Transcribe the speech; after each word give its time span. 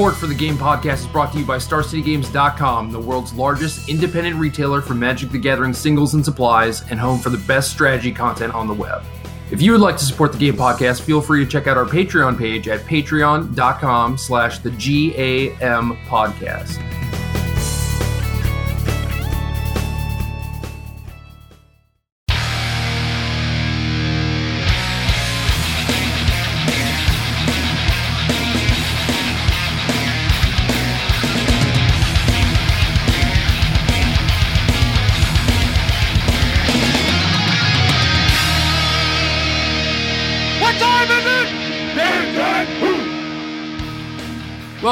Support 0.00 0.16
for 0.16 0.28
the 0.28 0.34
Game 0.34 0.56
Podcast 0.56 1.00
is 1.00 1.06
brought 1.06 1.30
to 1.34 1.38
you 1.38 1.44
by 1.44 1.58
StarCityGames.com, 1.58 2.90
the 2.90 2.98
world's 2.98 3.34
largest 3.34 3.86
independent 3.86 4.36
retailer 4.36 4.80
for 4.80 4.94
Magic 4.94 5.28
the 5.28 5.36
Gathering 5.36 5.74
singles 5.74 6.14
and 6.14 6.24
supplies, 6.24 6.80
and 6.90 6.98
home 6.98 7.18
for 7.18 7.28
the 7.28 7.36
best 7.46 7.70
strategy 7.70 8.10
content 8.10 8.54
on 8.54 8.66
the 8.66 8.72
web. 8.72 9.04
If 9.50 9.60
you 9.60 9.72
would 9.72 9.82
like 9.82 9.98
to 9.98 10.04
support 10.06 10.32
the 10.32 10.38
Game 10.38 10.54
Podcast, 10.54 11.02
feel 11.02 11.20
free 11.20 11.44
to 11.44 11.50
check 11.50 11.66
out 11.66 11.76
our 11.76 11.84
Patreon 11.84 12.38
page 12.38 12.66
at 12.66 12.80
patreon.com 12.86 14.16
slash 14.16 14.60
the 14.60 14.70
GAM 14.70 15.98
podcast. 16.06 16.99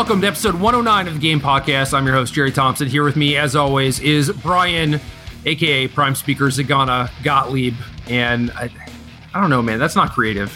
Welcome 0.08 0.22
to 0.22 0.28
episode 0.28 0.54
109 0.54 1.06
of 1.06 1.12
the 1.12 1.20
Game 1.20 1.38
Podcast. 1.38 1.92
I'm 1.92 2.06
your 2.06 2.14
host, 2.14 2.32
Jerry 2.32 2.50
Thompson. 2.50 2.88
Here 2.88 3.04
with 3.04 3.14
me, 3.14 3.36
as 3.36 3.54
always, 3.54 4.00
is 4.00 4.30
Brian, 4.30 5.02
aka 5.44 5.86
Prime 5.88 6.14
Speaker 6.14 6.46
Zegana 6.46 7.10
Gottlieb. 7.22 7.74
And 8.08 8.50
I, 8.52 8.70
I 9.34 9.40
don't 9.42 9.50
know, 9.50 9.60
man, 9.60 9.78
that's 9.78 9.94
not 9.94 10.12
creative. 10.12 10.50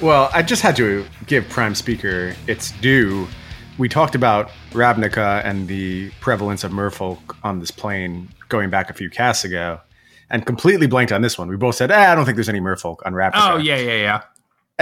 Well, 0.00 0.30
I 0.32 0.40
just 0.40 0.62
had 0.62 0.74
to 0.76 1.04
give 1.26 1.46
Prime 1.50 1.74
Speaker 1.74 2.34
its 2.46 2.72
due. 2.80 3.28
We 3.76 3.90
talked 3.90 4.14
about 4.14 4.50
Ravnica 4.70 5.44
and 5.44 5.68
the 5.68 6.08
prevalence 6.20 6.64
of 6.64 6.72
merfolk 6.72 7.36
on 7.42 7.58
this 7.58 7.70
plane 7.70 8.30
going 8.48 8.70
back 8.70 8.88
a 8.88 8.94
few 8.94 9.10
casts 9.10 9.44
ago, 9.44 9.82
and 10.30 10.46
completely 10.46 10.86
blanked 10.86 11.12
on 11.12 11.20
this 11.20 11.36
one. 11.36 11.48
We 11.48 11.58
both 11.58 11.74
said, 11.74 11.90
eh, 11.90 12.10
I 12.10 12.14
don't 12.14 12.24
think 12.24 12.36
there's 12.36 12.48
any 12.48 12.60
merfolk 12.60 13.00
on 13.04 13.12
Ravnica. 13.12 13.32
Oh, 13.34 13.56
yeah, 13.58 13.76
yeah, 13.76 13.96
yeah. 13.96 14.22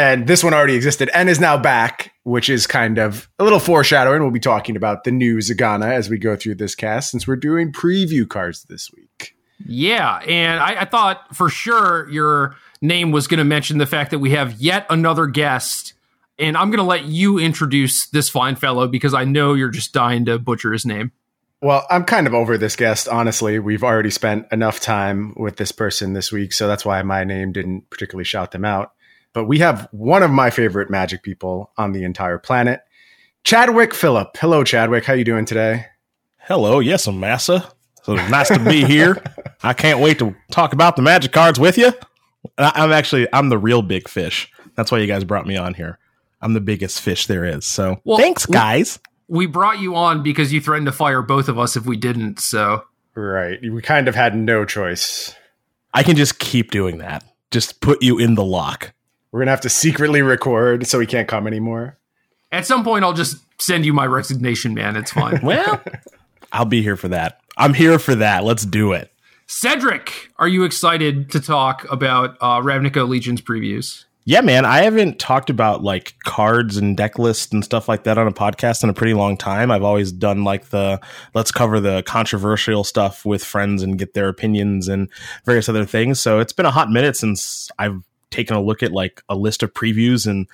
And 0.01 0.27
this 0.27 0.43
one 0.43 0.55
already 0.55 0.77
existed 0.77 1.11
and 1.13 1.29
is 1.29 1.41
now 1.41 1.59
back, 1.59 2.15
which 2.23 2.49
is 2.49 2.67
kind 2.67 2.97
of 2.97 3.29
a 3.39 3.45
little 3.45 3.59
foreshadowing. 3.59 4.23
We'll 4.23 4.31
be 4.31 4.41
talking 4.41 4.75
about 4.75 5.05
the 5.05 5.11
new 5.11 5.37
Zegana 5.37 5.93
as 5.93 6.09
we 6.09 6.17
go 6.17 6.37
through 6.37 6.55
this 6.55 6.75
cast 6.75 7.11
since 7.11 7.29
we're 7.29 7.37
doing 7.37 7.71
preview 7.71 8.27
cards 8.27 8.63
this 8.63 8.91
week. 8.97 9.37
Yeah, 9.59 10.23
and 10.27 10.59
I, 10.59 10.81
I 10.81 10.85
thought 10.87 11.37
for 11.37 11.51
sure 11.51 12.09
your 12.09 12.57
name 12.81 13.11
was 13.13 13.27
going 13.27 13.39
to 13.41 13.45
mention 13.45 13.77
the 13.77 13.85
fact 13.85 14.11
that 14.13 14.21
we 14.21 14.31
have 14.31 14.59
yet 14.59 14.87
another 14.89 15.27
guest. 15.27 15.93
And 16.39 16.57
I'm 16.57 16.71
going 16.71 16.79
to 16.79 16.83
let 16.83 17.05
you 17.05 17.39
introduce 17.39 18.09
this 18.09 18.31
fine 18.31 18.57
fellow 18.57 18.89
because 18.89 19.13
I 19.13 19.25
know 19.25 19.53
you're 19.53 19.69
just 19.69 19.93
dying 19.93 20.25
to 20.25 20.39
butcher 20.39 20.73
his 20.73 20.87
name. 20.87 21.13
Well, 21.61 21.87
I'm 21.91 22.05
kind 22.05 22.27
of 22.27 22.33
over 22.33 22.57
this 22.57 22.75
guest, 22.75 23.07
honestly. 23.07 23.59
We've 23.59 23.85
already 23.85 24.09
spent 24.09 24.47
enough 24.51 24.81
time 24.81 25.35
with 25.37 25.57
this 25.57 25.73
person 25.73 26.15
this 26.15 26.33
week, 26.33 26.55
so 26.55 26.67
that's 26.67 26.87
why 26.87 27.03
my 27.03 27.23
name 27.25 27.53
didn't 27.53 27.91
particularly 27.91 28.25
shout 28.25 28.53
them 28.53 28.65
out. 28.65 28.93
But 29.33 29.45
we 29.45 29.59
have 29.61 29.89
one 29.93 30.23
of 30.23 30.31
my 30.31 30.51
favorite 30.51 30.91
magic 30.91 31.23
people 31.23 31.71
on 31.77 31.93
the 31.93 32.03
entire 32.05 32.39
planet, 32.39 32.81
Chadwick 33.45 33.95
Phillip. 33.95 34.37
Hello, 34.37 34.65
Chadwick. 34.65 35.05
How 35.05 35.13
you 35.15 35.25
doing 35.25 35.45
today? 35.45 35.87
Hello, 36.39 36.81
yes, 36.81 37.07
I'm 37.07 37.21
Massa. 37.21 37.71
So 38.03 38.15
nice 38.17 38.49
to 38.49 38.59
be 38.59 38.85
here. 38.85 39.23
I 39.63 39.73
can't 39.73 40.01
wait 40.01 40.19
to 40.19 40.35
talk 40.51 40.73
about 40.73 40.97
the 40.97 41.03
magic 41.03 41.33
cards 41.33 41.61
with 41.61 41.79
you. 41.79 41.93
I, 42.59 42.73
I'm 42.75 42.93
actually 42.93 43.29
I'm 43.33 43.51
the 43.51 43.59
real 43.59 43.83
big 43.83 44.09
fish. 44.09 44.51
That's 44.75 44.91
why 44.91 44.99
you 44.99 45.07
guys 45.07 45.23
brought 45.25 45.47
me 45.47 45.57
on 45.57 45.75
here. 45.75 45.99
I'm 46.43 46.55
the 46.55 46.61
biggest 46.61 47.01
fish 47.01 47.27
there 47.27 47.45
is. 47.45 47.67
So 47.67 48.01
Well, 48.05 48.19
thanks, 48.19 48.49
we- 48.49 48.53
guys. 48.55 48.99
We 49.29 49.47
brought 49.47 49.79
you 49.79 49.95
on 49.95 50.25
because 50.25 50.53
you 50.53 50.61
threatened 50.61 50.87
to 50.87 50.93
fire 50.93 51.23
both 51.23 51.49
of 51.49 51.57
us 51.57 51.77
if 51.77 51.87
we 51.87 51.97
didn't. 51.97 52.41
So 52.41 52.83
Right. 53.15 53.61
We 53.63 53.81
kind 53.83 54.09
of 54.09 54.15
had 54.17 54.35
no 54.35 54.65
choice. 54.65 55.35
I 55.95 56.03
can 56.03 56.17
just 56.17 56.39
keep 56.41 56.73
doing 56.73 56.99
that. 56.99 57.23
Just 57.53 57.81
put 57.81 58.03
you 58.03 58.19
in 58.19 58.35
the 58.35 58.45
lock. 58.45 58.93
We're 59.33 59.41
going 59.41 59.47
to 59.47 59.53
have 59.53 59.61
to 59.63 59.69
secretly 59.71 60.23
record 60.23 60.87
so 60.87 60.99
he 60.99 61.07
can't 61.07 61.29
come 61.29 61.47
anymore. 61.47 61.99
at 62.53 62.67
some 62.67 62.83
point, 62.85 63.05
I'll 63.05 63.13
just 63.13 63.37
send 63.61 63.85
you 63.87 63.93
my 63.93 64.07
resignation, 64.07 64.75
man. 64.75 64.97
It's 64.97 65.13
fine. 65.13 65.41
Well, 65.45 65.83
I'll 66.53 66.65
be 66.65 66.83
here 66.83 66.97
for 66.97 67.09
that. 67.09 67.41
I'm 67.57 67.75
here 67.75 67.99
for 67.99 68.15
that. 68.17 68.43
Let's 68.45 68.65
do 68.65 68.93
it. 68.93 69.13
Cedric, 69.47 70.31
are 70.39 70.49
you 70.49 70.65
excited 70.65 71.31
to 71.31 71.41
talk 71.41 71.85
about 71.91 72.37
uh, 72.41 72.61
Ravnica 72.61 73.09
Legion's 73.09 73.41
previews? 73.41 74.05
Yeah, 74.25 74.43
man. 74.43 74.65
I 74.65 74.83
haven't 74.83 75.19
talked 75.19 75.51
about 75.51 75.83
like 75.83 76.15
cards 76.25 76.77
and 76.77 76.97
deck 76.97 77.19
lists 77.19 77.53
and 77.53 77.65
stuff 77.65 77.89
like 77.89 78.05
that 78.05 78.19
on 78.19 78.29
a 78.29 78.33
podcast 78.33 78.85
in 78.85 78.91
a 78.91 78.95
pretty 78.95 79.15
long 79.15 79.37
time. 79.37 79.71
I've 79.71 79.83
always 79.83 80.13
done 80.13 80.45
like 80.45 80.67
the 80.71 81.01
let's 81.35 81.51
cover 81.51 81.81
the 81.81 82.03
controversial 82.05 82.85
stuff 82.85 83.25
with 83.25 83.43
friends 83.43 83.83
and 83.83 83.99
get 83.99 84.15
their 84.15 84.29
opinions 84.29 84.89
and 84.89 85.09
various 85.45 85.69
other 85.69 85.85
things. 85.85 86.21
So 86.21 86.39
it's 86.39 86.53
been 86.53 86.67
a 86.67 86.71
hot 86.71 86.91
minute 86.91 87.17
since 87.17 87.71
I've 87.79 88.03
taken 88.31 88.57
a 88.57 88.63
look 88.63 88.83
at 88.83 88.93
like 88.93 89.23
a 89.29 89.37
list 89.37 89.63
of 89.63 89.75
previews 89.75 90.27
and 90.27 90.47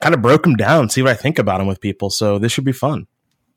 kind 0.00 0.14
of 0.14 0.22
broke 0.22 0.42
them 0.42 0.56
down, 0.56 0.88
see 0.90 1.02
what 1.02 1.10
I 1.10 1.14
think 1.14 1.38
about 1.38 1.58
them 1.58 1.66
with 1.66 1.80
people. 1.80 2.10
So 2.10 2.38
this 2.38 2.52
should 2.52 2.64
be 2.64 2.72
fun. 2.72 3.06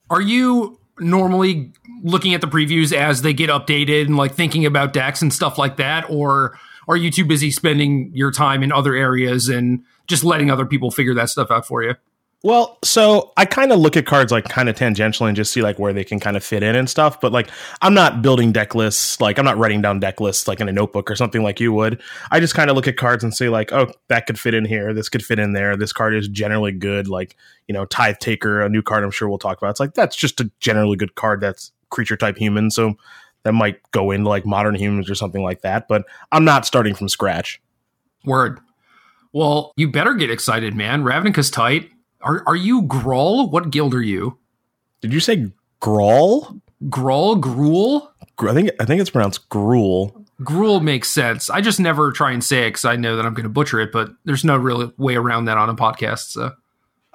Are 0.10 0.22
you 0.22 0.80
normally 1.00 1.74
looking 2.04 2.34
at 2.34 2.42
the 2.42 2.48
previews 2.48 2.94
as 2.94 3.22
they 3.22 3.34
get 3.34 3.50
updated 3.50 4.06
and 4.06 4.18
like 4.18 4.34
thinking 4.34 4.66
about 4.66 4.94
decks 4.94 5.22
and 5.22 5.34
stuff 5.34 5.58
like 5.58 5.78
that? 5.78 6.10
Or 6.10 6.58
are 6.88 6.98
you 6.98 7.12
too 7.12 7.26
busy 7.26 7.52
spending 7.52 8.12
your 8.14 8.32
time 8.32 8.64
in 8.64 8.72
other 8.72 8.96
areas 8.96 9.50
and 9.50 9.84
just 10.08 10.24
letting 10.24 10.52
other 10.52 10.66
people 10.66 10.92
figure 10.92 11.14
that 11.16 11.30
stuff 11.30 11.52
out 11.52 11.66
for 11.66 11.84
you? 11.84 11.96
Well, 12.44 12.80
so 12.84 13.34
I 13.38 13.46
kind 13.46 13.72
of 13.72 13.78
look 13.78 13.96
at 13.96 14.08
cards 14.08 14.32
like 14.32 14.50
kind 14.50 14.68
of 14.68 14.76
tangentially 14.76 15.28
and 15.28 15.36
just 15.36 15.54
see 15.54 15.62
like 15.62 15.78
where 15.78 15.94
they 15.94 16.04
can 16.04 16.20
kind 16.20 16.36
of 16.36 16.44
fit 16.44 16.64
in 16.64 16.76
and 16.76 16.90
stuff. 16.90 17.22
But 17.22 17.32
like, 17.32 17.52
I'm 17.84 17.94
not 17.94 18.24
building 18.24 18.52
deck 18.52 18.74
lists. 18.74 19.22
Like, 19.22 19.38
I'm 19.38 19.46
not 19.46 19.60
writing 19.60 19.80
down 19.80 20.00
deck 20.00 20.20
lists 20.20 20.48
like 20.48 20.60
in 20.60 20.68
a 20.68 20.72
notebook 20.72 21.12
or 21.12 21.16
something 21.16 21.44
like 21.44 21.60
you 21.60 21.72
would. 21.72 22.02
I 22.32 22.40
just 22.40 22.56
kind 22.56 22.72
of 22.72 22.76
look 22.76 22.88
at 22.88 22.98
cards 22.98 23.24
and 23.24 23.32
say 23.32 23.50
like, 23.50 23.72
oh, 23.72 23.92
that 24.08 24.26
could 24.26 24.40
fit 24.40 24.56
in 24.56 24.66
here. 24.66 24.92
This 24.92 25.08
could 25.08 25.24
fit 25.24 25.38
in 25.38 25.54
there. 25.54 25.78
This 25.78 25.94
card 25.94 26.16
is 26.16 26.28
generally 26.28 26.72
good. 26.72 27.08
Like, 27.08 27.36
you 27.68 27.74
know, 27.74 27.86
Tithe 27.86 28.18
Taker, 28.18 28.62
a 28.62 28.70
new 28.70 28.82
card 28.82 29.04
I'm 29.04 29.12
sure 29.12 29.30
we'll 29.30 29.38
talk 29.38 29.60
about. 29.60 29.70
It's 29.70 29.80
like 29.80 29.94
that's 29.94 30.16
just 30.16 30.42
a 30.42 30.50
generally 30.60 30.98
good 30.98 31.14
card. 31.14 31.42
That's 31.42 31.72
creature 31.92 32.18
type 32.18 32.38
human. 32.38 32.72
So 32.72 32.96
that 33.44 33.54
might 33.54 33.80
go 33.92 34.10
into 34.10 34.30
like 34.30 34.48
modern 34.48 34.74
humans 34.74 35.12
or 35.12 35.16
something 35.16 35.44
like 35.44 35.62
that. 35.62 35.88
But 35.88 36.06
I'm 36.32 36.46
not 36.46 36.66
starting 36.66 36.96
from 36.96 37.08
scratch. 37.08 37.62
Word. 38.26 38.60
Well, 39.32 39.74
you 39.78 39.92
better 39.92 40.16
get 40.16 40.32
excited, 40.32 40.74
man. 40.74 41.04
Ravnica's 41.04 41.52
tight. 41.52 41.92
Are 42.24 42.44
are 42.48 42.56
you 42.56 42.84
Groll? 42.84 43.50
What 43.50 43.72
guild 43.72 43.94
are 43.94 44.02
you? 44.02 44.38
Did 45.02 45.14
you 45.14 45.20
say 45.20 45.52
Grawl? 45.82 46.62
Groll? 46.90 47.36
Gruel? 47.36 48.12
Gr- 48.36 48.50
I 48.50 48.54
think 48.54 48.72
I 48.80 48.86
think 48.86 49.02
it's 49.02 49.10
pronounced 49.10 49.50
Gruel. 49.50 50.26
Gruel 50.44 50.80
makes 50.80 51.10
sense. 51.10 51.50
I 51.50 51.62
just 51.62 51.80
never 51.80 52.12
try 52.12 52.32
and 52.32 52.44
say 52.44 52.66
it 52.66 52.70
because 52.70 52.86
I 52.86 52.96
know 52.96 53.16
that 53.16 53.26
I'm 53.26 53.34
going 53.34 53.44
to 53.44 53.50
butcher 53.50 53.80
it, 53.80 53.92
but 53.92 54.12
there's 54.26 54.44
no 54.44 54.58
real 54.58 54.92
way 54.98 55.16
around 55.16 55.46
that 55.46 55.58
on 55.58 55.70
a 55.70 55.76
podcast. 55.76 56.32
So 56.32 56.54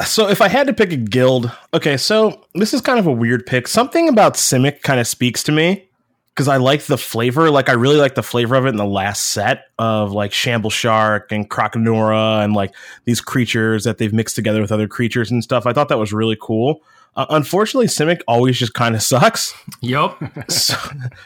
So 0.04 0.28
if 0.28 0.40
I 0.40 0.48
had 0.48 0.66
to 0.66 0.72
pick 0.72 0.92
a 0.92 0.96
guild, 0.96 1.50
okay, 1.74 1.96
so 1.96 2.44
this 2.54 2.74
is 2.74 2.80
kind 2.80 2.98
of 2.98 3.06
a 3.06 3.12
weird 3.12 3.46
pick. 3.46 3.66
Something 3.66 4.08
about 4.08 4.34
Simic 4.34 4.82
kind 4.82 5.00
of 5.00 5.06
speaks 5.06 5.42
to 5.44 5.52
me 5.52 5.88
because 6.36 6.48
I 6.48 6.58
like 6.58 6.82
the 6.82 6.98
flavor. 6.98 7.50
Like 7.50 7.70
I 7.70 7.72
really 7.72 7.96
like 7.96 8.14
the 8.14 8.22
flavor 8.22 8.56
of 8.56 8.66
it 8.66 8.68
in 8.68 8.76
the 8.76 8.84
last 8.84 9.28
set 9.30 9.68
of 9.78 10.12
like 10.12 10.32
Shambleshark 10.32 11.32
and 11.32 11.48
Crocanura 11.48 12.44
and 12.44 12.52
like 12.52 12.74
these 13.06 13.22
creatures 13.22 13.84
that 13.84 13.96
they've 13.96 14.12
mixed 14.12 14.36
together 14.36 14.60
with 14.60 14.70
other 14.70 14.86
creatures 14.86 15.30
and 15.30 15.42
stuff. 15.42 15.64
I 15.64 15.72
thought 15.72 15.88
that 15.88 15.98
was 15.98 16.12
really 16.12 16.36
cool. 16.38 16.82
Uh, 17.16 17.24
unfortunately, 17.30 17.86
Simic 17.86 18.20
always 18.28 18.58
just 18.58 18.74
kind 18.74 18.94
of 18.94 19.02
sucks. 19.02 19.54
Yep. 19.80 20.18
so, 20.50 20.76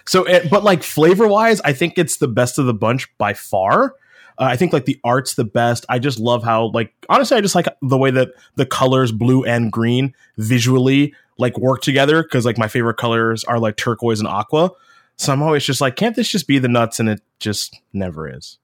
so 0.07 0.25
it, 0.27 0.49
but 0.49 0.63
like 0.63 0.85
flavor 0.85 1.27
wise, 1.27 1.61
I 1.63 1.73
think 1.73 1.99
it's 1.99 2.19
the 2.19 2.29
best 2.29 2.61
of 2.61 2.67
the 2.67 2.75
bunch 2.75 3.09
by 3.19 3.35
far. 3.35 3.97
Uh, 4.39 4.45
I 4.45 4.57
think 4.57 4.73
like 4.73 4.85
the 4.85 5.01
art's 5.03 5.35
the 5.35 5.45
best. 5.45 5.85
I 5.89 5.99
just 5.99 6.21
love 6.21 6.45
how 6.45 6.71
like 6.73 6.95
honestly, 7.09 7.37
I 7.37 7.41
just 7.41 7.57
like 7.57 7.67
the 7.83 7.99
way 7.99 8.13
that 8.13 8.29
the 8.55 8.65
colors 8.65 9.11
blue 9.11 9.43
and 9.43 9.73
green 9.73 10.15
visually 10.39 11.15
like 11.37 11.59
work 11.59 11.83
together 11.83 12.23
because 12.23 12.47
like 12.47 12.59
my 12.59 12.69
favorite 12.69 12.97
colors 12.97 13.43
are 13.43 13.59
like 13.59 13.77
turquoise 13.77 14.21
and 14.21 14.29
aqua. 14.29 14.71
So 15.21 15.35
I'm 15.35 15.43
always 15.43 15.65
just 15.65 15.83
like, 15.83 15.97
can't 15.97 16.17
this 16.17 16.29
just 16.29 16.47
be 16.47 16.59
the 16.59 16.69
nuts? 16.69 16.99
And 16.99 17.09
it 17.11 17.21
just 17.39 17.79
never 17.93 18.27
is. 18.27 18.57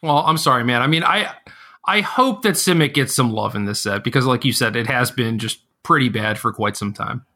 Well, 0.00 0.18
I'm 0.18 0.38
sorry, 0.38 0.62
man. 0.62 0.80
I 0.80 0.86
mean, 0.86 1.02
I 1.02 1.34
I 1.84 2.02
hope 2.02 2.42
that 2.42 2.54
Simic 2.54 2.94
gets 2.94 3.16
some 3.16 3.32
love 3.32 3.56
in 3.56 3.64
this 3.64 3.80
set 3.80 4.04
because, 4.04 4.24
like 4.24 4.44
you 4.44 4.52
said, 4.52 4.76
it 4.76 4.86
has 4.86 5.10
been 5.10 5.40
just 5.40 5.58
pretty 5.82 6.08
bad 6.08 6.38
for 6.38 6.52
quite 6.52 6.76
some 6.76 6.92
time. 6.92 7.26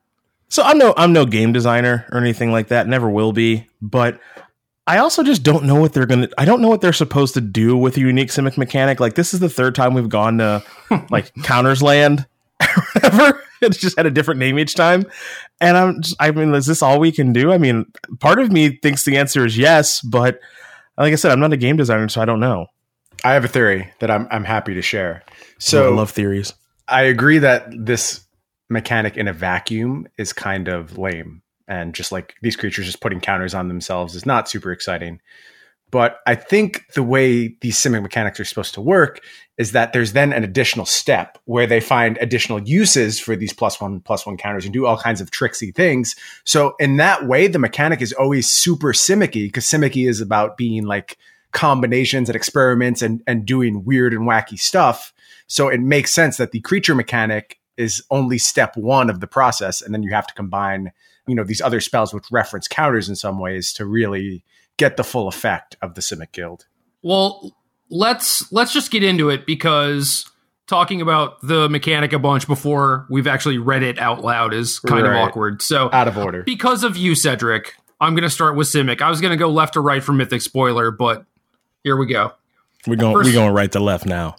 So 0.49 0.63
I'm 0.63 0.79
no 0.79 0.95
I'm 0.97 1.13
no 1.13 1.27
game 1.27 1.53
designer 1.53 2.07
or 2.13 2.19
anything 2.19 2.53
like 2.53 2.69
that. 2.69 2.87
Never 2.87 3.11
will 3.11 3.33
be. 3.33 3.67
But 3.81 4.21
I 4.87 4.99
also 4.99 5.25
just 5.25 5.43
don't 5.43 5.65
know 5.65 5.75
what 5.75 5.93
they're 5.93 6.07
gonna. 6.07 6.29
I 6.39 6.45
don't 6.45 6.63
know 6.63 6.69
what 6.69 6.83
they're 6.83 6.93
supposed 6.93 7.35
to 7.35 7.41
do 7.41 7.77
with 7.77 7.97
a 7.97 8.01
unique 8.01 8.29
Simic 8.29 8.57
mechanic. 8.57 9.01
Like 9.01 9.15
this 9.15 9.35
is 9.35 9.41
the 9.41 9.49
third 9.49 9.75
time 9.75 9.95
we've 9.95 10.09
gone 10.09 10.39
to 10.39 10.63
like 11.11 11.35
Counters 11.43 11.83
Land, 11.83 12.29
or 12.61 12.83
whatever. 12.95 13.43
It's 13.63 13.79
just 13.79 13.97
had 13.97 14.07
a 14.07 14.11
different 14.11 14.41
name 14.41 14.59
each 14.59 14.75
time, 14.75 15.07
and 15.63 15.77
I'm. 15.77 16.03
Just, 16.03 16.17
I 16.21 16.31
mean, 16.33 16.53
is 16.55 16.67
this 16.67 16.83
all 16.83 17.01
we 17.01 17.13
can 17.13 17.33
do? 17.33 17.53
I 17.53 17.59
mean, 17.59 17.87
part 18.21 18.39
of 18.39 18.53
me 18.53 18.77
thinks 18.83 19.05
the 19.05 19.17
answer 19.17 19.47
is 19.47 19.57
yes, 19.57 20.03
but 20.03 20.41
like 20.99 21.13
I 21.13 21.17
said, 21.17 21.33
I'm 21.33 21.41
not 21.41 21.53
a 21.53 21.57
game 21.57 21.77
designer, 21.77 22.09
so 22.09 22.21
I 22.21 22.27
don't 22.27 22.41
know. 22.41 22.67
I 23.25 23.33
have 23.33 23.45
a 23.45 23.49
theory 23.49 23.91
that 24.01 24.11
I'm 24.11 24.29
I'm 24.31 24.45
happy 24.45 24.75
to 24.75 24.83
share. 24.83 25.23
So 25.59 25.79
So 25.79 25.93
I 25.93 25.97
love 25.97 26.11
theories. 26.11 26.53
I 26.89 27.03
agree 27.03 27.39
that 27.39 27.67
this 27.73 28.27
mechanic 28.69 29.17
in 29.17 29.29
a 29.29 29.33
vacuum 29.33 30.09
is 30.19 30.33
kind 30.33 30.69
of 30.69 30.99
lame. 30.99 31.43
And 31.69 31.95
just 31.95 32.11
like 32.11 32.35
these 32.43 32.57
creatures 32.57 32.87
just 32.87 33.01
putting 33.01 33.21
counters 33.21 33.55
on 33.55 33.69
themselves 33.69 34.15
is 34.15 34.27
not 34.27 34.49
super 34.49 34.73
exciting. 34.73 35.21
But 35.93 36.21
I 36.27 36.35
think 36.35 36.87
the 36.95 37.03
way 37.03 37.55
these 37.61 37.77
simic 37.77 38.03
mechanics 38.03 38.41
are 38.41 38.47
supposed 38.47 38.73
to 38.75 38.81
work 38.81 39.21
is 39.59 39.73
that 39.73 39.93
there's 39.93 40.15
then 40.15 40.33
an 40.33 40.43
additional 40.43 40.87
step 40.87 41.39
where 41.45 41.67
they 41.67 41.81
find 41.81 42.17
additional 42.17 42.59
uses 42.63 43.21
for 43.21 43.37
these 43.37 43.53
plus 43.53 43.79
one 43.79 44.01
plus 44.01 44.25
one 44.25 44.39
counters 44.39 44.65
and 44.65 44.73
do 44.73 44.87
all 44.87 44.97
kinds 44.97 45.21
of 45.21 45.31
tricksy 45.31 45.71
things. 45.71 46.17
So 46.45 46.75
in 46.81 46.97
that 46.97 47.27
way, 47.27 47.47
the 47.47 47.59
mechanic 47.59 48.01
is 48.01 48.15
always 48.15 48.49
super 48.49 48.95
simicky 48.95 49.47
because 49.47 49.67
simicky 49.67 50.09
is 50.09 50.23
about 50.23 50.57
being 50.57 50.87
like 50.87 51.19
combinations 51.53 52.31
and 52.31 52.37
experiments 52.37 53.03
and, 53.03 53.23
and 53.27 53.45
doing 53.45 53.85
weird 53.85 54.15
and 54.15 54.23
wacky 54.23 54.59
stuff. 54.59 55.13
So 55.47 55.69
it 55.69 55.81
makes 55.81 56.11
sense 56.11 56.39
that 56.39 56.53
the 56.53 56.61
creature 56.61 56.95
mechanic 56.95 57.61
is 57.77 58.03
only 58.11 58.39
step 58.39 58.79
one 58.79 59.11
of 59.11 59.21
the 59.21 59.27
process. 59.27 59.83
And 59.83 59.93
then 59.93 60.03
you 60.03 60.15
have 60.15 60.27
to 60.27 60.35
combine, 60.35 60.91
you 61.29 61.35
know, 61.35 61.45
these 61.45 61.61
other 61.61 61.81
spells 61.81 62.15
which 62.15 62.33
reference 62.33 62.67
counters 62.67 63.11
in 63.11 63.15
some 63.17 63.39
ways 63.39 63.75
to 63.75 63.85
really 63.85 64.43
get 64.77 64.97
the 64.97 65.05
full 65.05 65.29
effect 65.29 65.77
of 65.83 65.95
the 65.95 66.01
Simic 66.01 66.33
Guild. 66.33 66.67
Well, 67.03 67.57
let's 67.91 68.51
let's 68.53 68.73
just 68.73 68.91
get 68.91 69.03
into 69.03 69.31
it 69.31 69.47
because 69.47 70.31
talking 70.67 71.01
about 71.01 71.41
the 71.43 71.69
mechanic 71.69 72.13
a 72.13 72.19
bunch 72.19 72.47
before 72.47 73.07
we've 73.11 73.27
actually 73.27 73.59
read 73.59 73.83
it 73.83 73.99
out 73.99 74.25
loud 74.25 74.55
is 74.55 74.79
kind 74.81 75.03
right. 75.03 75.21
of 75.21 75.29
awkward. 75.29 75.61
So 75.63 75.91
out 75.93 76.09
of 76.09 76.17
order. 76.17 76.43
Because 76.43 76.85
of 76.85 76.97
you, 76.97 77.15
Cedric, 77.15 77.75
I'm 78.01 78.15
going 78.15 78.23
to 78.23 78.31
start 78.31 78.57
with 78.57 78.69
Simic. 78.69 79.01
I 79.01 79.11
was 79.11 79.21
going 79.21 79.33
to 79.33 79.37
go 79.37 79.51
left 79.51 79.75
to 79.75 79.81
right 79.81 80.03
for 80.03 80.13
Mythic 80.13 80.43
Spoiler, 80.43 80.91
but 80.91 81.25
here 81.85 81.97
we 81.97 82.07
go. 82.07 82.33
We're 82.87 82.97
going. 82.97 83.15
we 83.15 83.25
we're 83.25 83.33
going 83.33 83.55
right 83.55 83.71
to 83.73 83.81
left 83.81 84.07
now. 84.07 84.37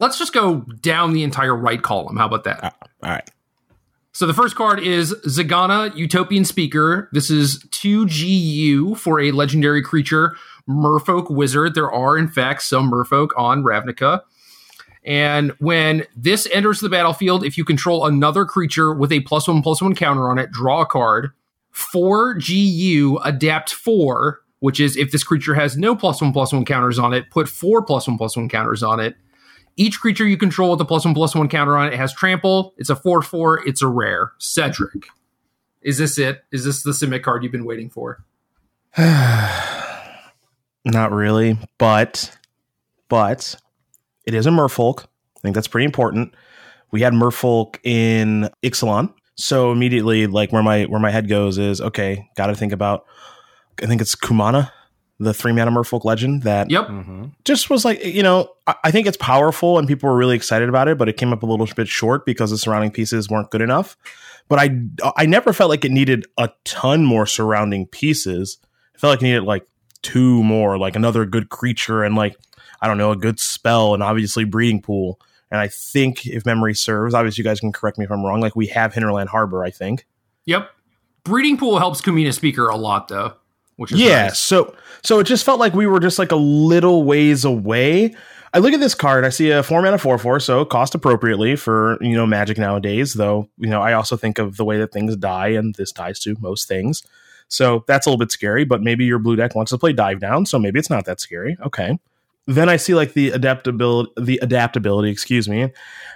Let's 0.00 0.18
just 0.18 0.32
go 0.32 0.60
down 0.80 1.12
the 1.12 1.22
entire 1.24 1.54
right 1.54 1.80
column. 1.80 2.16
How 2.16 2.26
about 2.26 2.44
that? 2.44 2.64
Uh, 2.64 2.70
all 3.02 3.10
right. 3.10 3.30
So 4.18 4.26
the 4.26 4.34
first 4.34 4.56
card 4.56 4.80
is 4.80 5.14
Zegana 5.28 5.94
Utopian 5.94 6.44
Speaker. 6.44 7.08
This 7.12 7.30
is 7.30 7.62
2GU 7.66 8.98
for 8.98 9.20
a 9.20 9.30
legendary 9.30 9.80
creature, 9.80 10.34
Merfolk 10.68 11.30
Wizard. 11.30 11.76
There 11.76 11.92
are, 11.92 12.18
in 12.18 12.26
fact, 12.26 12.62
some 12.62 12.90
Merfolk 12.90 13.28
on 13.36 13.62
Ravnica. 13.62 14.22
And 15.04 15.52
when 15.60 16.04
this 16.16 16.48
enters 16.52 16.80
the 16.80 16.88
battlefield, 16.88 17.44
if 17.44 17.56
you 17.56 17.64
control 17.64 18.06
another 18.06 18.44
creature 18.44 18.92
with 18.92 19.12
a 19.12 19.20
plus 19.20 19.46
one 19.46 19.62
plus 19.62 19.80
one 19.80 19.94
counter 19.94 20.28
on 20.28 20.36
it, 20.36 20.50
draw 20.50 20.80
a 20.80 20.86
card. 20.86 21.30
4GU 21.72 23.20
adapt 23.24 23.72
4, 23.72 24.40
which 24.58 24.80
is 24.80 24.96
if 24.96 25.12
this 25.12 25.22
creature 25.22 25.54
has 25.54 25.76
no 25.76 25.94
plus 25.94 26.20
one 26.20 26.32
plus 26.32 26.52
one 26.52 26.64
counters 26.64 26.98
on 26.98 27.14
it, 27.14 27.30
put 27.30 27.48
four 27.48 27.82
plus 27.84 28.08
one 28.08 28.18
plus 28.18 28.36
one 28.36 28.48
counters 28.48 28.82
on 28.82 28.98
it. 28.98 29.14
Each 29.78 30.00
creature 30.00 30.26
you 30.26 30.36
control 30.36 30.72
with 30.72 30.80
a 30.80 30.84
plus 30.84 31.04
one 31.04 31.14
plus 31.14 31.36
one 31.36 31.48
counter 31.48 31.76
on 31.76 31.92
it 31.92 31.96
has 31.96 32.12
trample. 32.12 32.74
It's 32.76 32.90
a 32.90 32.96
4 32.96 33.22
4. 33.22 33.66
It's 33.66 33.80
a 33.80 33.86
rare. 33.86 34.32
Cedric. 34.38 35.06
Is 35.82 35.98
this 35.98 36.18
it? 36.18 36.42
Is 36.50 36.64
this 36.64 36.82
the 36.82 36.90
Simic 36.90 37.22
card 37.22 37.44
you've 37.44 37.52
been 37.52 37.64
waiting 37.64 37.88
for? 37.88 38.24
Not 38.98 39.92
really, 41.12 41.56
but 41.78 42.36
but 43.08 43.54
it 44.26 44.34
is 44.34 44.46
a 44.46 44.50
merfolk. 44.50 45.04
I 45.36 45.40
think 45.42 45.54
that's 45.54 45.68
pretty 45.68 45.84
important. 45.84 46.34
We 46.90 47.02
had 47.02 47.12
merfolk 47.12 47.78
in 47.84 48.50
Ixalan, 48.64 49.14
so 49.36 49.70
immediately 49.70 50.26
like 50.26 50.52
where 50.52 50.64
my 50.64 50.86
where 50.86 51.00
my 51.00 51.12
head 51.12 51.28
goes 51.28 51.56
is 51.56 51.80
okay, 51.80 52.28
got 52.36 52.48
to 52.48 52.56
think 52.56 52.72
about 52.72 53.06
I 53.80 53.86
think 53.86 54.00
it's 54.00 54.16
Kumena 54.16 54.72
the 55.20 55.34
three 55.34 55.52
mana 55.52 55.70
merfolk 55.70 56.04
legend 56.04 56.42
that 56.42 56.70
yep. 56.70 56.86
Mm-hmm. 56.86 57.26
just 57.44 57.70
was 57.70 57.84
like 57.84 58.04
you 58.04 58.22
know 58.22 58.50
I, 58.66 58.74
I, 58.84 58.90
think 58.90 59.06
it's 59.06 59.16
powerful 59.16 59.78
and 59.78 59.88
people 59.88 60.08
were 60.08 60.16
really 60.16 60.36
excited 60.36 60.68
about 60.68 60.86
it 60.88 60.96
but 60.96 61.08
it 61.08 61.16
came 61.16 61.32
up 61.32 61.42
a 61.42 61.46
little 61.46 61.66
bit 61.66 61.88
short 61.88 62.24
because 62.24 62.50
the 62.50 62.58
surrounding 62.58 62.90
pieces 62.90 63.28
weren't 63.28 63.50
good 63.50 63.62
enough. 63.62 63.96
But 64.48 64.60
i 64.60 64.80
i 65.16 65.26
never 65.26 65.52
felt 65.52 65.70
like 65.70 65.84
it 65.84 65.90
needed 65.90 66.26
a 66.38 66.50
ton 66.64 67.04
more 67.04 67.26
surrounding 67.26 67.86
pieces. 67.86 68.58
I 68.94 68.98
felt 68.98 69.12
like 69.12 69.20
it 69.22 69.26
needed 69.26 69.42
like 69.42 69.66
two 70.02 70.42
more 70.44 70.78
like 70.78 70.96
another 70.96 71.26
good 71.26 71.48
creature 71.48 72.04
and 72.04 72.14
like 72.14 72.36
i 72.80 72.86
don't 72.86 72.98
know 72.98 73.10
a 73.10 73.16
good 73.16 73.40
spell 73.40 73.94
and 73.94 74.02
obviously 74.02 74.44
breeding 74.44 74.80
pool. 74.80 75.20
And 75.50 75.60
i 75.60 75.66
think 75.66 76.26
if 76.26 76.46
memory 76.46 76.74
serves 76.74 77.14
obviously 77.14 77.42
you 77.42 77.48
guys 77.48 77.60
can 77.60 77.72
correct 77.72 77.98
me 77.98 78.04
if 78.04 78.12
i'm 78.12 78.24
wrong 78.24 78.40
like 78.40 78.54
we 78.54 78.68
have 78.68 78.94
hinterland 78.94 79.30
harbor 79.30 79.64
i 79.64 79.70
think. 79.70 80.06
Yep. 80.46 80.70
Breeding 81.24 81.58
pool 81.58 81.78
helps 81.78 82.00
Kumena 82.00 82.32
speaker 82.32 82.68
a 82.68 82.76
lot 82.76 83.08
though 83.08 83.34
which 83.78 83.92
is 83.92 84.00
yeah. 84.00 84.24
Nice. 84.24 84.38
So 84.38 84.74
so 85.02 85.20
it 85.20 85.24
just 85.24 85.44
felt 85.44 85.60
like 85.60 85.72
we 85.72 85.86
were 85.86 86.00
just 86.00 86.18
like 86.18 86.32
a 86.32 86.36
little 86.36 87.04
ways 87.04 87.44
away. 87.44 88.14
I 88.52 88.58
look 88.58 88.72
at 88.72 88.80
this 88.80 88.94
card, 88.94 89.24
I 89.24 89.28
see 89.28 89.50
a 89.50 89.62
four 89.62 89.80
mana 89.82 89.98
four 89.98 90.18
four, 90.18 90.40
so 90.40 90.64
cost 90.64 90.94
appropriately 90.94 91.54
for 91.56 91.96
you 92.02 92.14
know 92.14 92.26
magic 92.26 92.58
nowadays. 92.58 93.14
Though 93.14 93.48
you 93.56 93.68
know, 93.68 93.80
I 93.80 93.92
also 93.92 94.16
think 94.16 94.38
of 94.38 94.56
the 94.56 94.64
way 94.64 94.78
that 94.78 94.92
things 94.92 95.16
die, 95.16 95.48
and 95.48 95.74
this 95.76 95.92
dies 95.92 96.18
to 96.20 96.36
most 96.40 96.66
things. 96.66 97.04
So 97.48 97.84
that's 97.86 98.06
a 98.06 98.10
little 98.10 98.18
bit 98.18 98.32
scary. 98.32 98.64
But 98.64 98.82
maybe 98.82 99.04
your 99.04 99.18
blue 99.18 99.36
deck 99.36 99.54
wants 99.54 99.70
to 99.70 99.78
play 99.78 99.92
dive 99.92 100.20
down, 100.20 100.44
so 100.44 100.58
maybe 100.58 100.78
it's 100.78 100.90
not 100.90 101.04
that 101.04 101.20
scary. 101.20 101.56
Okay. 101.64 101.98
Then 102.46 102.70
I 102.70 102.76
see 102.76 102.94
like 102.94 103.12
the 103.12 103.30
adaptability, 103.30 104.10
the 104.18 104.38
adaptability, 104.42 105.10
excuse 105.10 105.48
me, 105.48 105.70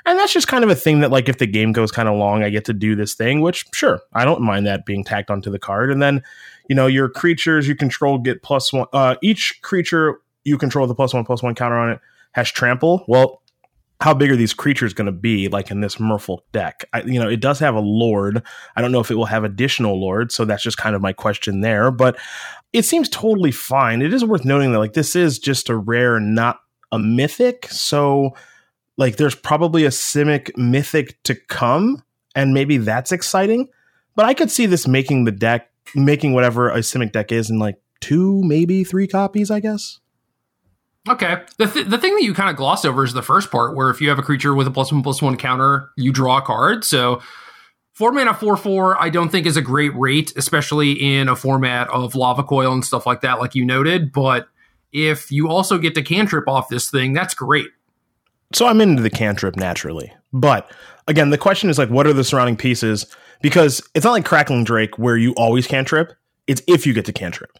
and 0.06 0.19
that's 0.19 0.32
just 0.32 0.49
kind 0.49 0.64
of 0.64 0.70
a 0.70 0.75
thing 0.75 1.00
that 1.00 1.11
like 1.11 1.29
if 1.29 1.38
the 1.38 1.47
game 1.47 1.73
goes 1.73 1.93
kind 1.93 2.09
of 2.09 2.17
long, 2.17 2.43
I 2.43 2.49
get 2.49 2.64
to 2.64 2.73
do 2.73 2.97
this 2.97 3.14
thing, 3.14 3.43
which 3.43 3.67
sure 3.75 4.00
I 4.14 4.25
don't 4.25 4.41
mind 4.41 4.67
that 4.67 4.87
being 4.87 5.05
tacked 5.05 5.31
onto 5.31 5.50
the 5.50 5.59
card. 5.59 5.93
And 5.93 6.03
then 6.03 6.23
you 6.69 6.75
know 6.75 6.87
your 6.87 7.09
creatures 7.09 7.69
you 7.69 7.75
control 7.75 8.19
get 8.19 8.43
plus 8.43 8.73
one. 8.73 8.87
Uh, 8.93 9.17
each 9.23 9.61
creature 9.62 10.20
you 10.44 10.59
control 10.59 10.87
the 10.87 10.94
plus 10.94 11.14
one 11.14 11.25
plus 11.25 11.43
one 11.43 11.55
counter 11.55 11.76
on 11.76 11.91
it 11.91 12.00
has 12.32 12.50
trample. 12.50 13.05
Well, 13.06 13.43
how 14.03 14.12
big 14.12 14.32
are 14.32 14.37
these 14.37 14.53
creatures 14.53 14.94
going 14.94 15.06
to 15.06 15.12
be 15.12 15.49
like 15.49 15.70
in 15.70 15.81
this 15.81 15.97
merfolk 15.97 16.41
deck 16.50 16.85
I, 16.93 17.03
you 17.03 17.20
know 17.20 17.29
it 17.29 17.41
does 17.41 17.61
have 17.61 17.76
a 17.76 17.81
lord 17.81 18.43
i 18.75 18.82
don't 18.82 18.91
know 18.91 19.00
if 19.00 19.12
it 19.12 19.14
will 19.14 19.26
have 19.26 19.44
additional 19.44 20.00
lords 20.00 20.35
so 20.35 20.44
that's 20.44 20.62
just 20.62 20.76
kind 20.76 20.97
of 20.97 21.03
my 21.03 21.12
question 21.12 21.61
there 21.61 21.93
but 21.93 22.19
it 22.73 22.85
seems 22.85 23.09
totally 23.09 23.53
fine 23.53 24.03
it 24.03 24.12
is 24.12 24.25
worth 24.25 24.44
noting 24.44 24.73
that 24.73 24.79
like 24.79 24.94
this 24.94 25.14
is 25.14 25.38
just 25.38 25.69
a 25.69 25.76
rare 25.76 26.19
not 26.19 26.61
a 26.91 26.99
mythic 26.99 27.69
so 27.70 28.35
like 28.97 29.17
there's 29.17 29.37
probably 29.37 29.85
a 29.85 29.91
simic 29.91 30.50
mythic 30.56 31.23
to 31.23 31.35
come 31.35 32.03
and 32.35 32.53
maybe 32.53 32.79
that's 32.79 33.12
exciting 33.12 33.69
but 34.17 34.26
i 34.26 34.35
could 34.35 34.50
see 34.50 34.67
this 34.67 34.88
making 34.88 35.25
the 35.25 35.32
deck 35.32 35.70
making 35.94 36.32
whatever 36.32 36.70
a 36.70 36.79
Simic 36.79 37.12
deck 37.12 37.32
is 37.32 37.50
in 37.50 37.58
like 37.58 37.76
two, 38.00 38.43
maybe 38.43 38.84
three 38.84 39.06
copies, 39.06 39.50
I 39.50 39.61
guess. 39.61 40.00
Okay. 41.08 41.38
The, 41.58 41.67
th- 41.67 41.87
the 41.87 41.99
thing 41.99 42.14
that 42.14 42.23
you 42.23 42.32
kind 42.32 42.50
of 42.50 42.56
gloss 42.56 42.84
over 42.84 43.05
is 43.05 43.12
the 43.12 43.23
first 43.23 43.50
part, 43.50 43.75
where 43.75 43.90
if 43.90 44.00
you 44.00 44.08
have 44.08 44.19
a 44.19 44.23
creature 44.23 44.55
with 44.55 44.67
a 44.67 44.70
plus 44.70 44.93
one 44.93 45.02
plus 45.02 45.20
one 45.20 45.37
counter, 45.37 45.90
you 45.96 46.12
draw 46.12 46.38
a 46.38 46.43
card. 46.43 46.85
So 46.85 47.21
four 47.92 48.12
mana 48.12 48.35
four 48.35 48.57
four, 48.57 49.00
I 49.02 49.11
don't 49.11 49.28
think 49.28 49.47
is 49.47 49.57
a 49.57 49.62
great 49.62 49.95
rate, 49.97 50.33
especially 50.37 50.92
in 50.92 51.28
a 51.28 51.37
format 51.37 51.88
of 51.90 52.14
lava 52.14 52.45
coil 52.45 52.73
and 52.73 52.85
stuff 52.85 53.04
like 53.04 53.21
that, 53.23 53.40
like 53.40 53.54
you 53.54 53.64
noted. 53.64 54.12
But 54.12 54.49
if 54.92 55.33
you 55.33 55.49
also 55.49 55.78
get 55.78 55.95
to 55.97 56.02
cantrip 56.02 56.47
off 56.49 56.68
this 56.68 56.90
thing, 56.90 57.12
that's 57.12 57.35
great. 57.35 57.68
So 58.52 58.66
I'm 58.66 58.80
into 58.80 59.02
the 59.02 59.11
cantrip 59.11 59.57
naturally, 59.57 60.12
but 60.33 60.71
again, 61.09 61.31
the 61.31 61.39
question 61.39 61.71
is 61.71 61.79
like, 61.79 61.91
what 61.91 62.07
are 62.07 62.12
the 62.12 62.25
surrounding 62.25 62.57
pieces? 62.57 63.07
Because 63.41 63.83
it's 63.95 64.05
not 64.05 64.12
like 64.12 64.25
Crackling 64.25 64.65
Drake 64.65 64.99
where 64.99 65.17
you 65.17 65.33
always 65.33 65.67
cantrip. 65.67 66.12
It's 66.47 66.62
if 66.67 66.87
you 66.87 66.93
get 66.93 67.05
to 67.07 67.12
cantrip. 67.12 67.59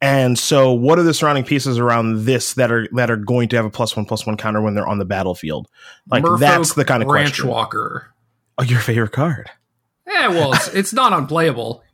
And 0.00 0.36
so, 0.36 0.72
what 0.72 0.98
are 0.98 1.04
the 1.04 1.14
surrounding 1.14 1.44
pieces 1.44 1.78
around 1.78 2.24
this 2.24 2.54
that 2.54 2.72
are 2.72 2.88
that 2.92 3.08
are 3.08 3.16
going 3.16 3.48
to 3.50 3.56
have 3.56 3.64
a 3.64 3.70
plus 3.70 3.96
one 3.96 4.04
plus 4.04 4.26
one 4.26 4.36
counter 4.36 4.60
when 4.60 4.74
they're 4.74 4.86
on 4.86 4.98
the 4.98 5.04
battlefield? 5.04 5.68
Like 6.10 6.24
that's 6.40 6.74
the 6.74 6.84
kind 6.84 7.04
of 7.04 7.08
Branch 7.08 7.28
question. 7.28 7.48
Walker. 7.48 8.12
Oh, 8.58 8.64
your 8.64 8.80
favorite 8.80 9.12
card? 9.12 9.48
Yeah, 10.06 10.28
well, 10.28 10.54
it's, 10.54 10.68
it's 10.74 10.92
not 10.92 11.12
unplayable. 11.12 11.84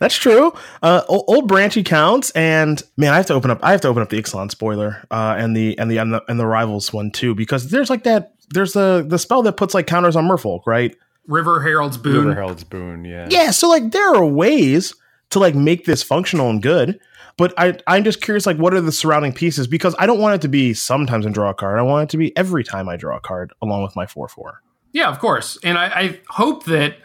That's 0.00 0.16
true. 0.16 0.52
Uh, 0.82 1.02
old, 1.06 1.24
old, 1.28 1.48
branchy 1.48 1.84
counts, 1.84 2.30
and 2.30 2.82
man, 2.96 3.12
I 3.12 3.16
have 3.16 3.26
to 3.26 3.34
open 3.34 3.50
up. 3.50 3.60
I 3.62 3.72
have 3.72 3.82
to 3.82 3.88
open 3.88 4.02
up 4.02 4.08
the 4.08 4.20
Ixalan 4.20 4.50
spoiler 4.50 5.04
uh, 5.10 5.36
and 5.38 5.54
the 5.54 5.78
and 5.78 5.90
the 5.90 5.98
and 5.98 6.14
the 6.14 6.24
and 6.28 6.40
the 6.40 6.46
rivals 6.46 6.92
one 6.92 7.10
too 7.10 7.34
because 7.34 7.68
there's 7.68 7.90
like 7.90 8.04
that. 8.04 8.32
There's 8.50 8.72
the 8.72 9.04
the 9.06 9.18
spell 9.18 9.42
that 9.42 9.56
puts 9.56 9.74
like 9.74 9.86
counters 9.86 10.16
on 10.16 10.26
Merfolk, 10.26 10.66
right? 10.66 10.96
River 11.26 11.60
Herald's 11.60 11.96
Boon. 11.96 12.26
River 12.26 12.34
Herald's 12.34 12.64
Boon, 12.64 13.04
yeah. 13.04 13.28
Yeah, 13.30 13.50
so 13.50 13.68
like 13.68 13.92
there 13.92 14.14
are 14.14 14.26
ways 14.26 14.94
to 15.30 15.38
like 15.38 15.54
make 15.54 15.84
this 15.84 16.02
functional 16.02 16.50
and 16.50 16.62
good. 16.62 17.00
But 17.36 17.54
I, 17.56 17.78
I'm 17.86 18.04
just 18.04 18.20
curious, 18.20 18.44
like, 18.44 18.58
what 18.58 18.74
are 18.74 18.82
the 18.82 18.92
surrounding 18.92 19.32
pieces? 19.32 19.66
Because 19.66 19.94
I 19.98 20.04
don't 20.04 20.18
want 20.18 20.34
it 20.34 20.42
to 20.42 20.48
be 20.48 20.74
sometimes 20.74 21.24
I 21.26 21.30
draw 21.30 21.48
a 21.48 21.54
card. 21.54 21.78
I 21.78 21.82
want 21.82 22.02
it 22.02 22.10
to 22.10 22.18
be 22.18 22.36
every 22.36 22.62
time 22.62 22.86
I 22.86 22.96
draw 22.96 23.16
a 23.16 23.20
card, 23.20 23.52
along 23.62 23.82
with 23.82 23.96
my 23.96 24.04
four 24.04 24.28
four. 24.28 24.62
Yeah, 24.92 25.08
of 25.08 25.20
course. 25.20 25.56
And 25.64 25.78
I, 25.78 25.86
I 25.86 26.20
hope 26.28 26.64
that 26.64 26.96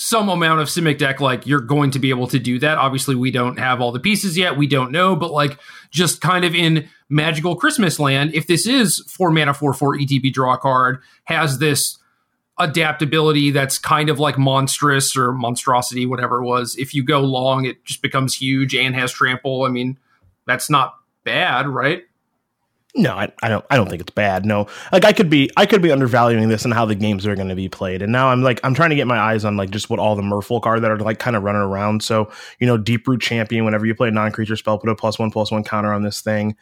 some 0.00 0.30
amount 0.30 0.62
of 0.62 0.68
Simic 0.68 0.96
deck, 0.96 1.20
like 1.20 1.46
you're 1.46 1.60
going 1.60 1.90
to 1.90 1.98
be 1.98 2.08
able 2.08 2.26
to 2.28 2.38
do 2.38 2.58
that. 2.58 2.78
Obviously, 2.78 3.14
we 3.14 3.30
don't 3.30 3.58
have 3.58 3.82
all 3.82 3.92
the 3.92 4.00
pieces 4.00 4.34
yet. 4.34 4.56
We 4.56 4.66
don't 4.66 4.90
know, 4.90 5.14
but 5.14 5.30
like 5.30 5.58
just 5.90 6.22
kind 6.22 6.42
of 6.42 6.54
in 6.54 6.88
magical 7.10 7.54
Christmas 7.54 8.00
land, 8.00 8.34
if 8.34 8.46
this 8.46 8.66
is 8.66 9.00
four 9.00 9.30
mana, 9.30 9.52
four, 9.52 9.74
four 9.74 9.94
ETB 9.94 10.32
draw 10.32 10.56
card, 10.56 11.02
has 11.24 11.58
this 11.58 11.98
adaptability 12.58 13.50
that's 13.50 13.78
kind 13.78 14.08
of 14.08 14.18
like 14.18 14.38
monstrous 14.38 15.14
or 15.18 15.32
monstrosity, 15.32 16.06
whatever 16.06 16.38
it 16.42 16.46
was. 16.46 16.76
If 16.78 16.94
you 16.94 17.04
go 17.04 17.20
long, 17.20 17.66
it 17.66 17.84
just 17.84 18.00
becomes 18.00 18.34
huge 18.34 18.74
and 18.74 18.94
has 18.94 19.12
trample. 19.12 19.64
I 19.64 19.68
mean, 19.68 19.98
that's 20.46 20.70
not 20.70 20.94
bad, 21.24 21.68
right? 21.68 22.04
No, 22.96 23.14
I, 23.14 23.32
I, 23.40 23.48
don't. 23.48 23.64
I 23.70 23.76
don't 23.76 23.88
think 23.88 24.02
it's 24.02 24.10
bad. 24.10 24.44
No, 24.44 24.66
like 24.90 25.04
I 25.04 25.12
could 25.12 25.30
be, 25.30 25.48
I 25.56 25.64
could 25.64 25.80
be 25.80 25.92
undervaluing 25.92 26.48
this 26.48 26.64
and 26.64 26.74
how 26.74 26.86
the 26.86 26.96
games 26.96 27.24
are 27.24 27.36
going 27.36 27.48
to 27.48 27.54
be 27.54 27.68
played. 27.68 28.02
And 28.02 28.10
now 28.10 28.30
I'm 28.30 28.42
like, 28.42 28.60
I'm 28.64 28.74
trying 28.74 28.90
to 28.90 28.96
get 28.96 29.06
my 29.06 29.18
eyes 29.18 29.44
on 29.44 29.56
like 29.56 29.70
just 29.70 29.90
what 29.90 30.00
all 30.00 30.16
the 30.16 30.22
Merfolk 30.22 30.66
are 30.66 30.80
that 30.80 30.90
are 30.90 30.98
like 30.98 31.20
kind 31.20 31.36
of 31.36 31.44
running 31.44 31.62
around. 31.62 32.02
So 32.02 32.30
you 32.58 32.66
know, 32.66 32.76
Deeproot 32.76 33.20
Champion. 33.20 33.64
Whenever 33.64 33.86
you 33.86 33.94
play 33.94 34.08
a 34.08 34.10
non-creature 34.10 34.56
spell, 34.56 34.78
put 34.78 34.90
a 34.90 34.96
plus 34.96 35.18
one 35.20 35.30
plus 35.30 35.52
one 35.52 35.62
counter 35.62 35.92
on 35.92 36.02
this 36.02 36.20
thing. 36.20 36.56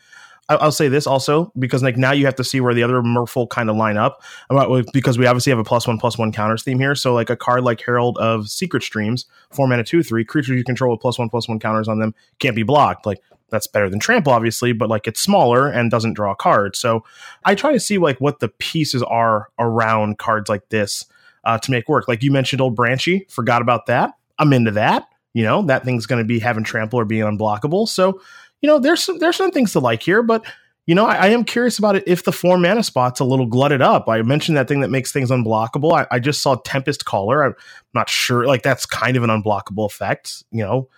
I'll 0.50 0.72
say 0.72 0.88
this 0.88 1.06
also 1.06 1.52
because 1.58 1.82
like 1.82 1.98
now 1.98 2.12
you 2.12 2.24
have 2.24 2.36
to 2.36 2.44
see 2.44 2.60
where 2.60 2.72
the 2.72 2.82
other 2.82 3.02
Merfolk 3.02 3.50
kind 3.50 3.68
of 3.68 3.76
line 3.76 3.98
up 3.98 4.22
uh, 4.50 4.56
about 4.56 4.86
because 4.94 5.18
we 5.18 5.26
obviously 5.26 5.50
have 5.50 5.58
a 5.58 5.64
plus 5.64 5.86
one 5.86 5.98
plus 5.98 6.16
one 6.16 6.32
counters 6.32 6.62
theme 6.62 6.78
here. 6.78 6.94
So 6.94 7.12
like 7.12 7.28
a 7.28 7.36
card 7.36 7.64
like 7.64 7.82
Herald 7.82 8.16
of 8.16 8.48
Secret 8.48 8.82
Streams, 8.82 9.26
four 9.50 9.66
mana 9.66 9.84
two 9.84 10.02
three 10.02 10.24
creatures 10.24 10.56
you 10.56 10.64
control 10.64 10.92
with 10.92 11.00
plus 11.00 11.18
one 11.18 11.28
plus 11.28 11.48
one 11.48 11.58
counters 11.58 11.86
on 11.86 11.98
them 11.98 12.14
can't 12.38 12.56
be 12.56 12.62
blocked. 12.62 13.04
Like 13.04 13.20
that's 13.50 13.66
better 13.66 13.88
than 13.88 13.98
trample 13.98 14.32
obviously 14.32 14.72
but 14.72 14.88
like 14.88 15.06
it's 15.06 15.20
smaller 15.20 15.68
and 15.68 15.90
doesn't 15.90 16.14
draw 16.14 16.34
cards 16.34 16.78
so 16.78 17.04
i 17.44 17.54
try 17.54 17.72
to 17.72 17.80
see 17.80 17.98
like 17.98 18.20
what 18.20 18.40
the 18.40 18.48
pieces 18.48 19.02
are 19.04 19.48
around 19.58 20.18
cards 20.18 20.48
like 20.48 20.68
this 20.68 21.04
uh, 21.44 21.58
to 21.58 21.70
make 21.70 21.88
work 21.88 22.08
like 22.08 22.22
you 22.22 22.30
mentioned 22.30 22.60
old 22.60 22.74
branchy 22.74 23.26
forgot 23.28 23.62
about 23.62 23.86
that 23.86 24.14
i'm 24.38 24.52
into 24.52 24.70
that 24.70 25.08
you 25.34 25.42
know 25.42 25.62
that 25.62 25.84
thing's 25.84 26.06
going 26.06 26.22
to 26.22 26.26
be 26.26 26.38
having 26.38 26.64
trample 26.64 26.98
or 26.98 27.04
being 27.04 27.24
unblockable 27.24 27.88
so 27.88 28.20
you 28.60 28.66
know 28.66 28.78
there's 28.78 29.02
some 29.02 29.18
there's 29.18 29.36
some 29.36 29.50
things 29.50 29.72
to 29.72 29.80
like 29.80 30.02
here 30.02 30.22
but 30.22 30.44
you 30.88 30.94
know, 30.94 31.04
I, 31.04 31.16
I, 31.16 31.26
am 31.28 31.44
curious 31.44 31.78
about 31.78 31.96
it 31.96 32.04
if 32.06 32.24
the 32.24 32.32
four 32.32 32.56
mana 32.56 32.82
spot's 32.82 33.20
a 33.20 33.24
little 33.24 33.44
glutted 33.44 33.82
up. 33.82 34.08
I 34.08 34.22
mentioned 34.22 34.56
that 34.56 34.68
thing 34.68 34.80
that 34.80 34.88
makes 34.88 35.12
things 35.12 35.30
unblockable. 35.30 35.92
I, 35.92 36.06
I 36.10 36.18
just 36.18 36.40
saw 36.40 36.54
Tempest 36.64 37.04
Caller. 37.04 37.44
I'm 37.44 37.54
not 37.92 38.08
sure, 38.08 38.46
like 38.46 38.62
that's 38.62 38.86
kind 38.86 39.14
of 39.14 39.22
an 39.22 39.28
unblockable 39.28 39.84
effect. 39.84 40.44
You 40.50 40.64
know, 40.64 40.88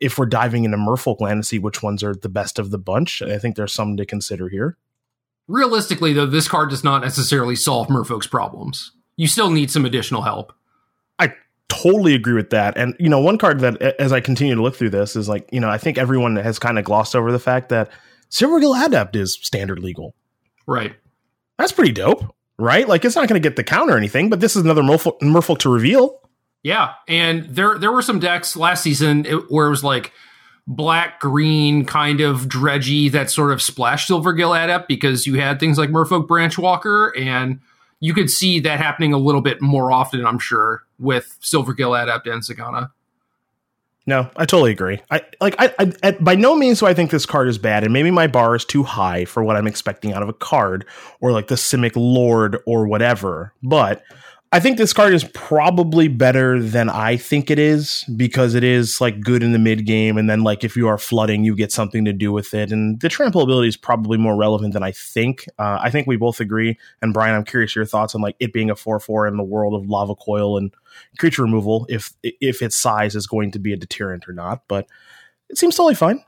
if 0.00 0.18
we're 0.18 0.26
diving 0.26 0.64
into 0.64 0.76
Merfolk 0.76 1.20
land 1.20 1.42
to 1.42 1.48
see 1.48 1.58
which 1.58 1.82
ones 1.82 2.02
are 2.02 2.14
the 2.14 2.28
best 2.28 2.58
of 2.58 2.70
the 2.70 2.78
bunch, 2.78 3.22
I 3.22 3.38
think 3.38 3.56
there's 3.56 3.74
some 3.74 3.96
to 3.96 4.06
consider 4.06 4.48
here. 4.48 4.76
Realistically, 5.48 6.12
though, 6.12 6.26
this 6.26 6.48
card 6.48 6.70
does 6.70 6.84
not 6.84 7.02
necessarily 7.02 7.56
solve 7.56 7.88
Merfolk's 7.88 8.26
problems. 8.26 8.92
You 9.16 9.26
still 9.26 9.50
need 9.50 9.70
some 9.70 9.84
additional 9.84 10.22
help. 10.22 10.52
I 11.18 11.34
totally 11.68 12.14
agree 12.14 12.34
with 12.34 12.50
that. 12.50 12.78
And, 12.78 12.94
you 12.98 13.08
know, 13.08 13.20
one 13.20 13.38
card 13.38 13.60
that, 13.60 13.82
as 14.00 14.12
I 14.12 14.20
continue 14.20 14.54
to 14.54 14.62
look 14.62 14.76
through 14.76 14.90
this, 14.90 15.16
is 15.16 15.28
like, 15.28 15.48
you 15.52 15.60
know, 15.60 15.68
I 15.68 15.78
think 15.78 15.98
everyone 15.98 16.36
has 16.36 16.58
kind 16.58 16.78
of 16.78 16.84
glossed 16.84 17.16
over 17.16 17.32
the 17.32 17.38
fact 17.38 17.68
that 17.70 17.90
Silvergill 18.30 18.86
Adept 18.86 19.16
is 19.16 19.34
standard 19.34 19.80
legal. 19.80 20.14
Right. 20.66 20.94
That's 21.58 21.72
pretty 21.72 21.92
dope, 21.92 22.34
right? 22.58 22.88
Like, 22.88 23.04
it's 23.04 23.16
not 23.16 23.28
going 23.28 23.40
to 23.40 23.46
get 23.46 23.56
the 23.56 23.64
count 23.64 23.90
or 23.90 23.98
anything, 23.98 24.30
but 24.30 24.40
this 24.40 24.56
is 24.56 24.62
another 24.62 24.82
Merfolk, 24.82 25.20
Merfolk 25.20 25.58
to 25.58 25.68
reveal. 25.68 26.21
Yeah, 26.62 26.94
and 27.08 27.44
there 27.46 27.78
there 27.78 27.90
were 27.90 28.02
some 28.02 28.20
decks 28.20 28.56
last 28.56 28.82
season 28.82 29.24
where 29.48 29.66
it 29.66 29.70
was 29.70 29.82
like 29.82 30.12
black 30.66 31.18
green 31.20 31.84
kind 31.84 32.20
of 32.20 32.42
dredgy 32.42 33.10
that 33.10 33.30
sort 33.30 33.52
of 33.52 33.60
splashed 33.60 34.08
Silvergill 34.08 34.56
Adept 34.56 34.86
because 34.86 35.26
you 35.26 35.40
had 35.40 35.58
things 35.58 35.76
like 35.76 35.90
Merfolk 35.90 36.28
Branchwalker 36.28 37.18
and 37.18 37.60
you 37.98 38.14
could 38.14 38.30
see 38.30 38.60
that 38.60 38.78
happening 38.78 39.12
a 39.12 39.18
little 39.18 39.40
bit 39.40 39.60
more 39.60 39.92
often, 39.92 40.24
I'm 40.24 40.38
sure, 40.38 40.82
with 40.98 41.36
Silvergill 41.40 42.00
Adept 42.00 42.26
and 42.26 42.42
Zegana. 42.42 42.90
No, 44.06 44.28
I 44.36 44.46
totally 44.46 44.72
agree. 44.72 45.00
I 45.10 45.22
like 45.40 45.54
I, 45.58 45.72
I 45.78 45.92
at, 46.02 46.22
by 46.22 46.34
no 46.34 46.56
means 46.56 46.80
do 46.80 46.86
I 46.86 46.94
think 46.94 47.12
this 47.12 47.26
card 47.26 47.48
is 47.48 47.58
bad, 47.58 47.84
and 47.84 47.92
maybe 47.92 48.10
my 48.10 48.26
bar 48.26 48.56
is 48.56 48.64
too 48.64 48.82
high 48.82 49.24
for 49.24 49.44
what 49.44 49.56
I'm 49.56 49.68
expecting 49.68 50.12
out 50.12 50.22
of 50.22 50.28
a 50.28 50.32
card 50.32 50.84
or 51.20 51.30
like 51.30 51.46
the 51.46 51.54
Simic 51.54 51.92
Lord 51.94 52.58
or 52.66 52.88
whatever. 52.88 53.52
But 53.62 54.02
I 54.54 54.60
think 54.60 54.76
this 54.76 54.92
card 54.92 55.14
is 55.14 55.24
probably 55.32 56.08
better 56.08 56.62
than 56.62 56.90
I 56.90 57.16
think 57.16 57.50
it 57.50 57.58
is 57.58 58.04
because 58.14 58.54
it 58.54 58.62
is 58.62 59.00
like 59.00 59.22
good 59.22 59.42
in 59.42 59.52
the 59.52 59.58
mid 59.58 59.86
game, 59.86 60.18
and 60.18 60.28
then 60.28 60.42
like 60.42 60.62
if 60.62 60.76
you 60.76 60.88
are 60.88 60.98
flooding, 60.98 61.42
you 61.42 61.56
get 61.56 61.72
something 61.72 62.04
to 62.04 62.12
do 62.12 62.32
with 62.32 62.52
it. 62.52 62.70
And 62.70 63.00
the 63.00 63.08
trample 63.08 63.40
ability 63.40 63.68
is 63.68 63.78
probably 63.78 64.18
more 64.18 64.36
relevant 64.36 64.74
than 64.74 64.82
I 64.82 64.92
think. 64.92 65.46
Uh, 65.58 65.78
I 65.80 65.88
think 65.88 66.06
we 66.06 66.16
both 66.16 66.38
agree. 66.38 66.78
And 67.00 67.14
Brian, 67.14 67.34
I'm 67.34 67.44
curious 67.44 67.74
your 67.74 67.86
thoughts 67.86 68.14
on 68.14 68.20
like 68.20 68.36
it 68.40 68.52
being 68.52 68.68
a 68.68 68.76
four 68.76 69.00
four 69.00 69.26
in 69.26 69.38
the 69.38 69.42
world 69.42 69.72
of 69.72 69.88
lava 69.88 70.14
coil 70.14 70.58
and 70.58 70.70
creature 71.18 71.42
removal, 71.42 71.86
if 71.88 72.12
if 72.22 72.60
its 72.60 72.76
size 72.76 73.14
is 73.14 73.26
going 73.26 73.52
to 73.52 73.58
be 73.58 73.72
a 73.72 73.76
deterrent 73.76 74.28
or 74.28 74.34
not. 74.34 74.64
But 74.68 74.86
it 75.48 75.56
seems 75.56 75.76
totally 75.76 75.94
fine. 75.94 76.22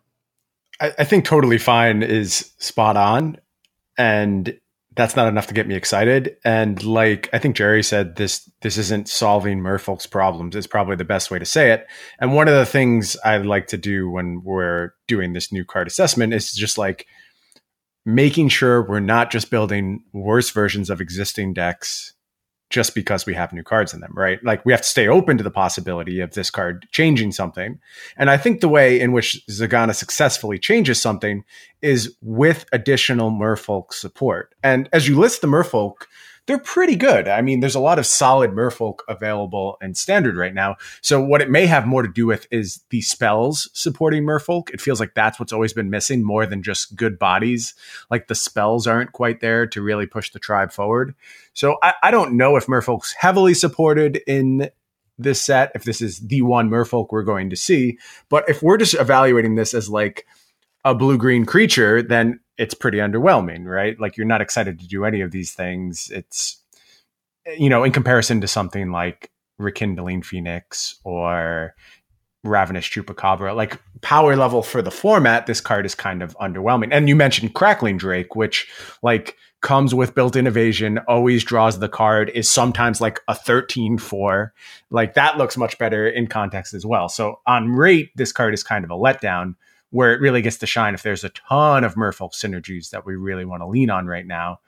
I, 0.80 0.94
I 1.00 1.04
think 1.04 1.26
totally 1.26 1.58
fine 1.58 2.02
is 2.02 2.52
spot 2.56 2.96
on, 2.96 3.36
and 3.98 4.58
that's 4.96 5.16
not 5.16 5.28
enough 5.28 5.48
to 5.48 5.54
get 5.54 5.66
me 5.66 5.74
excited. 5.74 6.36
And 6.44 6.82
like 6.84 7.28
I 7.32 7.38
think 7.38 7.56
Jerry 7.56 7.82
said, 7.82 8.16
this 8.16 8.48
this 8.62 8.78
isn't 8.78 9.08
solving 9.08 9.60
Merfolk's 9.60 10.06
problems. 10.06 10.56
Is 10.56 10.66
probably 10.66 10.96
the 10.96 11.04
best 11.04 11.30
way 11.30 11.38
to 11.38 11.44
say 11.44 11.72
it. 11.72 11.86
And 12.18 12.34
one 12.34 12.48
of 12.48 12.54
the 12.54 12.66
things 12.66 13.16
I 13.24 13.36
like 13.38 13.66
to 13.68 13.76
do 13.76 14.08
when 14.08 14.42
we're 14.44 14.94
doing 15.06 15.32
this 15.32 15.52
new 15.52 15.64
card 15.64 15.86
assessment 15.86 16.32
is 16.32 16.52
just 16.52 16.78
like 16.78 17.06
making 18.06 18.48
sure 18.48 18.82
we're 18.82 19.00
not 19.00 19.30
just 19.30 19.50
building 19.50 20.04
worse 20.12 20.50
versions 20.50 20.90
of 20.90 21.00
existing 21.00 21.54
decks 21.54 22.13
just 22.74 22.92
because 22.92 23.24
we 23.24 23.34
have 23.34 23.52
new 23.52 23.62
cards 23.62 23.94
in 23.94 24.00
them, 24.00 24.12
right? 24.16 24.42
Like 24.42 24.64
we 24.66 24.72
have 24.72 24.82
to 24.82 24.88
stay 24.88 25.06
open 25.06 25.38
to 25.38 25.44
the 25.44 25.50
possibility 25.50 26.18
of 26.18 26.34
this 26.34 26.50
card 26.50 26.88
changing 26.90 27.30
something. 27.30 27.78
And 28.16 28.28
I 28.28 28.36
think 28.36 28.60
the 28.60 28.68
way 28.68 29.00
in 29.00 29.12
which 29.12 29.40
Zegana 29.48 29.94
successfully 29.94 30.58
changes 30.58 31.00
something 31.00 31.44
is 31.82 32.16
with 32.20 32.66
additional 32.72 33.30
merfolk 33.30 33.92
support. 33.92 34.56
And 34.64 34.88
as 34.92 35.06
you 35.06 35.16
list 35.16 35.40
the 35.40 35.46
merfolk, 35.46 36.06
they're 36.46 36.58
pretty 36.58 36.96
good. 36.96 37.26
I 37.26 37.40
mean, 37.40 37.60
there's 37.60 37.74
a 37.74 37.80
lot 37.80 37.98
of 37.98 38.06
solid 38.06 38.50
merfolk 38.50 38.98
available 39.08 39.78
and 39.80 39.96
standard 39.96 40.36
right 40.36 40.52
now. 40.52 40.76
So 41.00 41.22
what 41.22 41.40
it 41.40 41.50
may 41.50 41.66
have 41.66 41.86
more 41.86 42.02
to 42.02 42.08
do 42.08 42.26
with 42.26 42.46
is 42.50 42.80
the 42.90 43.00
spells 43.00 43.70
supporting 43.72 44.24
merfolk. 44.24 44.70
It 44.70 44.80
feels 44.80 45.00
like 45.00 45.14
that's 45.14 45.40
what's 45.40 45.52
always 45.52 45.72
been 45.72 45.90
missing 45.90 46.22
more 46.22 46.44
than 46.44 46.62
just 46.62 46.96
good 46.96 47.18
bodies. 47.18 47.74
Like 48.10 48.28
the 48.28 48.34
spells 48.34 48.86
aren't 48.86 49.12
quite 49.12 49.40
there 49.40 49.66
to 49.68 49.80
really 49.80 50.06
push 50.06 50.30
the 50.32 50.38
tribe 50.38 50.70
forward. 50.70 51.14
So 51.54 51.78
I, 51.82 51.94
I 52.02 52.10
don't 52.10 52.36
know 52.36 52.56
if 52.56 52.66
merfolk's 52.66 53.14
heavily 53.18 53.54
supported 53.54 54.20
in 54.26 54.70
this 55.16 55.42
set, 55.42 55.72
if 55.74 55.84
this 55.84 56.02
is 56.02 56.18
the 56.18 56.42
one 56.42 56.68
merfolk 56.68 57.08
we're 57.10 57.22
going 57.22 57.50
to 57.50 57.56
see. 57.56 57.98
But 58.28 58.48
if 58.48 58.62
we're 58.62 58.78
just 58.78 58.94
evaluating 58.94 59.54
this 59.54 59.72
as 59.72 59.88
like 59.88 60.26
a 60.84 60.94
blue 60.94 61.16
green 61.16 61.46
creature, 61.46 62.02
then 62.02 62.40
it's 62.58 62.74
pretty 62.74 62.98
underwhelming, 62.98 63.64
right? 63.64 63.98
Like 63.98 64.16
you're 64.16 64.26
not 64.26 64.40
excited 64.40 64.78
to 64.80 64.86
do 64.86 65.04
any 65.04 65.20
of 65.20 65.30
these 65.30 65.52
things. 65.52 66.10
It's, 66.12 66.62
you 67.56 67.68
know, 67.68 67.84
in 67.84 67.92
comparison 67.92 68.40
to 68.42 68.48
something 68.48 68.90
like 68.90 69.30
Rekindling 69.58 70.22
Phoenix 70.22 70.96
or 71.04 71.74
Ravenous 72.44 72.84
Chupacabra, 72.84 73.56
like 73.56 73.80
power 74.02 74.36
level 74.36 74.62
for 74.62 74.82
the 74.82 74.90
format, 74.90 75.46
this 75.46 75.60
card 75.60 75.86
is 75.86 75.94
kind 75.94 76.22
of 76.22 76.36
underwhelming. 76.38 76.88
And 76.92 77.08
you 77.08 77.16
mentioned 77.16 77.54
Crackling 77.54 77.96
Drake, 77.96 78.36
which 78.36 78.68
like 79.02 79.36
comes 79.62 79.94
with 79.94 80.14
built-in 80.14 80.46
evasion, 80.46 80.98
always 81.08 81.42
draws 81.42 81.78
the 81.78 81.88
card, 81.88 82.30
is 82.34 82.50
sometimes 82.50 83.00
like 83.00 83.20
a 83.28 83.32
13-4. 83.32 84.50
Like 84.90 85.14
that 85.14 85.38
looks 85.38 85.56
much 85.56 85.78
better 85.78 86.06
in 86.06 86.26
context 86.26 86.74
as 86.74 86.84
well. 86.84 87.08
So 87.08 87.40
on 87.46 87.72
rate, 87.72 88.10
this 88.14 88.30
card 88.30 88.52
is 88.52 88.62
kind 88.62 88.84
of 88.84 88.90
a 88.90 88.94
letdown 88.94 89.54
where 89.94 90.12
it 90.12 90.20
really 90.20 90.42
gets 90.42 90.56
to 90.56 90.66
shine 90.66 90.92
if 90.92 91.04
there's 91.04 91.22
a 91.22 91.28
ton 91.28 91.84
of 91.84 91.94
merfolk 91.94 92.32
synergies 92.32 92.90
that 92.90 93.06
we 93.06 93.14
really 93.14 93.44
want 93.44 93.62
to 93.62 93.66
lean 93.66 93.90
on 93.90 94.08
right 94.08 94.26
now. 94.26 94.58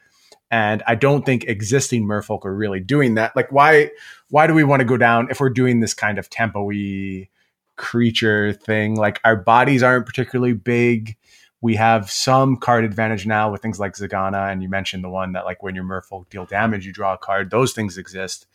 And 0.52 0.84
I 0.86 0.94
don't 0.94 1.26
think 1.26 1.42
existing 1.42 2.04
merfolk 2.04 2.44
are 2.44 2.54
really 2.54 2.78
doing 2.78 3.16
that. 3.16 3.34
Like 3.34 3.50
why 3.50 3.90
why 4.30 4.46
do 4.46 4.54
we 4.54 4.62
want 4.62 4.82
to 4.82 4.86
go 4.86 4.96
down 4.96 5.26
if 5.28 5.40
we're 5.40 5.50
doing 5.50 5.80
this 5.80 5.94
kind 5.94 6.20
of 6.20 6.30
tempo-y 6.30 7.28
creature 7.74 8.52
thing? 8.52 8.94
Like 8.94 9.20
our 9.24 9.34
bodies 9.34 9.82
aren't 9.82 10.06
particularly 10.06 10.52
big. 10.52 11.16
We 11.60 11.74
have 11.74 12.08
some 12.08 12.56
card 12.56 12.84
advantage 12.84 13.26
now 13.26 13.50
with 13.50 13.62
things 13.62 13.80
like 13.80 13.94
Zegana, 13.94 14.52
and 14.52 14.62
you 14.62 14.68
mentioned 14.68 15.02
the 15.02 15.08
one 15.08 15.32
that 15.32 15.44
like 15.44 15.60
when 15.60 15.74
your 15.74 15.82
merfolk 15.82 16.28
deal 16.28 16.44
damage, 16.44 16.86
you 16.86 16.92
draw 16.92 17.14
a 17.14 17.18
card. 17.18 17.50
Those 17.50 17.72
things 17.72 17.98
exist. 17.98 18.46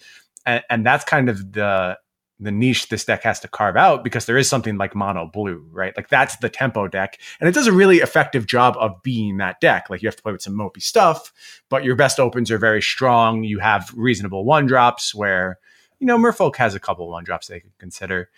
And, 0.45 0.63
and 0.69 0.85
that's 0.85 1.03
kind 1.03 1.27
of 1.27 1.51
the 1.51 1.97
the 2.41 2.51
niche 2.51 2.89
this 2.89 3.05
deck 3.05 3.23
has 3.23 3.39
to 3.39 3.47
carve 3.47 3.77
out 3.77 4.03
because 4.03 4.25
there 4.25 4.37
is 4.37 4.49
something 4.49 4.77
like 4.77 4.95
mono 4.95 5.29
blue, 5.31 5.65
right? 5.71 5.95
Like 5.95 6.09
that's 6.09 6.35
the 6.37 6.49
tempo 6.49 6.87
deck. 6.87 7.19
And 7.39 7.47
it 7.47 7.53
does 7.53 7.67
a 7.67 7.71
really 7.71 7.97
effective 7.97 8.47
job 8.47 8.75
of 8.79 9.01
being 9.03 9.37
that 9.37 9.61
deck. 9.61 9.89
Like 9.89 10.01
you 10.01 10.07
have 10.07 10.15
to 10.15 10.23
play 10.23 10.31
with 10.31 10.41
some 10.41 10.57
mopey 10.57 10.81
stuff, 10.81 11.31
but 11.69 11.83
your 11.83 11.95
best 11.95 12.19
opens 12.19 12.49
are 12.49 12.57
very 12.57 12.81
strong. 12.81 13.43
You 13.43 13.59
have 13.59 13.93
reasonable 13.95 14.43
one 14.43 14.65
drops 14.65 15.13
where, 15.13 15.59
you 15.99 16.07
know, 16.07 16.17
Merfolk 16.17 16.55
has 16.55 16.73
a 16.73 16.79
couple 16.79 17.07
one 17.09 17.23
drops 17.23 17.45
they 17.45 17.59
could 17.59 17.77
consider. 17.77 18.29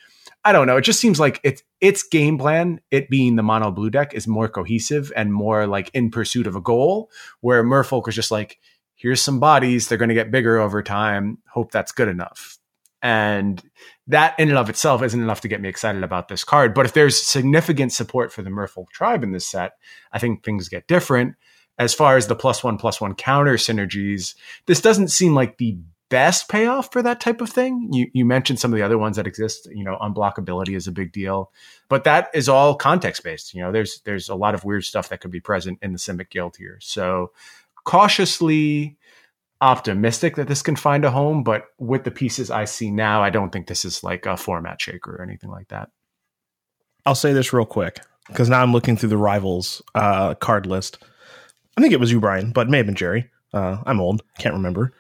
I 0.43 0.51
don't 0.51 0.67
know. 0.67 0.75
It 0.75 0.81
just 0.81 1.00
seems 1.00 1.19
like 1.19 1.39
it's 1.43 1.63
its 1.79 2.03
game 2.03 2.38
plan, 2.38 2.81
it 2.91 3.10
being 3.10 3.38
the 3.38 3.43
mono 3.43 3.72
blue 3.72 3.89
deck, 3.89 4.13
is 4.13 4.27
more 4.27 4.50
cohesive 4.50 5.13
and 5.15 5.33
more 5.33 5.65
like 5.65 5.89
in 5.93 6.12
pursuit 6.12 6.48
of 6.48 6.57
a 6.57 6.62
goal, 6.62 7.10
where 7.39 7.63
Merfolk 7.63 8.10
is 8.10 8.15
just 8.15 8.31
like, 8.31 8.60
here's 8.95 9.22
some 9.22 9.39
bodies, 9.39 9.88
they're 9.88 9.98
going 9.98 10.10
to 10.10 10.15
get 10.15 10.31
bigger 10.31 10.60
over 10.60 10.83
time. 10.83 11.38
Hope 11.48 11.72
that's 11.72 11.93
good 11.93 12.10
enough. 12.10 12.57
And 13.01 13.62
that 14.07 14.38
in 14.39 14.50
and 14.50 14.57
of 14.57 14.69
itself 14.69 15.01
isn't 15.01 15.22
enough 15.22 15.41
to 15.41 15.48
get 15.48 15.62
me 15.62 15.69
excited 15.69 16.03
about 16.03 16.27
this 16.27 16.43
card. 16.43 16.74
But 16.74 16.86
if 16.86 16.93
there's 16.93 17.22
significant 17.22 17.93
support 17.93 18.31
for 18.31 18.41
the 18.41 18.50
Merfolk 18.50 18.89
tribe 18.89 19.24
in 19.24 19.31
this 19.31 19.48
set, 19.48 19.74
I 20.12 20.19
think 20.19 20.43
things 20.43 20.69
get 20.69 20.88
different. 20.88 21.36
As 21.79 21.93
far 21.93 22.17
as 22.17 22.27
the 22.27 22.36
plus 22.36 22.63
one 22.63 22.77
plus 22.77 23.01
one 23.01 23.15
counter 23.15 23.55
synergies, 23.55 24.36
this 24.67 24.81
doesn't 24.81 25.07
seem 25.07 25.33
like 25.33 25.57
the 25.57 25.77
best 26.10 26.48
payoff 26.48 26.91
for 26.91 27.01
that 27.01 27.19
type 27.19 27.41
of 27.41 27.50
thing. 27.50 27.89
You 27.91 28.07
you 28.13 28.25
mentioned 28.25 28.60
some 28.60 28.72
of 28.72 28.77
the 28.77 28.86
other 28.86 29.00
ones 29.00 29.15
that 29.15 29.25
exist. 29.25 29.67
You 29.74 29.83
know, 29.83 29.98
unblockability 30.00 30.75
is 30.75 30.86
a 30.86 30.91
big 30.91 31.12
deal, 31.12 31.51
but 31.89 32.03
that 32.03 32.29
is 32.36 32.48
all 32.48 32.75
context 32.75 33.24
based. 33.24 33.55
You 33.55 33.62
know, 33.62 33.72
there's 33.72 34.01
there's 34.01 34.29
a 34.29 34.36
lot 34.36 34.53
of 34.53 34.63
weird 34.63 34.83
stuff 34.83 35.10
that 35.10 35.22
could 35.22 35.31
be 35.31 35.39
present 35.39 35.79
in 35.81 35.93
the 35.93 35.98
Simic 35.98 36.29
Guild 36.29 36.57
here. 36.57 36.77
So 36.81 37.31
cautiously 37.83 38.98
optimistic 39.63 40.36
that 40.36 40.50
this 40.50 40.62
can 40.62 40.75
find 40.75 41.05
a 41.05 41.12
home, 41.12 41.41
but 41.41 41.67
with 41.79 42.03
the 42.03 42.12
pieces 42.12 42.51
I 42.51 42.65
see 42.65 42.91
now, 42.91 43.24
I 43.24 43.29
don't 43.29 43.50
think 43.50 43.67
this 43.67 43.86
is 43.86 44.03
like 44.03 44.25
a 44.25 44.36
format 44.36 44.82
shaker 44.82 45.15
or 45.15 45.24
anything 45.24 45.50
like 45.50 45.70
that. 45.70 45.89
I'll 47.05 47.15
say 47.15 47.32
this 47.32 47.53
real 47.53 47.65
quick 47.65 48.01
because 48.27 48.50
now 48.50 48.62
I'm 48.62 48.74
looking 48.74 48.98
through 48.98 49.10
the 49.10 49.17
rivals 49.17 49.82
uh, 49.96 50.36
card 50.36 50.65
list. 50.65 51.01
I 51.77 51.82
think 51.82 51.93
it 51.93 52.00
was 52.00 52.12
you, 52.12 52.20
Brian, 52.20 52.51
but 52.51 52.67
it 52.67 52.70
may 52.70 52.77
have 52.77 52.86
been 52.86 52.96
Jerry. 52.96 53.29
Uh, 53.53 53.77
I'm 53.86 54.01
old, 54.01 54.22
can't 54.38 54.53
remember. 54.53 54.93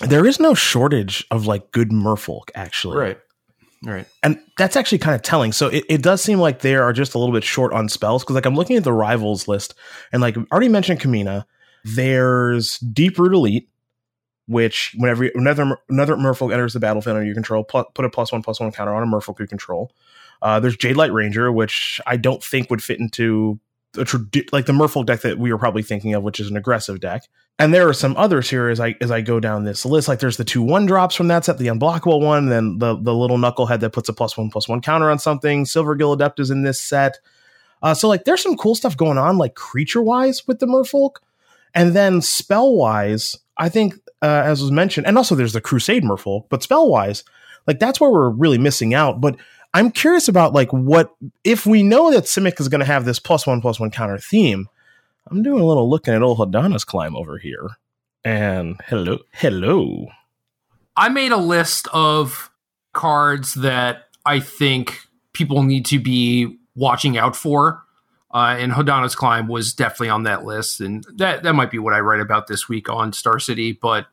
There 0.00 0.26
is 0.26 0.40
no 0.40 0.54
shortage 0.54 1.26
of 1.30 1.46
like 1.46 1.70
good 1.70 1.90
merfolk, 1.90 2.50
actually. 2.54 2.96
Right. 2.96 3.18
Right. 3.82 4.06
And 4.22 4.40
that's 4.56 4.76
actually 4.76 4.98
kind 4.98 5.14
of 5.14 5.22
telling. 5.22 5.52
So 5.52 5.68
it, 5.68 5.84
it 5.88 6.02
does 6.02 6.22
seem 6.22 6.38
like 6.38 6.60
they 6.60 6.74
are 6.74 6.92
just 6.92 7.14
a 7.14 7.18
little 7.18 7.34
bit 7.34 7.44
short 7.44 7.72
on 7.72 7.88
spells 7.88 8.22
because 8.22 8.34
like 8.34 8.46
I'm 8.46 8.54
looking 8.54 8.76
at 8.76 8.84
the 8.84 8.92
rivals 8.92 9.46
list 9.46 9.74
and 10.12 10.22
like 10.22 10.36
already 10.50 10.68
mentioned 10.68 11.00
Kumena. 11.00 11.44
There's 11.84 12.78
Deeproot 12.80 13.32
Elite, 13.32 13.70
which 14.50 14.94
whenever 14.98 15.26
another 15.34 15.78
another 15.88 16.16
merfolk 16.16 16.52
enters 16.52 16.72
the 16.72 16.80
battlefield 16.80 17.16
under 17.16 17.24
your 17.24 17.34
control, 17.34 17.62
put 17.62 18.04
a 18.04 18.10
plus 18.10 18.32
one 18.32 18.42
plus 18.42 18.58
one 18.58 18.72
counter 18.72 18.92
on 18.92 19.02
a 19.02 19.06
merfolk 19.06 19.38
you 19.38 19.46
control. 19.46 19.92
Uh, 20.42 20.58
there's 20.58 20.76
Jadelight 20.76 21.12
Ranger, 21.12 21.52
which 21.52 22.00
I 22.06 22.16
don't 22.16 22.42
think 22.42 22.68
would 22.68 22.82
fit 22.82 22.98
into 22.98 23.60
a 23.96 24.04
tradi- 24.04 24.52
like 24.52 24.66
the 24.66 24.72
Merfolk 24.72 25.06
deck 25.06 25.20
that 25.20 25.38
we 25.38 25.52
were 25.52 25.58
probably 25.58 25.82
thinking 25.82 26.14
of, 26.14 26.22
which 26.22 26.40
is 26.40 26.50
an 26.50 26.56
aggressive 26.56 27.00
deck. 27.00 27.28
And 27.58 27.74
there 27.74 27.88
are 27.88 27.92
some 27.92 28.16
others 28.16 28.48
here 28.48 28.68
as 28.68 28.80
I 28.80 28.96
as 29.00 29.10
I 29.10 29.20
go 29.20 29.38
down 29.38 29.64
this 29.64 29.84
list. 29.84 30.08
Like 30.08 30.18
there's 30.18 30.36
the 30.36 30.44
two 30.44 30.62
one 30.62 30.86
drops 30.86 31.14
from 31.14 31.28
that 31.28 31.44
set, 31.44 31.58
the 31.58 31.66
unblockable 31.68 32.20
one, 32.20 32.48
then 32.48 32.78
the 32.78 32.96
the 33.00 33.14
little 33.14 33.38
knucklehead 33.38 33.80
that 33.80 33.92
puts 33.92 34.08
a 34.08 34.12
plus 34.12 34.36
one 34.36 34.50
plus 34.50 34.68
one 34.68 34.80
counter 34.80 35.10
on 35.10 35.18
something. 35.18 35.64
Silvergill 35.64 36.14
Adept 36.14 36.40
is 36.40 36.50
in 36.50 36.62
this 36.62 36.80
set. 36.80 37.18
Uh, 37.82 37.94
so 37.94 38.08
like 38.08 38.24
there's 38.24 38.42
some 38.42 38.56
cool 38.56 38.74
stuff 38.74 38.96
going 38.96 39.18
on, 39.18 39.38
like 39.38 39.54
creature 39.54 40.02
wise 40.02 40.46
with 40.48 40.58
the 40.58 40.66
Merfolk, 40.66 41.16
and 41.74 41.94
then 41.94 42.20
spell 42.20 42.74
wise, 42.74 43.36
I 43.56 43.68
think 43.68 43.94
uh, 44.22 44.42
as 44.44 44.62
was 44.62 44.70
mentioned, 44.70 45.06
and 45.06 45.16
also 45.16 45.34
there's 45.34 45.52
the 45.52 45.60
Crusade 45.60 46.04
Merfolk, 46.04 46.46
but 46.48 46.62
spell 46.62 46.88
wise, 46.88 47.24
like 47.66 47.78
that's 47.78 48.00
where 48.00 48.10
we're 48.10 48.30
really 48.30 48.58
missing 48.58 48.94
out. 48.94 49.20
But 49.20 49.36
I'm 49.72 49.90
curious 49.90 50.28
about 50.28 50.52
like 50.52 50.72
what 50.72 51.14
if 51.44 51.66
we 51.66 51.82
know 51.82 52.10
that 52.12 52.24
Simic 52.24 52.60
is 52.60 52.68
going 52.68 52.80
to 52.80 52.86
have 52.86 53.04
this 53.04 53.18
plus 53.18 53.46
one 53.46 53.60
plus 53.60 53.78
one 53.78 53.90
counter 53.90 54.18
theme 54.18 54.68
I'm 55.30 55.42
doing 55.42 55.62
a 55.62 55.66
little 55.66 55.88
looking 55.88 56.12
at 56.12 56.22
old 56.22 56.38
Hadana's 56.38 56.84
climb 56.84 57.14
over 57.16 57.38
here. 57.38 57.68
And 58.24 58.80
hello, 58.86 59.18
hello. 59.32 60.06
I 60.96 61.08
made 61.08 61.32
a 61.32 61.36
list 61.36 61.88
of 61.92 62.50
cards 62.92 63.54
that 63.54 64.08
I 64.26 64.40
think 64.40 65.00
people 65.32 65.62
need 65.62 65.86
to 65.86 66.00
be 66.00 66.58
watching 66.74 67.16
out 67.16 67.36
for. 67.36 67.82
Uh, 68.32 68.56
and 68.58 68.72
Hadana's 68.72 69.16
climb 69.16 69.48
was 69.48 69.72
definitely 69.72 70.10
on 70.10 70.22
that 70.22 70.44
list, 70.44 70.80
and 70.80 71.04
that 71.16 71.42
that 71.42 71.54
might 71.54 71.70
be 71.70 71.78
what 71.78 71.94
I 71.94 72.00
write 72.00 72.20
about 72.20 72.46
this 72.46 72.68
week 72.68 72.88
on 72.88 73.12
Star 73.12 73.40
City. 73.40 73.72
But 73.72 74.06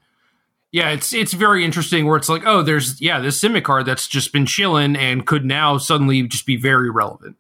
yeah, 0.72 0.90
it's 0.90 1.14
it's 1.14 1.34
very 1.34 1.64
interesting 1.64 2.06
where 2.06 2.18
it's 2.18 2.30
like, 2.30 2.46
oh, 2.46 2.62
there's 2.62 3.00
yeah, 3.00 3.20
this 3.20 3.40
Simic 3.40 3.64
card 3.64 3.86
that's 3.86 4.08
just 4.08 4.34
been 4.34 4.46
chilling 4.46 4.96
and 4.96 5.26
could 5.26 5.46
now 5.46 5.78
suddenly 5.78 6.24
just 6.24 6.46
be 6.46 6.56
very 6.56 6.90
relevant. 6.90 7.38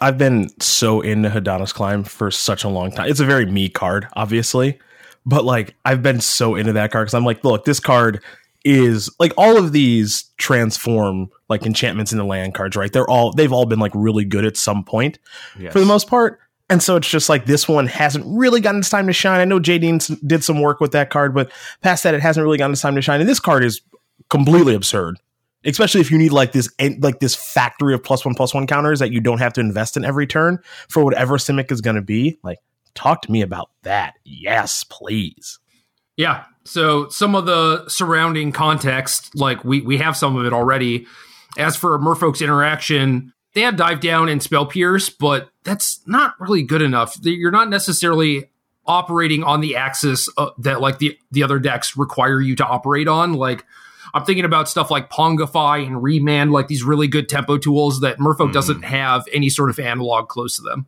I've 0.00 0.18
been 0.18 0.48
so 0.60 1.00
into 1.00 1.28
Hadana's 1.28 1.72
Climb 1.72 2.04
for 2.04 2.30
such 2.30 2.64
a 2.64 2.68
long 2.68 2.90
time. 2.90 3.10
It's 3.10 3.20
a 3.20 3.26
very 3.26 3.44
me 3.44 3.68
card, 3.68 4.08
obviously, 4.14 4.78
but 5.26 5.44
like 5.44 5.74
I've 5.84 6.02
been 6.02 6.20
so 6.20 6.54
into 6.54 6.72
that 6.72 6.90
card 6.90 7.06
because 7.06 7.14
I'm 7.14 7.24
like, 7.24 7.44
look, 7.44 7.64
this 7.64 7.80
card 7.80 8.22
is 8.64 9.10
like 9.18 9.32
all 9.36 9.56
of 9.56 9.72
these 9.72 10.24
transform 10.36 11.30
like 11.48 11.64
enchantments 11.66 12.12
into 12.12 12.24
land 12.24 12.54
cards, 12.54 12.76
right? 12.76 12.92
They're 12.92 13.08
all 13.08 13.32
they've 13.32 13.52
all 13.52 13.66
been 13.66 13.78
like 13.78 13.92
really 13.94 14.24
good 14.24 14.44
at 14.44 14.56
some 14.56 14.84
point 14.84 15.18
yes. 15.58 15.72
for 15.72 15.80
the 15.80 15.86
most 15.86 16.08
part. 16.08 16.40
And 16.68 16.82
so 16.82 16.96
it's 16.96 17.08
just 17.08 17.28
like 17.28 17.46
this 17.46 17.68
one 17.68 17.86
hasn't 17.88 18.24
really 18.26 18.60
gotten 18.60 18.80
its 18.80 18.90
time 18.90 19.08
to 19.08 19.12
shine. 19.12 19.40
I 19.40 19.44
know 19.44 19.58
JD 19.58 20.26
did 20.26 20.44
some 20.44 20.60
work 20.60 20.78
with 20.78 20.92
that 20.92 21.10
card, 21.10 21.34
but 21.34 21.50
past 21.80 22.04
that, 22.04 22.14
it 22.14 22.20
hasn't 22.20 22.44
really 22.44 22.58
gotten 22.58 22.72
its 22.72 22.82
time 22.82 22.94
to 22.94 23.02
shine. 23.02 23.20
And 23.20 23.28
this 23.28 23.40
card 23.40 23.64
is 23.64 23.80
completely 24.28 24.74
absurd 24.74 25.16
especially 25.64 26.00
if 26.00 26.10
you 26.10 26.18
need 26.18 26.32
like 26.32 26.52
this 26.52 26.68
like 26.98 27.20
this 27.20 27.34
factory 27.34 27.94
of 27.94 28.02
plus 28.02 28.24
one 28.24 28.34
plus 28.34 28.54
one 28.54 28.66
counters 28.66 28.98
that 29.00 29.12
you 29.12 29.20
don't 29.20 29.38
have 29.38 29.52
to 29.52 29.60
invest 29.60 29.96
in 29.96 30.04
every 30.04 30.26
turn 30.26 30.58
for 30.88 31.04
whatever 31.04 31.36
simic 31.36 31.70
is 31.70 31.80
going 31.80 31.96
to 31.96 32.02
be 32.02 32.38
like 32.42 32.58
talk 32.94 33.22
to 33.22 33.30
me 33.30 33.42
about 33.42 33.70
that 33.82 34.14
yes 34.24 34.84
please 34.84 35.58
yeah 36.16 36.44
so 36.64 37.08
some 37.08 37.34
of 37.34 37.46
the 37.46 37.88
surrounding 37.88 38.52
context 38.52 39.34
like 39.34 39.64
we 39.64 39.80
we 39.80 39.98
have 39.98 40.16
some 40.16 40.36
of 40.36 40.44
it 40.44 40.52
already 40.52 41.06
as 41.58 41.76
for 41.76 41.98
merfolk's 41.98 42.42
interaction 42.42 43.32
they 43.54 43.62
have 43.62 43.76
dive 43.76 44.00
down 44.00 44.28
and 44.28 44.42
spell 44.42 44.66
pierce 44.66 45.08
but 45.08 45.50
that's 45.64 46.00
not 46.06 46.34
really 46.40 46.62
good 46.62 46.82
enough 46.82 47.16
you're 47.22 47.50
not 47.50 47.68
necessarily 47.68 48.50
operating 48.86 49.44
on 49.44 49.60
the 49.60 49.76
axis 49.76 50.28
uh, 50.36 50.50
that 50.58 50.80
like 50.80 50.98
the 50.98 51.16
the 51.30 51.42
other 51.42 51.58
decks 51.58 51.96
require 51.96 52.40
you 52.40 52.56
to 52.56 52.66
operate 52.66 53.08
on 53.08 53.34
like 53.34 53.64
I'm 54.12 54.24
thinking 54.24 54.44
about 54.44 54.68
stuff 54.68 54.90
like 54.90 55.10
Pongify 55.10 55.86
and 55.86 56.02
Remand, 56.02 56.52
like 56.52 56.68
these 56.68 56.82
really 56.82 57.08
good 57.08 57.28
tempo 57.28 57.58
tools 57.58 58.00
that 58.00 58.18
Merfolk 58.18 58.50
mm. 58.50 58.52
doesn't 58.52 58.82
have 58.82 59.24
any 59.32 59.48
sort 59.48 59.70
of 59.70 59.78
analog 59.78 60.28
close 60.28 60.56
to 60.56 60.62
them. 60.62 60.86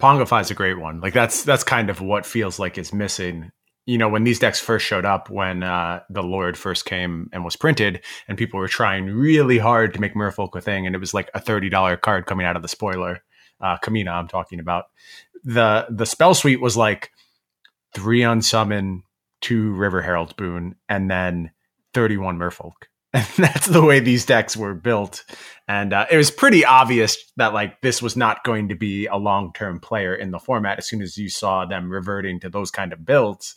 Pongify 0.00 0.42
is 0.42 0.50
a 0.50 0.54
great 0.54 0.78
one. 0.78 1.00
Like 1.00 1.14
that's 1.14 1.44
that's 1.44 1.64
kind 1.64 1.88
of 1.88 2.00
what 2.00 2.26
feels 2.26 2.58
like 2.58 2.76
is 2.76 2.92
missing. 2.92 3.52
You 3.84 3.98
know, 3.98 4.08
when 4.08 4.24
these 4.24 4.38
decks 4.38 4.60
first 4.60 4.86
showed 4.86 5.04
up, 5.04 5.28
when 5.28 5.62
uh, 5.62 6.02
the 6.08 6.22
Lord 6.22 6.56
first 6.56 6.84
came 6.84 7.28
and 7.32 7.44
was 7.44 7.56
printed, 7.56 8.02
and 8.28 8.38
people 8.38 8.60
were 8.60 8.68
trying 8.68 9.06
really 9.06 9.58
hard 9.58 9.94
to 9.94 10.00
make 10.00 10.14
Merfolk 10.14 10.54
a 10.54 10.60
thing, 10.60 10.86
and 10.86 10.94
it 10.94 11.00
was 11.00 11.14
like 11.14 11.30
a 11.34 11.40
thirty 11.40 11.68
dollar 11.68 11.96
card 11.96 12.26
coming 12.26 12.46
out 12.46 12.56
of 12.56 12.62
the 12.62 12.68
spoiler. 12.68 13.22
Uh, 13.60 13.78
Kumena, 13.78 14.12
I'm 14.12 14.28
talking 14.28 14.60
about. 14.60 14.84
The 15.44 15.86
the 15.90 16.06
spell 16.06 16.34
suite 16.34 16.60
was 16.60 16.76
like 16.76 17.10
three 17.94 18.20
unsummon, 18.20 19.02
two 19.40 19.72
River 19.72 20.02
Herald 20.02 20.36
boon, 20.36 20.76
and 20.88 21.10
then 21.10 21.50
31 21.94 22.38
merfolk. 22.38 22.72
And 23.14 23.26
that's 23.36 23.66
the 23.66 23.82
way 23.82 24.00
these 24.00 24.24
decks 24.24 24.56
were 24.56 24.72
built. 24.72 25.24
And 25.72 25.94
uh, 25.94 26.04
it 26.10 26.18
was 26.18 26.30
pretty 26.30 26.66
obvious 26.66 27.16
that 27.38 27.54
like 27.54 27.80
this 27.80 28.02
was 28.02 28.14
not 28.14 28.44
going 28.44 28.68
to 28.68 28.74
be 28.74 29.06
a 29.06 29.16
long 29.16 29.54
term 29.54 29.80
player 29.80 30.14
in 30.14 30.30
the 30.30 30.38
format 30.38 30.76
as 30.76 30.86
soon 30.86 31.00
as 31.00 31.16
you 31.16 31.30
saw 31.30 31.64
them 31.64 31.88
reverting 31.88 32.40
to 32.40 32.50
those 32.50 32.70
kind 32.70 32.92
of 32.92 33.06
builds. 33.06 33.54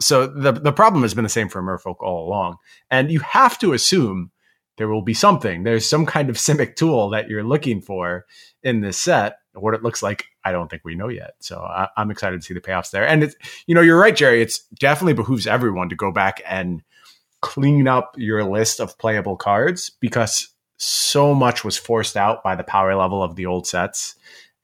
So 0.00 0.26
the 0.26 0.52
the 0.52 0.72
problem 0.72 1.02
has 1.02 1.12
been 1.12 1.24
the 1.24 1.28
same 1.28 1.50
for 1.50 1.62
merfolk 1.62 1.96
all 2.00 2.26
along. 2.26 2.56
And 2.90 3.12
you 3.12 3.20
have 3.20 3.58
to 3.58 3.74
assume 3.74 4.30
there 4.78 4.88
will 4.88 5.02
be 5.02 5.12
something. 5.12 5.64
There's 5.64 5.86
some 5.86 6.06
kind 6.06 6.30
of 6.30 6.36
simic 6.36 6.76
tool 6.76 7.10
that 7.10 7.28
you're 7.28 7.44
looking 7.44 7.82
for 7.82 8.24
in 8.62 8.80
this 8.80 8.96
set. 8.96 9.36
What 9.52 9.74
it 9.74 9.82
looks 9.82 10.02
like, 10.02 10.24
I 10.42 10.52
don't 10.52 10.70
think 10.70 10.86
we 10.86 10.94
know 10.94 11.08
yet. 11.08 11.34
So 11.40 11.60
I, 11.60 11.88
am 11.98 12.10
excited 12.10 12.40
to 12.40 12.46
see 12.46 12.54
the 12.54 12.62
payoffs 12.62 12.90
there. 12.90 13.06
And 13.06 13.22
it's, 13.22 13.34
you 13.66 13.74
know, 13.74 13.82
you're 13.82 14.00
right, 14.00 14.16
Jerry. 14.16 14.40
It's 14.40 14.60
definitely 14.78 15.12
behooves 15.12 15.46
everyone 15.46 15.90
to 15.90 15.96
go 15.96 16.10
back 16.10 16.40
and 16.46 16.82
clean 17.42 17.86
up 17.86 18.14
your 18.16 18.44
list 18.44 18.80
of 18.80 18.96
playable 18.96 19.36
cards 19.36 19.90
because 20.00 20.49
so 20.80 21.34
much 21.34 21.62
was 21.62 21.76
forced 21.76 22.16
out 22.16 22.42
by 22.42 22.56
the 22.56 22.64
power 22.64 22.94
level 22.94 23.22
of 23.22 23.36
the 23.36 23.46
old 23.46 23.66
sets 23.66 24.14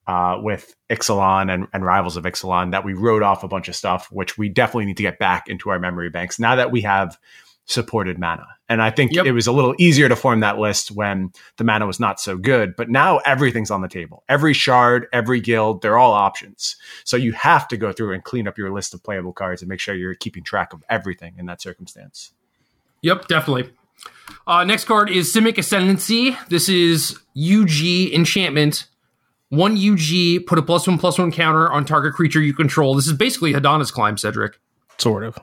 uh, 0.07 0.39
with 0.41 0.75
Ixalan 0.89 1.53
and, 1.53 1.67
and, 1.73 1.85
Rivals 1.85 2.17
of 2.17 2.25
Ixalan 2.25 2.71
that 2.71 2.85
we 2.85 2.95
wrote 2.95 3.23
off 3.23 3.43
a 3.43 3.49
bunch 3.49 3.69
of 3.69 3.77
stuff, 3.77 4.11
which 4.11 4.39
we 4.39 4.49
definitely 4.49 4.87
need 4.87 4.97
to 4.97 5.03
get 5.03 5.19
back 5.19 5.49
into 5.49 5.69
our 5.69 5.79
memory 5.79 6.09
banks 6.09 6.39
now 6.39 6.55
that 6.55 6.71
we 6.71 6.81
have 6.83 7.19
supported 7.67 8.19
mana. 8.19 8.47
And 8.69 8.81
I 8.81 8.91
think 8.91 9.13
yep. 9.13 9.27
it 9.27 9.33
was 9.33 9.47
a 9.47 9.53
little 9.53 9.75
easier 9.79 10.09
to 10.09 10.17
form 10.17 10.41
that 10.41 10.59
list 10.59 10.93
when 10.93 11.33
the 11.57 11.65
mana 11.65 11.87
was 11.87 12.01
not 12.01 12.21
so 12.21 12.37
good. 12.37 12.77
But 12.77 12.89
now 12.89 13.19
everything's 13.19 13.71
on 13.71 13.83
the 13.83 13.89
table. 13.89 14.23
Every 14.29 14.55
shard, 14.55 15.09
every 15.13 15.41
guild, 15.41 15.83
they're 15.83 15.99
all 15.99 16.13
options. 16.13 16.77
So 17.05 17.17
you 17.17 17.33
have 17.33 17.67
to 17.69 17.77
go 17.77 17.93
through 17.93 18.13
and 18.13 18.23
clean 18.23 18.49
up 18.49 18.57
your 18.57 18.73
list 18.73 18.95
of 18.95 19.03
playable 19.03 19.33
cards 19.33 19.63
and 19.63 19.69
make 19.69 19.81
sure 19.81 19.95
you're 19.95 20.15
keeping 20.15 20.45
track 20.45 20.73
of 20.73 20.85
everything 20.89 21.35
in 21.37 21.47
that 21.47 21.61
circumstance. 21.61 22.33
Yep, 23.03 23.27
definitely. 23.27 23.73
Uh, 24.47 24.65
next 24.65 24.85
card 24.85 25.11
is 25.11 25.33
Simic 25.33 25.59
Ascendancy. 25.59 26.37
This 26.49 26.69
is 26.69 27.19
UG 27.37 28.13
enchantment. 28.15 28.87
One 29.49 29.77
UG, 29.77 30.47
put 30.47 30.59
a 30.59 30.63
plus 30.63 30.87
one 30.87 30.99
plus 30.99 31.19
one 31.19 31.33
counter 31.33 31.71
on 31.71 31.85
target 31.85 32.15
creature 32.15 32.41
you 32.41 32.55
control. 32.55 32.95
This 32.95 33.07
is 33.07 33.13
basically 33.13 33.53
Hadana's 33.53 33.91
climb, 33.91 34.17
Cedric. 34.17 34.59
Sort 34.99 35.25
of. 35.25 35.39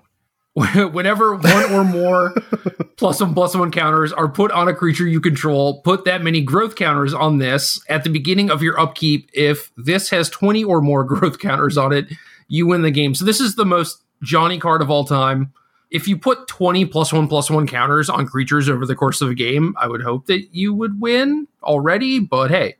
Whenever 0.94 1.36
one 1.36 1.72
or 1.72 1.84
more 1.84 2.34
plus 2.98 3.20
one 3.20 3.34
plus 3.34 3.56
one 3.56 3.72
counters 3.72 4.13
are 4.13 4.28
put 4.28 4.52
on 4.52 4.68
a 4.68 4.74
creature 4.74 5.08
you 5.08 5.20
control, 5.20 5.82
put 5.82 6.06
that 6.06 6.22
many 6.22 6.42
growth 6.42 6.76
counters 6.76 7.13
on 7.13 7.39
this 7.39 7.82
at 7.89 8.04
the 8.04 8.10
beginning 8.10 8.52
of 8.52 8.62
your 8.62 8.80
upkeep. 8.80 9.30
If 9.34 9.72
this 9.78 10.12
has 10.12 10.30
20 10.30 10.63
or 10.63 10.80
more 10.80 11.04
growth 11.06 11.39
counters 11.39 11.78
on 11.78 11.92
it, 11.92 12.08
you 12.48 12.68
win 12.68 12.84
the 12.84 12.92
game. 12.92 13.16
So 13.16 13.26
this 13.26 13.39
is 13.39 13.56
the 13.56 13.66
most 13.66 14.04
Johnny 14.22 14.60
card 14.60 14.82
of 14.82 14.92
all 14.92 15.06
time 15.06 15.54
if 15.93 16.08
you 16.08 16.17
put 16.17 16.47
20 16.47 16.86
plus 16.86 17.13
one 17.13 17.27
plus 17.27 17.51
one 17.51 17.67
counters 17.67 18.10
on 18.10 18.25
creatures 18.25 18.67
over 18.67 18.86
the 18.86 18.95
course 18.95 19.21
of 19.21 19.29
a 19.29 19.36
game, 19.36 19.75
I 19.79 19.88
would 19.88 20.01
hope 20.01 20.25
that 20.25 20.47
you 20.51 20.73
would 20.73 20.99
win 20.99 21.47
already, 21.62 22.19
but 22.19 22.49
hey. 22.49 22.77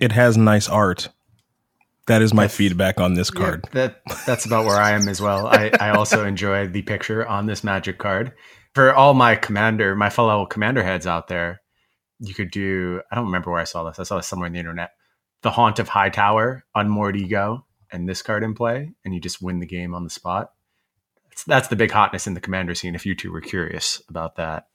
It 0.00 0.12
has 0.12 0.36
nice 0.36 0.68
art. 0.68 1.08
That 2.08 2.22
is 2.22 2.34
my 2.34 2.44
that's, 2.44 2.56
feedback 2.56 3.00
on 3.00 3.14
this 3.14 3.30
card. 3.30 3.64
Yeah, 3.72 3.88
that 3.88 4.02
that's 4.26 4.44
about 4.44 4.64
where 4.64 4.76
I 4.76 4.90
am 4.90 5.08
as 5.08 5.20
well. 5.20 5.46
I, 5.46 5.70
I 5.80 5.90
also 5.90 6.24
enjoy 6.26 6.66
the 6.66 6.82
picture 6.82 7.26
on 7.26 7.46
this 7.46 7.64
magic 7.64 7.98
card. 7.98 8.32
For 8.74 8.92
all 8.92 9.14
my 9.14 9.36
commander, 9.36 9.94
my 9.94 10.10
fellow 10.10 10.44
commander 10.44 10.82
heads 10.82 11.06
out 11.06 11.28
there, 11.28 11.62
you 12.18 12.34
could 12.34 12.50
do 12.50 13.00
I 13.10 13.14
don't 13.14 13.26
remember 13.26 13.50
where 13.50 13.60
I 13.60 13.64
saw 13.64 13.84
this. 13.84 13.98
I 13.98 14.02
saw 14.02 14.16
this 14.16 14.26
somewhere 14.26 14.48
in 14.48 14.52
the 14.52 14.58
internet. 14.58 14.90
The 15.42 15.50
Haunt 15.50 15.78
of 15.78 15.88
Hightower, 15.88 16.64
Unmoored 16.74 17.16
Ego, 17.16 17.64
and 17.92 18.08
this 18.08 18.22
card 18.22 18.42
in 18.42 18.54
play, 18.54 18.92
and 19.04 19.14
you 19.14 19.20
just 19.20 19.40
win 19.40 19.60
the 19.60 19.66
game 19.66 19.94
on 19.94 20.04
the 20.04 20.10
spot. 20.10 20.50
That's, 21.44 21.68
the 21.68 21.76
big 21.76 21.90
hotness 21.90 22.26
in 22.26 22.34
the 22.34 22.40
commander 22.40 22.74
scene. 22.74 22.94
If 22.94 23.06
you 23.06 23.14
two 23.14 23.32
were 23.32 23.40
curious 23.40 24.02
about 24.08 24.36
that, 24.36 24.66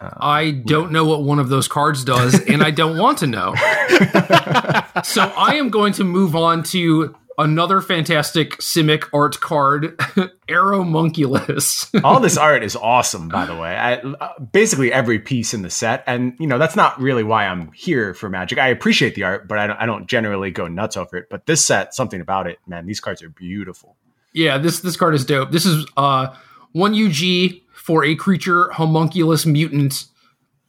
uh, 0.00 0.10
I 0.16 0.50
don't 0.50 0.92
know 0.92 1.04
what 1.04 1.22
one 1.22 1.38
of 1.38 1.48
those 1.48 1.68
cards 1.68 2.04
does, 2.04 2.38
and 2.48 2.62
I 2.62 2.70
don't 2.70 2.98
want 2.98 3.18
to 3.18 3.26
know. 3.26 3.54
so 5.04 5.22
I 5.22 5.54
am 5.56 5.70
going 5.70 5.92
to 5.94 6.04
move 6.04 6.36
on 6.36 6.62
to 6.64 7.14
another 7.38 7.80
fantastic 7.80 8.56
Simic 8.58 9.08
art 9.12 9.40
card, 9.40 9.96
Aeromunculus. 10.48 12.02
All 12.04 12.20
this 12.20 12.36
art 12.36 12.62
is 12.64 12.76
awesome, 12.76 13.28
by 13.28 13.46
the 13.46 13.54
way. 13.56 13.76
I, 13.76 13.94
uh, 13.94 14.38
basically 14.40 14.92
every 14.92 15.20
piece 15.20 15.54
in 15.54 15.62
the 15.62 15.70
set, 15.70 16.04
and 16.06 16.34
you 16.38 16.46
know 16.46 16.58
that's 16.58 16.76
not 16.76 17.00
really 17.00 17.22
why 17.22 17.46
I'm 17.46 17.72
here 17.72 18.12
for 18.12 18.28
Magic. 18.28 18.58
I 18.58 18.68
appreciate 18.68 19.14
the 19.14 19.22
art, 19.22 19.48
but 19.48 19.58
I 19.58 19.66
don't, 19.66 19.76
I 19.78 19.86
don't 19.86 20.06
generally 20.08 20.50
go 20.50 20.68
nuts 20.68 20.96
over 20.96 21.16
it. 21.16 21.26
But 21.30 21.46
this 21.46 21.64
set, 21.64 21.94
something 21.94 22.20
about 22.20 22.46
it, 22.46 22.58
man. 22.66 22.86
These 22.86 23.00
cards 23.00 23.22
are 23.22 23.30
beautiful. 23.30 23.96
Yeah, 24.38 24.56
this 24.58 24.78
this 24.78 24.96
card 24.96 25.16
is 25.16 25.24
dope. 25.24 25.50
This 25.50 25.66
is 25.66 25.84
uh 25.96 26.28
one 26.70 26.94
UG 26.94 27.60
for 27.74 28.04
a 28.04 28.14
creature 28.14 28.70
homunculus 28.70 29.44
mutant, 29.44 30.04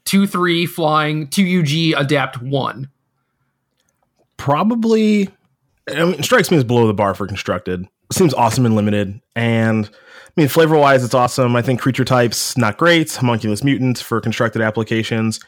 two 0.05 0.25
three 0.25 0.65
flying, 0.65 1.27
two 1.27 1.59
UG 1.59 2.01
adapt 2.01 2.41
one. 2.41 2.89
Probably, 4.37 5.29
I 5.87 6.03
mean, 6.03 6.23
strikes 6.23 6.49
me 6.49 6.57
as 6.57 6.63
below 6.63 6.87
the 6.87 6.95
bar 6.95 7.13
for 7.13 7.27
constructed. 7.27 7.87
Seems 8.11 8.33
awesome 8.33 8.65
and 8.65 8.75
limited, 8.75 9.21
and 9.35 9.87
I 9.87 10.31
mean, 10.35 10.47
flavor 10.47 10.75
wise, 10.75 11.03
it's 11.03 11.13
awesome. 11.13 11.55
I 11.55 11.61
think 11.61 11.79
creature 11.79 12.05
types 12.05 12.57
not 12.57 12.77
great. 12.77 13.13
Homunculus 13.13 13.63
mutant 13.63 13.99
for 13.99 14.19
constructed 14.19 14.63
applications, 14.63 15.39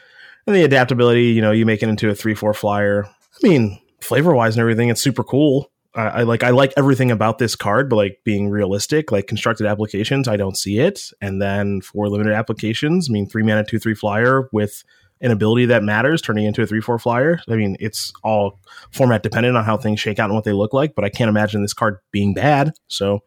and 0.46 0.54
the 0.54 0.62
adaptability. 0.62 1.24
You 1.24 1.42
know, 1.42 1.50
you 1.50 1.66
make 1.66 1.82
it 1.82 1.88
into 1.88 2.08
a 2.08 2.14
three 2.14 2.36
four 2.36 2.54
flyer. 2.54 3.04
I 3.04 3.48
mean, 3.48 3.80
flavor 4.00 4.32
wise 4.32 4.54
and 4.54 4.60
everything, 4.60 4.90
it's 4.90 5.02
super 5.02 5.24
cool. 5.24 5.71
I, 5.94 6.02
I, 6.02 6.22
like 6.22 6.42
I 6.42 6.50
like 6.50 6.72
everything 6.76 7.10
about 7.10 7.38
this 7.38 7.54
card, 7.54 7.90
but 7.90 7.96
like 7.96 8.20
being 8.24 8.48
realistic, 8.48 9.12
like 9.12 9.26
constructed 9.26 9.66
applications, 9.66 10.28
I 10.28 10.36
don't 10.36 10.56
see 10.56 10.78
it. 10.78 11.10
And 11.20 11.40
then 11.40 11.80
for 11.80 12.08
limited 12.08 12.32
applications, 12.32 13.08
I 13.10 13.12
mean, 13.12 13.26
three 13.26 13.42
mana, 13.42 13.64
two 13.64 13.78
three 13.78 13.94
flyer 13.94 14.48
with 14.52 14.84
an 15.20 15.30
ability 15.30 15.66
that 15.66 15.84
matters, 15.84 16.20
turning 16.20 16.44
into 16.44 16.62
a 16.62 16.66
three 16.66 16.80
four 16.80 16.98
flyer. 16.98 17.40
I 17.48 17.56
mean, 17.56 17.76
it's 17.78 18.12
all 18.24 18.58
format 18.90 19.22
dependent 19.22 19.56
on 19.56 19.64
how 19.64 19.76
things 19.76 20.00
shake 20.00 20.18
out 20.18 20.26
and 20.26 20.34
what 20.34 20.44
they 20.44 20.52
look 20.52 20.72
like. 20.72 20.94
But 20.94 21.04
I 21.04 21.10
can't 21.10 21.28
imagine 21.28 21.62
this 21.62 21.74
card 21.74 21.98
being 22.10 22.34
bad. 22.34 22.72
So, 22.88 23.22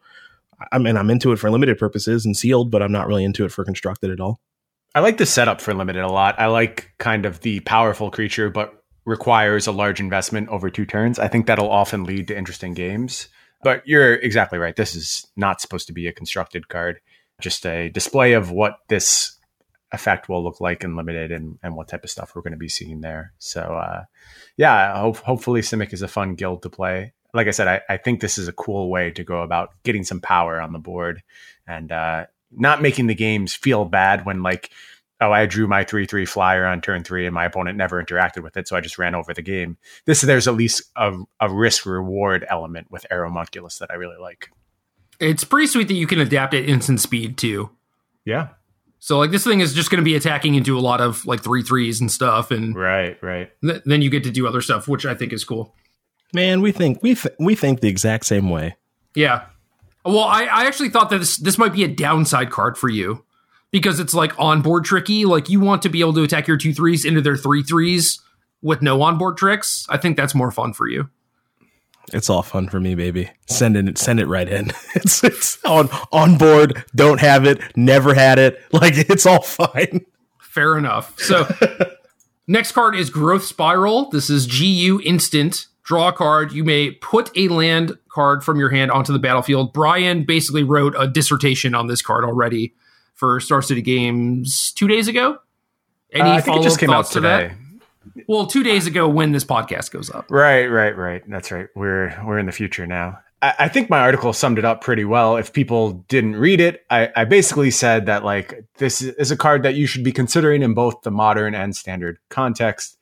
I 0.72 0.78
mean, 0.78 0.96
I'm 0.96 1.10
into 1.10 1.32
it 1.32 1.36
for 1.36 1.50
limited 1.50 1.78
purposes 1.78 2.26
and 2.26 2.36
sealed, 2.36 2.70
but 2.70 2.82
I'm 2.82 2.92
not 2.92 3.06
really 3.06 3.24
into 3.24 3.44
it 3.44 3.52
for 3.52 3.64
constructed 3.64 4.10
at 4.10 4.20
all. 4.20 4.40
I 4.94 5.00
like 5.00 5.18
the 5.18 5.26
setup 5.26 5.60
for 5.60 5.74
limited 5.74 6.02
a 6.02 6.08
lot. 6.08 6.40
I 6.40 6.46
like 6.46 6.92
kind 6.98 7.26
of 7.26 7.40
the 7.40 7.60
powerful 7.60 8.10
creature, 8.10 8.48
but 8.48 8.75
requires 9.06 9.66
a 9.66 9.72
large 9.72 10.00
investment 10.00 10.48
over 10.48 10.68
two 10.68 10.84
turns, 10.84 11.18
I 11.18 11.28
think 11.28 11.46
that'll 11.46 11.70
often 11.70 12.04
lead 12.04 12.28
to 12.28 12.36
interesting 12.36 12.74
games. 12.74 13.28
But 13.62 13.86
you're 13.86 14.14
exactly 14.14 14.58
right. 14.58 14.76
This 14.76 14.94
is 14.94 15.26
not 15.36 15.60
supposed 15.60 15.86
to 15.86 15.92
be 15.92 16.06
a 16.06 16.12
constructed 16.12 16.68
card, 16.68 17.00
just 17.40 17.64
a 17.64 17.88
display 17.88 18.34
of 18.34 18.50
what 18.50 18.78
this 18.88 19.38
effect 19.92 20.28
will 20.28 20.42
look 20.42 20.60
like 20.60 20.84
in 20.84 20.96
limited 20.96 21.32
and, 21.32 21.58
and 21.62 21.74
what 21.74 21.88
type 21.88 22.04
of 22.04 22.10
stuff 22.10 22.34
we're 22.34 22.42
going 22.42 22.52
to 22.52 22.58
be 22.58 22.68
seeing 22.68 23.00
there. 23.00 23.32
So, 23.38 23.60
uh, 23.60 24.04
yeah, 24.56 24.98
hope, 25.00 25.18
hopefully 25.18 25.62
Simic 25.62 25.92
is 25.92 26.02
a 26.02 26.08
fun 26.08 26.34
guild 26.34 26.62
to 26.62 26.70
play. 26.70 27.12
Like 27.32 27.46
I 27.46 27.52
said, 27.52 27.68
I, 27.68 27.80
I, 27.88 27.96
think 27.96 28.20
this 28.20 28.38
is 28.38 28.48
a 28.48 28.52
cool 28.52 28.90
way 28.90 29.10
to 29.12 29.22
go 29.22 29.42
about 29.42 29.70
getting 29.84 30.04
some 30.04 30.20
power 30.20 30.60
on 30.60 30.72
the 30.72 30.78
board 30.78 31.22
and 31.66 31.92
uh, 31.92 32.26
not 32.50 32.82
making 32.82 33.06
the 33.06 33.14
games 33.14 33.54
feel 33.54 33.84
bad 33.84 34.24
when 34.24 34.42
like 34.42 34.70
oh, 35.20 35.32
I 35.32 35.46
drew 35.46 35.66
my 35.66 35.84
3 35.84 36.06
3 36.06 36.24
flyer 36.24 36.66
on 36.66 36.80
turn 36.80 37.02
three 37.04 37.26
and 37.26 37.34
my 37.34 37.44
opponent 37.44 37.76
never 37.76 38.02
interacted 38.02 38.42
with 38.42 38.56
it. 38.56 38.68
So 38.68 38.76
I 38.76 38.80
just 38.80 38.98
ran 38.98 39.14
over 39.14 39.32
the 39.32 39.42
game. 39.42 39.76
This, 40.04 40.20
there's 40.20 40.48
at 40.48 40.54
least 40.54 40.82
a, 40.96 41.16
a 41.40 41.52
risk 41.52 41.86
reward 41.86 42.44
element 42.48 42.90
with 42.90 43.06
Aeromunculus 43.10 43.78
that 43.78 43.90
I 43.90 43.94
really 43.94 44.18
like. 44.20 44.50
It's 45.18 45.44
pretty 45.44 45.66
sweet 45.66 45.88
that 45.88 45.94
you 45.94 46.06
can 46.06 46.20
adapt 46.20 46.54
at 46.54 46.68
instant 46.68 47.00
speed 47.00 47.38
too. 47.38 47.70
Yeah. 48.24 48.48
So 48.98 49.18
like 49.18 49.30
this 49.30 49.44
thing 49.44 49.60
is 49.60 49.72
just 49.72 49.90
going 49.90 50.00
to 50.00 50.04
be 50.04 50.16
attacking 50.16 50.54
into 50.54 50.78
a 50.78 50.80
lot 50.80 51.00
of 51.00 51.24
like 51.26 51.42
three 51.42 51.62
threes 51.62 52.00
and 52.00 52.10
stuff, 52.10 52.50
and 52.50 52.74
right, 52.74 53.16
right. 53.22 53.50
Th- 53.62 53.82
then 53.84 54.02
you 54.02 54.10
get 54.10 54.24
to 54.24 54.30
do 54.30 54.46
other 54.48 54.60
stuff, 54.60 54.88
which 54.88 55.06
I 55.06 55.14
think 55.14 55.32
is 55.32 55.44
cool. 55.44 55.74
Man, 56.32 56.60
we 56.60 56.72
think 56.72 57.02
we 57.02 57.14
th- 57.14 57.34
we 57.38 57.54
think 57.54 57.80
the 57.80 57.88
exact 57.88 58.26
same 58.26 58.50
way. 58.50 58.76
Yeah. 59.14 59.46
Well, 60.04 60.24
I, 60.24 60.44
I 60.44 60.64
actually 60.64 60.88
thought 60.88 61.10
that 61.10 61.18
this 61.18 61.36
this 61.36 61.56
might 61.56 61.72
be 61.72 61.84
a 61.84 61.88
downside 61.88 62.50
card 62.50 62.76
for 62.76 62.88
you 62.88 63.24
because 63.76 64.00
it's 64.00 64.14
like 64.14 64.32
onboard 64.38 64.86
tricky. 64.86 65.26
Like 65.26 65.50
you 65.50 65.60
want 65.60 65.82
to 65.82 65.90
be 65.90 66.00
able 66.00 66.14
to 66.14 66.22
attack 66.22 66.48
your 66.48 66.56
two 66.56 66.72
threes 66.72 67.04
into 67.04 67.20
their 67.20 67.36
three 67.36 67.62
threes 67.62 68.18
with 68.62 68.80
no 68.80 69.02
onboard 69.02 69.36
tricks. 69.36 69.84
I 69.90 69.98
think 69.98 70.16
that's 70.16 70.34
more 70.34 70.50
fun 70.50 70.72
for 70.72 70.88
you. 70.88 71.10
It's 72.14 72.30
all 72.30 72.40
fun 72.42 72.70
for 72.70 72.80
me, 72.80 72.94
baby. 72.94 73.28
Send 73.48 73.76
it, 73.76 73.98
send 73.98 74.18
it 74.18 74.28
right 74.28 74.48
in. 74.48 74.72
It's 74.94 75.22
it's 75.22 75.62
on 75.66 75.90
on 76.10 76.38
board. 76.38 76.84
Don't 76.94 77.20
have 77.20 77.44
it. 77.44 77.60
Never 77.76 78.14
had 78.14 78.38
it. 78.38 78.62
Like 78.72 78.94
it's 78.96 79.26
all 79.26 79.42
fine. 79.42 80.06
Fair 80.40 80.78
enough. 80.78 81.18
So 81.20 81.46
next 82.46 82.72
card 82.72 82.96
is 82.96 83.10
Growth 83.10 83.44
Spiral. 83.44 84.08
This 84.08 84.30
is 84.30 84.46
GU 84.46 85.02
instant. 85.04 85.66
Draw 85.82 86.08
a 86.08 86.12
card. 86.14 86.52
You 86.52 86.64
may 86.64 86.92
put 86.92 87.30
a 87.36 87.48
land 87.48 87.98
card 88.08 88.42
from 88.42 88.58
your 88.58 88.70
hand 88.70 88.90
onto 88.90 89.12
the 89.12 89.18
battlefield. 89.18 89.74
Brian 89.74 90.24
basically 90.24 90.62
wrote 90.62 90.94
a 90.98 91.06
dissertation 91.06 91.74
on 91.74 91.88
this 91.88 92.00
card 92.00 92.24
already 92.24 92.72
for 93.16 93.40
Star 93.40 93.60
City 93.60 93.82
Games 93.82 94.72
two 94.72 94.86
days 94.86 95.08
ago. 95.08 95.38
Any 96.12 96.30
uh, 96.30 96.34
I 96.34 96.40
think 96.40 96.58
it 96.58 96.62
just 96.62 96.78
came 96.78 96.90
out 96.90 97.06
today. 97.06 97.48
To 98.14 98.24
well, 98.28 98.46
two 98.46 98.62
days 98.62 98.86
ago 98.86 99.08
when 99.08 99.32
this 99.32 99.44
podcast 99.44 99.90
goes 99.90 100.10
up. 100.10 100.26
Right, 100.30 100.66
right, 100.66 100.96
right. 100.96 101.22
That's 101.28 101.50
right. 101.50 101.66
We're 101.74 102.16
we're 102.24 102.38
in 102.38 102.46
the 102.46 102.52
future 102.52 102.86
now. 102.86 103.18
I, 103.42 103.54
I 103.60 103.68
think 103.68 103.90
my 103.90 104.00
article 104.00 104.32
summed 104.32 104.58
it 104.58 104.64
up 104.64 104.80
pretty 104.80 105.04
well. 105.04 105.36
If 105.36 105.52
people 105.52 106.04
didn't 106.08 106.36
read 106.36 106.60
it, 106.60 106.84
I, 106.88 107.10
I 107.16 107.24
basically 107.24 107.70
said 107.70 108.06
that 108.06 108.24
like 108.24 108.64
this 108.78 109.02
is 109.02 109.30
a 109.30 109.36
card 109.36 109.64
that 109.64 109.74
you 109.74 109.86
should 109.86 110.04
be 110.04 110.12
considering 110.12 110.62
in 110.62 110.74
both 110.74 111.02
the 111.02 111.10
modern 111.10 111.54
and 111.54 111.74
standard 111.74 112.18
context. 112.28 112.98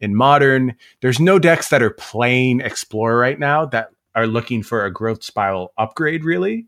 In 0.00 0.14
modern, 0.14 0.76
there's 1.00 1.18
no 1.18 1.38
decks 1.38 1.70
that 1.70 1.82
are 1.82 1.90
playing 1.90 2.60
Explore 2.60 3.16
right 3.16 3.38
now 3.38 3.66
that 3.66 3.90
are 4.14 4.26
looking 4.26 4.62
for 4.62 4.84
a 4.84 4.92
growth 4.92 5.24
spiral 5.24 5.72
upgrade, 5.76 6.24
really. 6.24 6.66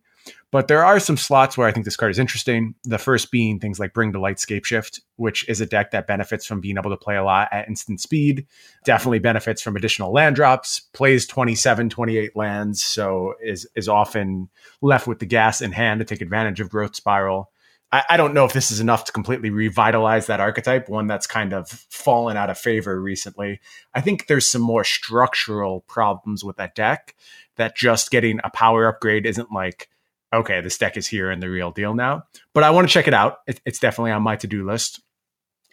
But 0.52 0.66
there 0.66 0.84
are 0.84 0.98
some 0.98 1.16
slots 1.16 1.56
where 1.56 1.68
I 1.68 1.72
think 1.72 1.84
this 1.84 1.96
card 1.96 2.10
is 2.10 2.18
interesting. 2.18 2.74
The 2.82 2.98
first 2.98 3.30
being 3.30 3.60
things 3.60 3.78
like 3.78 3.94
Bring 3.94 4.12
to 4.12 4.20
Light 4.20 4.38
Scapeshift, 4.38 5.00
which 5.14 5.48
is 5.48 5.60
a 5.60 5.66
deck 5.66 5.92
that 5.92 6.08
benefits 6.08 6.44
from 6.44 6.60
being 6.60 6.76
able 6.76 6.90
to 6.90 6.96
play 6.96 7.16
a 7.16 7.22
lot 7.22 7.48
at 7.52 7.68
instant 7.68 8.00
speed, 8.00 8.46
definitely 8.84 9.20
benefits 9.20 9.62
from 9.62 9.76
additional 9.76 10.12
land 10.12 10.34
drops, 10.34 10.80
plays 10.92 11.24
27, 11.26 11.88
28 11.88 12.34
lands, 12.34 12.82
so 12.82 13.34
is, 13.40 13.68
is 13.76 13.88
often 13.88 14.48
left 14.82 15.06
with 15.06 15.20
the 15.20 15.26
gas 15.26 15.60
in 15.60 15.70
hand 15.70 16.00
to 16.00 16.04
take 16.04 16.20
advantage 16.20 16.58
of 16.58 16.68
Growth 16.68 16.96
Spiral. 16.96 17.52
I, 17.92 18.02
I 18.10 18.16
don't 18.16 18.34
know 18.34 18.44
if 18.44 18.52
this 18.52 18.72
is 18.72 18.80
enough 18.80 19.04
to 19.04 19.12
completely 19.12 19.50
revitalize 19.50 20.26
that 20.26 20.40
archetype, 20.40 20.88
one 20.88 21.06
that's 21.06 21.28
kind 21.28 21.52
of 21.52 21.68
fallen 21.68 22.36
out 22.36 22.50
of 22.50 22.58
favor 22.58 23.00
recently. 23.00 23.60
I 23.94 24.00
think 24.00 24.26
there's 24.26 24.48
some 24.48 24.62
more 24.62 24.84
structural 24.84 25.82
problems 25.82 26.42
with 26.42 26.56
that 26.56 26.74
deck 26.74 27.14
that 27.54 27.76
just 27.76 28.10
getting 28.10 28.40
a 28.42 28.50
power 28.50 28.88
upgrade 28.88 29.26
isn't 29.26 29.52
like 29.52 29.88
okay, 30.32 30.60
this 30.60 30.78
deck 30.78 30.96
is 30.96 31.06
here 31.06 31.30
and 31.30 31.42
the 31.42 31.50
real 31.50 31.70
deal 31.70 31.94
now. 31.94 32.24
But 32.54 32.64
I 32.64 32.70
want 32.70 32.88
to 32.88 32.92
check 32.92 33.08
it 33.08 33.14
out. 33.14 33.38
It, 33.46 33.60
it's 33.64 33.78
definitely 33.78 34.12
on 34.12 34.22
my 34.22 34.36
to 34.36 34.46
do 34.46 34.66
list. 34.66 35.00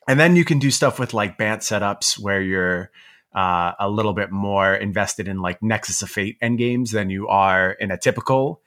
And 0.08 0.20
then 0.20 0.36
you 0.36 0.46
can 0.46 0.60
do 0.60 0.72
stuff 0.72 1.00
with 1.00 1.14
like 1.14 1.38
Bant 1.38 1.62
setups 1.62 2.18
where 2.18 2.42
you're 2.42 2.92
uh, 3.36 3.74
a 3.80 3.90
little 3.90 4.14
bit 4.14 4.32
more 4.32 4.74
invested 4.74 5.28
in 5.28 5.42
like 5.42 5.62
Nexus 5.62 6.02
of 6.02 6.10
Fate 6.10 6.38
end 6.42 6.58
games 6.58 6.92
than 6.92 7.10
you 7.10 7.28
are 7.28 7.72
in 7.72 7.92
a 7.92 7.98
typical 7.98 8.62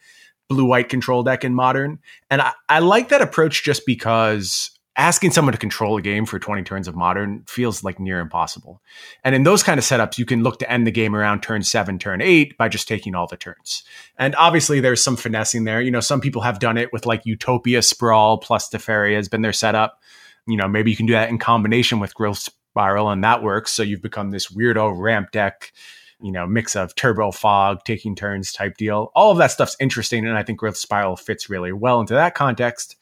blue 0.48 0.66
white 0.66 0.88
control 0.88 1.22
deck 1.22 1.44
in 1.44 1.54
modern. 1.54 1.98
And 2.28 2.42
I, 2.42 2.52
I 2.68 2.80
like 2.80 3.08
that 3.08 3.22
approach 3.22 3.64
just 3.64 3.86
because 3.86 4.70
asking 4.96 5.30
someone 5.30 5.52
to 5.52 5.58
control 5.58 5.96
a 5.96 6.02
game 6.02 6.26
for 6.26 6.38
20 6.38 6.62
turns 6.62 6.88
of 6.88 6.96
modern 6.96 7.44
feels 7.46 7.84
like 7.84 8.00
near 8.00 8.20
impossible. 8.20 8.82
And 9.24 9.34
in 9.34 9.44
those 9.44 9.62
kind 9.62 9.78
of 9.78 9.84
setups, 9.84 10.18
you 10.18 10.26
can 10.26 10.42
look 10.42 10.58
to 10.58 10.70
end 10.70 10.86
the 10.86 10.90
game 10.90 11.14
around 11.14 11.42
turn 11.42 11.62
seven, 11.62 11.98
turn 11.98 12.20
eight 12.20 12.56
by 12.58 12.68
just 12.68 12.88
taking 12.88 13.14
all 13.14 13.26
the 13.26 13.36
turns. 13.36 13.84
And 14.18 14.34
obviously 14.34 14.80
there's 14.80 15.02
some 15.02 15.16
finessing 15.16 15.64
there. 15.64 15.80
You 15.80 15.90
know, 15.90 16.00
some 16.00 16.20
people 16.20 16.42
have 16.42 16.58
done 16.58 16.76
it 16.76 16.92
with 16.92 17.06
like 17.06 17.24
Utopia 17.24 17.82
Sprawl 17.82 18.38
plus 18.38 18.68
Teferi 18.68 19.14
has 19.14 19.28
been 19.28 19.42
their 19.42 19.52
setup. 19.52 20.00
You 20.46 20.56
know, 20.56 20.68
maybe 20.68 20.90
you 20.90 20.96
can 20.96 21.06
do 21.06 21.12
that 21.12 21.28
in 21.28 21.38
combination 21.38 22.00
with 22.00 22.14
Growth 22.14 22.38
Spiral 22.38 23.10
and 23.10 23.22
that 23.22 23.42
works. 23.42 23.72
So 23.72 23.82
you've 23.82 24.02
become 24.02 24.30
this 24.30 24.48
weirdo 24.48 24.92
ramp 24.98 25.30
deck 25.30 25.72
you 26.22 26.32
know, 26.32 26.46
mix 26.46 26.76
of 26.76 26.94
turbo 26.94 27.30
fog, 27.30 27.82
taking 27.86 28.14
turns 28.14 28.52
type 28.52 28.76
deal. 28.76 29.10
All 29.14 29.32
of 29.32 29.38
that 29.38 29.52
stuff's 29.52 29.76
interesting. 29.80 30.26
And 30.26 30.36
I 30.36 30.42
think 30.42 30.58
Growth 30.58 30.76
Spiral 30.76 31.16
fits 31.16 31.48
really 31.48 31.72
well 31.72 31.98
into 31.98 32.12
that 32.12 32.34
context 32.34 32.96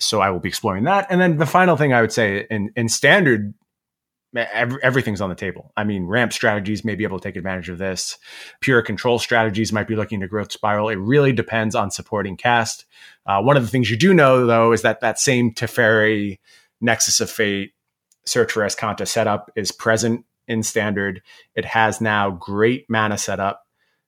so 0.00 0.20
I 0.20 0.30
will 0.30 0.40
be 0.40 0.48
exploring 0.48 0.84
that. 0.84 1.06
And 1.10 1.20
then 1.20 1.36
the 1.36 1.46
final 1.46 1.76
thing 1.76 1.92
I 1.92 2.00
would 2.00 2.12
say 2.12 2.46
in, 2.50 2.72
in 2.74 2.88
standard, 2.88 3.54
every, 4.34 4.82
everything's 4.82 5.20
on 5.20 5.28
the 5.28 5.34
table. 5.34 5.72
I 5.76 5.84
mean, 5.84 6.06
ramp 6.06 6.32
strategies 6.32 6.84
may 6.84 6.94
be 6.94 7.04
able 7.04 7.18
to 7.18 7.28
take 7.28 7.36
advantage 7.36 7.68
of 7.68 7.78
this. 7.78 8.18
Pure 8.60 8.82
control 8.82 9.18
strategies 9.18 9.72
might 9.72 9.88
be 9.88 9.96
looking 9.96 10.20
to 10.20 10.28
growth 10.28 10.52
spiral. 10.52 10.88
It 10.88 10.96
really 10.96 11.32
depends 11.32 11.74
on 11.74 11.90
supporting 11.90 12.36
cast. 12.36 12.86
Uh, 13.26 13.42
one 13.42 13.56
of 13.56 13.62
the 13.62 13.68
things 13.68 13.90
you 13.90 13.96
do 13.96 14.14
know, 14.14 14.46
though, 14.46 14.72
is 14.72 14.82
that 14.82 15.00
that 15.00 15.18
same 15.18 15.52
Teferi 15.52 16.38
Nexus 16.80 17.20
of 17.20 17.30
Fate 17.30 17.72
Search 18.26 18.52
for 18.52 18.62
Azcanta 18.62 19.06
setup 19.06 19.50
is 19.56 19.72
present 19.72 20.24
in 20.46 20.62
standard. 20.62 21.22
It 21.54 21.64
has 21.64 22.00
now 22.00 22.30
great 22.30 22.84
mana 22.88 23.18
setup 23.18 23.62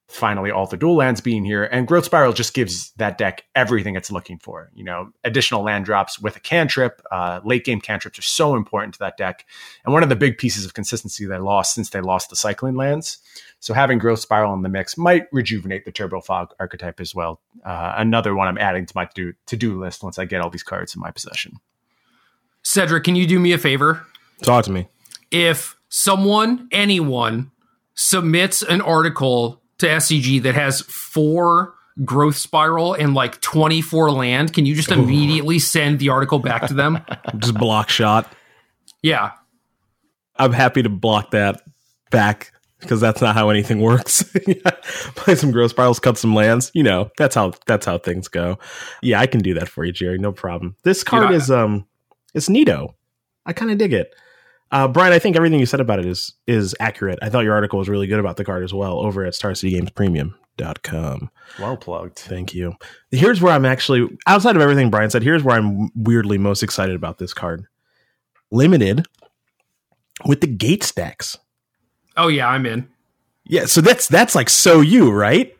finally 0.09 0.51
all 0.51 0.67
the 0.67 0.77
dual 0.77 0.97
lands 0.97 1.21
being 1.23 1.45
here 1.45 1.65
and 1.65 1.89
growth 1.89 2.05
spiral 2.05 2.35
just 2.35 2.53
gives 2.53 2.93
that 2.97 3.17
deck 3.17 3.45
everything 3.55 3.97
it's 3.97 4.13
looking 4.13 4.39
for. 4.39 4.71
You 4.75 4.85
know 4.85 5.13
additional 5.25 5.63
land 5.63 5.85
drops 5.85 6.21
with 6.21 6.37
a 6.37 6.41
cantrip 6.41 7.01
uh, 7.11 7.41
late 7.45 7.65
game 7.65 7.81
cantrips 7.81 8.19
are 8.19 8.23
so 8.23 8.55
important 8.55 8.95
to 8.95 8.99
that 9.01 9.17
deck 9.17 9.47
and 9.85 9.95
one 9.95 10.03
of 10.03 10.09
the 10.09 10.17
big 10.17 10.37
pieces 10.37 10.65
of 10.67 10.75
consistency 10.75 11.25
they 11.25 11.39
lost 11.39 11.75
since 11.75 11.91
they 11.91 12.01
lost 12.01 12.31
the 12.31 12.37
cycling 12.37 12.75
lands. 12.77 13.19
So 13.61 13.75
having 13.75 13.99
growth 13.99 14.21
spiral 14.21 14.53
in 14.55 14.63
the 14.63 14.69
mix 14.69 14.99
might 14.99 15.29
rejuvenate 15.33 15.85
the 15.85 15.93
turbo 15.93 16.21
fog 16.21 16.53
archetype 16.61 17.01
as 17.01 17.15
well. 17.15 17.41
Uh, 17.65 17.95
another 17.97 18.35
one 18.35 18.49
i'm 18.49 18.59
adding 18.59 18.85
to 18.87 18.93
my 18.95 19.09
to-do 19.47 19.81
list 19.81 20.03
once 20.03 20.19
i 20.19 20.25
get 20.25 20.41
all 20.43 20.51
these 20.51 20.63
cards 20.63 20.95
in 20.95 21.01
my 21.01 21.11
possession. 21.11 21.55
Cedric 22.63 23.05
can 23.05 23.17
you 23.17 23.27
do 23.27 23.41
me 23.41 23.53
a 23.53 23.59
favor? 23.59 24.05
Talk 24.43 24.65
to 24.67 24.71
me. 24.71 24.89
If 25.31 25.77
someone 25.89 26.69
anyone 26.71 27.51
submits 27.95 28.63
an 28.63 28.81
article 28.81 29.62
to 29.83 29.89
SCG 29.89 30.43
that 30.43 30.55
has 30.55 30.81
four 30.81 31.75
growth 32.05 32.37
spiral 32.37 32.95
and 32.95 33.15
like 33.15 33.41
24 33.41 34.11
land, 34.11 34.53
can 34.53 34.67
you 34.67 34.75
just 34.75 34.91
immediately 34.91 35.59
send 35.59 35.99
the 35.99 36.09
article 36.09 36.39
back 36.39 36.67
to 36.69 36.75
them? 36.75 37.01
just 37.39 37.55
block 37.55 37.89
shot. 37.89 38.33
Yeah. 39.03 39.33
I'm 40.37 40.53
happy 40.53 40.83
to 40.83 40.89
block 40.89 41.33
that 41.33 41.63
back 42.11 42.53
because 42.81 43.01
that's 43.01 43.21
not 43.21 43.35
how 43.35 43.51
anything 43.51 43.81
works. 43.81 44.23
Play 45.15 45.35
some 45.35 45.53
growth 45.53 45.71
spirals, 45.71 46.01
cut 46.01 46.19
some 46.19 46.35
lands. 46.35 46.71
You 46.75 46.83
know, 46.83 47.11
that's 47.17 47.35
how 47.35 47.53
that's 47.67 47.87
how 47.87 47.99
things 47.99 48.29
go. 48.29 48.59
Yeah, 49.03 49.21
I 49.21 49.27
can 49.27 49.41
do 49.41 49.55
that 49.55 49.69
for 49.69 49.85
you, 49.85 49.93
Jerry. 49.93 50.19
No 50.19 50.33
problem. 50.33 50.77
This 50.83 51.05
card 51.05 51.33
is 51.33 51.51
um 51.51 51.87
it's 52.35 52.49
neato. 52.49 52.95
I 53.45 53.53
kind 53.53 53.71
of 53.71 53.79
dig 53.79 53.93
it. 53.93 54.15
Uh, 54.73 54.89
Brian, 54.89 55.13
I 55.13 55.19
think 55.19 55.37
everything 55.37 55.61
you 55.61 55.67
said 55.67 55.81
about 55.81 55.99
it 55.99 56.07
is 56.07 56.33
is 56.47 56.75
accurate. 56.81 57.19
I 57.21 57.29
thought 57.29 57.45
your 57.45 57.53
article 57.55 57.79
was 57.79 57.91
really 57.91 58.07
good 58.07 58.19
about 58.19 58.39
the 58.39 58.45
card 58.45 58.65
as 58.65 58.73
well 58.73 58.99
over 59.01 59.25
at 59.25 59.35
StarCityGamesPremium.com. 59.35 61.31
Well 61.59 61.77
plugged. 61.77 62.19
Thank 62.19 62.55
you. 62.55 62.75
Here's 63.11 63.43
where 63.43 63.53
I'm 63.53 63.67
actually 63.67 64.09
outside 64.27 64.57
of 64.57 64.63
everything 64.63 64.91
Brian 64.91 65.11
said. 65.11 65.23
Here's 65.23 65.43
where 65.43 65.57
I'm 65.57 65.91
weirdly 65.95 66.39
most 66.39 66.63
excited 66.63 66.97
about 66.97 67.19
this 67.19 67.35
card. 67.35 67.67
Limited 68.51 69.05
with 70.25 70.41
the 70.41 70.47
gate 70.47 70.83
stacks. 70.83 71.37
Oh 72.17 72.29
yeah, 72.29 72.49
I'm 72.49 72.65
in. 72.65 72.89
Yeah, 73.45 73.67
so 73.67 73.83
that's 73.83 74.09
that's 74.09 74.35
like 74.35 74.49
so 74.49 74.81
you, 74.81 75.11
right? 75.11 75.55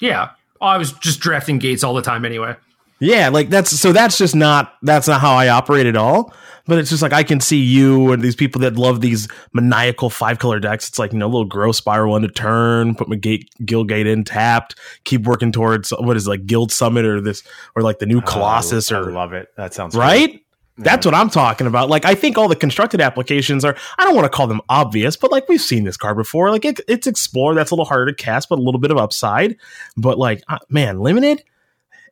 Yeah. 0.00 0.30
Oh, 0.60 0.66
I 0.66 0.78
was 0.78 0.92
just 0.94 1.20
drafting 1.20 1.58
gates 1.58 1.84
all 1.84 1.94
the 1.94 2.02
time 2.02 2.24
anyway. 2.24 2.56
Yeah, 3.02 3.30
like 3.30 3.48
that's 3.48 3.70
so 3.70 3.92
that's 3.92 4.16
just 4.16 4.36
not 4.36 4.74
that's 4.82 5.08
not 5.08 5.20
how 5.20 5.34
I 5.34 5.48
operate 5.48 5.86
at 5.86 5.96
all. 5.96 6.32
But 6.66 6.78
it's 6.78 6.90
just 6.90 7.02
like 7.02 7.12
I 7.12 7.24
can 7.24 7.40
see 7.40 7.58
you 7.58 8.12
and 8.12 8.22
these 8.22 8.36
people 8.36 8.60
that 8.60 8.76
love 8.76 9.00
these 9.00 9.26
maniacal 9.52 10.08
five 10.08 10.38
color 10.38 10.60
decks. 10.60 10.88
It's 10.88 11.00
like 11.00 11.12
you 11.12 11.18
know, 11.18 11.26
a 11.26 11.28
little 11.28 11.44
growth 11.44 11.74
spiral 11.74 12.14
into 12.14 12.28
turn, 12.28 12.94
put 12.94 13.08
my 13.08 13.16
gate 13.16 13.50
guild 13.66 13.88
gate 13.88 14.06
in 14.06 14.22
tapped, 14.22 14.76
keep 15.02 15.22
working 15.22 15.50
towards 15.50 15.90
what 15.90 16.16
is 16.16 16.28
it, 16.28 16.30
like 16.30 16.46
guild 16.46 16.70
summit 16.70 17.04
or 17.04 17.20
this 17.20 17.42
or 17.74 17.82
like 17.82 17.98
the 17.98 18.06
new 18.06 18.20
colossus 18.20 18.92
oh, 18.92 19.00
or 19.00 19.10
I 19.10 19.12
love 19.12 19.32
it. 19.32 19.48
That 19.56 19.74
sounds 19.74 19.96
right. 19.96 20.30
Great. 20.30 20.46
That's 20.78 21.04
what 21.04 21.14
I'm 21.14 21.28
talking 21.28 21.66
about. 21.66 21.90
Like, 21.90 22.06
I 22.06 22.14
think 22.14 22.38
all 22.38 22.48
the 22.48 22.56
constructed 22.56 23.00
applications 23.00 23.62
are, 23.62 23.76
I 23.98 24.04
don't 24.04 24.14
want 24.14 24.24
to 24.24 24.34
call 24.34 24.46
them 24.46 24.62
obvious, 24.70 25.18
but 25.18 25.30
like 25.30 25.46
we've 25.46 25.60
seen 25.60 25.84
this 25.84 25.98
card 25.98 26.16
before. 26.16 26.50
Like, 26.50 26.64
it, 26.64 26.80
it's 26.88 27.06
Explore, 27.06 27.54
that's 27.54 27.70
a 27.72 27.74
little 27.74 27.84
harder 27.84 28.06
to 28.06 28.14
cast, 28.14 28.48
but 28.48 28.58
a 28.58 28.62
little 28.62 28.80
bit 28.80 28.90
of 28.90 28.96
upside. 28.96 29.58
But 29.98 30.18
like, 30.18 30.42
uh, 30.48 30.58
man, 30.70 31.00
limited, 31.00 31.44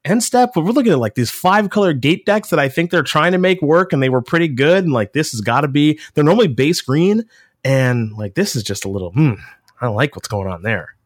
end 0.04 0.22
step, 0.22 0.52
but 0.54 0.64
we're 0.64 0.72
looking 0.72 0.92
at 0.92 0.98
like 0.98 1.14
these 1.14 1.30
five 1.30 1.70
color 1.70 1.92
gate 1.92 2.26
decks 2.26 2.50
that 2.50 2.58
I 2.58 2.68
think 2.68 2.90
they're 2.90 3.02
trying 3.02 3.32
to 3.32 3.38
make 3.38 3.60
work 3.62 3.92
and 3.92 4.02
they 4.02 4.08
were 4.08 4.22
pretty 4.22 4.48
good. 4.48 4.84
And 4.84 4.92
like 4.92 5.12
this 5.12 5.32
has 5.32 5.40
got 5.40 5.62
to 5.62 5.68
be, 5.68 5.98
they're 6.14 6.24
normally 6.24 6.48
base 6.48 6.80
green. 6.80 7.24
And 7.64 8.12
like 8.12 8.34
this 8.34 8.56
is 8.56 8.62
just 8.62 8.84
a 8.84 8.88
little, 8.88 9.12
hmm, 9.12 9.34
I 9.80 9.86
don't 9.86 9.96
like 9.96 10.16
what's 10.16 10.28
going 10.28 10.48
on 10.48 10.62
there. 10.62 10.96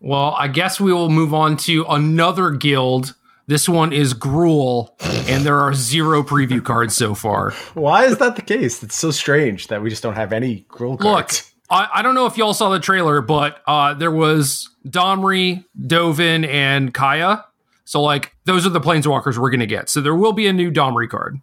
Well, 0.00 0.34
I 0.36 0.48
guess 0.48 0.80
we 0.80 0.92
will 0.92 1.10
move 1.10 1.34
on 1.34 1.56
to 1.58 1.84
another 1.88 2.50
guild. 2.50 3.14
This 3.46 3.68
one 3.68 3.92
is 3.92 4.14
Gruul, 4.14 4.90
and 5.28 5.44
there 5.44 5.58
are 5.58 5.74
zero 5.74 6.22
preview 6.22 6.64
cards 6.64 6.94
so 6.94 7.14
far. 7.14 7.50
Why 7.74 8.04
is 8.04 8.16
that 8.18 8.36
the 8.36 8.42
case? 8.42 8.82
It's 8.82 8.94
so 8.94 9.10
strange 9.10 9.66
that 9.66 9.82
we 9.82 9.90
just 9.90 10.02
don't 10.02 10.14
have 10.14 10.32
any 10.32 10.64
Gruul 10.70 10.98
cards. 10.98 11.42
Look, 11.42 11.68
I, 11.68 11.98
I 11.98 12.02
don't 12.02 12.14
know 12.14 12.26
if 12.26 12.38
y'all 12.38 12.54
saw 12.54 12.70
the 12.70 12.78
trailer, 12.78 13.20
but 13.20 13.60
uh, 13.66 13.94
there 13.94 14.10
was 14.10 14.70
Domri, 14.86 15.64
Dovin, 15.78 16.46
and 16.46 16.94
Kaya 16.94 17.44
so 17.90 18.00
like 18.00 18.36
those 18.44 18.64
are 18.64 18.70
the 18.70 18.80
planeswalkers 18.80 19.36
we're 19.36 19.50
going 19.50 19.58
to 19.58 19.66
get. 19.66 19.88
So 19.88 20.00
there 20.00 20.14
will 20.14 20.32
be 20.32 20.46
a 20.46 20.52
new 20.52 20.70
Domri 20.70 21.08
card. 21.08 21.40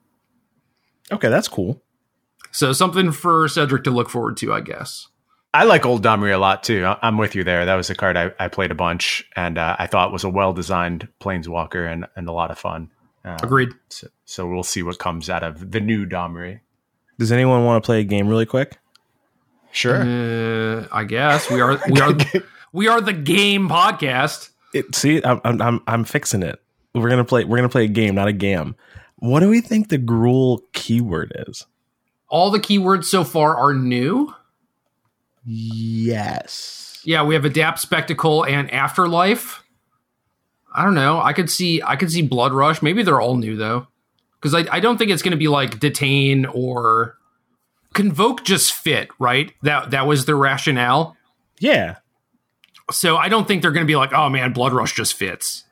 Okay, 1.12 1.27
that's 1.27 1.49
cool. 1.49 1.83
So 2.53 2.71
something 2.71 3.12
for 3.12 3.49
Cedric 3.49 3.83
to 3.83 3.91
look 3.91 4.10
forward 4.10 4.38
to, 4.38 4.53
I 4.53 4.62
guess. 4.62 5.10
I 5.53 5.65
like 5.65 5.86
old 5.86 6.05
Domri 6.05 6.33
a 6.33 6.38
lot 6.38 6.63
too. 6.63 6.86
I'm 7.01 7.17
with 7.17 7.36
you 7.36 7.43
there. 7.43 7.65
That 7.65 7.75
was 7.75 7.89
a 7.89 7.95
card 7.95 8.15
I, 8.15 8.31
I 8.39 8.47
played 8.47 8.71
a 8.71 8.75
bunch, 8.75 9.29
and 9.36 9.57
uh, 9.57 9.75
I 9.77 9.88
thought 9.88 10.13
was 10.13 10.23
a 10.23 10.29
well 10.29 10.53
designed 10.53 11.10
planeswalker 11.19 11.91
and, 11.91 12.05
and 12.15 12.29
a 12.29 12.31
lot 12.31 12.49
of 12.49 12.57
fun. 12.57 12.91
Um, 13.25 13.36
Agreed. 13.43 13.71
So, 13.89 14.07
so, 14.23 14.47
we'll 14.47 14.63
see 14.63 14.83
what 14.83 14.99
comes 14.99 15.29
out 15.29 15.43
of 15.43 15.71
the 15.71 15.81
new 15.81 16.05
Domri. 16.05 16.62
Does 17.19 17.33
anyone 17.33 17.65
want 17.65 17.83
to 17.83 17.86
play 17.86 17.99
a 17.99 18.05
game 18.05 18.29
really 18.29 18.45
quick? 18.45 18.77
Sure. 19.73 19.97
Uh, 20.01 20.88
I 20.93 21.03
guess 21.03 21.51
we 21.51 21.60
are 21.60 21.77
we 21.89 21.99
are 21.99 22.15
we 22.71 22.88
are 22.88 23.01
the 23.01 23.12
game 23.12 23.67
podcast. 23.67 24.51
It, 24.73 24.95
see, 24.95 25.23
I'm, 25.23 25.41
I'm 25.62 25.82
I'm 25.88 26.03
fixing 26.03 26.43
it. 26.43 26.62
We're 26.93 27.10
gonna 27.10 27.25
play. 27.25 27.45
We're 27.45 27.58
gonna 27.58 27.69
play 27.69 27.86
a 27.86 27.89
game, 27.89 28.15
not 28.15 28.27
a 28.27 28.34
gam. 28.34 28.75
What 29.17 29.39
do 29.39 29.49
we 29.49 29.62
think 29.62 29.89
the 29.89 29.97
Gruul 29.97 30.62
keyword 30.73 31.34
is? 31.47 31.65
All 32.30 32.51
the 32.51 32.60
keywords 32.60 33.06
so 33.06 33.23
far 33.23 33.56
are 33.56 33.73
new. 33.73 34.34
Yes. 35.45 37.01
Yeah, 37.06 37.23
we 37.23 37.36
have 37.36 37.45
adapt, 37.45 37.80
spectacle, 37.80 38.43
and 38.43 38.69
afterlife. 38.71 39.63
I 40.73 40.84
don't 40.84 40.93
know. 40.93 41.21
I 41.21 41.34
could 41.34 41.49
see. 41.49 41.82
I 41.82 41.95
could 41.95 42.12
see 42.12 42.21
Bloodrush. 42.21 42.82
Maybe 42.82 43.01
they're 43.01 43.21
all 43.21 43.38
new 43.38 43.56
though, 43.56 43.88
because 44.39 44.53
I, 44.53 44.65
I 44.69 44.80
don't 44.82 44.97
think 44.97 45.10
it's 45.10 45.21
going 45.21 45.32
to 45.32 45.38
be 45.38 45.47
like 45.47 45.80
detain 45.80 46.45
or 46.45 47.17
convoke. 47.93 48.43
Just 48.43 48.73
fit 48.73 49.10
right. 49.19 49.53
That 49.63 49.91
that 49.91 50.06
was 50.06 50.25
the 50.25 50.36
rationale. 50.36 51.15
Yeah. 51.60 51.95
So 52.91 53.17
I 53.17 53.30
don't 53.30 53.47
think 53.47 53.62
they're 53.62 53.71
going 53.71 53.86
to 53.86 53.91
be 53.91 53.95
like, 53.95 54.13
oh 54.13 54.30
man, 54.30 54.54
Bloodrush 54.54 54.93
just 54.93 55.13
fits. 55.13 55.65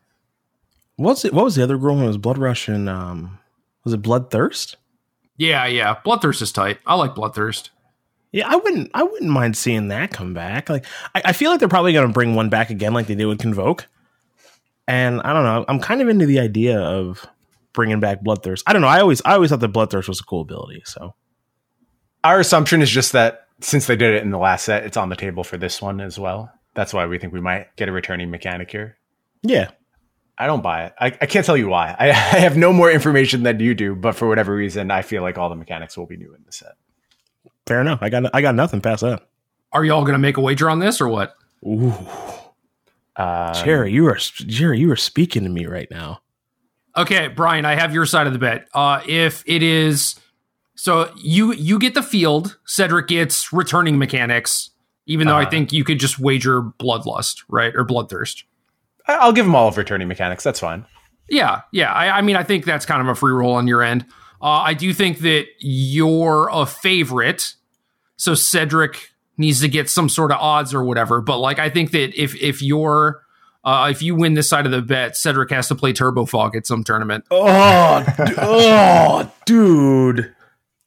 What's 0.98 1.26
it? 1.26 1.34
What 1.34 1.46
was 1.46 1.56
the 1.56 1.64
other 1.64 1.78
girl? 1.78 2.00
It 2.02 2.08
was 2.08 2.18
Bloodrush 2.18 2.68
and 2.68 2.90
um, 2.90 3.40
was 3.84 3.94
it 3.94 4.02
Bloodthirst? 4.02 4.76
Yeah, 5.38 5.66
yeah. 5.66 5.96
Bloodthirst 6.06 6.42
is 6.42 6.52
tight. 6.52 6.80
I 6.86 6.96
like 6.96 7.16
Bloodthirst. 7.16 7.70
Yeah, 8.32 8.50
I 8.50 8.58
wouldn't. 8.58 8.92
I 8.94 9.04
wouldn't 9.04 9.32
mind 9.32 9.56
seeing 9.56 9.90
that 9.90 10.12
come 10.12 10.34
back. 10.34 10.70
Like, 10.70 10.86
I, 11.14 11.22
I 11.26 11.34
feel 11.34 11.52
like 11.52 11.60
they're 11.60 11.70
probably 11.70 11.94
going 11.94 12.08
to 12.08 12.14
bring 12.14 12.36
one 12.36 12.50
back 12.50 12.70
again, 12.70 12.94
like 12.94 13.08
they 13.08 13.16
did 13.16 13.26
with 13.26 13.40
Convoke. 13.40 13.88
And 14.88 15.22
I 15.22 15.34
don't 15.34 15.44
know. 15.44 15.66
I'm 15.68 15.80
kind 15.80 16.02
of 16.02 16.10
into 16.10 16.26
the 16.26 16.40
idea 16.40 16.80
of 16.80 17.26
bringing 17.74 18.00
back 18.00 18.24
Bloodthirst. 18.24 18.64
I 18.68 18.74
don't 18.74 18.82
know. 18.82 18.88
I 18.88 19.00
always, 19.00 19.22
I 19.24 19.34
always 19.34 19.52
thought 19.52 19.62
that 19.62 19.74
Bloodthirst 19.74 20.08
was 20.08 20.20
a 20.20 20.24
cool 20.24 20.42
ability. 20.42 20.84
So, 20.86 21.16
our 22.24 22.40
assumption 22.40 22.82
is 22.82 22.90
just 22.90 23.14
that 23.14 23.48
since 23.62 23.88
they 23.88 23.96
did 23.96 24.14
it 24.14 24.24
in 24.24 24.32
the 24.32 24.38
last 24.38 24.66
set, 24.66 24.84
it's 24.84 24.98
on 24.98 25.10
the 25.10 25.16
table 25.16 25.44
for 25.44 25.58
this 25.58 25.82
one 25.82 26.02
as 26.02 26.20
well. 26.20 26.52
That's 26.76 26.94
why 26.94 27.06
we 27.08 27.18
think 27.18 27.34
we 27.34 27.42
might 27.42 27.76
get 27.78 27.90
a 27.90 27.92
returning 27.92 28.30
mechanic 28.30 28.70
here. 28.70 28.98
Yeah. 29.42 29.72
I 30.38 30.48
don't 30.48 30.62
buy 30.62 30.86
it. 30.86 30.94
I, 31.00 31.06
I 31.08 31.26
can't 31.26 31.46
tell 31.46 31.58
you 31.58 31.70
why. 31.70 31.96
I, 31.98 32.10
I 32.10 32.12
have 32.12 32.58
no 32.58 32.72
more 32.72 32.92
information 32.92 33.44
than 33.44 33.60
you 33.60 33.74
do, 33.74 33.96
but 33.96 34.16
for 34.16 34.28
whatever 34.28 34.54
reason, 34.54 34.92
I 34.92 35.02
feel 35.02 35.22
like 35.24 35.38
all 35.38 35.50
the 35.50 35.56
mechanics 35.56 35.98
will 35.98 36.06
be 36.06 36.18
new 36.18 36.34
in 36.36 36.44
the 36.46 36.52
set. 36.52 36.74
Fair 37.66 37.82
enough. 37.82 38.00
I 38.02 38.10
got 38.10 38.24
I 38.34 38.42
got 38.42 38.54
nothing 38.54 38.82
past 38.82 39.02
that. 39.02 39.28
Are 39.72 39.84
y'all 39.84 40.02
going 40.02 40.14
to 40.14 40.20
make 40.20 40.38
a 40.38 40.42
wager 40.42 40.70
on 40.70 40.80
this 40.80 41.02
or 41.02 41.08
what? 41.08 41.36
Ooh. 41.66 41.94
Um, 43.16 43.54
Jerry, 43.64 43.92
you 43.92 44.08
are 44.08 44.18
Jerry, 44.18 44.80
you 44.80 44.92
are 44.92 44.98
speaking 44.98 45.44
to 45.44 45.50
me 45.50 45.66
right 45.66 45.90
now. 45.90 46.20
Okay, 46.98 47.28
Brian, 47.28 47.66
I 47.66 47.76
have 47.76 47.94
your 47.94 48.06
side 48.06 48.28
of 48.28 48.34
the 48.34 48.40
bet. 48.40 48.68
Uh, 48.74 49.02
if 49.08 49.44
it 49.48 49.64
is 49.64 50.16
so 50.76 51.12
you 51.18 51.54
you 51.54 51.80
get 51.80 51.94
the 51.94 52.04
field, 52.04 52.58
Cedric 52.66 53.08
gets 53.08 53.52
returning 53.52 53.98
mechanics, 53.98 54.72
even 55.06 55.28
though 55.28 55.36
uh, 55.36 55.42
I 55.42 55.46
think 55.50 55.72
you 55.72 55.84
could 55.84 56.00
just 56.00 56.20
wager 56.20 56.62
bloodlust, 56.62 57.44
right, 57.50 57.74
or 57.76 57.86
bloodthirst. 57.86 58.44
I'll 59.08 59.34
give 59.34 59.46
them 59.46 59.56
all 59.56 59.68
of 59.68 59.78
returning 59.78 60.08
mechanics. 60.08 60.44
That's 60.44 60.60
fine. 60.60 60.86
Yeah, 61.30 61.62
yeah. 61.72 61.92
I, 61.92 62.18
I 62.18 62.22
mean, 62.22 62.36
I 62.36 62.44
think 62.44 62.66
that's 62.66 62.86
kind 62.86 63.02
of 63.02 63.08
a 63.08 63.16
free 63.16 63.34
roll 63.34 63.54
on 63.54 63.68
your 63.68 63.82
end. 63.82 64.06
Uh, 64.42 64.62
I 64.62 64.74
do 64.74 64.94
think 64.94 65.20
that 65.20 65.46
you're 65.60 66.50
a 66.52 66.66
favorite, 66.66 67.54
so 68.18 68.34
Cedric 68.36 69.10
needs 69.38 69.62
to 69.62 69.68
get 69.68 69.90
some 69.90 70.10
sort 70.10 70.32
of 70.32 70.38
odds 70.40 70.74
or 70.74 70.84
whatever. 70.84 71.22
But 71.22 71.40
like, 71.40 71.60
I 71.60 71.70
think 71.70 71.92
that 71.92 72.20
if 72.22 72.36
if 72.36 72.62
you're 72.62 73.22
uh, 73.64 73.88
if 73.90 74.02
you 74.02 74.16
win 74.16 74.36
this 74.36 74.48
side 74.50 74.66
of 74.66 74.72
the 74.72 74.82
bet, 74.82 75.18
Cedric 75.18 75.50
has 75.50 75.68
to 75.70 75.76
play 75.76 75.94
Turbo 75.94 76.26
Fog 76.26 76.56
at 76.56 76.68
some 76.68 76.84
tournament. 76.84 77.26
Oh, 77.32 78.04
d- 78.06 78.34
oh, 78.38 79.32
dude. 79.46 80.36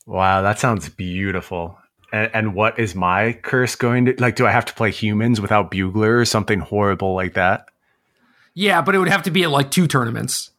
Wow, 0.06 0.42
that 0.42 0.58
sounds 0.58 0.88
beautiful. 0.88 1.77
And, 2.12 2.30
and 2.34 2.54
what 2.54 2.78
is 2.78 2.94
my 2.94 3.32
curse 3.34 3.74
going 3.74 4.06
to 4.06 4.14
like? 4.18 4.36
Do 4.36 4.46
I 4.46 4.50
have 4.50 4.64
to 4.66 4.74
play 4.74 4.90
humans 4.90 5.40
without 5.40 5.70
bugler 5.70 6.18
or 6.18 6.24
something 6.24 6.60
horrible 6.60 7.14
like 7.14 7.34
that? 7.34 7.66
Yeah, 8.54 8.80
but 8.82 8.94
it 8.94 8.98
would 8.98 9.08
have 9.08 9.22
to 9.24 9.30
be 9.30 9.44
at 9.44 9.50
like 9.50 9.70
two 9.70 9.86
tournaments. 9.86 10.50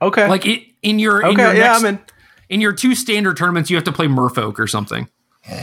Okay, 0.00 0.28
Like 0.28 0.46
it, 0.46 0.62
in 0.82 0.98
your 0.98 1.20
in 1.20 1.28
okay, 1.28 1.42
your 1.42 1.54
yeah, 1.54 1.62
next, 1.72 1.80
I'm 1.80 1.86
in. 1.86 2.00
in 2.48 2.60
your 2.60 2.72
two 2.72 2.94
standard 2.94 3.36
tournaments, 3.36 3.68
you 3.70 3.76
have 3.76 3.84
to 3.84 3.92
play 3.92 4.06
Merfolk 4.06 4.58
or 4.58 4.66
something. 4.66 5.08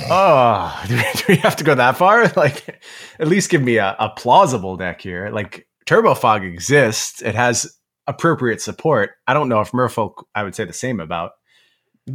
Oh, 0.09 0.83
do 0.87 0.95
we, 0.97 1.01
do 1.15 1.23
we 1.29 1.35
have 1.37 1.55
to 1.57 1.63
go 1.63 1.75
that 1.75 1.97
far? 1.97 2.27
Like, 2.35 2.81
at 3.19 3.27
least 3.27 3.49
give 3.49 3.61
me 3.61 3.77
a, 3.77 3.95
a 3.99 4.09
plausible 4.09 4.75
deck 4.77 4.99
here. 5.01 5.29
Like, 5.29 5.67
Turbo 5.85 6.15
Fog 6.15 6.43
exists; 6.43 7.21
it 7.21 7.35
has 7.35 7.77
appropriate 8.07 8.61
support. 8.61 9.11
I 9.27 9.33
don't 9.33 9.47
know 9.49 9.61
if 9.61 9.71
Merfolk. 9.71 10.23
I 10.33 10.43
would 10.43 10.55
say 10.55 10.65
the 10.65 10.73
same 10.73 10.99
about. 10.99 11.31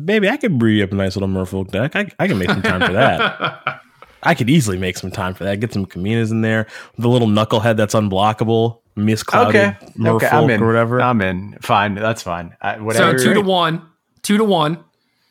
Baby, 0.05 0.29
I 0.29 0.37
could 0.37 0.59
brew 0.59 0.71
you 0.71 0.85
up 0.85 0.93
a 0.93 0.95
nice 0.95 1.17
little 1.17 1.29
Merfolk 1.29 1.71
deck. 1.71 1.97
I, 1.97 2.07
I 2.19 2.29
can 2.29 2.39
make 2.39 2.49
some 2.51 2.63
time 2.63 2.81
for 2.81 2.93
that. 2.93 3.83
I 4.23 4.35
could 4.35 4.49
easily 4.51 4.77
make 4.79 4.97
some 4.99 5.11
time 5.11 5.35
for 5.35 5.45
that. 5.45 5.61
Get 5.61 5.73
some 5.73 5.87
Kumenas 5.87 6.31
in 6.31 6.43
there. 6.43 6.67
The 6.99 7.09
little 7.09 7.27
knucklehead 7.27 7.77
that's 7.77 7.95
unblockable, 7.95 8.79
Miss 8.95 9.23
Clouded 9.23 9.57
Okay, 9.57 9.77
Merfolk 9.99 10.17
okay, 10.17 10.29
I'm 10.29 10.51
in. 10.51 10.63
or 10.63 10.67
whatever. 10.67 11.01
I'm 11.01 11.21
in. 11.23 11.57
Fine, 11.63 11.95
that's 11.95 12.23
fine. 12.23 12.55
I, 12.61 12.77
so 12.93 13.17
two 13.17 13.35
to 13.35 13.41
one, 13.41 13.83
two 14.23 14.37
to 14.37 14.45
one. 14.45 14.85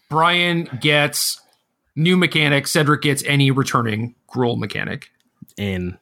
Brian 0.10 0.64
gets 0.82 1.40
new 1.96 2.18
mechanic. 2.18 2.66
Cedric 2.68 3.02
gets 3.04 3.24
any 3.26 3.52
returning 3.52 4.16
Gruul 4.28 4.58
mechanic. 4.58 5.10
in. 5.56 5.98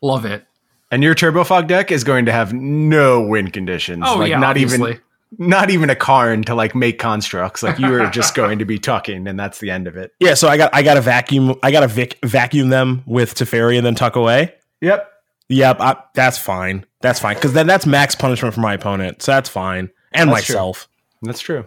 Love 0.00 0.24
it. 0.24 0.46
And 0.90 1.02
your 1.02 1.14
Turbo 1.14 1.42
Fog 1.44 1.68
deck 1.68 1.90
is 1.90 2.04
going 2.04 2.26
to 2.26 2.32
have 2.32 2.52
no 2.52 3.20
win 3.22 3.50
conditions. 3.50 4.04
Oh 4.06 4.18
like 4.18 4.30
yeah, 4.30 4.38
not 4.38 4.50
obviously. 4.50 4.90
even 4.92 5.02
not 5.38 5.70
even 5.70 5.90
a 5.90 5.96
Karn 5.96 6.42
to 6.44 6.54
like 6.54 6.74
make 6.74 6.98
constructs. 6.98 7.62
Like 7.62 7.78
you 7.78 7.92
are 7.94 8.10
just 8.10 8.34
going 8.34 8.58
to 8.58 8.64
be 8.64 8.78
tucking, 8.78 9.26
and 9.26 9.38
that's 9.38 9.58
the 9.58 9.70
end 9.70 9.86
of 9.86 9.96
it. 9.96 10.12
Yeah, 10.20 10.34
so 10.34 10.48
I 10.48 10.56
got 10.56 10.74
I 10.74 10.82
got 10.82 10.94
to 10.94 11.00
vacuum 11.00 11.58
I 11.62 11.70
got 11.70 11.80
to 11.80 11.88
vic, 11.88 12.18
vacuum 12.24 12.68
them 12.68 13.02
with 13.06 13.34
Teferi 13.34 13.76
and 13.76 13.86
then 13.86 13.94
tuck 13.94 14.16
away. 14.16 14.54
Yep. 14.80 15.08
Yep, 15.48 15.80
I, 15.80 15.96
that's 16.14 16.38
fine. 16.38 16.86
That's 17.00 17.20
fine 17.20 17.34
because 17.34 17.52
then 17.52 17.66
that's 17.66 17.84
max 17.84 18.14
punishment 18.14 18.54
for 18.54 18.60
my 18.60 18.74
opponent, 18.74 19.22
so 19.22 19.32
that's 19.32 19.48
fine, 19.48 19.90
and 20.12 20.30
That's 20.30 20.46
true. 20.46 20.54
myself. 20.54 20.88
That's 21.20 21.40
true. 21.40 21.66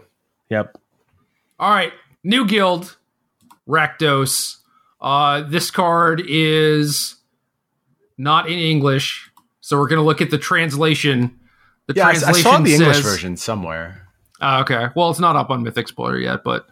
Yep. 0.50 0.78
All 1.60 1.70
right, 1.70 1.94
new 2.24 2.48
guild, 2.48 2.98
Rakdos. 3.68 4.58
Uh, 5.00 5.42
this 5.42 5.70
card 5.72 6.24
is 6.26 7.16
not 8.18 8.48
in 8.50 8.58
English, 8.58 9.30
so 9.62 9.78
we're 9.78 9.88
gonna 9.88 10.04
look 10.04 10.22
at 10.22 10.32
the 10.32 10.38
translation. 10.40 11.40
The 11.88 11.94
Yeah, 11.96 12.08
I, 12.08 12.12
I 12.12 12.32
saw 12.32 12.60
the 12.60 12.74
English 12.76 12.98
says- 12.98 13.06
version 13.06 13.38
somewhere. 13.38 14.08
Uh, 14.42 14.60
okay, 14.62 14.88
well, 14.96 15.10
it's 15.10 15.20
not 15.20 15.36
up 15.38 15.50
on 15.50 15.64
Mythic 15.64 15.88
Spoiler 15.88 16.18
yet, 16.20 16.44
but 16.44 16.68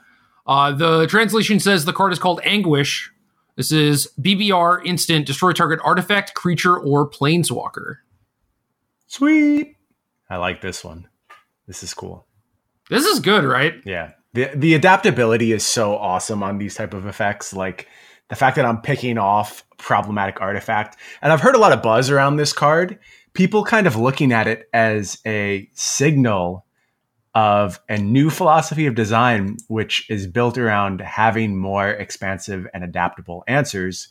uh, 0.45 0.71
the 0.73 1.07
translation 1.07 1.59
says 1.59 1.85
the 1.85 1.93
card 1.93 2.11
is 2.11 2.19
called 2.19 2.41
Anguish. 2.43 3.09
This 3.55 3.71
is 3.71 4.11
BBR 4.19 4.85
instant 4.85 5.25
destroy 5.25 5.53
target 5.53 5.79
artifact, 5.83 6.33
creature, 6.33 6.77
or 6.77 7.09
planeswalker. 7.09 7.97
Sweet. 9.07 9.77
I 10.29 10.37
like 10.37 10.61
this 10.61 10.83
one. 10.83 11.07
This 11.67 11.83
is 11.83 11.93
cool. 11.93 12.25
This 12.89 13.05
is 13.05 13.19
good, 13.19 13.43
right? 13.43 13.75
Yeah. 13.85 14.11
The 14.33 14.49
the 14.55 14.73
adaptability 14.73 15.51
is 15.51 15.65
so 15.65 15.95
awesome 15.95 16.41
on 16.43 16.57
these 16.57 16.75
type 16.75 16.93
of 16.93 17.05
effects. 17.05 17.53
Like 17.53 17.87
the 18.29 18.35
fact 18.35 18.55
that 18.55 18.65
I'm 18.65 18.81
picking 18.81 19.17
off 19.17 19.63
problematic 19.77 20.41
artifact. 20.41 20.97
And 21.21 21.31
I've 21.31 21.41
heard 21.41 21.55
a 21.55 21.59
lot 21.59 21.71
of 21.71 21.81
buzz 21.83 22.09
around 22.09 22.37
this 22.37 22.51
card. 22.53 22.97
People 23.33 23.63
kind 23.63 23.87
of 23.87 23.95
looking 23.95 24.31
at 24.31 24.47
it 24.47 24.69
as 24.73 25.19
a 25.25 25.69
signal 25.73 26.65
of 27.35 27.79
a 27.89 27.97
new 27.97 28.29
philosophy 28.29 28.85
of 28.85 28.95
design, 28.95 29.57
which 29.67 30.09
is 30.09 30.27
built 30.27 30.57
around 30.57 31.01
having 31.01 31.57
more 31.57 31.89
expansive 31.89 32.67
and 32.73 32.83
adaptable 32.83 33.43
answers, 33.47 34.09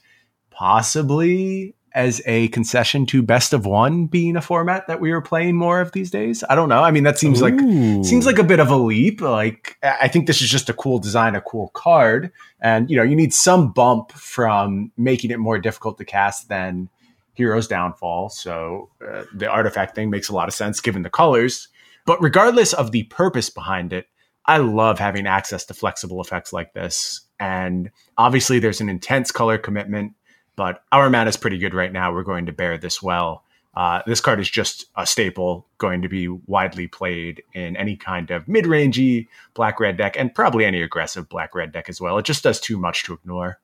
possibly 0.51 1.75
as 1.95 2.23
a 2.27 2.49
concession 2.49 3.07
to 3.07 3.23
best 3.23 3.53
of 3.53 3.67
one 3.67 4.07
being 4.07 4.37
a 4.37 4.41
format 4.41 4.87
that 4.87 5.01
we 5.01 5.13
are 5.13 5.21
playing 5.21 5.57
more 5.57 5.81
of 5.81 5.93
these 5.93 6.11
days. 6.11 6.43
I 6.49 6.55
don't 6.55 6.69
know. 6.69 6.83
I 6.83 6.91
mean, 6.91 7.05
that 7.05 7.19
seems 7.19 7.43
like 7.43 7.59
seems 7.59 8.27
like 8.27 8.39
a 8.39 8.45
bit 8.45 8.61
of 8.61 8.71
a 8.71 8.77
leap. 8.77 9.21
Like 9.21 9.77
I 9.83 9.99
I 10.03 10.09
think 10.09 10.27
this 10.27 10.43
is 10.43 10.49
just 10.49 10.69
a 10.69 10.75
cool 10.75 10.99
design, 10.99 11.35
a 11.35 11.41
cool 11.41 11.69
card, 11.75 12.33
and 12.61 12.91
you 12.91 12.97
know 12.97 13.03
you 13.03 13.17
need 13.17 13.35
some 13.35 13.73
bump 13.73 14.13
from 14.13 14.91
making 14.97 15.31
it 15.31 15.39
more 15.39 15.59
difficult 15.59 15.99
to 15.99 16.05
cast 16.05 16.49
than 16.49 16.89
Hero's 17.35 17.67
Downfall. 17.67 18.31
So 18.31 18.91
uh, 19.07 19.25
the 19.35 19.49
artifact 19.49 19.95
thing 19.95 20.11
makes 20.11 20.29
a 20.29 20.35
lot 20.35 20.49
of 20.49 20.55
sense 20.55 20.81
given 20.81 21.03
the 21.03 21.11
colors. 21.11 21.69
But 22.05 22.21
regardless 22.21 22.73
of 22.73 22.91
the 22.91 23.05
purpose 23.05 23.49
behind 23.49 23.93
it, 23.93 24.07
I 24.45 24.59
love 24.59 24.99
having 24.99 25.27
access 25.27 25.65
to 25.67 25.75
flexible 25.75 26.21
effects 26.21 26.53
like 26.53 26.73
this. 26.73 27.21
And 27.39 27.91
obviously, 28.19 28.59
there's 28.59 28.81
an 28.81 28.89
intense 28.89 29.31
color 29.31 29.57
commitment, 29.57 30.15
but 30.57 30.83
our 30.91 31.09
mana 31.11 31.31
is 31.31 31.37
pretty 31.37 31.59
good 31.59 31.75
right 31.75 31.93
now. 31.93 32.13
We're 32.13 32.25
going 32.25 32.47
to 32.47 32.53
bear 32.53 32.77
this 32.77 33.03
well. 33.03 33.45
Uh, 33.75 34.03
this 34.07 34.21
card 34.21 34.39
is 34.39 34.51
just 34.51 34.87
a 34.97 35.07
staple, 35.07 35.67
going 35.79 36.03
to 36.03 36.09
be 36.09 36.29
widely 36.29 36.87
played 36.87 37.43
in 37.55 37.75
any 37.77 37.97
kind 37.97 38.31
of 38.31 38.47
mid 38.47 38.67
rangey 38.67 39.29
black 39.55 39.81
red 39.81 39.97
deck 39.97 40.15
and 40.19 40.35
probably 40.35 40.65
any 40.65 40.83
aggressive 40.83 41.29
black 41.29 41.55
red 41.55 41.73
deck 41.73 41.89
as 41.89 42.01
well. 42.01 42.19
It 42.19 42.27
just 42.27 42.43
does 42.43 42.61
too 42.61 42.79
much 42.79 43.05
to 43.05 43.15
ignore. 43.15 43.61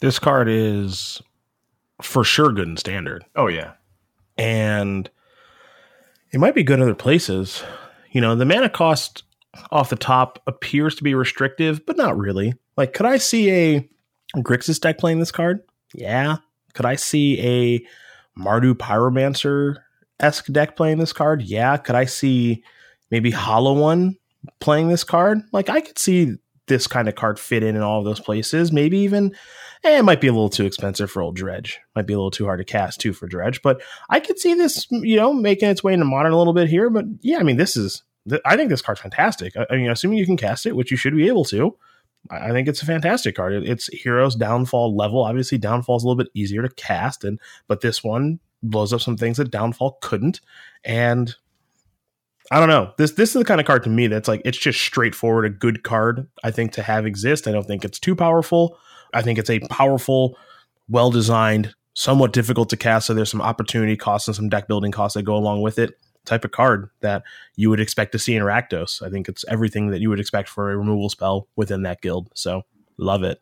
this 0.00 0.18
card 0.18 0.48
is 0.48 1.22
for 2.02 2.24
sure 2.24 2.52
good 2.52 2.68
in 2.68 2.76
standard. 2.76 3.24
Oh, 3.36 3.46
yeah. 3.48 3.72
and 4.38 5.10
it 6.32 6.40
might 6.40 6.54
be 6.54 6.62
good 6.62 6.78
in 6.78 6.82
other 6.82 6.94
places. 6.94 7.62
You 8.12 8.20
know, 8.20 8.34
the 8.36 8.44
mana 8.44 8.68
cost 8.70 9.24
off 9.70 9.90
the 9.90 9.96
top 9.96 10.40
appears 10.46 10.94
to 10.96 11.02
be 11.04 11.14
restrictive, 11.14 11.84
but 11.84 11.96
not 11.96 12.16
really. 12.16 12.54
Like, 12.76 12.92
could 12.92 13.06
I 13.06 13.16
see 13.18 13.50
a 13.50 13.88
Grixis 14.36 14.80
deck 14.80 14.98
playing 14.98 15.18
this 15.18 15.32
card? 15.32 15.60
Yeah. 15.94 16.36
Could 16.74 16.86
I 16.86 16.94
see 16.94 17.40
a 17.40 18.40
Mardu 18.40 18.74
Pyromancer 18.74 19.76
esque 20.20 20.46
deck 20.46 20.76
playing 20.76 20.98
this 20.98 21.12
card? 21.12 21.42
Yeah. 21.42 21.76
Could 21.78 21.96
I 21.96 22.04
see 22.04 22.62
maybe 23.10 23.32
Hollow 23.32 23.72
One 23.72 24.16
playing 24.60 24.88
this 24.88 25.02
card? 25.04 25.40
Like, 25.52 25.68
I 25.68 25.80
could 25.80 25.98
see 25.98 26.36
this 26.70 26.86
kind 26.86 27.06
of 27.06 27.14
card 27.14 27.38
fit 27.38 27.62
in 27.62 27.76
in 27.76 27.82
all 27.82 27.98
of 27.98 28.06
those 28.06 28.20
places. 28.20 28.72
Maybe 28.72 28.96
even, 29.00 29.34
eh, 29.84 29.98
it 29.98 30.04
might 30.04 30.22
be 30.22 30.28
a 30.28 30.32
little 30.32 30.48
too 30.48 30.64
expensive 30.64 31.10
for 31.10 31.20
old 31.20 31.36
Dredge. 31.36 31.78
Might 31.94 32.06
be 32.06 32.14
a 32.14 32.16
little 32.16 32.30
too 32.30 32.46
hard 32.46 32.60
to 32.60 32.64
cast 32.64 33.00
too 33.00 33.12
for 33.12 33.26
Dredge, 33.26 33.60
but 33.60 33.82
I 34.08 34.20
could 34.20 34.38
see 34.38 34.54
this, 34.54 34.86
you 34.90 35.16
know, 35.16 35.34
making 35.34 35.68
its 35.68 35.84
way 35.84 35.92
into 35.92 36.06
modern 36.06 36.32
a 36.32 36.38
little 36.38 36.54
bit 36.54 36.68
here. 36.68 36.88
But 36.88 37.04
yeah, 37.20 37.38
I 37.38 37.42
mean, 37.42 37.58
this 37.58 37.76
is, 37.76 38.02
I 38.46 38.56
think 38.56 38.70
this 38.70 38.80
card's 38.82 39.00
fantastic. 39.02 39.52
I, 39.56 39.76
mean, 39.76 39.90
assuming 39.90 40.16
you 40.18 40.26
can 40.26 40.36
cast 40.38 40.64
it, 40.64 40.74
which 40.76 40.90
you 40.90 40.96
should 40.96 41.14
be 41.14 41.28
able 41.28 41.44
to, 41.46 41.76
I 42.30 42.50
think 42.50 42.68
it's 42.68 42.82
a 42.82 42.86
fantastic 42.86 43.34
card. 43.34 43.52
It- 43.54 43.68
It's 43.68 43.86
Hero's 43.88 44.34
Downfall 44.36 44.96
level. 44.96 45.22
Obviously, 45.24 45.58
Downfall 45.58 45.96
is 45.96 46.02
a 46.04 46.06
little 46.06 46.22
bit 46.22 46.30
easier 46.34 46.62
to 46.62 46.74
cast, 46.74 47.24
and 47.24 47.38
but 47.66 47.80
this 47.80 48.04
one 48.04 48.40
blows 48.62 48.92
up 48.92 49.00
some 49.00 49.16
things 49.16 49.38
that 49.38 49.50
Downfall 49.50 49.98
couldn't. 50.02 50.40
And 50.84 51.34
I 52.50 52.58
don't 52.58 52.68
know. 52.68 52.92
This 52.98 53.12
this 53.12 53.30
is 53.30 53.34
the 53.34 53.44
kind 53.44 53.60
of 53.60 53.66
card 53.66 53.84
to 53.84 53.90
me 53.90 54.06
that's 54.08 54.26
like 54.28 54.42
it's 54.44 54.58
just 54.58 54.80
straightforward, 54.80 55.44
a 55.44 55.50
good 55.50 55.82
card. 55.84 56.26
I 56.42 56.50
think 56.50 56.72
to 56.72 56.82
have 56.82 57.06
exist. 57.06 57.46
I 57.46 57.52
don't 57.52 57.66
think 57.66 57.84
it's 57.84 57.98
too 58.00 58.16
powerful. 58.16 58.76
I 59.14 59.22
think 59.22 59.38
it's 59.38 59.50
a 59.50 59.60
powerful, 59.60 60.36
well 60.88 61.10
designed, 61.10 61.74
somewhat 61.94 62.32
difficult 62.32 62.68
to 62.70 62.76
cast. 62.76 63.06
So 63.06 63.14
there's 63.14 63.30
some 63.30 63.40
opportunity 63.42 63.96
costs 63.96 64.26
and 64.28 64.34
some 64.36 64.48
deck 64.48 64.66
building 64.68 64.90
costs 64.92 65.14
that 65.14 65.22
go 65.22 65.36
along 65.36 65.62
with 65.62 65.78
it. 65.78 65.94
Type 66.26 66.44
of 66.44 66.50
card 66.50 66.90
that 67.00 67.22
you 67.56 67.70
would 67.70 67.80
expect 67.80 68.12
to 68.12 68.18
see 68.18 68.34
in 68.36 68.42
Rakdos. 68.42 69.00
I 69.04 69.10
think 69.10 69.28
it's 69.28 69.44
everything 69.48 69.90
that 69.90 70.00
you 70.00 70.10
would 70.10 70.20
expect 70.20 70.48
for 70.48 70.70
a 70.70 70.76
removal 70.76 71.08
spell 71.08 71.48
within 71.56 71.82
that 71.82 72.02
guild. 72.02 72.30
So 72.34 72.62
love 72.98 73.22
it. 73.22 73.40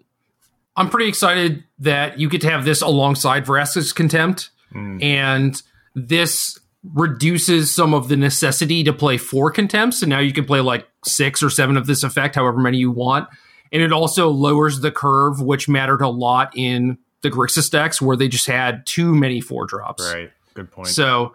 I'm 0.77 0.89
pretty 0.89 1.09
excited 1.09 1.65
that 1.81 2.21
you 2.21 2.29
get 2.29 2.41
to 2.43 2.51
have 2.51 2.65
this 2.65 2.81
alongside 2.83 3.47
Vraska's 3.47 3.93
Contempt, 3.93 4.51
Mm. 4.75 5.03
and 5.03 5.63
this 5.95 6.59
reduces 6.85 7.75
some 7.75 7.93
of 7.93 8.09
the 8.09 8.17
necessity 8.17 8.85
to 8.85 8.93
play 8.93 9.19
four 9.19 9.51
contempts, 9.51 10.03
and 10.03 10.11
now 10.11 10.21
you 10.21 10.33
can 10.33 10.45
play 10.45 10.61
like 10.61 10.87
six 11.05 11.43
or 11.43 11.51
seven 11.51 11.77
of 11.77 11.87
this 11.87 12.03
effect, 12.03 12.35
however 12.35 12.59
many 12.59 12.79
you 12.79 12.91
want. 12.91 13.29
And 13.73 13.83
it 13.83 13.93
also 13.93 14.31
lowers 14.31 14.81
the 14.81 14.91
curve, 14.91 15.43
which 15.43 15.69
mattered 15.69 16.01
a 16.01 16.09
lot 16.09 16.57
in 16.57 16.99
the 17.23 17.31
Grixis 17.31 17.71
decks, 17.71 18.01
where 18.01 18.17
they 18.17 18.29
just 18.29 18.47
had 18.47 18.87
too 18.87 19.15
many 19.15 19.41
four 19.41 19.67
drops. 19.67 20.11
Right. 20.11 20.31
Good 20.55 20.71
point. 20.71 20.89
So, 20.89 21.35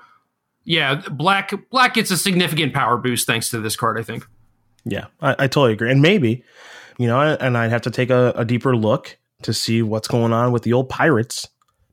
yeah, 0.63 1.01
black 1.12 1.53
black 1.69 1.93
gets 1.93 2.10
a 2.10 2.17
significant 2.17 2.73
power 2.73 2.97
boost 2.97 3.27
thanks 3.27 3.49
to 3.51 3.60
this 3.60 3.75
card. 3.75 3.99
I 3.99 4.03
think. 4.03 4.25
Yeah, 4.86 5.06
I, 5.21 5.32
I 5.32 5.47
totally 5.47 5.73
agree. 5.73 5.91
And 5.91 6.01
maybe, 6.01 6.43
you 6.97 7.08
know, 7.08 7.19
and 7.19 7.58
I'd 7.58 7.71
have 7.71 7.84
to 7.84 7.91
take 7.91 8.10
a, 8.10 8.34
a 8.36 8.45
deeper 8.45 8.75
look 8.75 9.17
to 9.43 9.53
see 9.53 9.82
what's 9.82 10.08
going 10.08 10.34
on 10.34 10.51
with 10.51 10.63
the 10.63 10.73
old 10.73 10.89
pirates. 10.89 11.47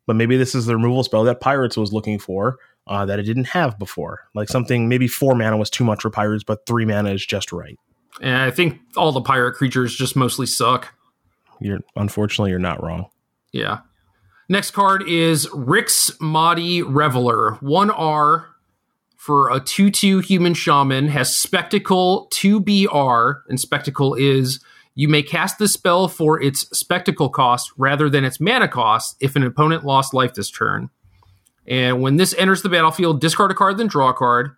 But 0.06 0.16
maybe 0.16 0.36
this 0.36 0.54
is 0.54 0.66
the 0.66 0.74
removal 0.74 1.04
spell 1.04 1.24
that 1.24 1.40
pirates 1.40 1.76
was 1.76 1.92
looking 1.92 2.18
for 2.18 2.58
uh, 2.86 3.04
that 3.06 3.18
it 3.18 3.22
didn't 3.22 3.48
have 3.48 3.78
before. 3.78 4.20
Like 4.34 4.48
something, 4.48 4.88
maybe 4.88 5.08
four 5.08 5.34
mana 5.34 5.56
was 5.56 5.70
too 5.70 5.84
much 5.84 6.02
for 6.02 6.10
pirates, 6.10 6.44
but 6.44 6.66
three 6.66 6.84
mana 6.84 7.10
is 7.10 7.24
just 7.24 7.52
right. 7.52 7.78
And 8.20 8.36
I 8.36 8.50
think 8.50 8.80
all 8.96 9.12
the 9.12 9.20
pirate 9.20 9.54
creatures 9.54 9.96
just 9.96 10.16
mostly 10.16 10.46
suck. 10.46 10.94
You're 11.60 11.80
unfortunately 11.96 12.50
you're 12.50 12.58
not 12.58 12.82
wrong. 12.82 13.06
Yeah. 13.52 13.80
Next 14.48 14.72
card 14.72 15.08
is 15.08 15.48
Rix 15.54 16.10
Maadi 16.20 16.82
Reveler. 16.82 17.58
1R 17.62 18.46
for 19.16 19.50
a 19.50 19.60
2 19.60 19.90
2 19.90 20.20
human 20.20 20.54
shaman, 20.54 21.08
has 21.08 21.36
Spectacle 21.36 22.28
2BR, 22.32 23.42
and 23.48 23.60
Spectacle 23.60 24.14
is 24.14 24.60
You 24.94 25.08
may 25.08 25.22
cast 25.22 25.58
the 25.58 25.68
spell 25.68 26.08
for 26.08 26.42
its 26.42 26.62
spectacle 26.76 27.28
cost 27.28 27.70
rather 27.76 28.10
than 28.10 28.24
its 28.24 28.40
mana 28.40 28.66
cost 28.66 29.16
if 29.20 29.36
an 29.36 29.44
opponent 29.44 29.84
lost 29.84 30.14
life 30.14 30.34
this 30.34 30.50
turn. 30.50 30.90
And 31.66 32.00
when 32.00 32.16
this 32.16 32.34
enters 32.34 32.62
the 32.62 32.68
battlefield, 32.68 33.20
discard 33.20 33.50
a 33.50 33.54
card, 33.54 33.78
then 33.78 33.86
draw 33.86 34.10
a 34.10 34.14
card. 34.14 34.56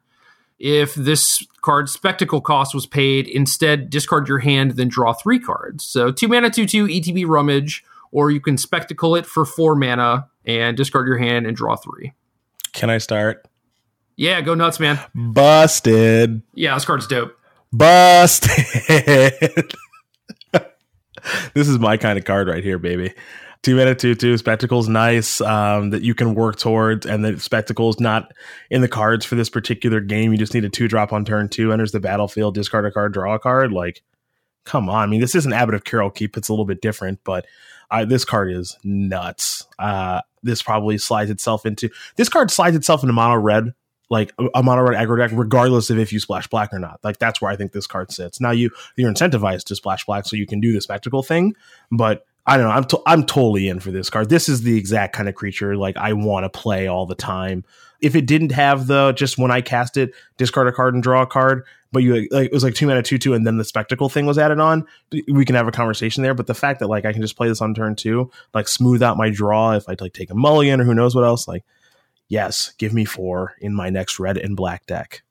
If 0.59 0.95
this 0.95 1.45
card's 1.61 1.93
spectacle 1.93 2.41
cost 2.41 2.75
was 2.75 2.87
paid, 2.87 3.27
instead 3.27 3.91
discard 3.91 4.29
your 4.29 4.39
hand, 4.39 4.73
then 4.73 4.89
draw 4.89 5.13
three 5.13 5.41
cards. 5.41 5.85
So 5.85 6.13
two 6.13 6.29
mana, 6.29 6.51
two 6.51 6.67
two, 6.67 6.87
ETB 6.87 7.27
Rummage, 7.27 7.85
or 8.13 8.31
you 8.31 8.41
can 8.41 8.57
spectacle 8.57 9.17
it 9.17 9.27
for 9.27 9.45
four 9.45 9.75
mana 9.75 10.29
and 10.45 10.77
discard 10.77 11.09
your 11.09 11.19
hand 11.19 11.47
and 11.47 11.57
draw 11.57 11.77
three. 11.77 12.13
Can 12.73 12.91
I 12.91 12.99
start? 12.99 13.47
Yeah, 14.17 14.41
go 14.41 14.55
nuts, 14.55 14.79
man. 14.79 15.01
Busted. 15.15 16.43
Yeah, 16.55 16.75
this 16.75 16.85
card's 16.85 17.07
dope. 17.07 17.37
Busted. 17.73 18.53
this 21.55 21.69
is 21.69 21.79
my 21.79 21.97
kind 21.97 22.19
of 22.19 22.25
card 22.25 22.49
right 22.49 22.63
here, 22.63 22.79
baby. 22.79 23.13
Two 23.63 23.77
mana, 23.77 23.95
two, 23.95 24.17
two. 24.17 24.37
Spectacle's 24.37 24.89
nice 24.89 25.41
um, 25.41 25.91
that 25.91 26.03
you 26.03 26.15
can 26.15 26.35
work 26.35 26.59
towards, 26.59 27.07
and 27.07 27.25
the 27.25 27.39
spectacle's 27.39 28.01
not 28.01 28.33
in 28.71 28.81
the 28.81 28.89
cards 28.89 29.25
for 29.25 29.37
this 29.37 29.49
particular 29.49 30.01
game. 30.01 30.33
You 30.33 30.39
just 30.39 30.53
need 30.53 30.65
a 30.65 30.69
two 30.69 30.89
drop 30.89 31.13
on 31.13 31.25
turn 31.25 31.49
two, 31.49 31.73
enters 31.73 31.93
the 31.93 32.01
battlefield, 32.01 32.55
discard 32.55 32.87
a 32.87 32.91
card, 32.91 33.13
draw 33.13 33.35
a 33.35 33.39
card. 33.39 33.71
Like, 33.71 34.03
come 34.65 34.89
on. 34.89 35.05
I 35.05 35.07
mean, 35.07 35.21
this 35.21 35.37
isn't 35.37 35.53
Abbot 35.53 35.77
of 35.77 35.85
Keral 35.85 36.13
Keep. 36.13 36.37
It's 36.37 36.49
a 36.49 36.53
little 36.53 36.65
bit 36.65 36.83
different, 36.83 37.21
but 37.23 37.47
I, 37.89 38.05
this 38.05 38.25
card 38.25 38.51
is 38.51 38.77
nuts. 38.83 39.65
Uh, 39.79 40.23
this 40.43 40.61
probably 40.61 40.99
slides 40.99 41.31
itself 41.31 41.65
into 41.65 41.89
this 42.17 42.29
card 42.29 42.51
slides 42.51 42.75
itself 42.75 43.05
into 43.05 43.13
mono 43.13 43.37
red 43.37 43.75
like 44.11 44.33
a 44.55 44.63
mono 44.63 44.83
red 44.83 45.01
aggro 45.01 45.17
deck, 45.17 45.31
regardless 45.33 45.89
of 45.89 45.99
if 45.99 46.13
you 46.13 46.21
splash 46.21 46.47
black 46.49 46.73
or 46.73 46.79
not. 46.79 47.01
Like 47.03 47.19
that's 47.19 47.41
where 47.41 47.51
I 47.51 47.57
think 47.57 47.73
this 47.73 47.87
card 47.87 48.13
sits. 48.13 48.41
Now 48.41 48.51
you 48.51 48.71
you're 48.97 49.11
incentivized 49.11 49.65
to 49.65 49.77
splash 49.77 50.05
black, 50.05 50.27
so 50.27 50.37
you 50.37 50.47
can 50.47 50.61
do 50.61 50.73
the 50.73 50.81
spectacle 50.81 51.23
thing. 51.23 51.55
But 51.91 52.27
I 52.45 52.57
don't 52.57 52.67
know. 52.67 52.73
I'm 52.73 52.85
to- 52.85 53.03
I'm 53.07 53.25
totally 53.25 53.69
in 53.69 53.79
for 53.79 53.91
this 53.91 54.11
card. 54.11 54.29
This 54.29 54.49
is 54.49 54.63
the 54.63 54.77
exact 54.77 55.15
kind 55.15 55.29
of 55.29 55.35
creature 55.35 55.77
like 55.77 55.97
I 55.97 56.13
want 56.13 56.45
to 56.45 56.49
play 56.49 56.89
all 56.89 57.07
the 57.07 57.15
time. 57.15 57.65
If 58.01 58.17
it 58.17 58.27
didn't 58.27 58.51
have 58.51 58.89
the 58.89 59.13
just 59.13 59.39
when 59.39 59.53
I 59.53 59.61
cast 59.61 59.97
it, 59.97 60.13
discard 60.39 60.67
a 60.67 60.73
card 60.73 60.95
and 60.95 61.03
draw 61.03 61.23
a 61.23 61.27
card, 61.27 61.65
but 61.93 62.03
you 62.03 62.27
like 62.33 62.47
it 62.47 62.53
was 62.53 62.65
like 62.65 62.75
two 62.75 62.87
mana 62.87 63.03
two 63.03 63.17
two, 63.19 63.35
and 63.35 63.47
then 63.47 63.59
the 63.59 63.65
spectacle 63.65 64.09
thing 64.09 64.27
was 64.27 64.39
added 64.39 64.59
on. 64.59 64.85
We 65.29 65.45
can 65.45 65.55
have 65.55 65.69
a 65.69 65.73
conversation 65.73 66.25
there. 66.25 66.35
But 66.35 66.49
the 66.49 66.55
fact 66.55 66.81
that 66.81 66.89
like 66.89 67.05
I 67.05 67.13
can 67.13 67.23
just 67.23 67.37
play 67.37 67.47
this 67.49 67.61
on 67.61 67.75
turn 67.75 67.95
two, 67.95 68.29
like 68.55 68.67
smooth 68.67 69.05
out 69.05 69.17
my 69.17 69.31
draw 69.31 69.73
if 69.73 69.89
I 69.89 69.95
like 70.01 70.13
take 70.13 70.31
a 70.31 70.35
mulligan 70.35 70.81
or 70.81 70.85
who 70.85 70.95
knows 70.95 71.15
what 71.15 71.25
else, 71.25 71.47
like 71.47 71.63
yes, 72.29 72.73
give 72.79 72.93
me 72.93 73.05
four 73.05 73.55
in 73.61 73.73
my 73.73 73.89
next 73.89 74.19
red 74.19 74.37
and 74.37 74.57
black 74.57 74.87
deck. 74.87 75.23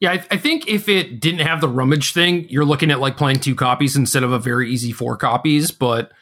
Yeah, 0.00 0.12
I, 0.12 0.24
I, 0.30 0.36
think 0.36 0.68
if 0.68 0.88
it 0.88 1.18
didn't 1.18 1.40
have 1.40 1.60
the 1.60 1.68
rummage 1.68 2.12
thing, 2.12 2.48
you're 2.48 2.64
looking 2.64 2.90
at 2.92 3.00
like 3.00 3.16
playing 3.16 3.40
two 3.40 3.56
copies 3.56 3.96
instead 3.96 4.22
of 4.22 4.30
a 4.30 4.38
very 4.38 4.70
easy 4.70 4.92
four 4.92 5.16
copies. 5.16 5.72
But 5.72 6.12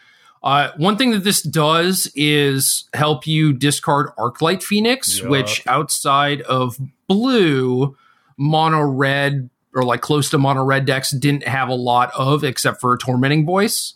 uh, 0.42 0.70
one 0.76 0.96
thing 0.96 1.10
that 1.10 1.24
this 1.24 1.42
does 1.42 2.10
is 2.14 2.88
help 2.94 3.26
you 3.26 3.52
discard 3.52 4.08
Arclight 4.16 4.62
Phoenix, 4.62 5.20
yeah. 5.20 5.28
which 5.28 5.66
outside 5.66 6.40
of 6.42 6.78
blue, 7.06 7.96
mono 8.38 8.80
red 8.80 9.50
or 9.74 9.82
like 9.82 10.00
close 10.00 10.30
to 10.30 10.38
mono 10.38 10.64
red 10.64 10.86
decks 10.86 11.10
didn't 11.10 11.46
have 11.46 11.68
a 11.68 11.74
lot 11.74 12.10
of, 12.16 12.44
except 12.44 12.80
for 12.80 12.96
Tormenting 12.96 13.44
Voice. 13.44 13.94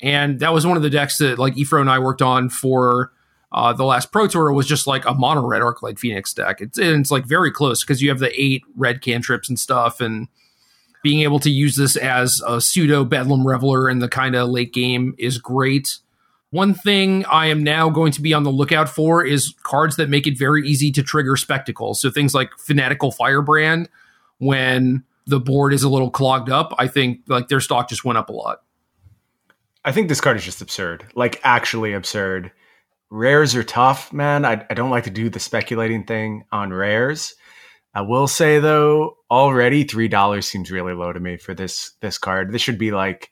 And 0.00 0.40
that 0.40 0.52
was 0.52 0.66
one 0.66 0.76
of 0.76 0.82
the 0.82 0.90
decks 0.90 1.18
that 1.18 1.38
like 1.38 1.54
Ephro 1.54 1.80
and 1.80 1.88
I 1.88 2.00
worked 2.00 2.22
on 2.22 2.48
for 2.48 3.12
uh, 3.52 3.72
the 3.72 3.84
last 3.84 4.12
Pro 4.12 4.26
Tour 4.26 4.52
was 4.52 4.66
just 4.66 4.86
like 4.86 5.04
a 5.04 5.14
mono 5.14 5.46
red 5.46 5.62
Arclight 5.62 5.98
Phoenix 5.98 6.32
deck. 6.32 6.60
It's 6.60 6.78
it's 6.78 7.10
like 7.10 7.26
very 7.26 7.50
close 7.50 7.82
because 7.84 8.00
you 8.00 8.08
have 8.08 8.18
the 8.18 8.32
eight 8.40 8.62
red 8.76 9.02
cantrips 9.02 9.48
and 9.48 9.58
stuff, 9.58 10.00
and 10.00 10.28
being 11.02 11.20
able 11.20 11.38
to 11.40 11.50
use 11.50 11.76
this 11.76 11.96
as 11.96 12.40
a 12.46 12.60
pseudo 12.60 13.04
Bedlam 13.04 13.46
Reveler 13.46 13.90
in 13.90 13.98
the 13.98 14.08
kind 14.08 14.34
of 14.34 14.48
late 14.48 14.72
game 14.72 15.14
is 15.18 15.38
great. 15.38 15.98
One 16.50 16.74
thing 16.74 17.24
I 17.26 17.46
am 17.46 17.62
now 17.62 17.90
going 17.90 18.12
to 18.12 18.22
be 18.22 18.34
on 18.34 18.42
the 18.42 18.50
lookout 18.50 18.88
for 18.88 19.24
is 19.24 19.54
cards 19.62 19.96
that 19.96 20.10
make 20.10 20.26
it 20.26 20.38
very 20.38 20.66
easy 20.66 20.92
to 20.92 21.02
trigger 21.02 21.36
spectacles. 21.36 22.00
So 22.00 22.10
things 22.10 22.34
like 22.34 22.50
Fanatical 22.58 23.10
Firebrand, 23.10 23.88
when 24.38 25.02
the 25.26 25.40
board 25.40 25.72
is 25.72 25.82
a 25.82 25.88
little 25.88 26.10
clogged 26.10 26.50
up, 26.50 26.74
I 26.78 26.88
think 26.88 27.20
like 27.26 27.48
their 27.48 27.60
stock 27.60 27.88
just 27.88 28.04
went 28.04 28.18
up 28.18 28.28
a 28.28 28.32
lot. 28.32 28.62
I 29.84 29.92
think 29.92 30.08
this 30.08 30.20
card 30.20 30.36
is 30.36 30.44
just 30.44 30.60
absurd, 30.60 31.06
like 31.14 31.40
actually 31.42 31.92
absurd 31.94 32.52
rares 33.12 33.54
are 33.54 33.62
tough, 33.62 34.10
man. 34.10 34.46
I, 34.46 34.64
I 34.70 34.74
don't 34.74 34.90
like 34.90 35.04
to 35.04 35.10
do 35.10 35.28
the 35.28 35.38
speculating 35.38 36.04
thing 36.04 36.44
on 36.50 36.72
rares. 36.72 37.34
I 37.94 38.00
will 38.00 38.26
say 38.26 38.58
though, 38.58 39.18
already 39.30 39.84
three 39.84 40.08
dollars 40.08 40.48
seems 40.48 40.70
really 40.70 40.94
low 40.94 41.12
to 41.12 41.20
me 41.20 41.36
for 41.36 41.52
this 41.54 41.92
this 42.00 42.16
card. 42.16 42.50
This 42.50 42.62
should 42.62 42.78
be 42.78 42.90
like 42.90 43.30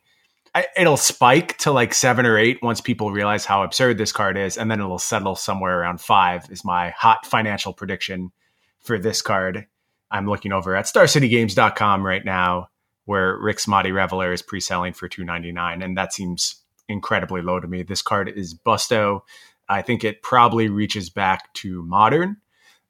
I, 0.55 0.67
it'll 0.77 0.99
spike 0.99 1.57
to 1.59 1.73
like 1.73 1.95
seven 1.95 2.27
or 2.27 2.37
eight 2.37 2.59
once 2.61 2.83
people 2.83 3.11
realize 3.11 3.47
how 3.47 3.63
absurd 3.63 3.97
this 3.97 4.13
card 4.13 4.37
is, 4.37 4.59
and 4.59 4.71
then 4.71 4.81
it'll 4.81 4.99
settle 4.99 5.35
somewhere 5.35 5.81
around 5.81 6.03
five. 6.03 6.45
Is 6.51 6.63
my 6.63 6.91
hot 6.91 7.25
financial 7.25 7.73
prediction 7.73 8.33
for 8.81 8.99
this 8.99 9.23
card. 9.23 9.67
I'm 10.11 10.29
looking 10.29 10.53
over 10.53 10.77
at 10.77 10.87
StarCityGames.com 10.87 12.05
right 12.05 12.25
now, 12.25 12.69
where 13.07 13.39
Rix 13.39 13.67
Maadi 13.67 13.95
Reveler 13.95 14.33
is 14.33 14.43
pre-selling 14.43 14.93
for 14.93 15.09
two 15.09 15.25
ninety 15.25 15.53
nine, 15.53 15.81
and 15.81 15.97
that 15.97 16.13
seems 16.13 16.57
incredibly 16.87 17.41
low 17.41 17.61
to 17.61 17.69
me. 17.69 17.83
This 17.83 18.03
card 18.03 18.29
is 18.29 18.55
busto. 18.55 19.23
I 19.71 19.83
think 19.83 20.05
it 20.05 20.21
probably 20.21 20.69
reaches 20.69 21.09
back 21.09 21.55
to 21.55 21.83
modern. 21.85 22.37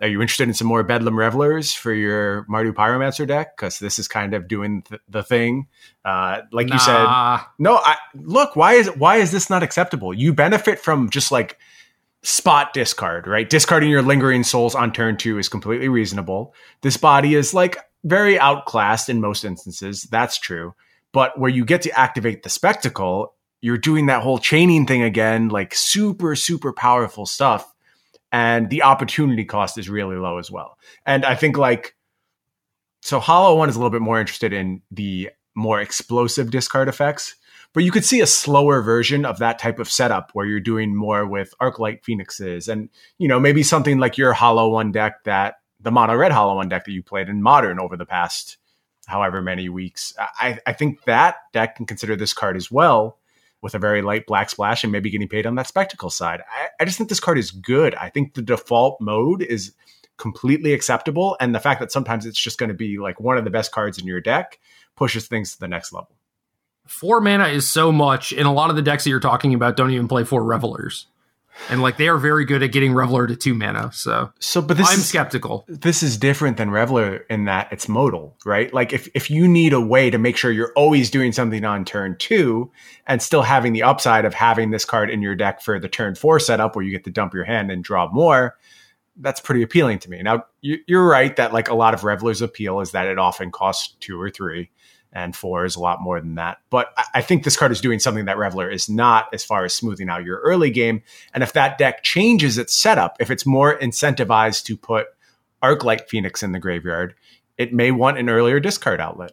Are 0.01 0.09
you 0.09 0.23
interested 0.23 0.49
in 0.49 0.55
some 0.55 0.67
more 0.67 0.83
Bedlam 0.83 1.19
Revelers 1.19 1.75
for 1.75 1.93
your 1.93 2.47
Mardu 2.47 2.73
Pyromancer 2.73 3.27
deck? 3.27 3.55
Because 3.55 3.79
this 3.79 3.99
is 3.99 4.09
kind 4.09 4.33
of 4.33 4.49
doing 4.49 4.83
th- 4.83 5.03
the 5.07 5.23
thing. 5.23 5.69
Uh, 6.07 6.41
like 6.53 6.69
nah. 6.69 6.75
you 6.75 6.81
said, 6.81 7.47
no. 7.59 7.77
I, 7.77 7.97
look, 8.15 8.57
why 8.57 8.75
is 8.75 8.89
why 8.97 9.17
is 9.17 9.31
this 9.31 9.51
not 9.51 9.63
acceptable? 9.63 10.15
You 10.15 10.33
benefit 10.33 10.79
from 10.79 11.11
just 11.11 11.31
like 11.31 11.59
spot 12.23 12.73
discard, 12.73 13.27
right? 13.27 13.49
Discarding 13.49 13.91
your 13.91 14.01
lingering 14.01 14.43
souls 14.43 14.75
on 14.75 14.91
turn 14.91 15.19
two 15.19 15.39
is 15.39 15.51
completely 15.51 15.89
reasonable. 15.89 16.55
This 16.81 16.97
body 16.97 17.35
is 17.35 17.53
like 17.53 17.77
very 18.03 18.39
outclassed 18.39 19.11
in 19.11 19.21
most 19.21 19.45
instances. 19.45 20.05
That's 20.05 20.39
true. 20.39 20.75
But 21.13 21.39
where 21.39 21.51
you 21.51 21.67
get 21.67 21.83
to 21.83 21.99
activate 21.99 22.43
the 22.43 22.49
spectacle 22.49 23.35
you're 23.61 23.79
doing 23.79 24.07
that 24.07 24.23
whole 24.23 24.39
chaining 24.39 24.87
thing 24.87 25.03
again, 25.03 25.49
like 25.49 25.75
super, 25.75 26.35
super 26.35 26.73
powerful 26.73 27.27
stuff. 27.27 27.73
And 28.33 28.71
the 28.71 28.83
opportunity 28.83 29.45
cost 29.45 29.77
is 29.77 29.89
really 29.89 30.17
low 30.17 30.39
as 30.39 30.51
well. 30.51 30.79
And 31.05 31.25
I 31.25 31.35
think 31.35 31.59
like, 31.59 31.97
so 33.03 33.19
Hollow 33.19 33.57
One 33.57 33.69
is 33.69 33.77
a 33.77 33.79
little 33.79 33.91
bit 33.91 34.03
more 34.03 34.21
interested 34.21 34.53
in 34.53 34.83
the 34.91 35.31
more 35.55 35.81
explosive 35.81 36.51
discard 36.51 36.89
effects, 36.89 37.35
but 37.73 37.83
you 37.83 37.91
could 37.91 38.05
see 38.05 38.21
a 38.21 38.27
slower 38.27 38.83
version 38.83 39.25
of 39.25 39.39
that 39.39 39.59
type 39.59 39.79
of 39.79 39.91
setup 39.91 40.31
where 40.33 40.47
you're 40.47 40.61
doing 40.61 40.95
more 40.95 41.27
with 41.27 41.55
Arclight 41.61 42.05
Phoenixes 42.05 42.69
and, 42.69 42.89
you 43.19 43.27
know, 43.27 43.41
maybe 43.41 43.63
something 43.63 43.99
like 43.99 44.17
your 44.17 44.33
Hollow 44.33 44.71
One 44.71 44.93
deck 44.93 45.25
that 45.25 45.57
the 45.81 45.91
mono 45.91 46.15
red 46.15 46.33
Hollow 46.33 46.57
One 46.57 46.69
deck 46.69 46.85
that 46.85 46.93
you 46.93 47.03
played 47.03 47.29
in 47.29 47.43
Modern 47.43 47.81
over 47.81 47.97
the 47.97 48.07
past 48.07 48.59
however 49.07 49.43
many 49.43 49.69
weeks. 49.69 50.15
I, 50.19 50.59
I 50.67 50.73
think 50.73 51.05
that 51.05 51.37
deck 51.53 51.77
can 51.77 51.87
consider 51.87 52.17
this 52.17 52.33
card 52.33 52.57
as 52.57 52.71
well 52.71 53.20
with 53.63 53.75
a 53.75 53.79
very 53.79 54.03
light 54.03 54.27
black 54.27 54.51
splash 54.51 54.83
and 54.83 54.93
maybe 54.93 55.11
getting 55.11 55.29
paid 55.29 55.47
on 55.47 55.55
that 55.57 55.67
spectacle 55.67 56.11
side. 56.11 56.41
I, 56.51 56.69
I 56.81 56.85
just 56.85 56.97
think 56.97 57.09
this 57.09 57.21
card 57.21 57.39
is 57.39 57.51
good. 57.51 57.95
I 57.95 58.09
think 58.09 58.35
the 58.35 58.43
default 58.43 59.01
mode 59.01 59.43
is 59.43 59.75
completely 60.17 60.73
acceptable. 60.73 61.37
And 61.41 61.55
the 61.55 61.61
fact 61.61 61.81
that 61.81 61.93
sometimes 61.93 62.27
it's 62.27 62.41
just 62.41 62.59
going 62.59 62.69
to 62.69 62.75
be 62.75 62.99
like 62.99 63.21
one 63.21 63.39
of 63.39 63.45
the 63.45 63.51
best 63.51 63.73
cards 63.73 63.99
in 63.99 64.07
your 64.07 64.21
deck 64.21 64.59
pushes 64.97 65.27
things 65.27 65.53
to 65.53 65.61
the 65.61 65.69
next 65.69 65.93
level. 65.93 66.17
Four 66.87 67.21
mana 67.21 67.49
is 67.49 67.69
so 67.69 67.93
much, 67.93 68.33
and 68.33 68.47
a 68.47 68.51
lot 68.51 68.71
of 68.71 68.77
the 68.77 68.83
decks 68.83 69.05
that 69.05 69.11
you're 69.11 69.21
talking 69.21 69.55
about 69.55 69.77
don't 69.77 69.93
even 69.93 70.09
play 70.09 70.25
four 70.25 70.43
revelers 70.43 71.07
and 71.69 71.83
like 71.83 71.97
they 71.97 72.09
are 72.09 72.17
very 72.17 72.45
good 72.45 72.63
at 72.63 72.73
getting 72.73 72.93
Reveler 72.93 73.27
to 73.27 73.37
two 73.37 73.55
mana. 73.55 73.91
So, 73.93 74.33
so 74.39 74.63
but 74.63 74.77
this 74.77 74.89
I'm 74.89 74.99
is, 74.99 75.07
skeptical. 75.07 75.65
This 75.69 76.03
is 76.03 76.17
different 76.17 76.57
than 76.57 76.71
Reveler 76.71 77.19
in 77.29 77.45
that 77.45 77.69
it's 77.73 77.89
modal, 77.89 78.37
right? 78.45 78.73
Like 78.73 78.93
if 78.93 79.09
if 79.15 79.31
you 79.31 79.47
need 79.47 79.73
a 79.73 79.81
way 79.81 80.11
to 80.11 80.19
make 80.19 80.37
sure 80.37 80.51
you're 80.51 80.73
always 80.75 81.11
doing 81.11 81.33
something 81.33 81.65
on 81.65 81.85
turn 81.85 82.17
two 82.19 82.71
and 83.07 83.21
still 83.21 83.43
having 83.43 83.73
the 83.73 83.83
upside 83.83 84.25
of 84.25 84.35
having 84.35 84.71
this 84.71 84.85
card 84.85 85.11
in 85.11 85.23
your 85.23 85.35
deck 85.35 85.61
for 85.61 85.79
the 85.79 85.89
turn 85.89 86.15
four 86.15 86.41
setup 86.41 86.75
where 86.75 86.85
you 86.85 86.91
get 86.91 87.05
to 87.05 87.11
dump 87.11 87.35
your 87.35 87.45
hand 87.45 87.71
and 87.71 87.85
draw 87.85 88.11
more, 88.11 88.57
that's 89.17 89.41
pretty 89.41 89.63
appealing 89.63 89.99
to 90.01 90.11
me. 90.11 90.23
Now 90.23 90.47
you're 90.61 91.07
right 91.07 91.35
that 91.37 91.53
like 91.53 91.69
a 91.69 91.75
lot 91.75 91.95
of 91.95 92.05
Reveler's 92.05 92.43
appeal 92.43 92.81
is 92.81 92.93
that 92.93 93.07
it 93.07 93.19
often 93.19 93.51
costs 93.51 93.97
two 94.01 94.21
or 94.21 94.31
three 94.31 94.71
and 95.13 95.35
four 95.35 95.65
is 95.65 95.77
a 95.77 95.81
lot 95.81 96.01
more 96.01 96.21
than 96.21 96.37
that. 96.37 96.59
But 96.71 96.93
I 97.15 97.23
think 97.23 97.43
this 97.43 97.57
card 97.57 97.73
is 97.73 97.81
doing 97.81 97.99
something 97.99 98.27
that 98.27 98.39
Reveler 98.39 98.71
is 98.71 98.89
not 98.89 99.29
as 99.33 99.45
far 99.45 99.65
as 99.65 99.75
smoothing 99.75 100.09
out 100.09 100.25
your 100.25 100.39
early 100.39 100.71
game. 100.71 101.03
And 101.35 101.43
if 101.43 101.53
that 101.55 101.79
deck 101.79 102.03
changes 102.03 102.59
its 102.59 102.75
setup, 102.75 103.17
if 103.19 103.31
it's 103.31 103.45
more 103.47 103.79
incentivized 103.79 104.65
to 104.67 104.77
put 104.77 105.07
Arclight 105.63 106.09
Phoenix 106.09 106.43
in 106.43 106.53
the 106.53 106.59
graveyard, 106.59 107.15
it 107.59 107.73
may 107.73 107.91
want 107.91 108.19
an 108.19 108.31
earlier 108.31 108.61
discard 108.61 109.01
outlet. 109.01 109.33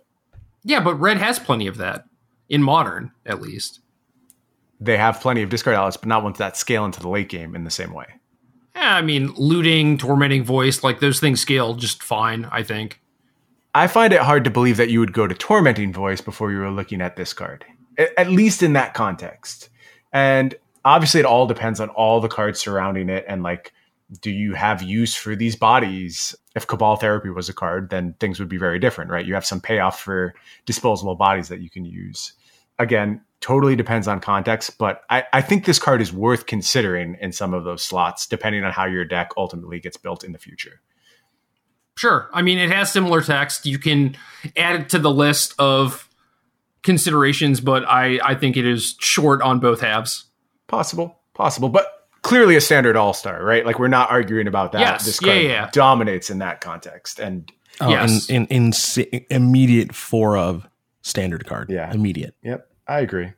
Yeah, 0.63 0.81
but 0.81 0.95
Red 0.95 1.17
has 1.17 1.39
plenty 1.39 1.67
of 1.67 1.77
that 1.77 2.05
in 2.49 2.63
modern, 2.63 3.11
at 3.25 3.41
least. 3.41 3.79
They 4.79 4.97
have 4.97 5.21
plenty 5.21 5.41
of 5.41 5.49
discard 5.49 5.75
outlets, 5.75 5.97
but 5.97 6.09
not 6.09 6.23
ones 6.23 6.37
that 6.39 6.57
scale 6.57 6.85
into 6.85 6.99
the 6.99 7.09
late 7.09 7.29
game 7.29 7.55
in 7.55 7.63
the 7.63 7.71
same 7.71 7.93
way. 7.93 8.05
Yeah, 8.75 8.95
I 8.95 9.01
mean, 9.01 9.33
looting, 9.35 9.97
tormenting 9.97 10.43
voice, 10.43 10.83
like 10.83 10.99
those 10.99 11.19
things 11.19 11.41
scale 11.41 11.73
just 11.73 12.03
fine, 12.03 12.45
I 12.51 12.63
think. 12.63 13.01
I 13.77 13.85
find 13.85 14.11
it 14.11 14.21
hard 14.21 14.43
to 14.45 14.49
believe 14.49 14.77
that 14.77 14.89
you 14.89 14.99
would 14.99 15.13
go 15.13 15.27
to 15.27 15.35
tormenting 15.35 15.93
voice 15.93 16.19
before 16.19 16.51
you 16.51 16.57
were 16.57 16.71
looking 16.71 16.99
at 16.99 17.15
this 17.15 17.31
card. 17.31 17.63
at 18.17 18.27
least 18.27 18.63
in 18.63 18.73
that 18.73 18.95
context. 18.95 19.69
And 20.11 20.55
obviously, 20.83 21.19
it 21.19 21.27
all 21.27 21.45
depends 21.45 21.79
on 21.79 21.89
all 21.89 22.19
the 22.19 22.27
cards 22.27 22.59
surrounding 22.59 23.07
it 23.07 23.23
and 23.27 23.43
like, 23.43 23.73
do 24.21 24.31
you 24.31 24.55
have 24.55 24.81
use 24.81 25.13
for 25.13 25.35
these 25.35 25.55
bodies? 25.55 26.35
If 26.55 26.65
Cabal 26.65 26.95
Therapy 26.95 27.29
was 27.29 27.49
a 27.49 27.53
card, 27.53 27.91
then 27.91 28.15
things 28.19 28.39
would 28.39 28.49
be 28.49 28.57
very 28.57 28.79
different, 28.79 29.11
right? 29.11 29.25
You 29.25 29.35
have 29.35 29.45
some 29.45 29.61
payoff 29.61 29.99
for 29.99 30.33
disposable 30.65 31.13
bodies 31.13 31.49
that 31.49 31.61
you 31.61 31.69
can 31.69 31.85
use. 31.85 32.33
Again, 32.79 33.21
totally 33.41 33.75
depends 33.75 34.07
on 34.07 34.21
context, 34.21 34.79
but 34.79 35.03
I, 35.11 35.25
I 35.33 35.41
think 35.41 35.65
this 35.65 35.77
card 35.77 36.01
is 36.01 36.11
worth 36.11 36.47
considering 36.47 37.15
in 37.21 37.31
some 37.31 37.53
of 37.53 37.63
those 37.63 37.83
slots, 37.83 38.25
depending 38.25 38.63
on 38.63 38.71
how 38.71 38.85
your 38.85 39.05
deck 39.05 39.29
ultimately 39.37 39.79
gets 39.79 39.97
built 39.97 40.23
in 40.23 40.31
the 40.31 40.39
future. 40.39 40.81
Sure. 41.97 42.29
I 42.31 42.43
mean, 42.43 42.59
it 42.59 42.71
has 42.71 42.91
similar 42.91 43.21
text. 43.21 43.65
You 43.65 43.79
can 43.79 44.15
add 44.55 44.81
it 44.81 44.89
to 44.89 44.99
the 44.99 45.09
list 45.11 45.55
of 45.57 46.07
considerations, 46.83 47.59
but 47.59 47.83
I, 47.87 48.19
I 48.23 48.35
think 48.35 48.55
it 48.55 48.65
is 48.65 48.95
short 48.99 49.41
on 49.41 49.59
both 49.59 49.81
halves. 49.81 50.25
Possible, 50.67 51.19
possible, 51.33 51.69
but 51.69 52.07
clearly 52.21 52.55
a 52.55 52.61
standard 52.61 52.95
all 52.95 53.13
star, 53.13 53.43
right? 53.43 53.65
Like 53.65 53.79
we're 53.79 53.87
not 53.87 54.11
arguing 54.11 54.47
about 54.47 54.73
that. 54.73 54.79
Yes. 54.81 55.05
This 55.05 55.19
card 55.19 55.37
yeah, 55.37 55.41
yeah. 55.41 55.69
dominates 55.71 56.29
in 56.29 56.39
that 56.39 56.61
context, 56.61 57.19
and 57.19 57.51
oh, 57.81 57.89
yes. 57.89 58.29
in, 58.29 58.45
in, 58.47 58.73
in 59.07 59.25
immediate 59.31 59.95
four 59.95 60.37
of 60.37 60.67
standard 61.01 61.47
card. 61.47 61.69
Yeah, 61.69 61.91
immediate. 61.91 62.35
Yep, 62.43 62.69
I 62.87 62.99
agree. 62.99 63.33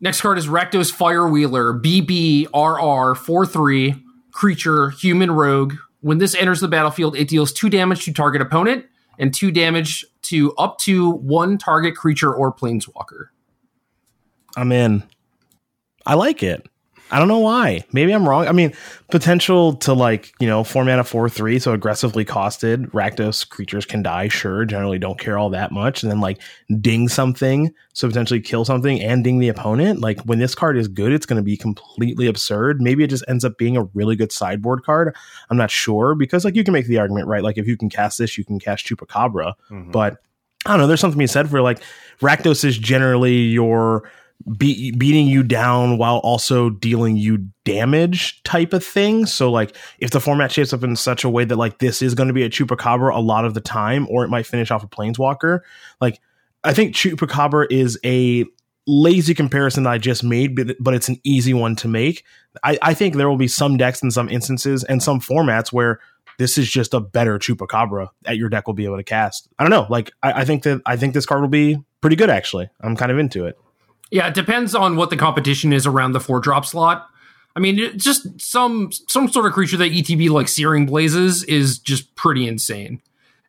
Next 0.00 0.20
card 0.20 0.38
is 0.38 0.46
Rakdos 0.46 0.92
Firewheeler, 0.92 1.80
BBRR 1.80 3.16
4 3.16 3.46
3, 3.46 3.94
creature, 4.32 4.90
human 4.90 5.30
rogue. 5.30 5.74
When 6.02 6.18
this 6.18 6.34
enters 6.34 6.60
the 6.60 6.68
battlefield, 6.68 7.16
it 7.16 7.28
deals 7.28 7.52
two 7.52 7.70
damage 7.70 8.04
to 8.04 8.12
target 8.12 8.42
opponent 8.42 8.86
and 9.18 9.32
two 9.32 9.50
damage 9.50 10.04
to 10.22 10.52
up 10.56 10.78
to 10.78 11.10
one 11.10 11.58
target 11.58 11.96
creature 11.96 12.32
or 12.32 12.52
planeswalker. 12.52 13.26
I'm 14.56 14.72
in. 14.72 15.02
I 16.04 16.14
like 16.14 16.42
it. 16.42 16.66
I 17.12 17.18
don't 17.18 17.28
know 17.28 17.40
why. 17.40 17.84
Maybe 17.92 18.12
I'm 18.12 18.26
wrong. 18.26 18.48
I 18.48 18.52
mean, 18.52 18.72
potential 19.10 19.74
to 19.74 19.92
like, 19.92 20.32
you 20.40 20.46
know, 20.46 20.64
four 20.64 20.82
mana, 20.82 21.04
four, 21.04 21.28
three, 21.28 21.58
so 21.58 21.72
aggressively 21.74 22.24
costed. 22.24 22.90
Rakdos 22.92 23.46
creatures 23.46 23.84
can 23.84 24.02
die, 24.02 24.28
sure. 24.28 24.64
Generally 24.64 25.00
don't 25.00 25.20
care 25.20 25.36
all 25.36 25.50
that 25.50 25.72
much. 25.72 26.02
And 26.02 26.10
then 26.10 26.20
like 26.20 26.40
ding 26.80 27.08
something, 27.08 27.70
so 27.92 28.08
potentially 28.08 28.40
kill 28.40 28.64
something 28.64 28.98
and 29.02 29.22
ding 29.22 29.40
the 29.40 29.50
opponent. 29.50 30.00
Like 30.00 30.22
when 30.22 30.38
this 30.38 30.54
card 30.54 30.78
is 30.78 30.88
good, 30.88 31.12
it's 31.12 31.26
going 31.26 31.36
to 31.36 31.42
be 31.42 31.54
completely 31.54 32.26
absurd. 32.28 32.80
Maybe 32.80 33.04
it 33.04 33.08
just 33.08 33.24
ends 33.28 33.44
up 33.44 33.58
being 33.58 33.76
a 33.76 33.84
really 33.92 34.16
good 34.16 34.32
sideboard 34.32 34.82
card. 34.82 35.14
I'm 35.50 35.58
not 35.58 35.70
sure 35.70 36.14
because 36.14 36.46
like 36.46 36.56
you 36.56 36.64
can 36.64 36.72
make 36.72 36.86
the 36.86 36.98
argument, 36.98 37.28
right? 37.28 37.42
Like 37.42 37.58
if 37.58 37.68
you 37.68 37.76
can 37.76 37.90
cast 37.90 38.16
this, 38.16 38.38
you 38.38 38.44
can 38.44 38.58
cast 38.58 38.86
Chupacabra. 38.86 39.52
Mm-hmm. 39.70 39.90
But 39.90 40.16
I 40.64 40.70
don't 40.70 40.78
know. 40.78 40.86
There's 40.86 41.00
something 41.00 41.18
to 41.18 41.22
be 41.22 41.26
said 41.26 41.50
for 41.50 41.60
like 41.60 41.82
Rakdos 42.20 42.64
is 42.64 42.78
generally 42.78 43.34
your 43.34 44.08
be- 44.56 44.92
beating 44.92 45.26
you 45.26 45.42
down 45.42 45.98
while 45.98 46.18
also 46.18 46.70
dealing 46.70 47.16
you 47.16 47.48
damage 47.64 48.42
type 48.42 48.72
of 48.72 48.84
thing. 48.84 49.26
So 49.26 49.50
like 49.50 49.76
if 49.98 50.10
the 50.10 50.20
format 50.20 50.52
shapes 50.52 50.72
up 50.72 50.82
in 50.82 50.96
such 50.96 51.24
a 51.24 51.28
way 51.28 51.44
that 51.44 51.56
like 51.56 51.78
this 51.78 52.02
is 52.02 52.14
going 52.14 52.28
to 52.28 52.34
be 52.34 52.42
a 52.42 52.50
Chupacabra 52.50 53.14
a 53.14 53.20
lot 53.20 53.44
of 53.44 53.54
the 53.54 53.60
time, 53.60 54.06
or 54.10 54.24
it 54.24 54.28
might 54.28 54.46
finish 54.46 54.70
off 54.70 54.84
a 54.84 54.88
Planeswalker, 54.88 55.60
like 56.00 56.20
I 56.64 56.72
think 56.72 56.94
Chupacabra 56.94 57.66
is 57.70 57.98
a 58.04 58.44
lazy 58.86 59.34
comparison 59.34 59.84
that 59.84 59.90
I 59.90 59.98
just 59.98 60.24
made, 60.24 60.56
but, 60.56 60.76
but 60.80 60.94
it's 60.94 61.08
an 61.08 61.20
easy 61.24 61.54
one 61.54 61.76
to 61.76 61.88
make. 61.88 62.24
I, 62.62 62.78
I 62.82 62.94
think 62.94 63.14
there 63.14 63.28
will 63.28 63.36
be 63.36 63.48
some 63.48 63.76
decks 63.76 64.02
in 64.02 64.10
some 64.10 64.28
instances 64.28 64.84
and 64.84 65.02
some 65.02 65.20
formats 65.20 65.72
where 65.72 66.00
this 66.38 66.58
is 66.58 66.70
just 66.70 66.94
a 66.94 67.00
better 67.00 67.38
Chupacabra 67.38 68.08
that 68.22 68.36
your 68.36 68.48
deck 68.48 68.66
will 68.66 68.74
be 68.74 68.84
able 68.84 68.96
to 68.96 69.04
cast. 69.04 69.48
I 69.58 69.64
don't 69.64 69.70
know. 69.70 69.86
Like 69.88 70.12
I, 70.22 70.40
I 70.40 70.44
think 70.44 70.64
that 70.64 70.80
I 70.86 70.96
think 70.96 71.14
this 71.14 71.26
card 71.26 71.40
will 71.40 71.48
be 71.48 71.78
pretty 72.00 72.16
good 72.16 72.30
actually. 72.30 72.68
I'm 72.80 72.96
kind 72.96 73.12
of 73.12 73.18
into 73.18 73.46
it. 73.46 73.58
Yeah, 74.12 74.28
it 74.28 74.34
depends 74.34 74.74
on 74.74 74.96
what 74.96 75.08
the 75.08 75.16
competition 75.16 75.72
is 75.72 75.86
around 75.86 76.12
the 76.12 76.20
four 76.20 76.38
drop 76.38 76.66
slot. 76.66 77.08
I 77.56 77.60
mean, 77.60 77.98
just 77.98 78.40
some 78.40 78.92
some 79.08 79.26
sort 79.28 79.46
of 79.46 79.52
creature 79.52 79.78
that 79.78 79.90
ETB 79.90 80.28
like 80.28 80.48
Searing 80.48 80.84
Blazes 80.84 81.42
is 81.44 81.78
just 81.78 82.14
pretty 82.14 82.46
insane, 82.46 83.00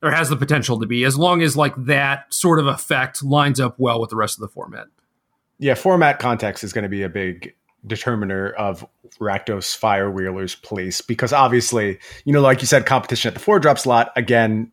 or 0.02 0.10
has 0.10 0.30
the 0.30 0.38
potential 0.38 0.80
to 0.80 0.86
be, 0.86 1.04
as 1.04 1.18
long 1.18 1.42
as 1.42 1.58
like 1.58 1.74
that 1.86 2.34
sort 2.34 2.60
of 2.60 2.68
effect 2.68 3.22
lines 3.22 3.60
up 3.60 3.76
well 3.78 4.00
with 4.00 4.10
the 4.10 4.16
rest 4.16 4.38
of 4.38 4.42
the 4.42 4.48
format. 4.48 4.88
Yeah, 5.60 5.76
format 5.76 6.20
context 6.20 6.64
is 6.64 6.72
going 6.72 6.84
to 6.84 6.90
be 6.90 7.04
a 7.04 7.10
big 7.10 7.56
determiner 7.86 8.52
of 8.52 8.86
Rakdos 9.20 9.78
Firewheeler's 9.78 10.56
place 10.56 11.02
because 11.02 11.34
obviously, 11.34 12.00
you 12.24 12.32
know, 12.32 12.42
like 12.42 12.62
you 12.62 12.68
said, 12.68 12.86
competition 12.86 13.28
at 13.28 13.34
the 13.34 13.42
four 13.42 13.60
drop 13.60 13.78
slot 13.78 14.14
again. 14.16 14.72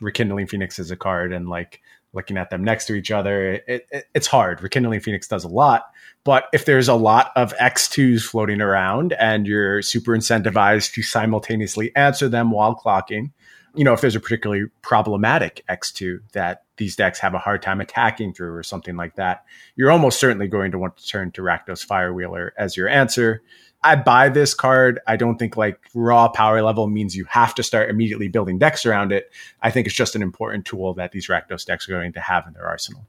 Rekindling 0.00 0.46
Phoenix 0.46 0.78
is 0.78 0.90
a 0.90 0.96
card, 0.96 1.32
and 1.32 1.46
like 1.46 1.82
looking 2.16 2.36
at 2.36 2.50
them 2.50 2.64
next 2.64 2.86
to 2.86 2.94
each 2.94 3.12
other. 3.12 3.52
It, 3.52 3.86
it, 3.92 4.04
it's 4.14 4.26
hard. 4.26 4.60
Rekindling 4.62 5.00
Phoenix 5.00 5.28
does 5.28 5.44
a 5.44 5.48
lot, 5.48 5.84
but 6.24 6.48
if 6.52 6.64
there's 6.64 6.88
a 6.88 6.94
lot 6.94 7.30
of 7.36 7.54
X2s 7.58 8.22
floating 8.22 8.60
around 8.60 9.12
and 9.12 9.46
you're 9.46 9.82
super 9.82 10.10
incentivized 10.16 10.92
to 10.94 11.02
simultaneously 11.02 11.94
answer 11.94 12.28
them 12.28 12.50
while 12.50 12.74
clocking, 12.74 13.30
you 13.76 13.84
know, 13.84 13.92
if 13.92 14.00
there's 14.00 14.16
a 14.16 14.20
particularly 14.20 14.64
problematic 14.82 15.62
X2 15.68 16.20
that 16.32 16.64
these 16.78 16.96
decks 16.96 17.20
have 17.20 17.34
a 17.34 17.38
hard 17.38 17.62
time 17.62 17.80
attacking 17.80 18.32
through 18.32 18.54
or 18.54 18.62
something 18.62 18.96
like 18.96 19.14
that, 19.16 19.44
you're 19.76 19.92
almost 19.92 20.18
certainly 20.18 20.48
going 20.48 20.72
to 20.72 20.78
want 20.78 20.96
to 20.96 21.06
turn 21.06 21.30
to 21.32 21.42
Rakdos 21.42 21.86
Firewheeler 21.86 22.50
as 22.58 22.76
your 22.76 22.88
answer. 22.88 23.42
I 23.86 23.94
buy 23.94 24.28
this 24.28 24.52
card. 24.52 24.98
I 25.06 25.16
don't 25.16 25.38
think 25.38 25.56
like 25.56 25.78
raw 25.94 26.28
power 26.28 26.60
level 26.60 26.88
means 26.88 27.14
you 27.14 27.24
have 27.26 27.54
to 27.54 27.62
start 27.62 27.88
immediately 27.88 28.26
building 28.26 28.58
decks 28.58 28.84
around 28.84 29.12
it. 29.12 29.32
I 29.62 29.70
think 29.70 29.86
it's 29.86 29.94
just 29.94 30.16
an 30.16 30.22
important 30.22 30.64
tool 30.64 30.94
that 30.94 31.12
these 31.12 31.28
Rakdos 31.28 31.64
decks 31.64 31.88
are 31.88 31.92
going 31.92 32.12
to 32.14 32.20
have 32.20 32.46
in 32.48 32.52
their 32.52 32.66
arsenal. 32.66 33.06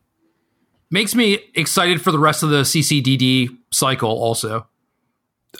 Makes 0.91 1.15
me 1.15 1.39
excited 1.55 2.01
for 2.01 2.11
the 2.11 2.19
rest 2.19 2.43
of 2.43 2.49
the 2.49 2.61
CCDD 2.61 3.49
cycle 3.71 4.11
also. 4.11 4.67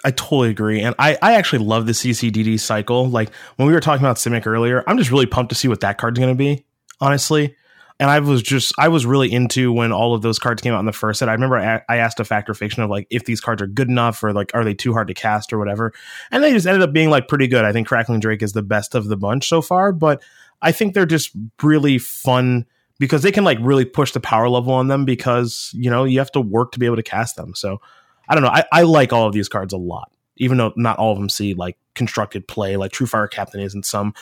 I 0.05 0.11
totally 0.11 0.49
agree. 0.49 0.81
And 0.81 0.93
I, 0.99 1.17
I 1.21 1.33
actually 1.33 1.65
love 1.65 1.87
the 1.87 1.93
CCDD 1.93 2.59
cycle. 2.59 3.09
Like 3.09 3.33
when 3.55 3.67
we 3.67 3.73
were 3.73 3.79
talking 3.79 4.05
about 4.05 4.17
Simic 4.17 4.45
earlier, 4.45 4.83
I'm 4.85 4.99
just 4.99 5.09
really 5.09 5.25
pumped 5.25 5.49
to 5.49 5.55
see 5.55 5.67
what 5.67 5.79
that 5.79 5.97
card's 5.97 6.19
going 6.19 6.31
to 6.31 6.37
be, 6.37 6.63
honestly 7.01 7.55
and 7.99 8.09
I 8.09 8.19
was 8.19 8.43
just 8.43 8.73
I 8.77 8.89
was 8.89 9.05
really 9.05 9.31
into 9.31 9.73
when 9.73 9.91
all 9.91 10.13
of 10.13 10.21
those 10.21 10.37
cards 10.37 10.61
came 10.61 10.73
out 10.73 10.79
in 10.79 10.85
the 10.85 10.93
first 10.93 11.19
set. 11.19 11.29
I 11.29 11.33
remember 11.33 11.57
I, 11.57 11.81
I 11.89 11.97
asked 11.97 12.19
a 12.19 12.25
Fact 12.25 12.49
or 12.49 12.53
Fiction 12.53 12.83
of 12.83 12.89
like 12.89 13.07
if 13.09 13.25
these 13.25 13.41
cards 13.41 13.61
are 13.61 13.67
good 13.67 13.89
enough 13.89 14.23
or 14.23 14.33
like 14.33 14.51
are 14.53 14.63
they 14.63 14.75
too 14.75 14.93
hard 14.93 15.07
to 15.07 15.13
cast 15.13 15.51
or 15.51 15.57
whatever, 15.57 15.93
and 16.31 16.43
they 16.43 16.51
just 16.51 16.67
ended 16.67 16.83
up 16.83 16.93
being 16.93 17.09
like 17.09 17.27
pretty 17.27 17.47
good. 17.47 17.65
I 17.65 17.71
think 17.71 17.87
Crackling 17.87 18.19
Drake 18.19 18.43
is 18.43 18.53
the 18.53 18.61
best 18.61 18.93
of 18.93 19.07
the 19.07 19.17
bunch 19.17 19.49
so 19.49 19.61
far, 19.61 19.91
but 19.91 20.21
I 20.61 20.71
think 20.71 20.93
they're 20.93 21.05
just 21.05 21.31
really 21.61 21.97
fun 21.97 22.65
because 22.99 23.23
they 23.23 23.31
can 23.31 23.43
like 23.43 23.57
really 23.61 23.85
push 23.85 24.11
the 24.11 24.19
power 24.19 24.47
level 24.47 24.73
on 24.73 24.87
them 24.87 25.05
because 25.05 25.71
you 25.73 25.89
know 25.89 26.03
you 26.03 26.19
have 26.19 26.31
to 26.33 26.41
work 26.41 26.73
to 26.73 26.79
be 26.79 26.85
able 26.85 26.97
to 26.97 27.03
cast 27.03 27.35
them. 27.35 27.55
So 27.55 27.81
I 28.29 28.35
don't 28.35 28.43
know. 28.43 28.49
I, 28.49 28.65
I 28.71 28.83
like 28.83 29.11
all 29.11 29.25
of 29.25 29.33
these 29.33 29.49
cards 29.49 29.73
a 29.73 29.77
lot, 29.77 30.11
even 30.35 30.57
though 30.57 30.73
not 30.75 30.99
all 30.99 31.13
of 31.13 31.17
them 31.17 31.29
see 31.29 31.55
like 31.55 31.77
constructed 31.95 32.47
play 32.47 32.77
like 32.77 32.91
True 32.91 33.07
Fire 33.07 33.27
Captain 33.27 33.59
is 33.59 33.73
in 33.73 33.81
some 33.81 34.13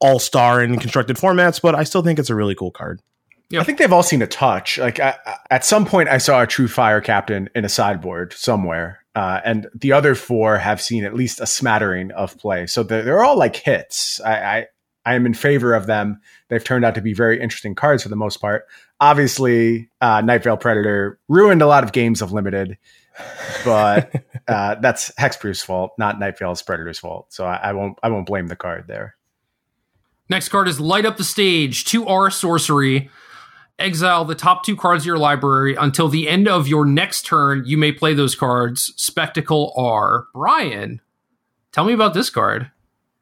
all 0.00 0.18
star 0.18 0.62
in 0.62 0.78
constructed 0.78 1.16
formats, 1.16 1.60
but 1.60 1.74
I 1.74 1.84
still 1.84 2.02
think 2.02 2.18
it's 2.18 2.30
a 2.30 2.34
really 2.34 2.54
cool 2.54 2.70
card. 2.70 3.00
Yep. 3.50 3.62
I 3.62 3.64
think 3.64 3.78
they've 3.78 3.92
all 3.92 4.02
seen 4.02 4.20
a 4.20 4.26
touch. 4.26 4.78
Like 4.78 5.00
I, 5.00 5.16
at 5.50 5.64
some 5.64 5.86
point, 5.86 6.10
I 6.10 6.18
saw 6.18 6.42
a 6.42 6.46
True 6.46 6.68
Fire 6.68 7.00
Captain 7.00 7.48
in 7.54 7.64
a 7.64 7.68
sideboard 7.68 8.34
somewhere, 8.34 9.00
uh, 9.14 9.40
and 9.42 9.68
the 9.74 9.92
other 9.92 10.14
four 10.14 10.58
have 10.58 10.82
seen 10.82 11.04
at 11.04 11.14
least 11.14 11.40
a 11.40 11.46
smattering 11.46 12.10
of 12.12 12.36
play. 12.36 12.66
So 12.66 12.82
they're, 12.82 13.02
they're 13.02 13.24
all 13.24 13.38
like 13.38 13.56
hits. 13.56 14.20
I, 14.20 14.34
I 14.34 14.66
I 15.06 15.14
am 15.14 15.24
in 15.24 15.32
favor 15.32 15.74
of 15.74 15.86
them. 15.86 16.20
They've 16.48 16.62
turned 16.62 16.84
out 16.84 16.94
to 16.96 17.00
be 17.00 17.14
very 17.14 17.40
interesting 17.40 17.74
cards 17.74 18.02
for 18.02 18.10
the 18.10 18.16
most 18.16 18.42
part. 18.42 18.66
Obviously, 19.00 19.88
uh, 20.02 20.20
Night 20.20 20.42
Veil 20.44 20.58
Predator 20.58 21.18
ruined 21.28 21.62
a 21.62 21.66
lot 21.66 21.82
of 21.82 21.92
games 21.92 22.20
of 22.20 22.32
limited, 22.32 22.76
but 23.64 24.12
uh, 24.48 24.74
that's 24.74 25.10
Hexproof's 25.12 25.62
fault, 25.62 25.92
not 25.96 26.20
Night 26.20 26.38
Veil's 26.38 26.62
Predator's 26.62 26.98
fault. 26.98 27.32
So 27.32 27.46
I, 27.46 27.56
I 27.56 27.72
won't 27.72 27.98
I 28.02 28.10
won't 28.10 28.26
blame 28.26 28.48
the 28.48 28.56
card 28.56 28.84
there. 28.86 29.16
Next 30.30 30.50
card 30.50 30.68
is 30.68 30.78
Light 30.78 31.06
Up 31.06 31.16
the 31.16 31.24
Stage, 31.24 31.84
2R 31.84 32.30
sorcery. 32.32 33.10
Exile 33.78 34.24
the 34.24 34.34
top 34.34 34.64
two 34.64 34.76
cards 34.76 35.04
of 35.04 35.06
your 35.06 35.18
library 35.18 35.74
until 35.74 36.08
the 36.08 36.28
end 36.28 36.48
of 36.48 36.68
your 36.68 36.84
next 36.84 37.24
turn. 37.24 37.62
You 37.64 37.78
may 37.78 37.92
play 37.92 38.12
those 38.12 38.34
cards. 38.34 38.92
Spectacle 38.96 39.72
R. 39.76 40.26
Brian, 40.34 41.00
tell 41.72 41.84
me 41.84 41.94
about 41.94 42.12
this 42.12 42.28
card. 42.28 42.70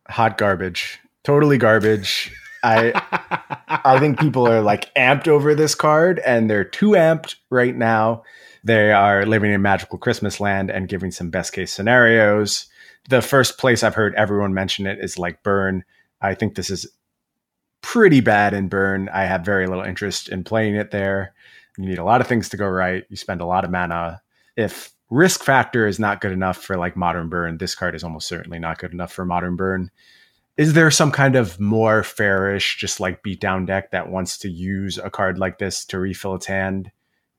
Hot 0.08 0.36
garbage. 0.36 0.98
Totally 1.22 1.58
garbage. 1.58 2.32
I 2.64 2.92
I 3.68 4.00
think 4.00 4.18
people 4.18 4.48
are 4.48 4.62
like 4.62 4.92
amped 4.94 5.28
over 5.28 5.54
this 5.54 5.74
card 5.74 6.20
and 6.20 6.50
they're 6.50 6.64
too 6.64 6.90
amped 6.90 7.36
right 7.50 7.76
now. 7.76 8.22
They 8.64 8.92
are 8.92 9.26
living 9.26 9.52
in 9.52 9.62
magical 9.62 9.98
Christmas 9.98 10.40
land 10.40 10.70
and 10.70 10.88
giving 10.88 11.12
some 11.12 11.30
best 11.30 11.52
case 11.52 11.72
scenarios. 11.72 12.66
The 13.08 13.22
first 13.22 13.58
place 13.58 13.84
I've 13.84 13.94
heard 13.94 14.14
everyone 14.16 14.54
mention 14.54 14.86
it 14.86 14.98
is 15.00 15.18
like 15.18 15.44
burn. 15.44 15.84
I 16.20 16.34
think 16.34 16.54
this 16.54 16.70
is 16.70 16.88
pretty 17.86 18.20
bad 18.20 18.54
in 18.54 18.68
burn. 18.68 19.08
I 19.10 19.24
have 19.24 19.44
very 19.44 19.66
little 19.66 19.84
interest 19.84 20.28
in 20.28 20.44
playing 20.44 20.74
it 20.74 20.90
there. 20.90 21.34
You 21.78 21.86
need 21.86 21.98
a 21.98 22.04
lot 22.04 22.20
of 22.20 22.26
things 22.26 22.48
to 22.48 22.56
go 22.56 22.66
right. 22.66 23.04
You 23.08 23.16
spend 23.16 23.40
a 23.40 23.46
lot 23.46 23.64
of 23.64 23.70
mana. 23.70 24.22
If 24.56 24.92
risk 25.10 25.44
factor 25.44 25.86
is 25.86 25.98
not 25.98 26.20
good 26.20 26.32
enough 26.32 26.58
for 26.58 26.76
like 26.76 26.96
modern 26.96 27.28
burn, 27.28 27.58
this 27.58 27.74
card 27.74 27.94
is 27.94 28.02
almost 28.02 28.28
certainly 28.28 28.58
not 28.58 28.78
good 28.78 28.92
enough 28.92 29.12
for 29.12 29.24
modern 29.24 29.56
burn. 29.56 29.90
Is 30.56 30.72
there 30.72 30.90
some 30.90 31.12
kind 31.12 31.36
of 31.36 31.60
more 31.60 32.02
fairish, 32.02 32.76
just 32.78 32.98
like 32.98 33.22
beatdown 33.22 33.66
deck 33.66 33.90
that 33.90 34.08
wants 34.08 34.38
to 34.38 34.48
use 34.48 34.98
a 34.98 35.10
card 35.10 35.38
like 35.38 35.58
this 35.58 35.84
to 35.86 35.98
refill 35.98 36.34
its 36.34 36.46
hand? 36.46 36.90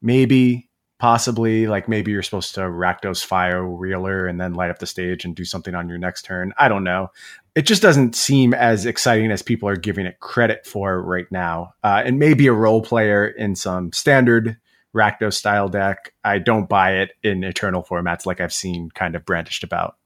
maybe, 0.02 0.70
possibly, 1.00 1.68
like 1.68 1.88
maybe 1.88 2.12
you're 2.12 2.24
supposed 2.24 2.56
to 2.56 2.62
Rakdos 2.62 3.26
Firewheeler 3.26 4.30
and 4.30 4.40
then 4.40 4.54
light 4.54 4.70
up 4.70 4.80
the 4.80 4.86
stage 4.86 5.26
and 5.26 5.36
do 5.36 5.46
something 5.46 5.76
on 5.76 5.90
your 5.90 5.98
next 5.98 6.24
turn. 6.24 6.54
I 6.58 6.68
don't 6.68 6.84
know. 6.84 7.10
It 7.58 7.66
just 7.66 7.82
doesn't 7.82 8.16
seem 8.16 8.54
as 8.54 8.86
exciting 8.86 9.32
as 9.32 9.42
people 9.42 9.68
are 9.68 9.76
giving 9.76 10.06
it 10.06 10.20
credit 10.20 10.64
for 10.68 11.02
right 11.02 11.26
now. 11.32 11.74
Uh, 11.84 12.04
and 12.06 12.20
maybe 12.20 12.46
a 12.46 12.54
role 12.54 12.84
player 12.84 13.26
in 13.26 13.56
some 13.56 13.92
standard 13.92 14.58
Rakdos 14.96 15.34
style 15.34 15.68
deck. 15.68 16.14
I 16.24 16.38
don't 16.38 16.70
buy 16.70 16.98
it 16.98 17.14
in 17.24 17.44
Eternal 17.44 17.82
formats 17.82 18.28
like 18.28 18.40
I've 18.40 18.54
seen 18.54 18.92
kind 18.92 19.16
of 19.16 19.26
brandished 19.26 19.64
about. 19.64 19.98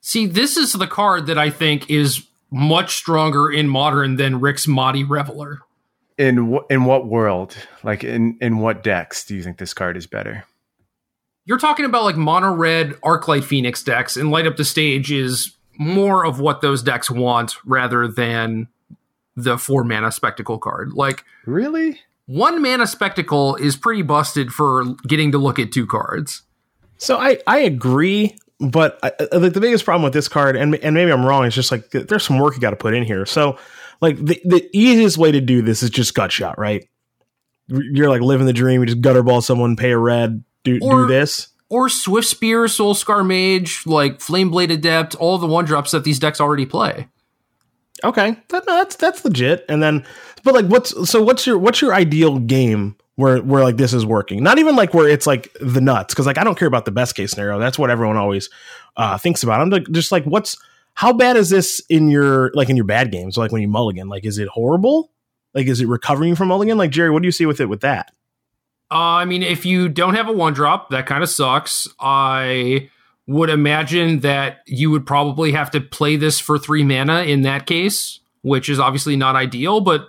See, 0.00 0.24
this 0.24 0.56
is 0.56 0.72
the 0.72 0.86
card 0.86 1.26
that 1.26 1.36
I 1.36 1.50
think 1.50 1.90
is 1.90 2.26
much 2.50 2.96
stronger 2.96 3.52
in 3.52 3.68
modern 3.68 4.16
than 4.16 4.40
Rix 4.40 4.64
Maadi 4.64 5.04
Reveler. 5.06 5.58
In 6.16 6.36
w- 6.36 6.64
in 6.70 6.86
what 6.86 7.06
world, 7.06 7.54
like 7.82 8.02
in 8.02 8.38
in 8.40 8.60
what 8.60 8.82
decks, 8.82 9.26
do 9.26 9.36
you 9.36 9.42
think 9.42 9.58
this 9.58 9.74
card 9.74 9.98
is 9.98 10.06
better? 10.06 10.44
You're 11.44 11.58
talking 11.58 11.84
about 11.84 12.04
like 12.04 12.16
mono 12.16 12.50
red 12.50 12.92
Arclight 13.02 13.44
Phoenix 13.44 13.82
decks, 13.82 14.16
and 14.16 14.30
Light 14.30 14.46
Up 14.46 14.56
the 14.56 14.64
Stage 14.64 15.12
is 15.12 15.54
more 15.78 16.26
of 16.26 16.40
what 16.40 16.60
those 16.60 16.82
decks 16.82 17.10
want 17.10 17.56
rather 17.64 18.08
than 18.08 18.68
the 19.36 19.56
four 19.56 19.84
mana 19.84 20.12
spectacle 20.12 20.58
card. 20.58 20.92
Like, 20.92 21.24
really, 21.46 22.00
one 22.26 22.60
mana 22.60 22.86
spectacle 22.86 23.56
is 23.56 23.76
pretty 23.76 24.02
busted 24.02 24.50
for 24.50 24.84
getting 25.06 25.32
to 25.32 25.38
look 25.38 25.58
at 25.58 25.72
two 25.72 25.86
cards. 25.86 26.42
So 26.98 27.16
I 27.16 27.38
I 27.46 27.60
agree, 27.60 28.36
but 28.58 28.98
I, 29.02 29.12
uh, 29.20 29.26
I, 29.32 29.48
the 29.48 29.60
biggest 29.60 29.84
problem 29.84 30.02
with 30.02 30.12
this 30.12 30.28
card, 30.28 30.56
and 30.56 30.74
and 30.76 30.94
maybe 30.94 31.12
I'm 31.12 31.24
wrong, 31.24 31.46
is 31.46 31.54
just 31.54 31.70
like 31.70 31.90
there's 31.90 32.24
some 32.24 32.38
work 32.38 32.54
you 32.54 32.60
got 32.60 32.70
to 32.70 32.76
put 32.76 32.92
in 32.92 33.04
here. 33.04 33.24
So 33.24 33.56
like 34.00 34.16
the, 34.16 34.40
the 34.44 34.68
easiest 34.72 35.16
way 35.16 35.32
to 35.32 35.40
do 35.40 35.62
this 35.62 35.82
is 35.82 35.90
just 35.90 36.14
gut 36.14 36.32
shot, 36.32 36.58
right? 36.58 36.86
You're 37.68 38.08
like 38.08 38.22
living 38.22 38.46
the 38.46 38.52
dream. 38.52 38.80
You 38.80 38.86
just 38.86 39.00
gutter 39.00 39.22
ball 39.22 39.40
someone, 39.40 39.76
pay 39.76 39.92
a 39.92 39.98
red, 39.98 40.42
do 40.64 40.78
or, 40.82 41.02
do 41.02 41.06
this. 41.06 41.48
Or 41.70 41.88
Swift 41.88 42.26
Spear, 42.26 42.66
Soul 42.66 42.94
Scar 42.94 43.22
Mage, 43.22 43.82
like 43.84 44.20
Flame 44.20 44.50
Blade 44.50 44.70
Adept, 44.70 45.14
all 45.16 45.36
the 45.36 45.46
one 45.46 45.66
drops 45.66 45.90
that 45.90 46.04
these 46.04 46.18
decks 46.18 46.40
already 46.40 46.64
play. 46.64 47.08
Okay, 48.04 48.36
that, 48.48 48.66
no, 48.66 48.76
that's 48.76 48.96
that's 48.96 49.24
legit. 49.24 49.64
And 49.68 49.82
then, 49.82 50.04
but 50.44 50.54
like, 50.54 50.66
what's 50.66 51.10
so? 51.10 51.22
What's 51.22 51.46
your 51.46 51.58
what's 51.58 51.82
your 51.82 51.92
ideal 51.92 52.38
game 52.38 52.96
where 53.16 53.42
where 53.42 53.62
like 53.62 53.76
this 53.76 53.92
is 53.92 54.06
working? 54.06 54.42
Not 54.42 54.58
even 54.58 54.76
like 54.76 54.94
where 54.94 55.08
it's 55.08 55.26
like 55.26 55.54
the 55.60 55.80
nuts, 55.80 56.14
because 56.14 56.26
like 56.26 56.38
I 56.38 56.44
don't 56.44 56.58
care 56.58 56.68
about 56.68 56.84
the 56.84 56.90
best 56.90 57.14
case 57.14 57.32
scenario. 57.32 57.58
That's 57.58 57.78
what 57.78 57.90
everyone 57.90 58.16
always 58.16 58.48
uh, 58.96 59.18
thinks 59.18 59.42
about. 59.42 59.60
I'm 59.60 59.92
just 59.92 60.12
like, 60.12 60.24
what's 60.24 60.56
how 60.94 61.12
bad 61.12 61.36
is 61.36 61.50
this 61.50 61.80
in 61.88 62.08
your 62.08 62.50
like 62.54 62.70
in 62.70 62.76
your 62.76 62.84
bad 62.84 63.10
games? 63.10 63.36
Like 63.36 63.52
when 63.52 63.62
you 63.62 63.68
mulligan, 63.68 64.08
like 64.08 64.24
is 64.24 64.38
it 64.38 64.48
horrible? 64.48 65.10
Like 65.52 65.66
is 65.66 65.80
it 65.80 65.88
recovering 65.88 66.34
from 66.34 66.48
mulligan? 66.48 66.78
Like 66.78 66.90
Jerry, 66.92 67.10
what 67.10 67.22
do 67.22 67.26
you 67.26 67.32
see 67.32 67.46
with 67.46 67.60
it 67.60 67.66
with 67.68 67.80
that? 67.80 68.12
Uh, 68.90 69.20
I 69.20 69.24
mean, 69.26 69.42
if 69.42 69.66
you 69.66 69.88
don't 69.88 70.14
have 70.14 70.28
a 70.28 70.32
one 70.32 70.54
drop, 70.54 70.90
that 70.90 71.06
kind 71.06 71.22
of 71.22 71.28
sucks. 71.28 71.88
I 72.00 72.88
would 73.26 73.50
imagine 73.50 74.20
that 74.20 74.60
you 74.66 74.90
would 74.90 75.06
probably 75.06 75.52
have 75.52 75.70
to 75.72 75.80
play 75.80 76.16
this 76.16 76.40
for 76.40 76.58
three 76.58 76.82
mana 76.82 77.22
in 77.24 77.42
that 77.42 77.66
case, 77.66 78.20
which 78.42 78.70
is 78.70 78.80
obviously 78.80 79.16
not 79.16 79.36
ideal, 79.36 79.82
but 79.82 80.08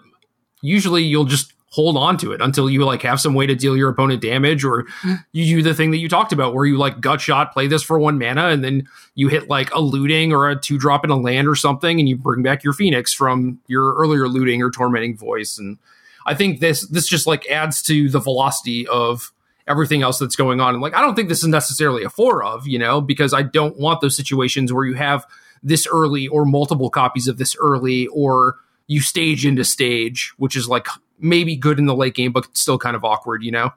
usually 0.62 1.04
you'll 1.04 1.26
just 1.26 1.54
hold 1.72 1.98
on 1.98 2.18
to 2.18 2.32
it 2.32 2.42
until 2.42 2.70
you 2.70 2.84
like 2.84 3.04
have 3.04 3.20
some 3.20 3.36
way 3.36 3.46
to 3.46 3.54
deal 3.54 3.78
your 3.78 3.90
opponent 3.90 4.22
damage 4.22 4.64
or 4.64 4.88
you 5.34 5.58
do 5.58 5.62
the 5.62 5.74
thing 5.74 5.92
that 5.92 5.98
you 5.98 6.10
talked 6.10 6.34
about 6.34 6.54
where 6.56 6.66
you 6.66 6.78
like 6.78 7.00
gut 7.00 7.22
shot 7.22 7.54
play 7.54 7.68
this 7.68 7.84
for 7.84 8.00
one 8.00 8.18
mana 8.18 8.48
and 8.48 8.64
then 8.64 8.88
you 9.14 9.28
hit 9.28 9.50
like 9.50 9.72
a 9.76 9.80
looting 9.80 10.34
or 10.34 10.50
a 10.50 10.60
two 10.60 10.80
drop 10.80 11.04
in 11.04 11.12
a 11.12 11.16
land 11.16 11.48
or 11.48 11.56
something 11.56 12.00
and 12.00 12.10
you 12.10 12.16
bring 12.16 12.42
back 12.42 12.64
your 12.64 12.74
phoenix 12.74 13.14
from 13.14 13.60
your 13.68 13.94
earlier 13.96 14.28
looting 14.28 14.64
or 14.64 14.72
tormenting 14.72 15.16
voice 15.16 15.60
and 15.60 15.78
i 16.26 16.34
think 16.34 16.60
this 16.60 16.88
this 16.88 17.08
just 17.08 17.28
like 17.28 17.50
adds 17.50 17.82
to 17.82 18.10
the 18.10 18.20
velocity 18.20 18.88
of 18.88 19.32
everything 19.68 20.02
else 20.02 20.18
that's 20.20 20.36
going 20.36 20.60
on 20.60 20.74
and 20.74 20.82
like 20.82 20.96
i 20.96 21.02
don't 21.02 21.16
think 21.16 21.30
this 21.30 21.44
is 21.44 21.48
necessarily 21.48 22.04
a 22.04 22.10
four 22.10 22.44
of 22.44 22.68
you 22.68 22.80
know 22.80 23.02
because 23.02 23.34
i 23.34 23.42
don't 23.42 23.78
want 23.78 24.02
those 24.02 24.16
situations 24.16 24.74
where 24.74 24.86
you 24.86 24.96
have 24.96 25.26
this 25.62 25.88
early 25.92 26.28
or 26.28 26.46
multiple 26.46 26.90
copies 26.90 27.28
of 27.28 27.38
this 27.38 27.56
early 27.60 28.08
or 28.08 28.56
you 28.88 29.02
stage 29.02 29.46
into 29.46 29.64
stage 29.64 30.34
which 30.38 30.56
is 30.56 30.68
like 30.68 30.88
maybe 31.20 31.56
good 31.56 31.80
in 31.80 31.86
the 31.86 31.96
late 31.96 32.16
game, 32.16 32.32
but 32.32 32.48
still 32.58 32.78
kind 32.78 32.96
of 32.96 33.04
awkward, 33.04 33.44
you 33.44 33.52
know? 33.52 33.72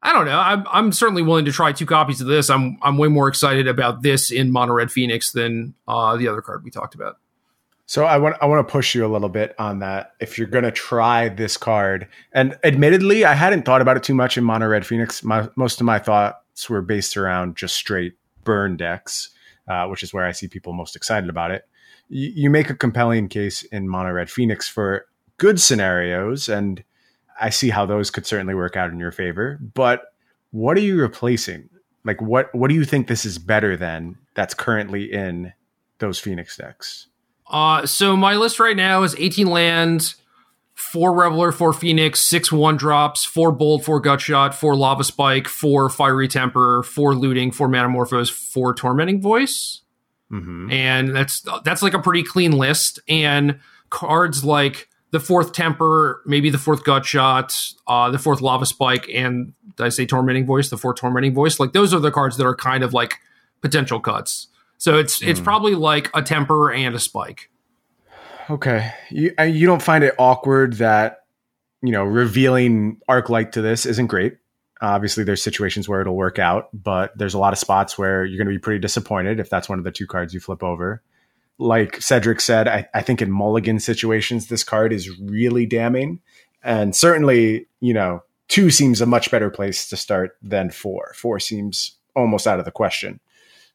I 0.00 0.12
don't 0.12 0.26
know. 0.26 0.38
I'm, 0.38 0.64
I'm 0.70 0.92
certainly 0.92 1.22
willing 1.22 1.44
to 1.46 1.52
try 1.52 1.72
two 1.72 1.86
copies 1.86 2.20
of 2.20 2.28
this. 2.28 2.50
I'm 2.50 2.78
I'm 2.82 2.98
way 2.98 3.08
more 3.08 3.26
excited 3.26 3.66
about 3.66 4.02
this 4.02 4.30
in 4.30 4.52
Mono 4.52 4.72
Red 4.74 4.92
Phoenix 4.92 5.32
than 5.32 5.74
uh, 5.88 6.16
the 6.16 6.28
other 6.28 6.40
card 6.40 6.62
we 6.62 6.70
talked 6.70 6.94
about. 6.94 7.18
So 7.88 8.04
I 8.04 8.18
want 8.18 8.36
I 8.42 8.44
want 8.44 8.68
to 8.68 8.70
push 8.70 8.94
you 8.94 9.06
a 9.06 9.08
little 9.08 9.30
bit 9.30 9.54
on 9.58 9.78
that. 9.78 10.12
If 10.20 10.36
you're 10.36 10.46
gonna 10.46 10.70
try 10.70 11.30
this 11.30 11.56
card, 11.56 12.06
and 12.32 12.58
admittedly, 12.62 13.24
I 13.24 13.32
hadn't 13.32 13.64
thought 13.64 13.80
about 13.80 13.96
it 13.96 14.02
too 14.02 14.14
much 14.14 14.36
in 14.36 14.44
Mono 14.44 14.66
Red 14.66 14.84
Phoenix. 14.84 15.24
My, 15.24 15.48
most 15.56 15.80
of 15.80 15.86
my 15.86 15.98
thoughts 15.98 16.68
were 16.68 16.82
based 16.82 17.16
around 17.16 17.56
just 17.56 17.74
straight 17.74 18.12
burn 18.44 18.76
decks, 18.76 19.30
uh, 19.68 19.86
which 19.86 20.02
is 20.02 20.12
where 20.12 20.26
I 20.26 20.32
see 20.32 20.48
people 20.48 20.74
most 20.74 20.96
excited 20.96 21.30
about 21.30 21.50
it. 21.50 21.66
You, 22.10 22.30
you 22.34 22.50
make 22.50 22.68
a 22.68 22.74
compelling 22.74 23.26
case 23.26 23.62
in 23.62 23.88
Mono 23.88 24.12
Red 24.12 24.28
Phoenix 24.28 24.68
for 24.68 25.06
good 25.38 25.58
scenarios, 25.58 26.46
and 26.46 26.84
I 27.40 27.48
see 27.48 27.70
how 27.70 27.86
those 27.86 28.10
could 28.10 28.26
certainly 28.26 28.54
work 28.54 28.76
out 28.76 28.90
in 28.90 28.98
your 28.98 29.12
favor. 29.12 29.58
But 29.62 30.02
what 30.50 30.76
are 30.76 30.82
you 30.82 31.00
replacing? 31.00 31.70
Like 32.04 32.20
what 32.20 32.54
what 32.54 32.68
do 32.68 32.74
you 32.74 32.84
think 32.84 33.06
this 33.06 33.24
is 33.24 33.38
better 33.38 33.78
than 33.78 34.18
that's 34.34 34.52
currently 34.52 35.10
in 35.10 35.54
those 36.00 36.18
Phoenix 36.18 36.54
decks? 36.58 37.06
Uh 37.50 37.86
so 37.86 38.16
my 38.16 38.34
list 38.34 38.60
right 38.60 38.76
now 38.76 39.02
is 39.02 39.14
18 39.16 39.46
lands, 39.46 40.16
four 40.74 41.12
Reveler, 41.12 41.52
four 41.52 41.72
Phoenix, 41.72 42.20
six 42.20 42.52
one 42.52 42.76
drops, 42.76 43.24
four 43.24 43.52
Bold, 43.52 43.84
four 43.84 44.00
Gutshot, 44.00 44.54
four 44.54 44.76
Lava 44.76 45.04
Spike, 45.04 45.48
four 45.48 45.88
Fiery 45.88 46.28
Temper, 46.28 46.82
four 46.82 47.14
Looting, 47.14 47.50
four 47.50 47.68
Manamorphose, 47.68 48.30
four 48.30 48.74
Tormenting 48.74 49.20
Voice. 49.20 49.82
Mm-hmm. 50.30 50.70
And 50.70 51.16
that's 51.16 51.44
that's 51.64 51.82
like 51.82 51.94
a 51.94 51.98
pretty 51.98 52.22
clean 52.22 52.52
list. 52.52 53.00
And 53.08 53.60
cards 53.90 54.44
like 54.44 54.88
the 55.10 55.20
fourth 55.20 55.52
temper, 55.52 56.22
maybe 56.26 56.50
the 56.50 56.58
fourth 56.58 56.84
gut 56.84 57.06
shot, 57.06 57.72
uh, 57.86 58.10
the 58.10 58.18
fourth 58.18 58.40
lava 58.40 58.66
spike, 58.66 59.08
and 59.12 59.54
did 59.76 59.86
I 59.86 59.88
say 59.88 60.04
tormenting 60.04 60.44
voice? 60.44 60.68
The 60.68 60.76
fourth 60.76 60.96
tormenting 60.98 61.34
voice. 61.34 61.58
Like 61.58 61.72
those 61.72 61.94
are 61.94 62.00
the 62.00 62.10
cards 62.10 62.36
that 62.36 62.46
are 62.46 62.54
kind 62.54 62.84
of 62.84 62.92
like 62.92 63.14
potential 63.62 64.00
cuts. 64.00 64.48
So 64.78 64.98
it's 64.98 65.22
it's 65.22 65.40
hmm. 65.40 65.44
probably 65.44 65.74
like 65.74 66.10
a 66.14 66.22
temper 66.22 66.72
and 66.72 66.94
a 66.94 66.98
spike. 66.98 67.50
Okay, 68.50 68.92
you 69.10 69.34
you 69.44 69.66
don't 69.66 69.82
find 69.82 70.04
it 70.04 70.14
awkward 70.18 70.74
that 70.74 71.24
you 71.82 71.92
know 71.92 72.04
revealing 72.04 73.00
arc 73.08 73.28
light 73.28 73.52
to 73.52 73.62
this 73.62 73.84
isn't 73.86 74.06
great. 74.06 74.38
Obviously, 74.80 75.24
there's 75.24 75.42
situations 75.42 75.88
where 75.88 76.00
it'll 76.00 76.16
work 76.16 76.38
out, 76.38 76.68
but 76.72 77.16
there's 77.18 77.34
a 77.34 77.38
lot 77.38 77.52
of 77.52 77.58
spots 77.58 77.98
where 77.98 78.24
you're 78.24 78.38
going 78.38 78.46
to 78.46 78.54
be 78.54 78.60
pretty 78.60 78.78
disappointed 78.78 79.40
if 79.40 79.50
that's 79.50 79.68
one 79.68 79.78
of 79.78 79.84
the 79.84 79.90
two 79.90 80.06
cards 80.06 80.32
you 80.32 80.38
flip 80.38 80.62
over 80.62 81.02
like 81.58 82.00
Cedric 82.00 82.40
said, 82.40 82.68
I, 82.68 82.88
I, 82.94 83.02
think 83.02 83.20
in 83.20 83.30
mulligan 83.30 83.80
situations, 83.80 84.46
this 84.46 84.62
card 84.62 84.92
is 84.92 85.18
really 85.18 85.66
damning. 85.66 86.20
And 86.62 86.94
certainly, 86.94 87.66
you 87.80 87.92
know, 87.92 88.22
two 88.48 88.70
seems 88.70 89.00
a 89.00 89.06
much 89.06 89.30
better 89.30 89.50
place 89.50 89.88
to 89.88 89.96
start 89.96 90.36
than 90.40 90.70
four. 90.70 91.12
Four 91.16 91.40
seems 91.40 91.96
almost 92.14 92.46
out 92.46 92.58
of 92.58 92.64
the 92.64 92.70
question. 92.70 93.20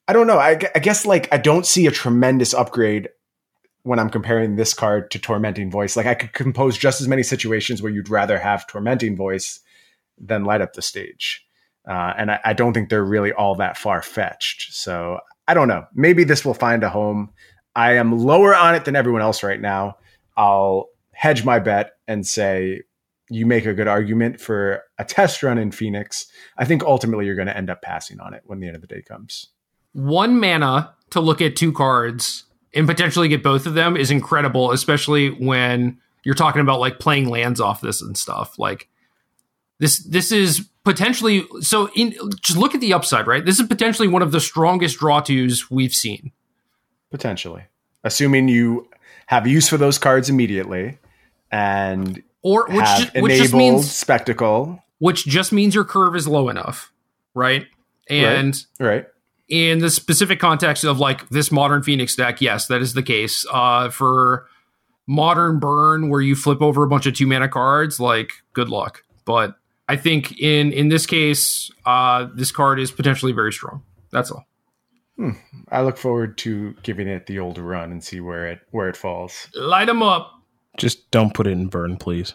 I 0.07 0.13
don't 0.13 0.27
know. 0.27 0.37
I, 0.37 0.59
I 0.75 0.79
guess 0.79 1.05
like 1.05 1.31
I 1.31 1.37
don't 1.37 1.65
see 1.65 1.87
a 1.87 1.91
tremendous 1.91 2.53
upgrade 2.53 3.09
when 3.83 3.99
I'm 3.99 4.09
comparing 4.09 4.55
this 4.55 4.73
card 4.73 5.11
to 5.11 5.19
Tormenting 5.19 5.71
Voice. 5.71 5.95
Like 5.95 6.05
I 6.05 6.15
could 6.15 6.33
compose 6.33 6.77
just 6.77 7.01
as 7.01 7.07
many 7.07 7.23
situations 7.23 7.81
where 7.81 7.91
you'd 7.91 8.09
rather 8.09 8.37
have 8.37 8.67
Tormenting 8.67 9.15
Voice 9.15 9.59
than 10.17 10.45
light 10.45 10.61
up 10.61 10.73
the 10.73 10.81
stage. 10.81 11.45
Uh, 11.87 12.13
and 12.17 12.31
I, 12.31 12.39
I 12.45 12.53
don't 12.53 12.73
think 12.73 12.89
they're 12.89 13.03
really 13.03 13.33
all 13.33 13.55
that 13.55 13.77
far 13.77 14.01
fetched. 14.01 14.73
So 14.73 15.19
I 15.47 15.53
don't 15.53 15.67
know. 15.67 15.85
Maybe 15.93 16.23
this 16.23 16.45
will 16.45 16.53
find 16.53 16.83
a 16.83 16.89
home 16.89 17.31
I 17.75 17.93
am 17.93 18.17
lower 18.17 18.55
on 18.55 18.75
it 18.75 18.85
than 18.85 18.95
everyone 18.95 19.21
else 19.21 19.43
right 19.43 19.59
now. 19.59 19.97
I'll 20.37 20.89
hedge 21.11 21.43
my 21.43 21.59
bet 21.59 21.93
and 22.07 22.25
say 22.25 22.81
you 23.29 23.45
make 23.45 23.65
a 23.65 23.73
good 23.73 23.87
argument 23.87 24.39
for 24.39 24.83
a 24.97 25.05
test 25.05 25.41
run 25.41 25.57
in 25.57 25.71
Phoenix. 25.71 26.27
I 26.57 26.65
think 26.65 26.83
ultimately 26.83 27.25
you're 27.25 27.35
going 27.35 27.47
to 27.47 27.57
end 27.57 27.69
up 27.69 27.81
passing 27.81 28.19
on 28.19 28.33
it 28.33 28.43
when 28.45 28.59
the 28.59 28.67
end 28.67 28.75
of 28.75 28.81
the 28.81 28.87
day 28.87 29.01
comes. 29.01 29.47
One 29.93 30.39
mana 30.39 30.93
to 31.11 31.19
look 31.19 31.41
at 31.41 31.55
two 31.55 31.71
cards 31.71 32.43
and 32.73 32.87
potentially 32.87 33.27
get 33.27 33.43
both 33.43 33.65
of 33.65 33.73
them 33.75 33.95
is 33.95 34.11
incredible, 34.11 34.71
especially 34.71 35.29
when 35.29 35.99
you're 36.23 36.35
talking 36.35 36.61
about 36.61 36.79
like 36.79 36.99
playing 36.99 37.29
lands 37.29 37.61
off 37.61 37.81
this 37.81 38.01
and 38.01 38.17
stuff. 38.17 38.57
Like 38.57 38.89
this, 39.79 39.99
this 39.99 40.31
is 40.31 40.67
potentially 40.83 41.45
so. 41.61 41.89
In 41.95 42.15
just 42.41 42.57
look 42.57 42.73
at 42.73 42.81
the 42.81 42.93
upside, 42.93 43.27
right? 43.27 43.45
This 43.45 43.59
is 43.59 43.67
potentially 43.67 44.07
one 44.07 44.21
of 44.21 44.31
the 44.31 44.39
strongest 44.39 44.99
draw 44.99 45.19
twos 45.19 45.69
we've 45.69 45.93
seen 45.93 46.31
potentially, 47.11 47.63
assuming 48.03 48.47
you 48.47 48.89
have 49.27 49.47
use 49.47 49.69
for 49.69 49.77
those 49.77 49.97
cards 49.97 50.29
immediately 50.29 50.97
and 51.51 52.23
or 52.41 52.65
which, 52.67 52.83
just, 52.83 53.15
which 53.15 53.37
just 53.37 53.53
means 53.53 53.89
spectacle, 53.89 54.83
which 54.99 55.25
just 55.25 55.51
means 55.53 55.75
your 55.75 55.85
curve 55.85 56.15
is 56.15 56.27
low 56.27 56.49
enough, 56.49 56.91
right? 57.33 57.67
And 58.09 58.55
right. 58.79 58.87
right. 58.87 59.05
In 59.49 59.79
the 59.79 59.89
specific 59.89 60.39
context 60.39 60.83
of 60.83 60.99
like 60.99 61.27
this 61.29 61.51
modern 61.51 61.83
Phoenix 61.83 62.15
deck, 62.15 62.41
yes, 62.41 62.67
that 62.67 62.81
is 62.81 62.93
the 62.93 63.03
case. 63.03 63.45
Uh, 63.51 63.89
for 63.89 64.47
modern 65.05 65.59
burn, 65.59 66.09
where 66.09 66.21
you 66.21 66.35
flip 66.35 66.61
over 66.61 66.83
a 66.83 66.87
bunch 66.87 67.05
of 67.05 67.13
two 67.13 67.27
mana 67.27 67.49
cards, 67.49 67.99
like 67.99 68.31
good 68.53 68.69
luck. 68.69 69.03
But 69.25 69.55
I 69.87 69.97
think 69.97 70.39
in 70.39 70.71
in 70.71 70.89
this 70.89 71.05
case, 71.05 71.71
uh, 71.85 72.27
this 72.33 72.51
card 72.51 72.79
is 72.79 72.91
potentially 72.91 73.31
very 73.31 73.51
strong. 73.51 73.83
That's 74.11 74.31
all. 74.31 74.45
Hmm. 75.17 75.31
I 75.69 75.81
look 75.81 75.97
forward 75.97 76.37
to 76.39 76.75
giving 76.83 77.07
it 77.07 77.27
the 77.27 77.39
old 77.39 77.57
run 77.57 77.91
and 77.91 78.03
see 78.03 78.19
where 78.19 78.47
it 78.47 78.61
where 78.71 78.89
it 78.89 78.97
falls. 78.97 79.47
Light 79.55 79.85
them 79.85 80.01
up. 80.01 80.31
Just 80.77 81.11
don't 81.11 81.33
put 81.33 81.47
it 81.47 81.51
in 81.51 81.67
burn, 81.67 81.97
please. 81.97 82.33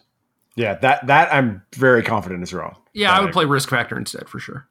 Yeah, 0.55 0.75
that 0.75 1.07
that 1.07 1.33
I'm 1.33 1.63
very 1.75 2.03
confident 2.03 2.43
is 2.43 2.53
wrong. 2.53 2.77
Yeah, 2.93 3.13
I 3.13 3.21
would 3.21 3.33
play 3.33 3.45
risk 3.45 3.69
factor 3.69 3.97
instead 3.97 4.29
for 4.29 4.39
sure. 4.39 4.69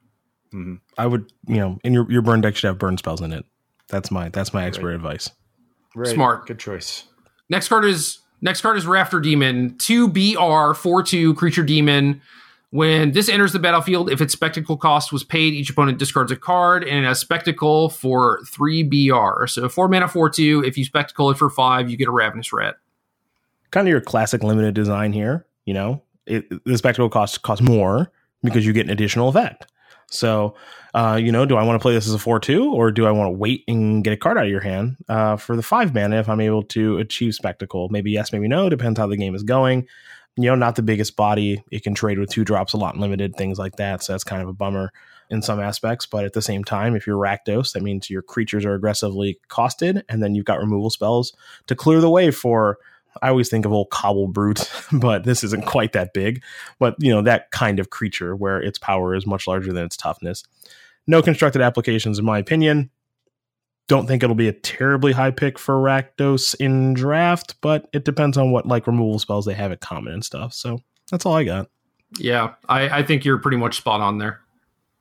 Mm-hmm. 0.52 0.76
I 0.96 1.06
would, 1.06 1.32
you 1.46 1.56
know, 1.56 1.78
in 1.84 1.92
your 1.92 2.10
your 2.10 2.22
burn 2.22 2.40
deck 2.40 2.56
should 2.56 2.68
have 2.68 2.78
burn 2.78 2.96
spells 2.98 3.20
in 3.20 3.32
it. 3.32 3.44
That's 3.88 4.10
my 4.10 4.28
that's 4.28 4.52
my 4.52 4.64
expert 4.64 4.92
advice. 4.92 5.30
Right. 5.94 6.08
Smart. 6.08 6.46
Good 6.46 6.58
choice. 6.58 7.04
Next 7.48 7.68
card 7.68 7.84
is 7.84 8.20
next 8.40 8.60
card 8.60 8.76
is 8.76 8.86
Rafter 8.86 9.20
Demon, 9.20 9.76
two 9.78 10.08
BR 10.08 10.74
four 10.74 11.02
two 11.02 11.34
creature 11.34 11.64
demon. 11.64 12.20
When 12.70 13.12
this 13.12 13.30
enters 13.30 13.52
the 13.52 13.58
battlefield, 13.58 14.10
if 14.10 14.20
its 14.20 14.34
spectacle 14.34 14.76
cost 14.76 15.10
was 15.10 15.24
paid, 15.24 15.54
each 15.54 15.70
opponent 15.70 15.98
discards 15.98 16.30
a 16.30 16.36
card 16.36 16.84
and 16.84 17.06
a 17.06 17.14
spectacle 17.14 17.88
for 17.88 18.42
three 18.46 18.82
BR. 18.82 19.46
So 19.46 19.70
four 19.70 19.88
mana 19.88 20.06
four 20.06 20.28
two. 20.28 20.62
If 20.66 20.76
you 20.76 20.84
spectacle 20.84 21.30
it 21.30 21.38
for 21.38 21.48
five, 21.48 21.90
you 21.90 21.96
get 21.96 22.08
a 22.08 22.12
Ravenous 22.12 22.52
Rat. 22.52 22.76
Kind 23.70 23.88
of 23.88 23.90
your 23.90 24.02
classic 24.02 24.42
limited 24.42 24.74
design 24.74 25.12
here. 25.14 25.46
You 25.64 25.74
know, 25.74 26.02
it, 26.26 26.64
the 26.64 26.76
spectacle 26.76 27.08
cost 27.08 27.42
costs 27.42 27.62
more 27.62 28.12
because 28.42 28.66
you 28.66 28.74
get 28.74 28.86
an 28.86 28.90
additional 28.90 29.28
effect. 29.28 29.66
So, 30.10 30.54
uh, 30.94 31.18
you 31.20 31.30
know, 31.30 31.44
do 31.44 31.56
I 31.56 31.62
want 31.62 31.78
to 31.78 31.82
play 31.82 31.92
this 31.92 32.08
as 32.08 32.14
a 32.14 32.18
four 32.18 32.40
two, 32.40 32.72
or 32.72 32.90
do 32.90 33.06
I 33.06 33.10
want 33.10 33.28
to 33.28 33.38
wait 33.38 33.64
and 33.68 34.02
get 34.02 34.12
a 34.12 34.16
card 34.16 34.38
out 34.38 34.44
of 34.44 34.50
your 34.50 34.60
hand 34.60 34.96
uh, 35.08 35.36
for 35.36 35.54
the 35.54 35.62
five 35.62 35.94
mana 35.94 36.18
if 36.18 36.28
I'm 36.28 36.40
able 36.40 36.62
to 36.64 36.98
achieve 36.98 37.34
spectacle? 37.34 37.88
Maybe 37.90 38.10
yes, 38.10 38.32
maybe 38.32 38.48
no. 38.48 38.68
Depends 38.68 38.98
how 38.98 39.06
the 39.06 39.16
game 39.16 39.34
is 39.34 39.42
going. 39.42 39.86
You 40.36 40.44
know, 40.44 40.54
not 40.54 40.76
the 40.76 40.82
biggest 40.82 41.16
body. 41.16 41.62
It 41.70 41.82
can 41.82 41.94
trade 41.94 42.18
with 42.18 42.30
two 42.30 42.44
drops 42.44 42.72
a 42.72 42.76
lot 42.76 42.96
limited 42.96 43.34
things 43.36 43.58
like 43.58 43.76
that. 43.76 44.02
So 44.02 44.12
that's 44.12 44.24
kind 44.24 44.40
of 44.40 44.48
a 44.48 44.52
bummer 44.52 44.92
in 45.30 45.42
some 45.42 45.60
aspects. 45.60 46.06
But 46.06 46.24
at 46.24 46.32
the 46.32 46.42
same 46.42 46.64
time, 46.64 46.96
if 46.96 47.06
you're 47.06 47.18
Rakdos, 47.18 47.72
that 47.72 47.82
means 47.82 48.08
your 48.08 48.22
creatures 48.22 48.64
are 48.64 48.74
aggressively 48.74 49.38
costed, 49.48 50.02
and 50.08 50.22
then 50.22 50.34
you've 50.34 50.46
got 50.46 50.60
removal 50.60 50.90
spells 50.90 51.34
to 51.66 51.74
clear 51.74 52.00
the 52.00 52.10
way 52.10 52.30
for. 52.30 52.78
I 53.22 53.28
always 53.28 53.48
think 53.48 53.64
of 53.64 53.72
old 53.72 53.90
Cobble 53.90 54.28
Brute, 54.28 54.70
but 54.92 55.24
this 55.24 55.44
isn't 55.44 55.66
quite 55.66 55.92
that 55.92 56.12
big. 56.12 56.42
But 56.78 56.96
you 56.98 57.12
know 57.12 57.22
that 57.22 57.50
kind 57.50 57.78
of 57.78 57.90
creature 57.90 58.34
where 58.34 58.60
its 58.60 58.78
power 58.78 59.14
is 59.14 59.26
much 59.26 59.46
larger 59.46 59.72
than 59.72 59.84
its 59.84 59.96
toughness. 59.96 60.44
No 61.06 61.22
constructed 61.22 61.62
applications, 61.62 62.18
in 62.18 62.24
my 62.24 62.38
opinion. 62.38 62.90
Don't 63.88 64.06
think 64.06 64.22
it'll 64.22 64.36
be 64.36 64.48
a 64.48 64.52
terribly 64.52 65.12
high 65.12 65.30
pick 65.30 65.58
for 65.58 65.76
Rakdos 65.76 66.54
in 66.60 66.92
draft, 66.92 67.54
but 67.62 67.88
it 67.94 68.04
depends 68.04 68.36
on 68.36 68.50
what 68.50 68.66
like 68.66 68.86
removal 68.86 69.18
spells 69.18 69.46
they 69.46 69.54
have 69.54 69.72
at 69.72 69.80
common 69.80 70.12
and 70.12 70.24
stuff. 70.24 70.52
So 70.52 70.82
that's 71.10 71.24
all 71.24 71.34
I 71.34 71.44
got. 71.44 71.70
Yeah, 72.18 72.54
I, 72.68 72.98
I 72.98 73.02
think 73.02 73.24
you're 73.24 73.38
pretty 73.38 73.56
much 73.56 73.78
spot 73.78 74.02
on 74.02 74.18
there. 74.18 74.40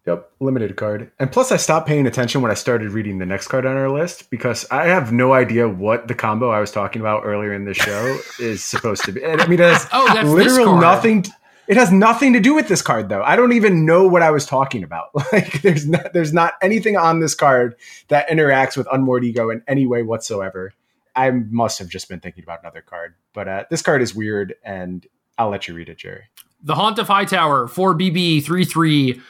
Yep, 0.08 0.32
limited 0.39 0.78
card. 0.78 1.12
And 1.20 1.30
plus, 1.30 1.51
I 1.51 1.58
stopped 1.58 1.86
paying 1.86 2.08
attention 2.08 2.41
when 2.41 2.49
I 2.49 2.53
started 2.53 2.91
reading 2.91 3.18
the 3.18 3.26
next 3.26 3.47
card 3.47 3.66
on 3.66 3.76
our 3.76 3.89
list 3.89 4.30
because 4.30 4.66
I 4.72 4.86
have 4.86 5.12
no 5.12 5.34
idea 5.34 5.68
what 5.68 6.08
the 6.08 6.16
combo 6.16 6.49
I 6.49 6.62
was 6.62 6.72
talking 6.72 7.01
about 7.01 7.24
earlier 7.26 7.53
in 7.53 7.66
the 7.66 7.74
show 7.74 8.18
is 8.39 8.64
supposed 8.64 9.03
to 9.03 9.12
be. 9.12 9.22
And 9.22 9.41
I 9.41 9.47
mean, 9.47 9.60
it 9.60 9.64
has 9.64 9.86
Oh, 9.91 10.14
that's 10.14 10.30
literal 10.30 10.80
nothing. 10.80 11.26
It 11.68 11.76
has 11.76 11.91
nothing 11.91 12.32
to 12.32 12.39
do 12.39 12.55
with 12.55 12.70
this 12.70 12.82
card, 12.82 13.10
though. 13.10 13.22
I 13.22 13.36
don't 13.36 13.51
even 13.51 13.86
know 13.86 14.08
what 14.08 14.22
I 14.22 14.32
was 14.32 14.45
talking 14.45 14.82
about. 14.84 15.10
Like, 15.34 15.62
there's 15.62 15.86
not, 15.86 16.14
there's 16.14 16.32
not 16.32 16.53
anything 16.62 16.95
on 16.95 17.20
this 17.20 17.36
card 17.36 17.76
that 18.08 18.30
interacts 18.30 18.78
with 18.78 18.88
Unmoored 18.89 19.26
Ego 19.26 19.49
in 19.49 19.62
any 19.68 19.86
way 19.86 20.03
whatsoever. 20.03 20.72
I 21.18 21.32
must 21.32 21.80
have 21.80 21.89
just 21.89 22.08
been 22.08 22.22
thinking 22.22 22.45
about 22.45 22.62
another 22.62 22.82
card, 22.82 23.16
but 23.34 23.47
uh, 23.49 23.66
this 23.70 23.82
card 23.82 24.01
is 24.01 24.16
weird, 24.16 24.55
and 24.64 25.05
I'll 25.38 25.49
let 25.49 25.68
you 25.68 25.74
read 25.74 25.89
it, 25.89 25.97
Jerry. 25.97 26.24
The 26.64 26.76
Haunt 26.76 26.97
of 26.97 27.08
Hightower, 27.08 27.68
4BB, 27.68 28.45
3 28.45 28.64
3. 28.64 29.22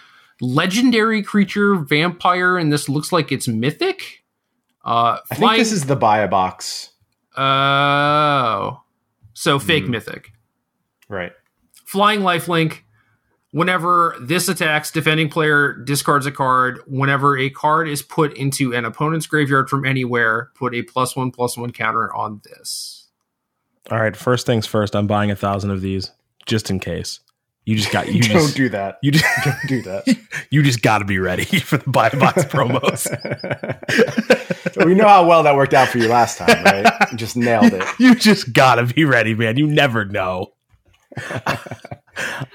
Legendary 0.41 1.23
creature, 1.23 1.75
vampire, 1.75 2.57
and 2.57 2.71
this 2.71 2.87
looks 2.87 3.11
like 3.11 3.31
it's 3.31 3.47
mythic. 3.47 4.23
Uh, 4.85 5.17
I 5.31 5.35
think 5.35 5.55
this 5.57 5.71
is 5.71 5.85
the 5.85 5.95
buy 5.95 6.19
a 6.19 6.27
box, 6.27 6.91
Oh. 7.35 8.81
So 9.33 9.59
fake 9.59 9.85
Hmm. 9.85 9.91
mythic. 9.91 10.31
right? 11.09 11.31
Flying 11.85 12.19
lifelink. 12.21 12.79
Whenever 13.51 14.15
this 14.19 14.49
attacks, 14.49 14.91
defending 14.91 15.29
player 15.29 15.73
discards 15.73 16.25
a 16.25 16.31
card. 16.31 16.79
Whenever 16.85 17.37
a 17.37 17.49
card 17.49 17.87
is 17.87 18.01
put 18.01 18.33
into 18.33 18.73
an 18.73 18.83
opponent's 18.83 19.25
graveyard 19.25 19.69
from 19.69 19.85
anywhere, 19.85 20.51
put 20.55 20.75
a 20.75 20.81
plus 20.83 21.15
one 21.15 21.31
plus 21.31 21.55
one 21.57 21.71
counter 21.71 22.13
on 22.13 22.41
this. 22.43 23.07
All 23.89 23.99
right, 24.01 24.15
first 24.17 24.45
things 24.45 24.65
first. 24.67 24.95
I'm 24.95 25.07
buying 25.07 25.31
a 25.31 25.35
thousand 25.35 25.71
of 25.71 25.79
these 25.81 26.11
just 26.45 26.69
in 26.69 26.79
case. 26.79 27.21
You 27.67 27.75
just 27.75 27.91
got 27.91 28.07
you 28.07 28.21
don't 28.21 28.31
just 28.31 28.55
do 28.55 28.69
that. 28.69 28.97
you 29.03 29.11
just 29.11 29.25
Don't 29.43 29.67
do 29.67 29.81
that. 29.81 30.17
you 30.51 30.63
just 30.63 30.81
got 30.81 30.99
to 30.99 31.05
be 31.05 31.19
ready 31.19 31.43
for 31.43 31.75
the 31.75 31.89
buy 31.89 32.07
box 32.11 32.45
promos. 32.45 33.05
we 34.85 34.95
know 34.95 35.05
how 35.05 35.27
well 35.27 35.43
that 35.43 35.53
worked 35.53 35.73
out 35.73 35.89
for 35.89 35.97
you 35.97 36.07
last 36.07 36.37
time, 36.37 36.63
right? 36.63 36.89
You 37.11 37.17
just 37.17 37.35
nailed 37.35 37.73
it. 37.73 37.83
you 37.99 38.15
just 38.15 38.53
got 38.53 38.75
to 38.75 38.85
be 38.85 39.03
ready, 39.03 39.35
man. 39.35 39.57
You 39.57 39.67
never 39.67 40.05
know. 40.05 40.53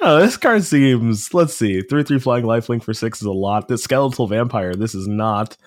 oh, 0.01 0.19
this 0.19 0.39
card 0.39 0.65
seems. 0.65 1.35
Let's 1.35 1.55
see, 1.55 1.83
three 1.83 2.05
three 2.05 2.19
flying 2.19 2.47
lifelink 2.47 2.83
for 2.83 2.95
six 2.95 3.21
is 3.21 3.27
a 3.27 3.33
lot. 3.33 3.69
This 3.69 3.85
skeletal 3.85 4.27
vampire, 4.27 4.75
this 4.75 4.95
is 4.95 5.07
not. 5.07 5.59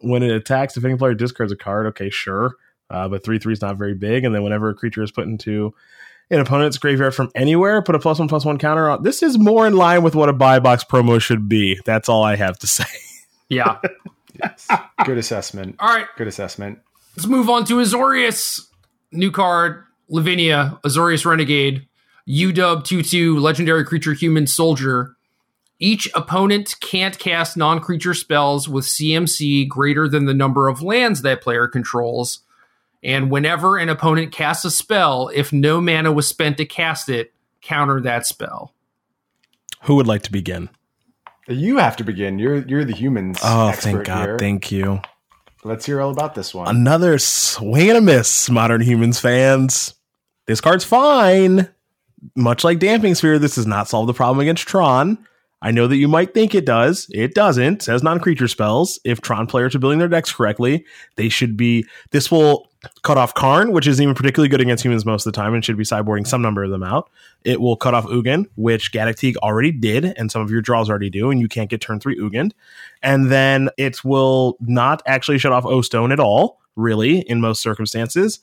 When 0.00 0.22
it 0.22 0.30
attacks, 0.30 0.74
defending 0.74 0.98
player 0.98 1.14
discards 1.14 1.50
a 1.50 1.56
card. 1.56 1.86
Okay, 1.86 2.08
sure, 2.08 2.54
uh, 2.88 3.08
but 3.08 3.24
three 3.24 3.40
three 3.40 3.52
is 3.54 3.62
not 3.62 3.78
very 3.78 3.94
big. 3.94 4.22
And 4.22 4.32
then 4.32 4.44
whenever 4.44 4.68
a 4.68 4.74
creature 4.74 5.02
is 5.02 5.10
put 5.10 5.26
into 5.26 5.74
an 6.32 6.40
opponent's 6.40 6.78
graveyard 6.78 7.14
from 7.14 7.30
anywhere, 7.34 7.82
put 7.82 7.94
a 7.94 7.98
plus 7.98 8.18
one 8.18 8.26
plus 8.26 8.44
one 8.44 8.58
counter 8.58 8.88
on. 8.88 9.02
This 9.02 9.22
is 9.22 9.38
more 9.38 9.66
in 9.66 9.76
line 9.76 10.02
with 10.02 10.14
what 10.14 10.28
a 10.28 10.32
buy 10.32 10.58
box 10.58 10.82
promo 10.82 11.20
should 11.20 11.48
be. 11.48 11.78
That's 11.84 12.08
all 12.08 12.24
I 12.24 12.36
have 12.36 12.58
to 12.60 12.66
say. 12.66 12.84
Yeah. 13.48 13.80
Yes. 14.42 14.66
Good 15.04 15.18
assessment. 15.18 15.76
All 15.78 15.94
right. 15.94 16.06
Good 16.16 16.26
assessment. 16.26 16.78
Let's 17.14 17.26
move 17.26 17.50
on 17.50 17.66
to 17.66 17.74
Azorius. 17.74 18.66
New 19.12 19.30
card, 19.30 19.84
Lavinia, 20.08 20.80
Azorius 20.86 21.26
Renegade, 21.26 21.86
UW 22.26 22.82
2 22.82 23.02
2, 23.02 23.38
legendary 23.38 23.84
creature, 23.84 24.14
human 24.14 24.46
soldier. 24.46 25.16
Each 25.78 26.08
opponent 26.14 26.76
can't 26.80 27.18
cast 27.18 27.58
non 27.58 27.80
creature 27.80 28.14
spells 28.14 28.70
with 28.70 28.86
CMC 28.86 29.68
greater 29.68 30.08
than 30.08 30.24
the 30.24 30.32
number 30.32 30.68
of 30.68 30.80
lands 30.80 31.20
that 31.20 31.42
player 31.42 31.68
controls. 31.68 32.40
And 33.02 33.30
whenever 33.30 33.78
an 33.78 33.88
opponent 33.88 34.32
casts 34.32 34.64
a 34.64 34.70
spell, 34.70 35.30
if 35.34 35.52
no 35.52 35.80
mana 35.80 36.12
was 36.12 36.28
spent 36.28 36.56
to 36.58 36.64
cast 36.64 37.08
it, 37.08 37.32
counter 37.60 38.00
that 38.02 38.26
spell. 38.26 38.74
Who 39.82 39.96
would 39.96 40.06
like 40.06 40.22
to 40.22 40.32
begin? 40.32 40.70
You 41.48 41.78
have 41.78 41.96
to 41.96 42.04
begin. 42.04 42.38
You're 42.38 42.58
you're 42.66 42.84
the 42.84 42.94
humans. 42.94 43.40
Oh, 43.42 43.72
thank 43.72 44.04
God. 44.04 44.26
Here. 44.26 44.38
Thank 44.38 44.70
you. 44.70 45.00
Let's 45.64 45.86
hear 45.86 46.00
all 46.00 46.10
about 46.10 46.34
this 46.34 46.54
one. 46.54 46.68
Another 46.68 47.18
swing 47.18 47.88
and 47.88 47.98
a 47.98 48.00
miss, 48.00 48.50
modern 48.50 48.80
humans 48.80 49.20
fans. 49.20 49.94
This 50.46 50.60
card's 50.60 50.84
fine. 50.84 51.68
Much 52.36 52.62
like 52.62 52.78
Damping 52.78 53.14
Sphere, 53.14 53.38
this 53.38 53.56
does 53.56 53.66
not 53.66 53.88
solve 53.88 54.06
the 54.06 54.14
problem 54.14 54.40
against 54.40 54.66
Tron. 54.66 55.18
I 55.60 55.70
know 55.70 55.86
that 55.86 55.96
you 55.96 56.08
might 56.08 56.34
think 56.34 56.54
it 56.54 56.66
does. 56.66 57.06
It 57.10 57.34
doesn't. 57.34 57.74
It 57.74 57.82
says 57.82 58.02
non 58.02 58.18
creature 58.20 58.48
spells. 58.48 58.98
If 59.04 59.20
Tron 59.20 59.46
players 59.46 59.74
are 59.74 59.78
building 59.78 60.00
their 60.00 60.08
decks 60.08 60.32
correctly, 60.32 60.84
they 61.16 61.28
should 61.28 61.56
be. 61.56 61.86
This 62.10 62.30
will 62.30 62.71
cut 63.02 63.16
off 63.16 63.34
Karn, 63.34 63.72
which 63.72 63.86
isn't 63.86 64.02
even 64.02 64.14
particularly 64.14 64.48
good 64.48 64.60
against 64.60 64.84
humans 64.84 65.06
most 65.06 65.26
of 65.26 65.32
the 65.32 65.36
time 65.36 65.54
and 65.54 65.64
should 65.64 65.76
be 65.76 65.84
sideboarding 65.84 66.26
some 66.26 66.42
number 66.42 66.64
of 66.64 66.70
them 66.70 66.82
out. 66.82 67.10
It 67.44 67.60
will 67.60 67.76
cut 67.76 67.94
off 67.94 68.06
Ugin, 68.06 68.46
which 68.56 68.92
Gaddock 68.92 69.36
already 69.38 69.72
did, 69.72 70.04
and 70.04 70.30
some 70.30 70.42
of 70.42 70.50
your 70.50 70.62
draws 70.62 70.90
already 70.90 71.10
do, 71.10 71.30
and 71.30 71.40
you 71.40 71.48
can't 71.48 71.70
get 71.70 71.80
turn 71.80 72.00
three 72.00 72.18
Ugin. 72.18 72.52
And 73.02 73.30
then 73.30 73.70
it 73.76 74.04
will 74.04 74.56
not 74.60 75.02
actually 75.06 75.38
shut 75.38 75.52
off 75.52 75.64
O 75.64 75.80
Stone 75.80 76.12
at 76.12 76.20
all, 76.20 76.60
really, 76.76 77.20
in 77.20 77.40
most 77.40 77.62
circumstances. 77.62 78.40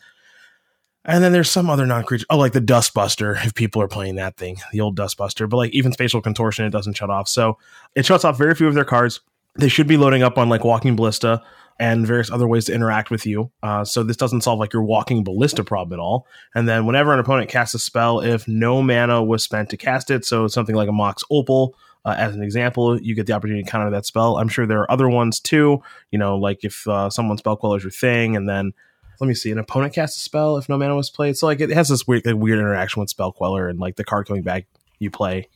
And 1.05 1.23
then 1.23 1.31
there's 1.31 1.49
some 1.49 1.69
other 1.69 1.85
non 1.85 2.03
creature. 2.03 2.25
Oh, 2.29 2.37
like 2.37 2.53
the 2.53 2.61
Dustbuster, 2.61 3.43
if 3.45 3.55
people 3.55 3.81
are 3.81 3.87
playing 3.87 4.15
that 4.15 4.37
thing, 4.37 4.57
the 4.71 4.81
old 4.81 4.97
Dustbuster. 4.97 5.49
But 5.49 5.57
like 5.57 5.71
even 5.71 5.91
Spatial 5.91 6.21
Contortion, 6.21 6.65
it 6.65 6.71
doesn't 6.71 6.97
shut 6.97 7.09
off. 7.09 7.27
So 7.27 7.57
it 7.95 8.05
shuts 8.05 8.25
off 8.25 8.37
very 8.37 8.53
few 8.53 8.67
of 8.67 8.73
their 8.73 8.85
cards. 8.85 9.21
They 9.55 9.69
should 9.69 9.87
be 9.87 9.97
loading 9.97 10.23
up 10.23 10.37
on 10.37 10.49
like 10.49 10.63
Walking 10.63 10.95
Ballista 10.95 11.41
and 11.79 12.05
various 12.05 12.29
other 12.29 12.47
ways 12.47 12.65
to 12.65 12.73
interact 12.73 13.09
with 13.09 13.25
you. 13.25 13.49
Uh, 13.63 13.85
so 13.85 14.03
this 14.03 14.17
doesn't 14.17 14.41
solve 14.41 14.59
like 14.59 14.73
your 14.73 14.83
Walking 14.83 15.23
Ballista 15.23 15.63
problem 15.63 15.97
at 15.97 16.01
all. 16.01 16.27
And 16.53 16.67
then 16.67 16.85
whenever 16.85 17.13
an 17.13 17.19
opponent 17.19 17.49
casts 17.49 17.73
a 17.73 17.79
spell, 17.79 18.19
if 18.19 18.47
no 18.47 18.81
mana 18.81 19.23
was 19.23 19.43
spent 19.43 19.69
to 19.69 19.77
cast 19.77 20.11
it, 20.11 20.25
so 20.25 20.47
something 20.47 20.75
like 20.75 20.89
a 20.89 20.91
Mox 20.91 21.23
Opal, 21.31 21.75
uh, 22.05 22.15
as 22.17 22.35
an 22.35 22.43
example, 22.43 22.99
you 23.01 23.15
get 23.15 23.27
the 23.27 23.33
opportunity 23.33 23.63
to 23.63 23.69
counter 23.69 23.89
that 23.91 24.05
spell. 24.05 24.37
I'm 24.37 24.49
sure 24.49 24.65
there 24.65 24.79
are 24.81 24.91
other 24.91 25.09
ones 25.09 25.39
too. 25.39 25.81
You 26.11 26.19
know, 26.19 26.37
like 26.37 26.63
if 26.63 26.87
uh, 26.87 27.09
someone's 27.09 27.39
spell 27.39 27.55
queller 27.55 27.77
is 27.77 27.83
your 27.83 27.91
thing, 27.91 28.35
and 28.35 28.47
then 28.47 28.73
let 29.19 29.27
me 29.27 29.33
see, 29.33 29.51
an 29.51 29.57
opponent 29.57 29.93
casts 29.93 30.17
a 30.17 30.19
spell 30.21 30.57
if 30.57 30.69
no 30.69 30.77
mana 30.77 30.95
was 30.95 31.09
played. 31.09 31.37
So 31.37 31.45
like 31.45 31.59
it 31.59 31.69
has 31.71 31.89
this 31.89 32.07
weird, 32.07 32.25
like, 32.25 32.35
weird 32.35 32.59
interaction 32.59 32.99
with 32.99 33.09
spell 33.09 33.31
queller, 33.31 33.67
and 33.67 33.79
like 33.79 33.95
the 33.95 34.03
card 34.03 34.27
coming 34.27 34.43
back, 34.43 34.65
you 34.99 35.11
play. 35.11 35.47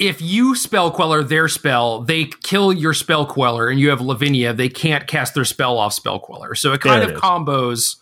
If 0.00 0.22
you 0.22 0.56
spell 0.56 0.90
queller 0.90 1.22
their 1.22 1.46
spell, 1.46 2.00
they 2.00 2.24
kill 2.42 2.72
your 2.72 2.94
spell 2.94 3.26
queller, 3.26 3.68
and 3.68 3.78
you 3.78 3.90
have 3.90 4.00
Lavinia, 4.00 4.54
they 4.54 4.70
can't 4.70 5.06
cast 5.06 5.34
their 5.34 5.44
spell 5.44 5.78
off 5.78 5.92
spell 5.92 6.18
queller. 6.18 6.54
So 6.54 6.72
it 6.72 6.80
kind 6.80 7.02
There 7.02 7.10
of 7.10 7.16
it 7.16 7.22
combos 7.22 7.96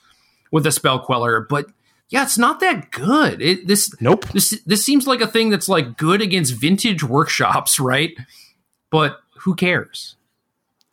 with 0.52 0.64
a 0.64 0.70
spell 0.72 1.00
queller, 1.00 1.40
but 1.40 1.66
yeah, 2.08 2.22
it's 2.22 2.38
not 2.38 2.60
that 2.60 2.90
good. 2.90 3.42
It, 3.42 3.66
this 3.66 3.92
Nope. 4.00 4.26
this 4.28 4.60
this 4.64 4.84
seems 4.86 5.06
like 5.06 5.20
a 5.20 5.26
thing 5.26 5.50
that's 5.50 5.68
like 5.68 5.98
good 5.98 6.22
against 6.22 6.54
vintage 6.54 7.02
workshops, 7.02 7.78
right? 7.80 8.16
But 8.90 9.18
who 9.40 9.54
cares? 9.54 10.16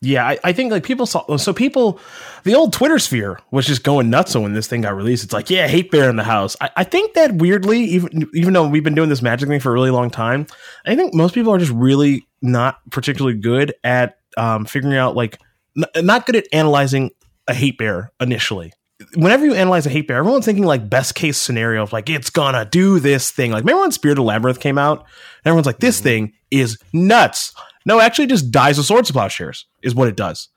Yeah, 0.06 0.24
I, 0.24 0.38
I 0.44 0.52
think 0.52 0.70
like 0.70 0.84
people 0.84 1.04
saw 1.04 1.36
so 1.36 1.52
people 1.52 1.98
the 2.44 2.54
old 2.54 2.72
Twitter 2.72 3.00
sphere 3.00 3.40
was 3.50 3.66
just 3.66 3.82
going 3.82 4.08
nuts 4.08 4.30
so 4.30 4.40
when 4.40 4.52
this 4.52 4.68
thing 4.68 4.82
got 4.82 4.94
released. 4.94 5.24
It's 5.24 5.32
like, 5.32 5.50
yeah, 5.50 5.66
hate 5.66 5.90
bear 5.90 6.08
in 6.08 6.14
the 6.14 6.22
house. 6.22 6.56
I, 6.60 6.70
I 6.76 6.84
think 6.84 7.14
that 7.14 7.34
weirdly, 7.34 7.80
even 7.80 8.30
even 8.32 8.52
though 8.52 8.68
we've 8.68 8.84
been 8.84 8.94
doing 8.94 9.08
this 9.08 9.20
magic 9.20 9.48
thing 9.48 9.58
for 9.58 9.70
a 9.70 9.72
really 9.72 9.90
long 9.90 10.10
time, 10.10 10.46
I 10.86 10.94
think 10.94 11.12
most 11.12 11.34
people 11.34 11.52
are 11.52 11.58
just 11.58 11.72
really 11.72 12.24
not 12.40 12.78
particularly 12.90 13.36
good 13.36 13.74
at 13.82 14.18
um, 14.36 14.64
figuring 14.64 14.96
out 14.96 15.16
like 15.16 15.40
n- 15.76 16.04
not 16.04 16.24
good 16.24 16.36
at 16.36 16.46
analyzing 16.52 17.10
a 17.48 17.54
hate 17.54 17.76
bear 17.76 18.12
initially. 18.20 18.72
Whenever 19.16 19.44
you 19.44 19.54
analyze 19.54 19.86
a 19.86 19.90
hate 19.90 20.06
bear, 20.06 20.18
everyone's 20.18 20.44
thinking 20.44 20.64
like 20.64 20.88
best 20.88 21.16
case 21.16 21.36
scenario 21.36 21.82
of 21.82 21.92
like 21.92 22.08
it's 22.08 22.30
gonna 22.30 22.64
do 22.64 23.00
this 23.00 23.32
thing. 23.32 23.50
Like 23.50 23.64
remember 23.64 23.80
when 23.80 23.90
Spirit 23.90 24.18
of 24.18 24.24
Labyrinth 24.24 24.60
came 24.60 24.78
out? 24.78 25.00
And 25.00 25.46
everyone's 25.46 25.66
like, 25.66 25.80
this 25.80 25.98
thing 25.98 26.32
is 26.52 26.78
nuts. 26.92 27.54
No, 27.86 28.00
actually, 28.00 28.26
just 28.26 28.50
dies 28.50 28.76
with 28.76 28.86
swords 28.86 29.08
to 29.08 29.14
plowshares 29.14 29.64
is 29.82 29.94
what 29.94 30.08
it 30.08 30.16
does. 30.16 30.48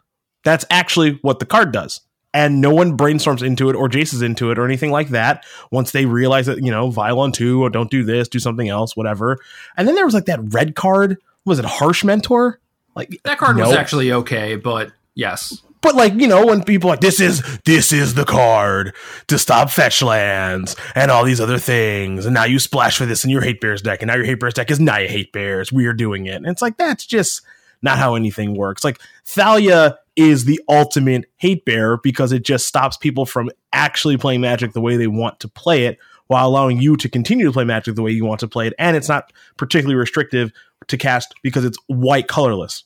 That's 0.44 0.66
actually 0.70 1.20
what 1.22 1.40
the 1.40 1.46
card 1.46 1.72
does. 1.72 2.02
And 2.34 2.62
no 2.62 2.72
one 2.72 2.98
brainstorms 2.98 3.42
into 3.42 3.70
it 3.70 3.76
or 3.76 3.88
jaces 3.88 4.22
into 4.22 4.52
it 4.52 4.60
or 4.60 4.66
anything 4.66 4.92
like 4.92 5.10
that 5.10 5.46
once 5.72 5.92
they 5.92 6.06
realize 6.06 6.46
that, 6.46 6.64
you 6.64 6.70
know, 6.70 6.92
Violon 6.92 7.32
2 7.32 7.64
or 7.64 7.70
don't 7.70 7.90
do 7.90 8.04
this, 8.04 8.28
do 8.28 8.40
something 8.40 8.70
else, 8.70 8.96
whatever. 8.96 9.40
And 9.78 9.88
then 9.88 9.96
there 9.96 10.06
was 10.06 10.14
like 10.14 10.26
that 10.26 10.40
red 10.54 10.76
card. 10.76 11.18
Was 11.46 11.58
it 11.58 11.66
Harsh 11.66 12.04
Mentor? 12.04 12.60
Like 12.96 13.20
That 13.24 13.40
card 13.40 13.58
was 13.58 13.72
actually 13.72 14.12
okay, 14.12 14.58
but 14.58 14.92
yes. 15.16 15.64
But 15.82 15.96
like, 15.96 16.14
you 16.14 16.28
know, 16.28 16.46
when 16.46 16.64
people 16.64 16.90
are 16.90 16.94
like, 16.94 17.00
this 17.00 17.22
is 17.22 17.42
this 17.66 17.94
is 17.94 18.14
the 18.14 18.26
card 18.26 18.94
to 19.28 19.40
stop 19.40 19.70
fetch 19.70 20.02
lands 20.02 20.76
and 20.94 21.10
all 21.10 21.24
these 21.24 21.40
other 21.40 21.58
things, 21.58 22.26
and 22.26 22.34
now 22.34 22.44
you 22.44 22.60
splash 22.60 22.98
for 22.98 23.06
this 23.06 23.24
in 23.24 23.30
your 23.30 23.42
hate 23.42 23.62
bears 23.62 23.82
deck, 23.82 24.02
and 24.02 24.08
now 24.08 24.16
your 24.16 24.26
hate 24.26 24.40
bears 24.40 24.54
deck 24.54 24.72
is 24.72 24.80
Naya 24.80 25.08
hate 25.08 25.32
bears. 25.32 25.72
We 25.72 25.86
are 25.86 25.94
doing 25.94 26.26
it. 26.26 26.36
And 26.36 26.48
it's 26.48 26.62
like 26.62 26.78
that's 26.78 27.06
just 27.06 27.42
not 27.82 27.98
how 27.98 28.16
anything 28.16 28.56
works. 28.56 28.84
Like 28.84 29.00
Thalia 29.26 30.00
is 30.16 30.44
the 30.44 30.60
ultimate 30.68 31.26
hate 31.38 31.64
bear 31.64 31.98
because 31.98 32.34
it 32.34 32.44
just 32.44 32.68
stops 32.68 32.98
people 32.98 33.26
from 33.26 33.50
actually 33.72 34.18
playing 34.18 34.42
magic 34.42 34.74
the 34.74 34.82
way 34.82 34.98
they 34.98 35.08
want 35.08 35.40
to 35.40 35.48
play 35.48 35.86
it 35.86 35.98
while 36.28 36.48
allowing 36.48 36.82
you 36.82 36.98
to 36.98 37.08
continue 37.10 37.46
to 37.46 37.52
play 37.54 37.64
magic 37.64 37.96
the 37.96 38.02
way 38.02 38.12
you 38.12 38.26
want 38.26 38.42
to 38.42 38.48
play 38.48 38.68
it. 38.68 38.74
And 38.78 38.98
it's 38.98 39.08
not 39.08 39.32
particularly 39.58 39.96
restrictive 39.96 40.52
to 40.88 40.98
cast 40.98 41.34
because 41.42 41.64
it's 41.64 41.78
white 41.88 42.28
colorless. 42.28 42.84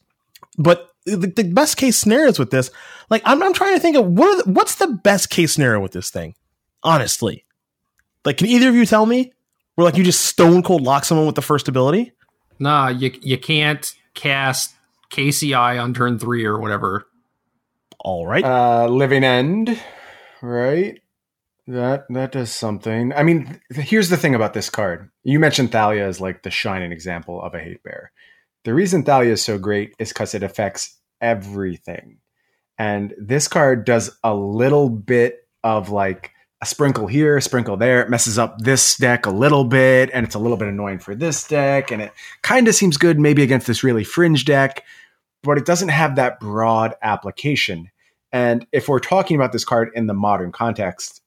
But 0.58 0.93
the, 1.06 1.28
the 1.36 1.44
best 1.44 1.78
case 1.78 1.98
scenarios 1.98 2.40
with 2.40 2.52
this, 2.52 2.72
like 3.10 3.22
I'm, 3.26 3.42
I'm 3.44 3.54
trying 3.54 3.76
to 3.76 3.80
think 3.80 3.98
of 3.98 4.06
what 4.06 4.28
are 4.30 4.44
the, 4.44 4.52
what's 4.52 4.76
the 4.76 4.88
best 4.88 5.30
case 5.30 5.54
scenario 5.54 5.80
with 5.80 5.92
this 5.92 6.10
thing, 6.10 6.36
honestly. 6.84 7.46
Like, 8.26 8.38
can 8.38 8.48
either 8.48 8.70
of 8.70 8.76
you 8.76 8.86
tell 8.86 9.06
me 9.06 9.34
where 9.76 9.86
like 9.86 9.98
you 9.98 10.04
just 10.04 10.26
stone 10.26 10.64
cold 10.64 10.82
lock 10.82 11.04
someone 11.06 11.26
with 11.28 11.36
the 11.36 11.42
first 11.42 11.68
ability? 11.68 12.14
Nah, 12.60 12.88
you 12.88 13.12
you 13.22 13.38
can't 13.38 13.94
cast 14.14 14.74
KCI 15.12 15.82
on 15.82 15.94
turn 15.94 16.20
three 16.20 16.46
or 16.46 16.60
whatever. 16.60 17.06
All 18.00 18.26
right, 18.28 18.44
Uh, 18.44 18.88
living 18.88 19.24
end, 19.24 19.80
right? 20.42 21.00
That 21.68 22.06
that 22.10 22.34
does 22.34 22.52
something. 22.52 23.14
I 23.14 23.24
mean, 23.24 23.60
th- 23.74 23.88
here's 23.88 24.10
the 24.10 24.18
thing 24.18 24.36
about 24.36 24.54
this 24.54 24.70
card. 24.70 25.10
You 25.24 25.40
mentioned 25.40 25.72
Thalia 25.72 26.06
as 26.06 26.20
like 26.20 26.44
the 26.44 26.52
shining 26.52 26.92
example 26.92 27.42
of 27.42 27.54
a 27.54 27.60
hate 27.60 27.82
bear. 27.84 28.12
The 28.64 28.74
reason 28.74 29.04
Thalia 29.04 29.34
is 29.34 29.44
so 29.44 29.58
great 29.58 29.94
is 30.00 30.10
because 30.10 30.34
it 30.34 30.44
affects 30.44 30.98
everything. 31.20 32.20
And 32.78 33.14
this 33.18 33.48
card 33.48 33.86
does 33.86 34.18
a 34.24 34.34
little 34.34 34.90
bit 34.90 35.48
of 35.64 35.90
like 35.90 36.32
a 36.62 36.66
sprinkle 36.66 37.08
here, 37.08 37.36
a 37.36 37.42
sprinkle 37.42 37.76
there. 37.76 38.02
It 38.02 38.10
messes 38.10 38.40
up 38.40 38.58
this 38.60 38.96
deck 38.96 39.26
a 39.26 39.32
little 39.32 39.66
bit, 39.66 40.10
and 40.14 40.26
it's 40.26 40.36
a 40.36 40.40
little 40.40 40.56
bit 40.56 40.70
annoying 40.70 41.00
for 41.00 41.14
this 41.14 41.46
deck. 41.46 41.92
And 41.92 42.02
it 42.02 42.14
kind 42.42 42.68
of 42.70 42.76
seems 42.76 42.96
good 42.96 43.20
maybe 43.20 43.44
against 43.44 43.68
this 43.68 43.84
really 43.84 44.06
fringe 44.06 44.46
deck, 44.46 44.86
but 45.44 45.58
it 45.58 45.66
doesn't 45.66 45.90
have 45.90 46.16
that 46.16 46.40
broad 46.40 46.96
application. 47.02 47.92
And 48.32 48.66
if 48.72 48.88
we're 48.88 49.00
talking 49.00 49.36
about 49.36 49.52
this 49.52 49.66
card 49.66 49.90
in 49.94 50.08
the 50.08 50.14
modern 50.14 50.54
context, 50.54 51.22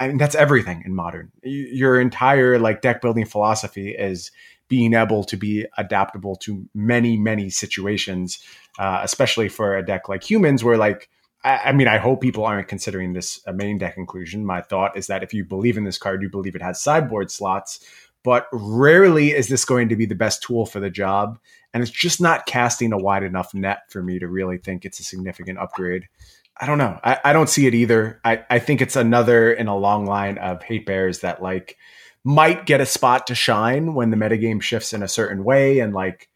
I 0.00 0.08
mean 0.08 0.16
that's 0.16 0.34
everything 0.34 0.82
in 0.86 0.94
modern. 0.94 1.30
Your 1.42 2.00
entire 2.00 2.58
like 2.58 2.80
deck 2.80 3.02
building 3.02 3.26
philosophy 3.26 3.90
is 3.90 4.30
being 4.68 4.94
able 4.94 5.24
to 5.24 5.36
be 5.36 5.66
adaptable 5.76 6.36
to 6.36 6.68
many 6.74 7.16
many 7.16 7.50
situations, 7.50 8.38
uh, 8.78 9.00
especially 9.02 9.48
for 9.48 9.76
a 9.76 9.84
deck 9.84 10.08
like 10.08 10.28
humans, 10.28 10.64
where 10.64 10.76
like 10.76 11.08
I, 11.42 11.56
I 11.66 11.72
mean 11.72 11.88
I 11.88 11.98
hope 11.98 12.20
people 12.20 12.44
aren't 12.44 12.68
considering 12.68 13.12
this 13.12 13.40
a 13.46 13.52
main 13.52 13.78
deck 13.78 13.96
inclusion. 13.96 14.44
My 14.44 14.60
thought 14.60 14.96
is 14.96 15.06
that 15.08 15.22
if 15.22 15.34
you 15.34 15.44
believe 15.44 15.76
in 15.76 15.84
this 15.84 15.98
card, 15.98 16.22
you 16.22 16.28
believe 16.28 16.54
it 16.54 16.62
has 16.62 16.82
sideboard 16.82 17.30
slots. 17.30 17.80
But 18.22 18.46
rarely 18.52 19.32
is 19.32 19.48
this 19.48 19.66
going 19.66 19.90
to 19.90 19.96
be 19.96 20.06
the 20.06 20.14
best 20.14 20.42
tool 20.42 20.64
for 20.64 20.80
the 20.80 20.88
job, 20.88 21.38
and 21.74 21.82
it's 21.82 21.92
just 21.92 22.22
not 22.22 22.46
casting 22.46 22.92
a 22.92 22.98
wide 22.98 23.22
enough 23.22 23.52
net 23.52 23.82
for 23.90 24.02
me 24.02 24.18
to 24.18 24.26
really 24.26 24.56
think 24.56 24.86
it's 24.86 24.98
a 24.98 25.04
significant 25.04 25.58
upgrade. 25.58 26.08
I 26.56 26.66
don't 26.66 26.78
know. 26.78 26.98
I, 27.02 27.18
I 27.24 27.32
don't 27.32 27.48
see 27.48 27.66
it 27.66 27.74
either. 27.74 28.20
I, 28.24 28.44
I 28.48 28.58
think 28.60 28.80
it's 28.80 28.96
another 28.96 29.52
in 29.52 29.66
a 29.66 29.76
long 29.76 30.06
line 30.06 30.38
of 30.38 30.62
hate 30.62 30.86
bears 30.86 31.20
that 31.20 31.42
like 31.42 31.76
might 32.24 32.64
get 32.64 32.80
a 32.80 32.86
spot 32.86 33.26
to 33.26 33.34
shine 33.34 33.94
when 33.94 34.10
the 34.10 34.16
metagame 34.16 34.60
shifts 34.60 34.92
in 34.92 35.02
a 35.02 35.08
certain 35.08 35.44
way 35.44 35.78
and 35.80 35.92
like 35.92 36.28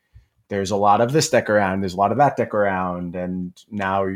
there's 0.49 0.71
a 0.71 0.77
lot 0.77 1.01
of 1.01 1.13
this 1.13 1.29
deck 1.31 1.49
around, 1.51 1.81
there's 1.81 1.95
a 1.95 1.99
lot 1.99 2.13
of 2.13 2.19
that 2.19 2.37
deck 2.37 2.55
around, 2.55 3.15
and 3.15 3.53
now 3.71 4.07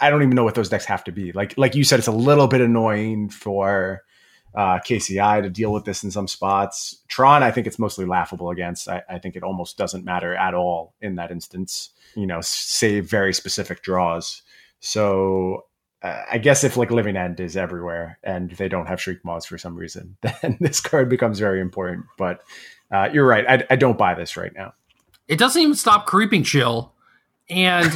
I 0.00 0.10
don't 0.10 0.22
even 0.22 0.34
know 0.34 0.44
what 0.44 0.54
those 0.54 0.68
decks 0.68 0.84
have 0.86 1.04
to 1.04 1.12
be. 1.12 1.32
Like 1.32 1.56
like 1.56 1.74
you 1.74 1.84
said, 1.84 1.98
it's 1.98 2.08
a 2.08 2.12
little 2.12 2.48
bit 2.48 2.60
annoying 2.60 3.30
for 3.30 4.02
uh, 4.54 4.78
KCI 4.80 5.42
to 5.42 5.50
deal 5.50 5.72
with 5.72 5.84
this 5.84 6.02
in 6.02 6.10
some 6.10 6.26
spots. 6.26 7.02
Tron, 7.08 7.42
I 7.42 7.50
think 7.50 7.66
it's 7.66 7.78
mostly 7.78 8.04
laughable 8.04 8.50
against. 8.50 8.88
I, 8.88 9.02
I 9.08 9.18
think 9.18 9.36
it 9.36 9.42
almost 9.42 9.78
doesn't 9.78 10.04
matter 10.04 10.34
at 10.34 10.54
all 10.54 10.94
in 11.00 11.16
that 11.16 11.30
instance. 11.30 11.90
You 12.14 12.26
know, 12.26 12.40
save 12.40 13.08
very 13.08 13.32
specific 13.32 13.82
draws. 13.82 14.42
So 14.80 15.66
I 16.30 16.38
guess 16.38 16.64
if 16.64 16.76
like 16.76 16.90
Living 16.90 17.16
End 17.16 17.40
is 17.40 17.56
everywhere 17.56 18.18
and 18.22 18.50
they 18.52 18.68
don't 18.68 18.86
have 18.86 19.00
Shriek 19.00 19.24
Maws 19.24 19.46
for 19.46 19.58
some 19.58 19.76
reason, 19.76 20.16
then 20.42 20.58
this 20.60 20.80
card 20.80 21.08
becomes 21.08 21.38
very 21.38 21.60
important. 21.60 22.06
But 22.18 22.40
uh, 22.90 23.08
you're 23.12 23.26
right. 23.26 23.44
I, 23.48 23.64
I 23.70 23.76
don't 23.76 23.98
buy 23.98 24.14
this 24.14 24.36
right 24.36 24.52
now. 24.54 24.74
It 25.28 25.38
doesn't 25.38 25.60
even 25.60 25.74
stop 25.74 26.06
creeping 26.06 26.44
chill. 26.44 26.92
And 27.48 27.92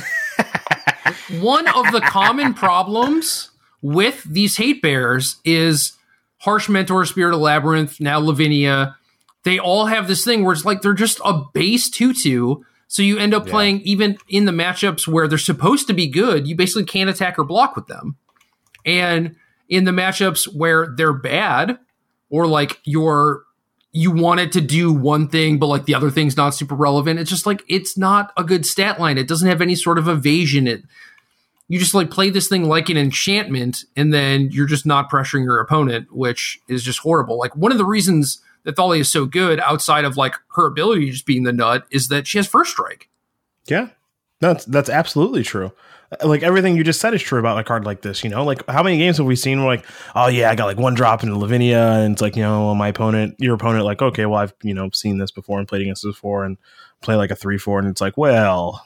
one 1.41 1.67
of 1.69 1.93
the 1.93 2.01
common 2.01 2.55
problems 2.55 3.51
with 3.83 4.23
these 4.25 4.57
hate 4.57 4.83
bears 4.83 5.37
is 5.45 5.93
Harsh 6.39 6.69
Mentor, 6.69 7.05
Spirit 7.05 7.35
of 7.35 7.41
Labyrinth, 7.41 8.01
now 8.01 8.19
Lavinia. 8.19 8.97
They 9.45 9.59
all 9.59 9.87
have 9.87 10.09
this 10.09 10.25
thing 10.25 10.45
where 10.45 10.53
it's 10.53 10.65
like 10.65 10.83
they're 10.83 10.95
just 10.95 11.21
a 11.25 11.43
base 11.53 11.89
2 11.91 12.15
2. 12.15 12.65
So 12.93 13.03
you 13.03 13.19
end 13.19 13.35
up 13.35 13.47
Yeah. 13.47 13.53
playing 13.53 13.81
even 13.83 14.19
in 14.29 14.47
the 14.47 14.53
matchups 14.53 15.07
where 15.07 15.29
they're 15.29 15.39
supposed 15.39 15.87
to 15.87 15.93
be 15.95 16.09
good, 16.09 16.49
you 16.49 16.57
basically 16.57 16.83
can't 16.85 17.09
attack 17.09 17.39
or 17.39 17.45
block 17.45 17.77
with 17.77 17.87
them. 17.87 18.17
And 18.85 19.37
in 19.69 19.85
the 19.85 19.93
matchups 19.93 20.53
where 20.53 20.93
they're 20.97 21.13
bad, 21.13 21.79
or 22.31 22.49
like 22.49 22.81
you're 22.85 23.45
you 23.93 24.11
want 24.11 24.41
it 24.41 24.51
to 24.53 24.61
do 24.61 24.93
one 24.93 25.29
thing, 25.29 25.59
but 25.59 25.67
like 25.67 25.85
the 25.85 25.95
other 25.95 26.11
thing's 26.11 26.37
not 26.37 26.51
super 26.51 26.75
relevant. 26.75 27.21
It's 27.21 27.31
just 27.31 27.47
like 27.47 27.63
it's 27.69 27.97
not 27.97 28.33
a 28.37 28.43
good 28.43 28.67
stat 28.67 28.99
line. 28.99 29.19
It 29.19 29.29
doesn't 29.29 29.49
have 29.49 29.63
any 29.63 29.77
sort 29.77 29.97
of 29.99 30.09
evasion. 30.09 30.67
It 30.67 30.83
you 31.69 31.79
just 31.79 31.95
like 31.95 32.11
play 32.11 32.29
this 32.31 32.49
thing 32.49 32.65
like 32.65 32.89
an 32.89 32.97
enchantment, 32.97 33.85
and 33.95 34.13
then 34.13 34.51
you're 34.51 34.67
just 34.67 34.85
not 34.85 35.09
pressuring 35.09 35.45
your 35.45 35.61
opponent, 35.61 36.09
which 36.11 36.61
is 36.67 36.83
just 36.83 36.99
horrible. 36.99 37.39
Like 37.39 37.55
one 37.55 37.71
of 37.71 37.79
the 37.79 37.85
reasons 37.85 38.43
that 38.65 38.77
Thalia 38.77 39.01
is 39.01 39.11
so 39.11 39.27
good, 39.27 39.61
outside 39.61 40.05
of 40.05 40.17
like 40.17 40.35
her 40.55 40.67
ability 40.67 41.11
just 41.11 41.27
being 41.27 41.45
the 41.45 41.53
nut, 41.53 41.87
is 41.91 42.09
that 42.09 42.27
she 42.27 42.39
has 42.39 42.47
first 42.47 42.73
strike. 42.73 43.09
Yeah. 43.67 43.89
That's, 44.41 44.65
that's 44.65 44.89
absolutely 44.89 45.43
true. 45.43 45.73
Like 46.25 46.43
everything 46.43 46.77
you 46.77 46.83
just 46.83 47.01
said 47.01 47.15
is 47.15 47.23
true 47.23 47.39
about 47.39 47.59
a 47.59 47.63
card 47.63 47.85
like 47.85 48.03
this. 48.03 48.25
You 48.25 48.31
know, 48.31 48.45
like 48.45 48.69
how 48.69 48.83
many 48.83 48.99
games 48.99 49.19
have 49.19 49.27
we 49.27 49.37
seen 49.37 49.61
where 49.61 49.77
like, 49.77 49.87
oh 50.17 50.27
yeah, 50.27 50.51
I 50.51 50.57
got 50.57 50.67
like 50.67 50.77
one 50.77 50.95
drop 50.95 51.23
into 51.23 51.39
Lavinia, 51.39 51.79
and 51.79 52.15
it's 52.15 52.21
like 52.21 52.35
you 52.35 52.43
know 52.43 52.75
my 52.75 52.89
opponent, 52.89 53.37
your 53.39 53.55
opponent, 53.55 53.85
like 53.85 54.03
okay, 54.03 54.27
well 54.27 54.41
I've 54.41 54.53
you 54.63 54.75
know 54.75 54.91
seen 54.93 55.19
this 55.19 55.31
before 55.31 55.61
and 55.61 55.69
played 55.69 55.83
against 55.83 56.03
this 56.03 56.13
before 56.13 56.45
and 56.45 56.59
play 57.01 57.15
like 57.15 57.31
a 57.31 57.37
three 57.37 57.59
four, 57.59 57.79
and 57.79 57.87
it's 57.87 58.01
like 58.01 58.17
well. 58.17 58.85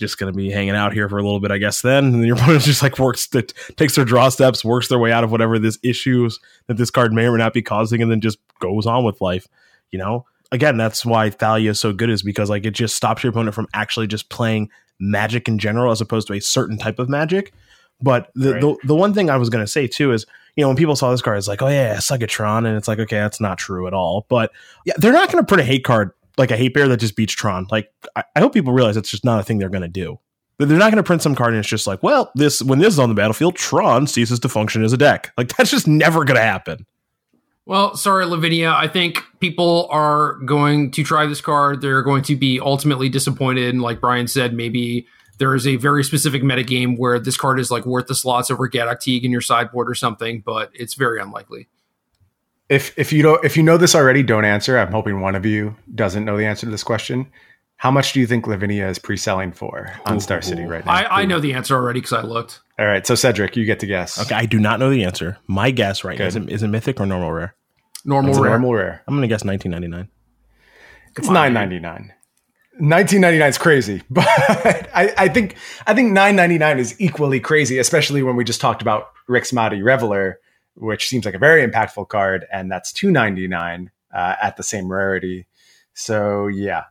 Just 0.00 0.18
gonna 0.18 0.32
be 0.32 0.50
hanging 0.50 0.74
out 0.74 0.92
here 0.92 1.08
for 1.08 1.18
a 1.18 1.22
little 1.22 1.38
bit, 1.38 1.52
I 1.52 1.58
guess. 1.58 1.82
Then, 1.82 2.06
and 2.06 2.14
then 2.14 2.24
your 2.24 2.36
opponent 2.38 2.64
just 2.64 2.82
like 2.82 2.98
works, 2.98 3.28
that 3.28 3.52
takes 3.76 3.94
their 3.94 4.04
draw 4.04 4.28
steps, 4.30 4.64
works 4.64 4.88
their 4.88 4.98
way 4.98 5.12
out 5.12 5.22
of 5.22 5.30
whatever 5.30 5.58
this 5.58 5.78
issues 5.84 6.40
that 6.66 6.76
this 6.76 6.90
card 6.90 7.12
may 7.12 7.26
or 7.26 7.32
may 7.32 7.38
not 7.38 7.52
be 7.52 7.62
causing, 7.62 8.02
and 8.02 8.10
then 8.10 8.20
just 8.20 8.38
goes 8.58 8.86
on 8.86 9.04
with 9.04 9.20
life. 9.20 9.46
You 9.92 9.98
know, 9.98 10.26
again, 10.50 10.76
that's 10.76 11.04
why 11.06 11.30
Thalia 11.30 11.70
is 11.70 11.78
so 11.78 11.92
good 11.92 12.10
is 12.10 12.22
because 12.22 12.50
like 12.50 12.66
it 12.66 12.72
just 12.72 12.96
stops 12.96 13.22
your 13.22 13.30
opponent 13.30 13.54
from 13.54 13.68
actually 13.74 14.06
just 14.06 14.28
playing 14.30 14.70
magic 14.98 15.48
in 15.48 15.58
general 15.58 15.92
as 15.92 16.00
opposed 16.00 16.26
to 16.28 16.34
a 16.34 16.40
certain 16.40 16.78
type 16.78 16.98
of 16.98 17.08
magic. 17.08 17.52
But 18.02 18.30
the 18.34 18.52
Right. 18.52 18.60
the, 18.60 18.76
the 18.84 18.94
one 18.94 19.12
thing 19.14 19.28
I 19.30 19.36
was 19.36 19.50
going 19.50 19.62
to 19.64 19.70
say 19.70 19.86
too 19.86 20.12
is, 20.12 20.24
you 20.56 20.62
know, 20.64 20.68
when 20.68 20.76
people 20.76 20.96
saw 20.96 21.10
this 21.10 21.22
card, 21.22 21.38
it's 21.38 21.48
like, 21.48 21.62
oh 21.62 21.68
yeah, 21.68 21.96
Sugatron, 21.96 22.66
and 22.66 22.76
it's 22.76 22.88
like, 22.88 22.98
okay, 22.98 23.18
that's 23.18 23.40
not 23.40 23.58
true 23.58 23.86
at 23.86 23.94
all. 23.94 24.26
But 24.28 24.52
yeah, 24.84 24.94
they're 24.96 25.12
not 25.12 25.30
going 25.30 25.42
to 25.44 25.46
print 25.46 25.60
a 25.60 25.64
hate 25.64 25.84
card 25.84 26.12
like 26.38 26.50
a 26.50 26.56
hate 26.56 26.74
bear 26.74 26.88
that 26.88 26.98
just 26.98 27.16
beats 27.16 27.32
Tron. 27.32 27.66
Like, 27.70 27.92
I, 28.16 28.24
I 28.36 28.40
hope 28.40 28.52
people 28.52 28.72
realize 28.72 28.94
that's 28.94 29.10
just 29.10 29.24
not 29.24 29.40
a 29.40 29.42
thing 29.42 29.58
they're 29.58 29.68
going 29.68 29.82
to 29.82 29.88
do. 29.88 30.18
They're 30.58 30.76
not 30.76 30.90
going 30.90 31.02
to 31.02 31.02
print 31.02 31.22
some 31.22 31.34
card 31.34 31.54
and 31.54 31.60
it's 31.60 31.68
just 31.68 31.86
like, 31.86 32.02
well, 32.02 32.30
this 32.34 32.62
when 32.62 32.80
this 32.80 32.92
is 32.92 32.98
on 32.98 33.08
the 33.08 33.14
battlefield, 33.14 33.56
Tron 33.56 34.06
ceases 34.06 34.38
to 34.40 34.48
function 34.48 34.84
as 34.84 34.92
a 34.92 34.98
deck. 34.98 35.32
Like 35.38 35.56
that's 35.56 35.70
just 35.70 35.88
never 35.88 36.24
going 36.24 36.36
to 36.36 36.42
happen. 36.42 36.84
Well, 37.64 37.96
sorry, 37.96 38.26
Lavinia. 38.26 38.70
I 38.70 38.86
think 38.86 39.22
people 39.38 39.88
are 39.90 40.34
going 40.44 40.90
to 40.90 41.02
try 41.02 41.24
this 41.24 41.40
card. 41.40 41.80
They're 41.80 42.02
going 42.02 42.22
to 42.24 42.36
be 42.36 42.60
ultimately 42.60 43.08
disappointed. 43.08 43.72
And 43.72 43.80
like 43.80 44.02
Brian 44.02 44.26
said, 44.26 44.52
maybe 44.52 45.06
there 45.38 45.54
is 45.54 45.66
a 45.66 45.76
very 45.76 46.04
specific 46.04 46.42
metagame 46.42 46.98
where 46.98 47.18
this 47.18 47.38
card 47.38 47.58
is 47.58 47.70
like 47.70 47.86
worth 47.86 48.06
the 48.06 48.14
slots 48.14 48.50
over 48.50 48.68
Gaddock 48.68 49.00
Teeg 49.00 49.22
in 49.22 49.30
your 49.30 49.40
sideboard 49.40 49.88
or 49.88 49.94
something, 49.94 50.42
but 50.44 50.70
it's 50.74 50.92
very 50.92 51.18
unlikely. 51.18 51.68
If 52.70 52.96
if 52.96 53.12
you 53.12 53.22
don't 53.22 53.44
if 53.44 53.56
you 53.56 53.62
know 53.64 53.76
this 53.76 53.94
already, 53.94 54.22
don't 54.22 54.44
answer. 54.44 54.78
I'm 54.78 54.92
hoping 54.92 55.20
one 55.20 55.34
of 55.34 55.44
you 55.44 55.76
doesn't 55.92 56.24
know 56.24 56.36
the 56.36 56.46
answer 56.46 56.66
to 56.66 56.70
this 56.70 56.84
question. 56.84 57.30
How 57.76 57.90
much 57.90 58.12
do 58.12 58.20
you 58.20 58.26
think 58.26 58.46
Lavinia 58.46 58.88
is 58.88 58.98
pre-selling 58.98 59.52
for 59.52 59.92
on 60.04 60.16
Ooh, 60.16 60.20
Star 60.20 60.40
City 60.40 60.64
right 60.64 60.84
now? 60.84 60.92
I, 60.92 61.22
I 61.22 61.24
know 61.24 61.40
the 61.40 61.54
answer 61.54 61.74
already 61.74 62.00
because 62.00 62.12
I 62.12 62.20
looked. 62.20 62.60
All 62.78 62.86
right, 62.86 63.06
so 63.06 63.14
Cedric, 63.14 63.56
you 63.56 63.64
get 63.64 63.80
to 63.80 63.86
guess. 63.86 64.20
Okay, 64.20 64.34
I 64.34 64.44
do 64.44 64.60
not 64.60 64.78
know 64.78 64.90
the 64.90 65.02
answer. 65.02 65.38
My 65.46 65.70
guess 65.70 66.04
right 66.04 66.16
Good. 66.16 66.22
now 66.22 66.28
is 66.28 66.36
it, 66.36 66.50
is 66.50 66.62
it 66.62 66.68
mythic 66.68 67.00
or 67.00 67.06
normal 67.06 67.32
rare? 67.32 67.54
Normal 68.04 68.34
rare. 68.34 68.50
Normal 68.50 68.74
rare. 68.74 69.02
I'm 69.08 69.14
gonna 69.14 69.26
guess 69.26 69.44
1999. 69.44 70.08
It's 71.16 71.28
999. 71.28 72.12
1999 72.78 73.48
is 73.48 73.58
crazy, 73.58 74.02
but 74.10 74.26
I, 74.28 75.12
I, 75.18 75.28
think 75.28 75.56
I 75.86 75.94
think 75.94 76.12
999 76.12 76.78
is 76.78 77.00
equally 77.00 77.40
crazy, 77.40 77.78
especially 77.78 78.22
when 78.22 78.36
we 78.36 78.44
just 78.44 78.60
talked 78.60 78.80
about 78.80 79.10
Rix 79.26 79.50
Maadi 79.52 79.82
Reveler, 79.82 80.38
which 80.74 81.08
seems 81.08 81.24
like 81.24 81.34
a 81.34 81.38
very 81.38 81.66
impactful 81.66 82.08
card, 82.08 82.46
and 82.52 82.70
that's 82.70 82.92
299 82.92 83.90
uh, 84.14 84.34
at 84.42 84.56
the 84.56 84.62
same 84.62 84.90
rarity. 84.90 85.46
So 85.94 86.46
yeah, 86.46 86.84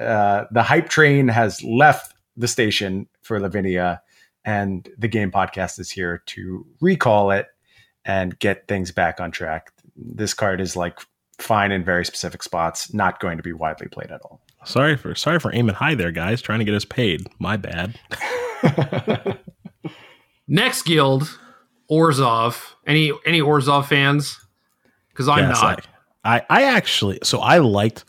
uh, 0.00 0.44
the 0.50 0.62
hype 0.62 0.88
train 0.88 1.28
has 1.28 1.62
left 1.62 2.14
the 2.36 2.48
station 2.48 3.08
for 3.22 3.40
Lavinia, 3.40 4.02
and 4.44 4.88
the 4.98 5.08
game 5.08 5.30
podcast 5.30 5.78
is 5.78 5.90
here 5.90 6.22
to 6.26 6.66
recall 6.80 7.30
it 7.30 7.46
and 8.04 8.38
get 8.38 8.68
things 8.68 8.92
back 8.92 9.20
on 9.20 9.30
track. 9.30 9.72
This 9.96 10.34
card 10.34 10.60
is 10.60 10.76
like 10.76 11.00
fine 11.38 11.72
in 11.72 11.84
very 11.84 12.04
specific 12.04 12.42
spots, 12.42 12.92
not 12.94 13.20
going 13.20 13.36
to 13.36 13.42
be 13.42 13.52
widely 13.52 13.88
played 13.88 14.10
at 14.10 14.20
all. 14.22 14.40
Sorry 14.64 14.96
for 14.96 15.14
sorry 15.14 15.38
for 15.38 15.54
aiming 15.54 15.76
high 15.76 15.94
there, 15.94 16.10
guys. 16.10 16.42
Trying 16.42 16.58
to 16.58 16.64
get 16.64 16.74
us 16.74 16.84
paid. 16.84 17.26
My 17.38 17.56
bad. 17.56 17.98
Next 20.48 20.82
guild, 20.82 21.38
Orzhov. 21.90 22.74
Any 22.86 23.12
any 23.24 23.40
Orzhov 23.40 23.86
fans? 23.86 24.40
Because 25.10 25.28
I'm 25.28 25.48
yes, 25.48 25.62
not. 25.62 25.86
I, 26.24 26.38
I 26.38 26.46
I 26.48 26.62
actually 26.64 27.18
so 27.22 27.40
I 27.40 27.58
liked 27.58 28.04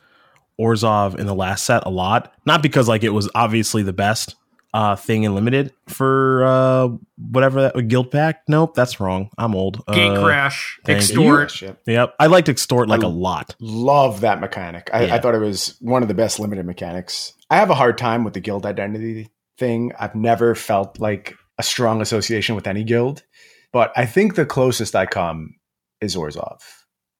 Orzhov 0.60 1.18
in 1.18 1.28
the 1.28 1.36
last 1.36 1.66
set 1.66 1.86
a 1.86 1.90
lot. 1.90 2.34
Not 2.46 2.62
because 2.62 2.88
like 2.88 3.04
it 3.04 3.10
was 3.10 3.30
obviously 3.36 3.84
the 3.84 3.94
best 3.94 4.36
uh 4.74 4.98
thing 4.98 5.24
in 5.24 5.34
limited 5.34 5.74
for 5.88 6.44
uh 6.46 6.90
whatever 7.18 7.62
that 7.62 7.88
guild 7.88 8.12
pack. 8.12 8.44
Nope, 8.48 8.76
that's 8.76 9.00
wrong. 9.00 9.30
I'm 9.38 9.56
old. 9.56 9.86
Gate 9.88 10.10
uh, 10.10 10.24
crash, 10.24 10.80
extort. 10.88 11.62
You. 11.62 11.78
Yep. 11.86 12.16
I 12.20 12.28
liked 12.28 12.50
extort 12.50 12.90
like 12.90 13.04
I 13.04 13.08
a 13.08 13.10
lot. 13.10 13.56
Love 13.60 14.22
that 14.22 14.42
mechanic. 14.42 14.90
I, 14.92 15.06
yeah. 15.06 15.16
I 15.16 15.20
thought 15.20 15.36
it 15.36 15.40
was 15.40 15.78
one 15.80 16.02
of 16.02 16.08
the 16.08 16.14
best 16.14 16.40
limited 16.40 16.66
mechanics. 16.66 17.34
I 17.50 17.58
have 17.58 17.70
a 17.70 17.76
hard 17.76 17.98
time 17.98 18.24
with 18.24 18.34
the 18.34 18.42
guild 18.42 18.66
identity 18.66 19.30
thing. 19.58 19.94
I've 20.00 20.16
never 20.16 20.54
felt 20.54 21.00
like 21.00 21.36
a 21.58 21.64
strong 21.64 22.02
association 22.02 22.56
with 22.56 22.68
any 22.68 22.84
guild, 22.84 23.24
but 23.72 23.92
I 23.96 24.06
think 24.06 24.36
the 24.36 24.46
closest 24.46 24.96
I 24.96 25.06
come 25.06 25.56
is 26.02 26.16
Orzhov. 26.16 26.62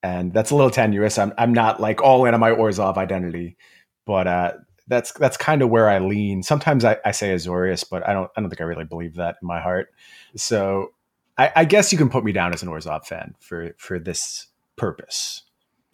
and 0.04 0.34
that's 0.34 0.52
a 0.52 0.56
little 0.56 0.72
tenuous. 0.72 1.18
I'm 1.18 1.34
I'm 1.38 1.54
not 1.54 1.80
like 1.80 2.02
all 2.02 2.26
in 2.26 2.34
on 2.34 2.40
my 2.40 2.52
Orzhov 2.52 2.98
identity, 2.98 3.58
but 4.06 4.28
uh, 4.28 4.54
that's 4.88 5.12
that's 5.14 5.38
kind 5.38 5.62
of 5.62 5.70
where 5.70 5.90
I 5.90 6.00
lean. 6.00 6.44
Sometimes 6.44 6.86
I, 6.86 6.98
I 7.04 7.12
say 7.12 7.34
Azorius, 7.34 7.84
but 7.90 8.08
I 8.08 8.14
don't 8.14 8.30
I 8.38 8.42
don't 8.42 8.50
think 8.50 8.62
I 8.62 8.66
really 8.66 8.86
believe 8.86 9.16
that 9.16 9.38
in 9.42 9.48
my 9.48 9.60
heart. 9.60 9.90
So 10.36 10.92
I, 11.38 11.52
I 11.56 11.66
guess 11.66 11.92
you 11.92 11.98
can 11.98 12.10
put 12.10 12.24
me 12.24 12.32
down 12.32 12.54
as 12.54 12.64
an 12.64 12.70
Orzhov 12.70 13.06
fan 13.06 13.36
for 13.40 13.74
for 13.78 14.00
this 14.00 14.48
purpose. 14.76 15.44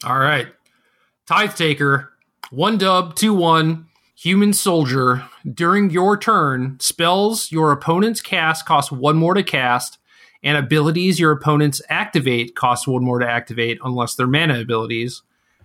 All 0.04 0.18
right, 0.18 0.48
Tithe 1.26 1.54
Taker, 1.54 2.12
one 2.50 2.78
dub, 2.78 3.16
two 3.16 3.34
one. 3.34 3.86
Human 4.16 4.52
Soldier, 4.52 5.24
during 5.52 5.90
your 5.90 6.16
turn, 6.16 6.78
spells 6.80 7.50
your 7.50 7.72
opponent's 7.72 8.20
cast 8.20 8.64
cost 8.64 8.92
one 8.92 9.16
more 9.16 9.34
to 9.34 9.42
cast 9.42 9.98
and 10.44 10.58
abilities 10.58 11.18
your 11.18 11.32
opponents 11.32 11.80
activate 11.88 12.54
cost 12.54 12.86
one 12.86 13.02
more 13.02 13.18
to 13.18 13.28
activate 13.28 13.78
unless 13.82 14.14
they're 14.14 14.26
mana 14.26 14.60
abilities. 14.60 15.22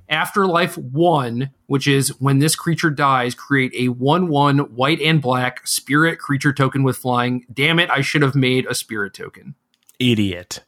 Afterlife 0.08 0.76
1, 0.76 1.52
which 1.68 1.88
is 1.88 2.20
when 2.20 2.40
this 2.40 2.56
creature 2.56 2.90
dies, 2.90 3.36
create 3.36 3.74
a 3.76 3.90
1 3.90 4.28
1 4.30 4.58
white 4.76 5.02
and 5.02 5.22
black 5.22 5.68
spirit 5.68 6.18
creature 6.18 6.54
token 6.54 6.82
with 6.82 6.98
flying. 6.98 7.46
Damn 7.54 7.78
it, 7.78 7.92
I 7.92 8.02
should 8.02 8.24
have 8.24 8.34
made 8.34 8.66
a 8.66 8.74
spirit 8.74 9.14
token. 9.14 9.54
Idiot. 10.00 10.64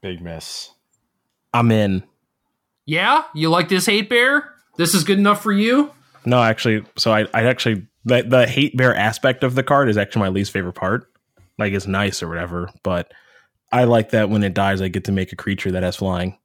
Big 0.00 0.22
miss. 0.22 0.70
I'm 1.52 1.70
in. 1.70 2.04
Yeah? 2.86 3.24
You 3.34 3.50
like 3.50 3.68
this 3.68 3.86
hate 3.86 4.08
bear? 4.08 4.54
This 4.76 4.94
is 4.94 5.04
good 5.04 5.18
enough 5.18 5.42
for 5.42 5.52
you? 5.52 5.92
No, 6.24 6.42
actually, 6.42 6.84
so 6.96 7.12
I, 7.12 7.26
I 7.34 7.44
actually, 7.44 7.86
the, 8.04 8.22
the 8.22 8.46
hate 8.46 8.76
bear 8.76 8.94
aspect 8.94 9.44
of 9.44 9.54
the 9.56 9.62
card 9.62 9.90
is 9.90 9.98
actually 9.98 10.20
my 10.20 10.28
least 10.28 10.52
favorite 10.52 10.72
part. 10.74 11.10
Like, 11.58 11.72
it's 11.74 11.86
nice 11.86 12.22
or 12.22 12.28
whatever, 12.28 12.70
but 12.82 13.12
I 13.74 13.84
like 13.84 14.10
that 14.10 14.30
when 14.30 14.44
it 14.44 14.54
dies, 14.54 14.80
I 14.80 14.86
get 14.86 15.02
to 15.04 15.12
make 15.12 15.32
a 15.32 15.36
creature 15.36 15.72
that 15.72 15.82
has 15.82 15.96
flying. 15.96 16.38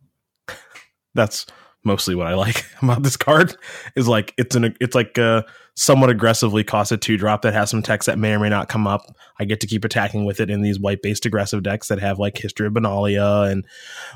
That's 1.14 1.46
mostly 1.84 2.16
what 2.16 2.26
I 2.26 2.34
like 2.34 2.66
about 2.82 3.04
this 3.04 3.18
card. 3.18 3.56
Is 3.96 4.08
like 4.08 4.34
it's 4.40 4.56
an 4.56 4.76
it's 4.82 4.96
like 4.96 5.16
a 5.20 5.46
somewhat 5.76 6.10
aggressively 6.10 6.64
cost 6.64 6.92
a 6.92 6.98
two 6.98 7.18
drop 7.18 7.44
that 7.44 7.54
has 7.54 7.70
some 7.70 7.84
text 7.84 8.08
that 8.08 8.18
may 8.18 8.34
or 8.34 8.40
may 8.40 8.50
not 8.50 8.68
come 8.68 8.88
up. 8.88 9.16
I 9.40 9.46
get 9.46 9.60
to 9.60 9.68
keep 9.68 9.86
attacking 9.86 10.26
with 10.26 10.40
it 10.40 10.50
in 10.50 10.64
these 10.64 10.80
white 10.80 11.04
based 11.04 11.24
aggressive 11.24 11.62
decks 11.62 11.88
that 11.90 12.00
have 12.00 12.18
like 12.18 12.36
History 12.36 12.66
of 12.66 12.74
Benalia 12.74 13.48
and 13.52 13.64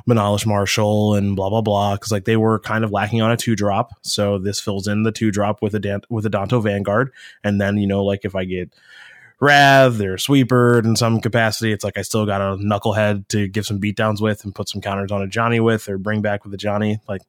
Benalish 0.09 0.47
Marshal 0.47 1.13
and 1.13 1.35
blah 1.35 1.51
blah 1.51 1.61
blah. 1.61 1.93
Because 1.93 2.11
like 2.11 2.25
they 2.25 2.37
were 2.37 2.57
kind 2.61 2.83
of 2.83 2.91
lacking 2.91 3.21
on 3.21 3.31
a 3.31 3.37
two 3.37 3.55
drop, 3.55 3.91
so 4.01 4.39
this 4.39 4.59
fills 4.59 4.87
in 4.87 5.03
the 5.03 5.11
two 5.11 5.29
drop 5.29 5.61
with 5.61 5.75
a 5.75 5.79
Dan- 5.79 6.01
with 6.09 6.25
a 6.25 6.31
Danto 6.31 6.63
Vanguard, 6.63 7.11
and 7.43 7.61
then 7.61 7.77
you 7.77 7.85
know 7.85 8.03
like 8.03 8.25
if 8.25 8.35
I 8.35 8.43
get 8.43 8.73
Wrath 9.39 9.99
or 9.99 10.17
Sweeper 10.17 10.79
in 10.79 10.95
some 10.95 11.19
capacity. 11.19 11.71
It's 11.71 11.83
like 11.83 11.97
I 11.97 12.01
still 12.01 12.25
got 12.25 12.41
a 12.41 12.55
Knucklehead 12.57 13.27
to 13.29 13.47
give 13.47 13.65
some 13.65 13.79
beatdowns 13.79 14.21
with 14.21 14.43
and 14.43 14.55
put 14.55 14.69
some 14.69 14.81
counters 14.81 15.11
on 15.11 15.21
a 15.21 15.27
Johnny 15.27 15.59
with 15.59 15.89
or 15.89 15.97
bring 15.97 16.21
back 16.21 16.43
with 16.43 16.53
a 16.53 16.57
Johnny. 16.57 16.99
Like 17.07 17.21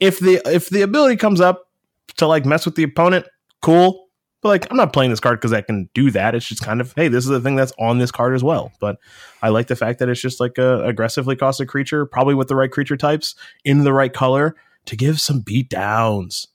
if 0.00 0.18
the 0.18 0.40
if 0.46 0.68
the 0.70 0.82
ability 0.82 1.16
comes 1.16 1.40
up 1.40 1.68
to 2.16 2.26
like 2.26 2.44
mess 2.44 2.64
with 2.64 2.74
the 2.74 2.82
opponent, 2.82 3.26
cool. 3.62 4.06
But 4.42 4.48
like 4.50 4.70
I'm 4.70 4.76
not 4.76 4.92
playing 4.92 5.10
this 5.10 5.20
card 5.20 5.40
because 5.40 5.52
I 5.52 5.62
can 5.62 5.88
do 5.94 6.10
that. 6.12 6.34
It's 6.34 6.46
just 6.46 6.62
kind 6.62 6.80
of 6.80 6.92
hey, 6.94 7.08
this 7.08 7.24
is 7.24 7.30
the 7.30 7.40
thing 7.40 7.56
that's 7.56 7.72
on 7.78 7.98
this 7.98 8.10
card 8.10 8.34
as 8.34 8.44
well. 8.44 8.72
But 8.80 8.98
I 9.42 9.48
like 9.48 9.66
the 9.66 9.76
fact 9.76 9.98
that 9.98 10.08
it's 10.08 10.20
just 10.20 10.40
like 10.40 10.58
a 10.58 10.84
aggressively 10.84 11.36
costed 11.36 11.68
creature, 11.68 12.06
probably 12.06 12.34
with 12.34 12.48
the 12.48 12.56
right 12.56 12.70
creature 12.70 12.96
types 12.96 13.34
in 13.64 13.84
the 13.84 13.92
right 13.92 14.12
color 14.12 14.56
to 14.86 14.96
give 14.96 15.20
some 15.20 15.42
beatdowns. 15.42 16.46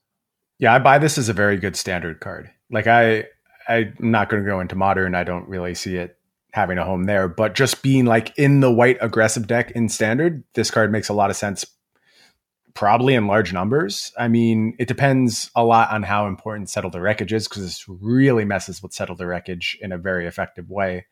Yeah, 0.58 0.74
I 0.74 0.80
buy 0.80 1.00
this 1.00 1.18
as 1.18 1.28
a 1.28 1.34
very 1.34 1.58
good 1.58 1.76
standard 1.76 2.20
card. 2.20 2.52
Like 2.70 2.88
I 2.88 3.26
I'm 3.68 3.94
not 4.00 4.30
going 4.30 4.44
to 4.44 4.50
go 4.50 4.60
into 4.60 4.76
modern. 4.76 5.16
I 5.16 5.24
don't 5.24 5.48
really 5.48 5.76
see 5.76 5.96
it 5.96 6.18
having 6.54 6.78
a 6.78 6.86
home 6.86 7.06
there. 7.06 7.28
But 7.28 7.56
just 7.56 7.82
being 7.82 8.06
like 8.06 8.38
in 8.38 8.60
the 8.60 8.72
white 8.72 8.98
aggressive 9.02 9.48
deck 9.48 9.72
in 9.72 9.90
standard, 9.90 10.44
this 10.54 10.72
card 10.72 10.92
makes 10.92 11.10
a 11.10 11.14
lot 11.14 11.30
of 11.30 11.36
sense. 11.36 11.66
Probably 12.74 13.16
in 13.16 13.28
large 13.28 13.52
numbers. 13.52 14.14
I 14.18 14.30
mean, 14.30 14.76
it 14.80 14.88
depends 14.88 15.52
a 15.56 15.64
lot 15.66 15.92
on 15.92 16.04
how 16.04 16.28
important 16.28 16.70
Settle 16.70 16.90
the 16.90 17.02
Wreckage 17.02 17.34
is 17.34 17.48
because 17.48 17.64
this 17.64 17.86
really 17.88 18.46
messes 18.46 18.82
with 18.82 18.94
Settle 18.94 19.16
the 19.16 19.28
Wreckage 19.28 19.78
in 19.82 19.92
a 19.92 19.98
very 19.98 20.26
effective 20.26 20.70
way. 20.70 21.06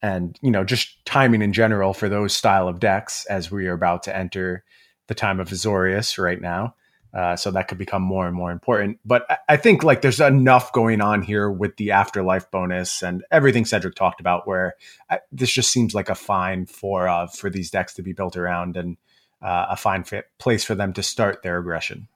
And, 0.00 0.38
you 0.42 0.50
know, 0.50 0.64
just 0.64 1.04
timing 1.04 1.42
in 1.42 1.52
general 1.52 1.92
for 1.92 2.08
those 2.08 2.34
style 2.34 2.66
of 2.66 2.80
decks 2.80 3.26
as 3.26 3.50
we 3.50 3.66
are 3.66 3.74
about 3.74 4.02
to 4.04 4.16
enter 4.16 4.64
the 5.06 5.14
time 5.14 5.38
of 5.38 5.50
Azorius 5.50 6.18
right 6.18 6.40
now. 6.40 6.74
Uh, 7.14 7.36
so 7.36 7.50
that 7.50 7.68
could 7.68 7.76
become 7.76 8.00
more 8.00 8.26
and 8.26 8.34
more 8.34 8.50
important. 8.50 8.98
But 9.04 9.26
I 9.46 9.58
think 9.58 9.82
like 9.82 10.00
there's 10.00 10.20
enough 10.20 10.72
going 10.72 11.02
on 11.02 11.20
here 11.20 11.50
with 11.50 11.76
the 11.76 11.90
afterlife 11.90 12.50
bonus 12.50 13.02
and 13.02 13.22
everything 13.30 13.66
Cedric 13.66 13.94
talked 13.94 14.20
about, 14.20 14.46
where 14.46 14.76
I, 15.10 15.20
this 15.30 15.52
just 15.52 15.70
seems 15.70 15.94
like 15.94 16.08
a 16.08 16.14
fine 16.14 16.64
for 16.64 17.08
uh, 17.08 17.26
for 17.26 17.50
these 17.50 17.70
decks 17.70 17.92
to 17.94 18.02
be 18.02 18.14
built 18.14 18.36
around 18.36 18.78
and 18.78 18.96
uh, 19.42 19.66
a 19.70 19.76
fine 19.76 20.04
fit 20.04 20.26
place 20.38 20.64
for 20.64 20.74
them 20.74 20.94
to 20.94 21.02
start 21.02 21.42
their 21.42 21.58
aggression. 21.58 22.08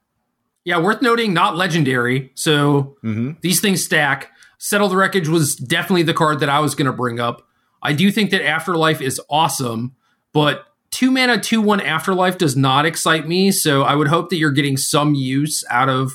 Yeah, 0.63 0.79
worth 0.79 1.01
noting, 1.01 1.33
not 1.33 1.55
legendary. 1.55 2.31
So 2.35 2.97
mm-hmm. 3.03 3.33
these 3.41 3.61
things 3.61 3.85
stack. 3.85 4.31
Settle 4.57 4.89
the 4.89 4.97
Wreckage 4.97 5.27
was 5.27 5.55
definitely 5.55 6.03
the 6.03 6.13
card 6.15 6.39
that 6.39 6.49
I 6.49 6.59
was 6.59 6.73
going 6.73 6.87
to 6.87 6.91
bring 6.91 7.19
up. 7.19 7.47
I 7.83 7.93
do 7.93 8.11
think 8.11 8.31
that 8.31 8.43
Afterlife 8.43 9.01
is 9.01 9.21
awesome, 9.29 9.95
but 10.33 10.65
two 10.91 11.11
mana, 11.11 11.39
two 11.39 11.61
one 11.61 11.81
afterlife 11.81 12.37
does 12.37 12.55
not 12.55 12.85
excite 12.85 13.27
me. 13.27 13.51
So 13.51 13.83
I 13.83 13.95
would 13.95 14.07
hope 14.07 14.29
that 14.29 14.37
you're 14.37 14.51
getting 14.51 14.77
some 14.77 15.13
use 15.13 15.63
out 15.69 15.89
of 15.89 16.13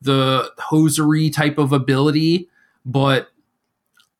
the 0.00 0.50
hosiery 0.58 1.30
type 1.30 1.58
of 1.58 1.72
ability, 1.72 2.48
but 2.84 3.28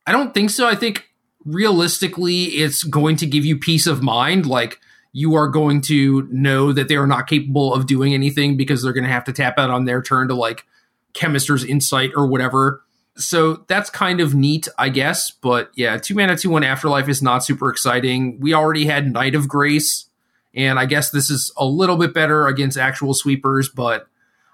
I 0.05 0.11
don't 0.11 0.33
think 0.33 0.49
so. 0.49 0.67
I 0.67 0.75
think 0.75 1.09
realistically, 1.45 2.45
it's 2.45 2.83
going 2.83 3.15
to 3.17 3.25
give 3.25 3.45
you 3.45 3.57
peace 3.57 3.87
of 3.87 4.01
mind. 4.01 4.45
Like 4.45 4.79
you 5.13 5.35
are 5.35 5.47
going 5.47 5.81
to 5.81 6.27
know 6.31 6.71
that 6.71 6.87
they 6.87 6.95
are 6.95 7.07
not 7.07 7.27
capable 7.27 7.73
of 7.73 7.87
doing 7.87 8.13
anything 8.13 8.57
because 8.57 8.83
they're 8.83 8.93
going 8.93 9.03
to 9.03 9.09
have 9.09 9.23
to 9.25 9.33
tap 9.33 9.57
out 9.57 9.69
on 9.69 9.85
their 9.85 10.01
turn 10.01 10.27
to 10.27 10.35
like 10.35 10.65
Chemister's 11.13 11.63
Insight 11.63 12.11
or 12.15 12.27
whatever. 12.27 12.83
So 13.17 13.65
that's 13.67 13.89
kind 13.89 14.19
of 14.19 14.35
neat, 14.35 14.67
I 14.77 14.89
guess. 14.89 15.31
But 15.31 15.71
yeah, 15.75 15.97
two 15.97 16.15
mana, 16.15 16.37
two 16.37 16.49
one 16.49 16.63
afterlife 16.63 17.09
is 17.09 17.21
not 17.21 17.43
super 17.43 17.69
exciting. 17.69 18.39
We 18.39 18.53
already 18.53 18.85
had 18.85 19.11
Knight 19.11 19.35
of 19.35 19.47
Grace, 19.47 20.05
and 20.53 20.79
I 20.79 20.85
guess 20.85 21.09
this 21.09 21.29
is 21.29 21.51
a 21.57 21.65
little 21.65 21.97
bit 21.97 22.13
better 22.13 22.47
against 22.47 22.77
actual 22.77 23.13
sweepers, 23.13 23.69
but 23.69 24.07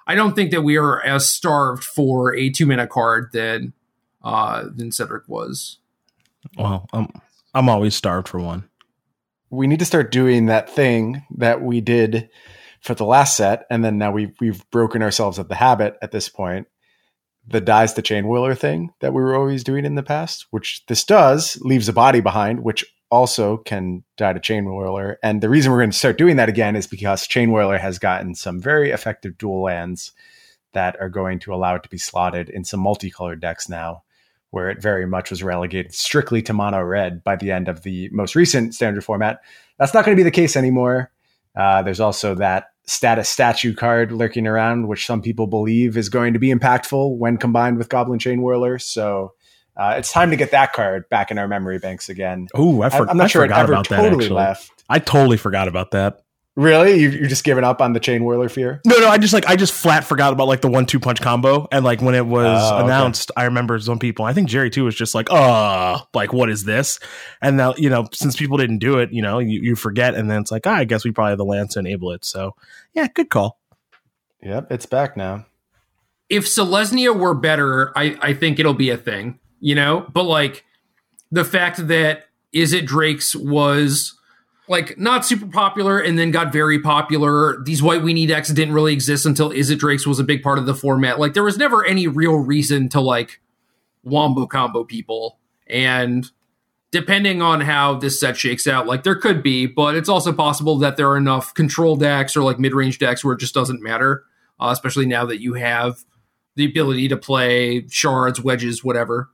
I 0.05 0.15
don't 0.15 0.35
think 0.35 0.51
that 0.51 0.61
we 0.61 0.77
are 0.77 1.01
as 1.01 1.29
starved 1.29 1.83
for 1.83 2.35
a 2.35 2.49
two 2.49 2.65
mana 2.65 2.87
card 2.87 3.29
than 3.33 3.73
uh, 4.23 4.65
than 4.73 4.91
Cedric 4.91 5.27
was. 5.27 5.79
Well, 6.57 6.87
I'm 6.93 7.07
I'm 7.53 7.69
always 7.69 7.95
starved 7.95 8.27
for 8.27 8.39
one. 8.39 8.69
We 9.49 9.67
need 9.67 9.79
to 9.79 9.85
start 9.85 10.11
doing 10.11 10.47
that 10.47 10.69
thing 10.69 11.23
that 11.37 11.61
we 11.61 11.79
did 11.79 12.29
for 12.81 12.95
the 12.95 13.05
last 13.05 13.37
set, 13.37 13.65
and 13.69 13.83
then 13.83 13.97
now 13.97 14.11
we've 14.11 14.35
we've 14.39 14.69
broken 14.71 15.01
ourselves 15.01 15.37
of 15.37 15.47
the 15.47 15.55
habit 15.55 15.97
at 16.01 16.11
this 16.11 16.27
point. 16.27 16.67
The 17.45 17.61
dies 17.61 17.93
the 17.93 18.01
Chainwhirler 18.01 18.57
thing 18.57 18.91
that 19.01 19.13
we 19.13 19.21
were 19.21 19.35
always 19.35 19.63
doing 19.63 19.85
in 19.85 19.95
the 19.95 20.03
past, 20.03 20.47
which 20.51 20.85
this 20.87 21.03
does, 21.03 21.57
leaves 21.61 21.89
a 21.89 21.93
body 21.93 22.21
behind, 22.21 22.63
which 22.63 22.85
also 23.11 23.57
can 23.57 24.03
die 24.17 24.33
to 24.33 24.39
Chainwhirler. 24.39 25.17
And 25.21 25.41
the 25.41 25.49
reason 25.49 25.71
we're 25.71 25.79
going 25.79 25.91
to 25.91 25.97
start 25.97 26.17
doing 26.17 26.37
that 26.37 26.49
again 26.49 26.75
is 26.75 26.87
because 26.87 27.27
Chainwhirler 27.27 27.79
has 27.79 27.99
gotten 27.99 28.33
some 28.33 28.61
very 28.61 28.91
effective 28.91 29.37
dual 29.37 29.61
lands 29.61 30.13
that 30.71 30.99
are 30.99 31.09
going 31.09 31.39
to 31.39 31.53
allow 31.53 31.75
it 31.75 31.83
to 31.83 31.89
be 31.89 31.97
slotted 31.97 32.49
in 32.49 32.63
some 32.63 32.79
multicolored 32.79 33.39
decks 33.39 33.69
now 33.69 34.03
where 34.53 34.69
it 34.69 34.79
very 34.79 35.07
much 35.07 35.31
was 35.31 35.41
relegated 35.41 35.95
strictly 35.95 36.39
to 36.39 36.53
mono 36.53 36.79
red 36.79 37.23
by 37.23 37.35
the 37.35 37.51
end 37.51 37.67
of 37.67 37.81
the 37.81 38.07
most 38.11 38.35
recent 38.35 38.75
standard 38.75 39.03
format. 39.03 39.41
That's 39.79 39.95
not 39.95 40.05
going 40.05 40.15
to 40.15 40.19
be 40.19 40.23
the 40.23 40.29
case 40.29 40.55
anymore. 40.55 41.11
Uh, 41.55 41.81
there's 41.81 41.99
also 41.99 42.35
that 42.35 42.72
status 42.85 43.29
statue 43.29 43.73
card 43.73 44.11
lurking 44.11 44.47
around, 44.47 44.87
which 44.87 45.05
some 45.05 45.21
people 45.21 45.47
believe 45.47 45.97
is 45.97 46.09
going 46.09 46.33
to 46.33 46.39
be 46.39 46.53
impactful 46.53 47.17
when 47.17 47.37
combined 47.37 47.77
with 47.77 47.89
Goblin 47.89 48.19
Chainwhirler. 48.19 48.81
So 48.81 49.33
uh, 49.77 49.95
it's 49.97 50.11
time 50.11 50.29
to 50.31 50.35
get 50.35 50.51
that 50.51 50.73
card 50.73 51.07
back 51.09 51.31
in 51.31 51.37
our 51.37 51.47
memory 51.47 51.79
banks 51.79 52.09
again. 52.09 52.47
Oh, 52.53 52.81
I 52.81 52.89
for- 52.89 53.09
I'm 53.09 53.17
not 53.17 53.25
I 53.25 53.27
sure 53.27 53.45
it 53.45 53.51
ever 53.51 53.81
totally 53.83 54.27
that, 54.27 54.33
left. 54.33 54.83
I 54.89 54.99
totally 54.99 55.37
forgot 55.37 55.67
about 55.67 55.91
that. 55.91 56.22
Really? 56.55 56.99
You, 56.99 57.09
you're 57.09 57.29
just 57.29 57.43
giving 57.43 57.63
up 57.63 57.81
on 57.81 57.93
the 57.93 57.99
Chainwhirler 57.99 58.49
fear? 58.49 58.79
No, 58.85 58.99
no. 58.99 59.07
I 59.07 59.17
just 59.17 59.33
like 59.33 59.47
I 59.47 59.55
just 59.55 59.73
flat 59.73 60.03
forgot 60.03 60.33
about 60.33 60.47
like 60.47 60.61
the 60.61 60.67
one 60.67 60.85
two 60.85 60.99
punch 60.99 61.19
combo, 61.19 61.67
and 61.71 61.83
like 61.83 61.99
when 61.99 62.13
it 62.13 62.27
was 62.27 62.71
oh, 62.71 62.85
announced, 62.85 63.31
okay. 63.31 63.41
I 63.41 63.45
remember 63.45 63.79
some 63.79 63.97
people. 63.97 64.25
I 64.25 64.33
think 64.33 64.49
Jerry 64.49 64.69
too 64.69 64.85
was 64.85 64.93
just 64.93 65.15
like, 65.15 65.29
"Oh, 65.31 66.05
like 66.13 66.31
what 66.31 66.51
is 66.51 66.63
this?" 66.63 66.99
And 67.41 67.57
now 67.57 67.73
you 67.75 67.89
know, 67.89 68.07
since 68.13 68.35
people 68.35 68.57
didn't 68.57 68.77
do 68.77 68.99
it, 68.99 69.11
you 69.11 69.23
know, 69.23 69.39
you, 69.39 69.61
you 69.61 69.75
forget, 69.75 70.13
and 70.13 70.29
then 70.29 70.41
it's 70.41 70.51
like, 70.51 70.67
oh, 70.67 70.71
I 70.71 70.83
guess 70.83 71.03
we 71.03 71.11
probably 71.11 71.31
have 71.31 71.39
the 71.39 71.45
land 71.45 71.71
to 71.71 71.79
enable 71.79 72.11
it. 72.11 72.23
So, 72.23 72.55
yeah, 72.93 73.07
good 73.11 73.31
call. 73.31 73.57
Yep, 74.43 74.71
it's 74.71 74.85
back 74.85 75.17
now. 75.17 75.47
If 76.29 76.45
Selesnya 76.45 77.17
were 77.17 77.33
better, 77.33 77.97
I 77.97 78.15
I 78.21 78.33
think 78.35 78.59
it'll 78.59 78.75
be 78.75 78.91
a 78.91 78.97
thing, 78.97 79.39
you 79.59 79.73
know. 79.73 80.05
But 80.13 80.23
like 80.23 80.65
the 81.31 81.45
fact 81.45 81.87
that 81.87 82.25
Izzet 82.53 82.85
Drakes 82.85 83.35
was 83.35 84.19
like 84.67 84.97
not 84.97 85.25
super 85.25 85.47
popular 85.47 85.99
and 85.99 86.17
then 86.17 86.31
got 86.31 86.53
very 86.53 86.79
popular. 86.79 87.61
These 87.63 87.83
White 87.83 88.01
Weenie 88.01 88.27
decks 88.27 88.49
didn't 88.49 88.73
really 88.73 88.93
exist 88.93 89.25
until 89.25 89.49
Izzet 89.49 89.79
Drakes 89.79 90.07
was 90.07 90.19
a 90.19 90.23
big 90.23 90.41
part 90.41 90.57
of 90.57 90.65
the 90.65 90.75
format. 90.75 91.19
Like 91.19 91.33
there 91.33 91.43
was 91.43 91.57
never 91.57 91.85
any 91.85 92.07
real 92.07 92.35
reason 92.35 92.89
to 92.89 93.01
like 93.01 93.41
wombo 94.03 94.47
combo 94.47 94.83
people. 94.83 95.39
And 95.67 96.29
depending 96.91 97.41
on 97.41 97.61
how 97.61 97.95
this 97.95 98.19
set 98.19 98.37
shakes 98.37 98.67
out, 98.67 98.87
like 98.87 99.03
there 99.03 99.15
could 99.15 99.43
be, 99.43 99.65
but 99.65 99.95
it's 99.95 100.09
also 100.09 100.31
possible 100.31 100.77
that 100.77 100.95
there 100.95 101.09
are 101.09 101.17
enough 101.17 101.53
control 101.53 101.95
decks 101.95 102.37
or 102.37 102.43
like 102.43 102.59
mid 102.59 102.73
range 102.73 102.99
decks 102.99 103.23
where 103.23 103.33
it 103.33 103.39
just 103.39 103.53
doesn't 103.53 103.81
matter, 103.81 104.23
uh, 104.61 104.69
especially 104.71 105.05
now 105.05 105.25
that 105.25 105.41
you 105.41 105.55
have 105.55 106.05
the 106.55 106.65
ability 106.65 107.07
to 107.09 107.17
play 107.17 107.85
shards, 107.89 108.39
wedges, 108.39 108.83
whatever. 108.83 109.29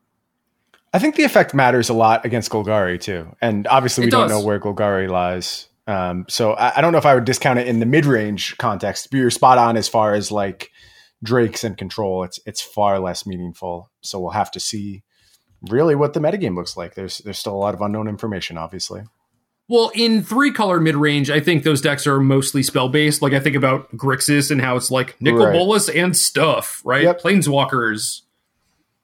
I 0.93 0.99
think 0.99 1.15
the 1.15 1.23
effect 1.23 1.53
matters 1.53 1.89
a 1.89 1.93
lot 1.93 2.25
against 2.25 2.51
Golgari 2.51 2.99
too, 2.99 3.35
and 3.41 3.67
obviously 3.67 4.05
we 4.05 4.11
don't 4.11 4.29
know 4.29 4.41
where 4.41 4.59
Golgari 4.59 5.09
lies. 5.09 5.67
Um, 5.87 6.25
so 6.29 6.53
I, 6.53 6.77
I, 6.77 6.81
don't 6.81 6.91
know 6.91 6.99
if 6.99 7.05
I 7.07 7.15
would 7.15 7.25
discount 7.25 7.57
it 7.57 7.67
in 7.67 7.79
the 7.79 7.85
mid 7.87 8.05
range 8.05 8.55
context. 8.57 9.09
But 9.09 9.17
you're 9.17 9.31
spot 9.31 9.57
on 9.57 9.75
as 9.75 9.87
far 9.87 10.13
as 10.13 10.31
like 10.31 10.69
Drakes 11.23 11.63
and 11.63 11.75
control. 11.77 12.23
It's 12.23 12.39
it's 12.45 12.61
far 12.61 12.99
less 12.99 13.25
meaningful. 13.25 13.91
So 14.01 14.19
we'll 14.19 14.31
have 14.31 14.51
to 14.51 14.59
see 14.59 15.03
really 15.63 15.95
what 15.95 16.13
the 16.13 16.19
metagame 16.19 16.55
looks 16.55 16.77
like. 16.77 16.95
There's 16.95 17.17
there's 17.19 17.39
still 17.39 17.55
a 17.55 17.57
lot 17.57 17.73
of 17.73 17.81
unknown 17.81 18.07
information, 18.07 18.57
obviously. 18.57 19.01
Well, 19.67 19.91
in 19.93 20.23
three 20.23 20.51
color 20.51 20.79
mid 20.79 20.95
range, 20.95 21.29
I 21.29 21.39
think 21.39 21.63
those 21.63 21.81
decks 21.81 22.07
are 22.07 22.19
mostly 22.19 22.63
spell 22.63 22.89
based. 22.89 23.21
Like 23.21 23.33
I 23.33 23.39
think 23.39 23.55
about 23.55 23.91
Grixis 23.95 24.49
and 24.49 24.61
how 24.61 24.75
it's 24.77 24.89
like 24.89 25.19
Nicol 25.19 25.45
right. 25.45 25.53
Bolas 25.53 25.89
and 25.89 26.15
stuff, 26.15 26.81
right? 26.85 27.03
Yep. 27.03 27.21
Planeswalkers. 27.21 28.21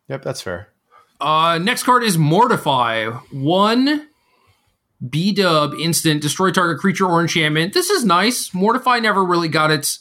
Yep, 0.07 0.23
that's 0.23 0.41
fair. 0.41 0.69
Uh, 1.19 1.59
next 1.61 1.83
card 1.83 2.03
is 2.03 2.17
Mortify. 2.17 3.05
One 3.31 4.07
B 5.07 5.33
dub 5.33 5.73
instant, 5.75 6.21
destroy 6.21 6.51
target 6.51 6.79
creature 6.79 7.05
or 7.05 7.21
enchantment. 7.21 7.73
This 7.73 7.89
is 7.89 8.05
nice. 8.05 8.53
Mortify 8.53 8.99
never 8.99 9.23
really 9.23 9.49
got 9.49 9.71
its 9.71 9.99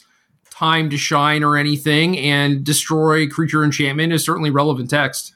time 0.50 0.88
to 0.90 0.96
shine 0.96 1.42
or 1.42 1.56
anything, 1.56 2.16
and 2.18 2.64
destroy 2.64 3.28
creature 3.28 3.64
enchantment 3.64 4.12
is 4.12 4.24
certainly 4.24 4.50
relevant 4.50 4.88
text. 4.90 5.34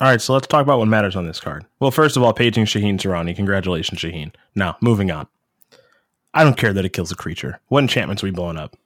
All 0.00 0.08
right, 0.08 0.20
so 0.20 0.32
let's 0.32 0.46
talk 0.46 0.62
about 0.62 0.78
what 0.78 0.86
matters 0.86 1.16
on 1.16 1.26
this 1.26 1.40
card. 1.40 1.66
Well, 1.80 1.90
first 1.90 2.16
of 2.16 2.22
all, 2.22 2.32
paging 2.32 2.66
Shaheen 2.66 2.98
Soorani. 2.98 3.34
Congratulations, 3.34 4.00
Shaheen. 4.00 4.32
Now, 4.54 4.76
moving 4.80 5.10
on. 5.10 5.26
I 6.32 6.44
don't 6.44 6.56
care 6.56 6.72
that 6.72 6.84
it 6.84 6.92
kills 6.92 7.10
a 7.10 7.16
creature. 7.16 7.58
What 7.66 7.80
enchantments 7.80 8.22
are 8.22 8.26
we 8.26 8.30
blowing 8.30 8.58
up? 8.58 8.76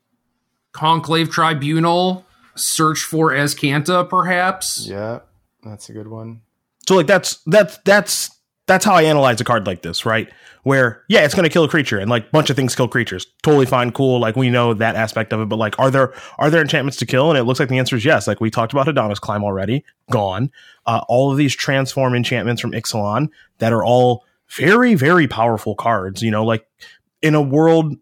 Conclave 0.73 1.29
Tribunal, 1.31 2.25
Search 2.55 3.01
for 3.01 3.31
Azcanta, 3.31 4.09
perhaps. 4.09 4.87
Yeah. 4.89 5.21
That's 5.63 5.89
a 5.89 5.93
good 5.93 6.09
one. 6.09 6.43
So 6.89 6.97
like 6.97 7.07
that's 7.07 7.41
that's 7.47 7.79
that's 7.85 8.31
that's 8.67 8.85
how 8.85 8.95
I 8.95 9.03
analyze 9.03 9.41
a 9.41 9.45
card 9.45 9.67
like 9.67 9.83
this, 9.83 10.07
right? 10.07 10.29
Where 10.63 11.05
yeah, 11.09 11.25
it's 11.25 11.35
going 11.35 11.45
to 11.45 11.51
kill 11.51 11.65
a 11.65 11.69
creature, 11.69 11.99
and 11.99 12.09
like 12.09 12.31
bunch 12.31 12.51
of 12.51 12.57
things 12.57 12.75
kill 12.75 12.89
creatures. 12.89 13.27
Totally 13.43 13.67
fine, 13.67 13.93
cool. 13.93 14.21
Like 14.21 14.37
we 14.37 14.51
know 14.51 14.75
that 14.75 14.95
aspect 14.95 15.33
of 15.33 15.41
it, 15.41 15.49
but 15.49 15.57
like, 15.57 15.79
are 15.79 15.91
there 15.91 16.15
are 16.39 16.51
there 16.51 16.61
enchantments 16.61 16.99
to 16.99 17.07
kill? 17.07 17.31
And 17.31 17.39
it 17.39 17.45
looks 17.45 17.61
like 17.61 17.69
the 17.69 17.79
answer 17.79 17.97
is 17.97 18.05
yes. 18.05 18.27
Like 18.27 18.41
we 18.41 18.51
talked 18.51 18.73
about 18.73 18.87
Hadana's 18.87 19.19
Climb 19.19 19.45
already, 19.45 19.85
gone. 20.11 20.51
Uh, 20.87 21.03
all 21.09 21.31
of 21.31 21.39
these 21.39 21.55
transform 21.55 22.15
enchantments 22.15 22.61
from 22.61 22.73
Ixalan 22.73 23.29
that 23.59 23.73
are 23.73 23.85
all 23.85 24.25
very 24.51 24.95
very 24.95 25.27
powerful 25.27 25.75
cards. 25.75 26.23
You 26.23 26.31
know, 26.31 26.45
like 26.45 26.67
in 27.21 27.35
a 27.35 27.43
world, 27.43 27.95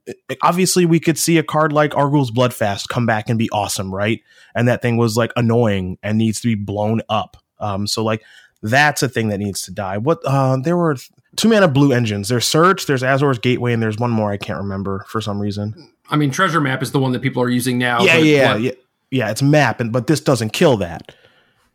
obviously 0.43 0.87
we 0.87 1.01
could 1.01 1.19
see 1.19 1.39
a 1.39 1.43
card 1.43 1.73
like 1.73 1.97
Arguel's 1.97 2.31
Blood 2.31 2.55
Fast 2.55 2.89
come 2.89 3.07
back 3.07 3.29
and 3.29 3.39
be 3.39 3.51
awesome, 3.51 3.95
right? 3.95 4.21
And 4.55 4.69
that 4.69 4.83
thing 4.83 4.97
was 4.97 5.17
like 5.17 5.33
annoying 5.37 5.99
and 6.03 6.19
needs 6.19 6.41
to 6.41 6.49
be 6.49 6.55
blown 6.55 7.03
up. 7.09 7.37
Um, 7.61 7.87
so 7.87 8.03
like 8.03 8.23
that's 8.63 9.03
a 9.03 9.09
thing 9.09 9.29
that 9.29 9.39
needs 9.39 9.63
to 9.63 9.73
die. 9.73 9.99
What 9.99 10.21
uh, 10.25 10.57
there 10.57 10.77
were 10.77 10.97
two 11.37 11.49
mana 11.49 11.69
blue 11.69 11.93
engines. 11.93 12.29
There's 12.29 12.47
Search, 12.47 12.87
there's 12.87 13.03
Azor's 13.03 13.39
Gateway, 13.39 13.73
and 13.73 13.83
there's 13.83 13.99
one 13.99 14.11
more 14.11 14.33
I 14.33 14.37
can't 14.37 14.59
remember 14.59 15.05
for 15.09 15.21
some 15.21 15.41
reason. 15.41 15.91
I 16.11 16.17
mean, 16.17 16.31
Treasure 16.31 16.61
Map 16.61 16.83
is 16.83 16.93
the 16.93 16.99
one 16.99 17.13
that 17.13 17.23
people 17.23 17.43
are 17.43 17.49
using 17.49 17.79
now. 17.79 18.03
Yeah, 18.03 18.19
yeah, 18.19 18.57
yeah, 18.57 18.73
yeah. 19.11 19.31
It's 19.31 19.43
map, 19.43 19.81
and 19.81 19.93
but 19.93 20.07
this 20.07 20.21
doesn't 20.21 20.53
kill 20.53 20.77
that. 20.79 21.15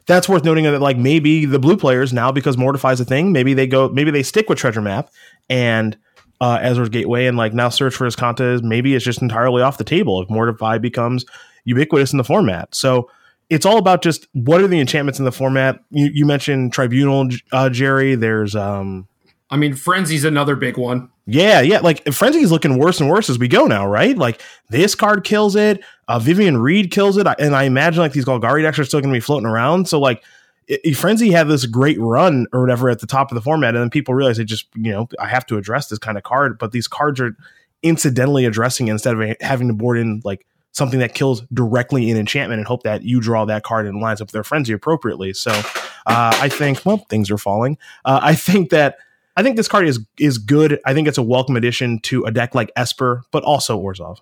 That's 0.08 0.30
worth 0.30 0.44
noting 0.44 0.66
that 0.66 0.82
like 0.82 0.98
maybe 0.98 1.46
the 1.46 1.58
blue 1.58 1.78
players 1.78 2.14
now 2.14 2.32
because 2.32 2.58
Mortify's 2.58 3.00
a 3.00 3.06
thing. 3.06 3.32
Maybe 3.32 3.54
they 3.54 3.66
go, 3.66 3.90
maybe 3.90 4.12
they 4.12 4.24
stick 4.24 4.50
with 4.50 4.58
Treasure 4.60 4.82
Map 4.82 5.10
and 5.50 5.98
uh, 6.42 6.60
Azor's 6.62 6.90
Gateway, 6.90 7.26
and 7.26 7.38
like 7.38 7.54
now 7.54 7.70
Search 7.70 7.96
for 7.96 8.08
Azcanta 8.08 8.54
is 8.54 8.62
maybe 8.62 8.94
it's 8.94 9.06
just 9.06 9.22
entirely 9.22 9.62
off 9.62 9.78
the 9.78 9.84
table 9.84 10.22
if 10.22 10.30
Mortify 10.30 10.78
becomes 10.78 11.26
ubiquitous 11.64 12.12
in 12.12 12.18
the 12.18 12.24
format. 12.24 12.76
So 12.76 13.10
it's 13.50 13.66
all 13.66 13.78
about 13.78 14.02
just 14.02 14.28
what 14.34 14.62
are 14.62 14.68
the 14.68 14.80
enchantments 14.80 15.20
in 15.20 15.26
the 15.26 15.32
format. 15.32 15.80
You, 15.92 16.10
you 16.14 16.26
mentioned 16.26 16.74
Tribunal, 16.74 17.30
uh, 17.52 17.70
Jerry. 17.70 18.16
There's, 18.16 18.56
um, 18.56 19.08
I 19.50 19.58
mean, 19.58 19.74
Frenzy's 19.74 20.24
another 20.24 20.56
big 20.56 20.78
one. 20.78 21.10
Yeah, 21.28 21.62
yeah. 21.62 21.80
Like 21.80 22.04
Frenzy's 22.06 22.52
looking 22.52 22.78
worse 22.78 23.00
and 23.00 23.10
worse 23.10 23.30
as 23.30 23.40
we 23.40 23.48
go 23.48 23.66
now, 23.66 23.88
right? 23.88 24.18
Like 24.18 24.42
this 24.70 24.96
card 24.96 25.24
kills 25.24 25.56
it. 25.56 25.84
Uh, 26.08 26.20
Vivien 26.20 26.58
Reid 26.58 26.92
kills 26.92 27.18
it, 27.18 27.26
and 27.40 27.56
I 27.56 27.64
imagine 27.64 28.00
like 28.00 28.14
these 28.14 28.26
Golgari 28.26 28.62
decks 28.62 28.78
are 28.78 28.86
still 28.86 29.02
going 29.02 29.12
to 29.12 29.18
be 29.18 29.22
floating 29.22 29.48
around. 29.48 29.88
So 29.88 30.00
like, 30.00 30.24
it, 30.68 30.96
Frenzy 30.96 31.32
had 31.32 31.48
this 31.48 31.66
great 31.66 32.00
run 32.00 32.48
or 32.54 32.62
whatever 32.62 32.90
at 32.90 33.00
the 33.00 33.08
top 33.08 33.32
of 33.32 33.36
the 33.36 33.42
format, 33.42 33.76
and 33.76 33.84
then 33.84 33.90
people 33.90 34.14
realize 34.14 34.38
they 34.38 34.46
just 34.46 34.68
you 34.76 34.92
know 34.92 35.08
I 35.20 35.28
have 35.28 35.46
to 35.48 35.58
address 35.58 35.88
this 35.88 36.00
kind 36.00 36.18
of 36.18 36.24
card, 36.24 36.58
but 36.60 36.72
these 36.72 36.88
cards 36.88 37.20
are 37.20 37.36
incidentally 37.82 38.46
addressing 38.46 38.88
instead 38.88 39.20
of 39.20 39.38
having 39.42 39.68
to 39.68 39.74
board 39.74 39.98
in 39.98 40.22
like 40.24 40.46
something 40.76 41.00
that 41.00 41.14
kills 41.14 41.42
directly 41.54 42.10
in 42.10 42.18
enchantment 42.18 42.60
and 42.60 42.68
hope 42.68 42.84
that 42.84 43.04
you 43.04 43.22
draw 43.22 43.46
that 43.46 43.64
card 43.64 43.88
and 43.88 44.02
lines 44.02 44.20
up 44.20 44.32
their 44.32 44.44
frenzy 44.44 44.74
appropriately. 44.74 45.32
So 45.32 45.52
uh, 45.52 45.64
I 46.06 46.50
think, 46.50 46.86
well, 46.86 46.98
things 47.10 47.32
are 47.32 47.38
falling. 47.38 47.78
Uh, 48.04 48.20
I 48.22 48.36
think 48.36 48.72
that 48.72 48.98
I 49.38 49.44
think 49.44 49.56
this 49.56 49.68
card 49.68 49.88
is 49.88 50.06
is 50.20 50.38
good. 50.38 50.80
I 50.86 50.94
think 50.94 51.08
it's 51.08 51.18
a 51.18 51.24
welcome 51.24 51.56
addition 51.56 52.00
to 52.02 52.26
a 52.26 52.32
deck 52.32 52.54
like 52.54 52.72
Esper, 52.76 53.24
but 53.32 53.44
also 53.44 53.80
Orzhov. 53.82 54.18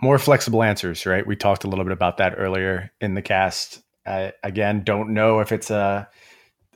More 0.00 0.18
flexible 0.18 0.62
answers, 0.62 1.04
right? 1.06 1.26
We 1.26 1.36
talked 1.36 1.64
a 1.64 1.68
little 1.68 1.84
bit 1.84 1.92
about 1.92 2.18
that 2.18 2.34
earlier 2.36 2.92
in 3.00 3.14
the 3.14 3.22
cast. 3.22 3.82
I, 4.06 4.32
again, 4.42 4.84
don't 4.84 5.12
know 5.12 5.40
if 5.40 5.52
it's 5.52 5.70
a 5.70 6.08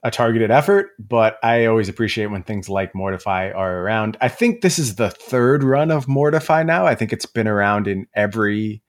a 0.02 0.10
targeted 0.10 0.50
effort, 0.50 0.90
but 0.98 1.38
I 1.44 1.66
always 1.66 1.88
appreciate 1.88 2.26
when 2.26 2.42
things 2.42 2.68
like 2.68 2.94
Mortify 2.94 3.52
are 3.52 3.78
around. 3.82 4.16
I 4.20 4.28
think 4.28 4.60
this 4.60 4.78
is 4.78 4.96
the 4.96 5.10
third 5.10 5.62
run 5.62 5.90
of 5.92 6.08
Mortify 6.08 6.64
now. 6.64 6.86
I 6.86 6.94
think 6.94 7.12
it's 7.12 7.26
been 7.26 7.46
around 7.46 7.86
in 7.86 8.06
every 8.14 8.82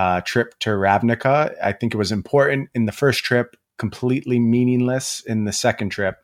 uh, 0.00 0.22
trip 0.22 0.58
to 0.60 0.70
Ravnica. 0.70 1.54
I 1.62 1.72
think 1.72 1.92
it 1.92 1.98
was 1.98 2.10
important 2.10 2.70
in 2.74 2.86
the 2.86 2.92
first 2.92 3.22
trip 3.22 3.54
completely 3.78 4.38
meaningless 4.38 5.20
in 5.26 5.44
the 5.44 5.52
second 5.52 5.90
trip, 5.90 6.16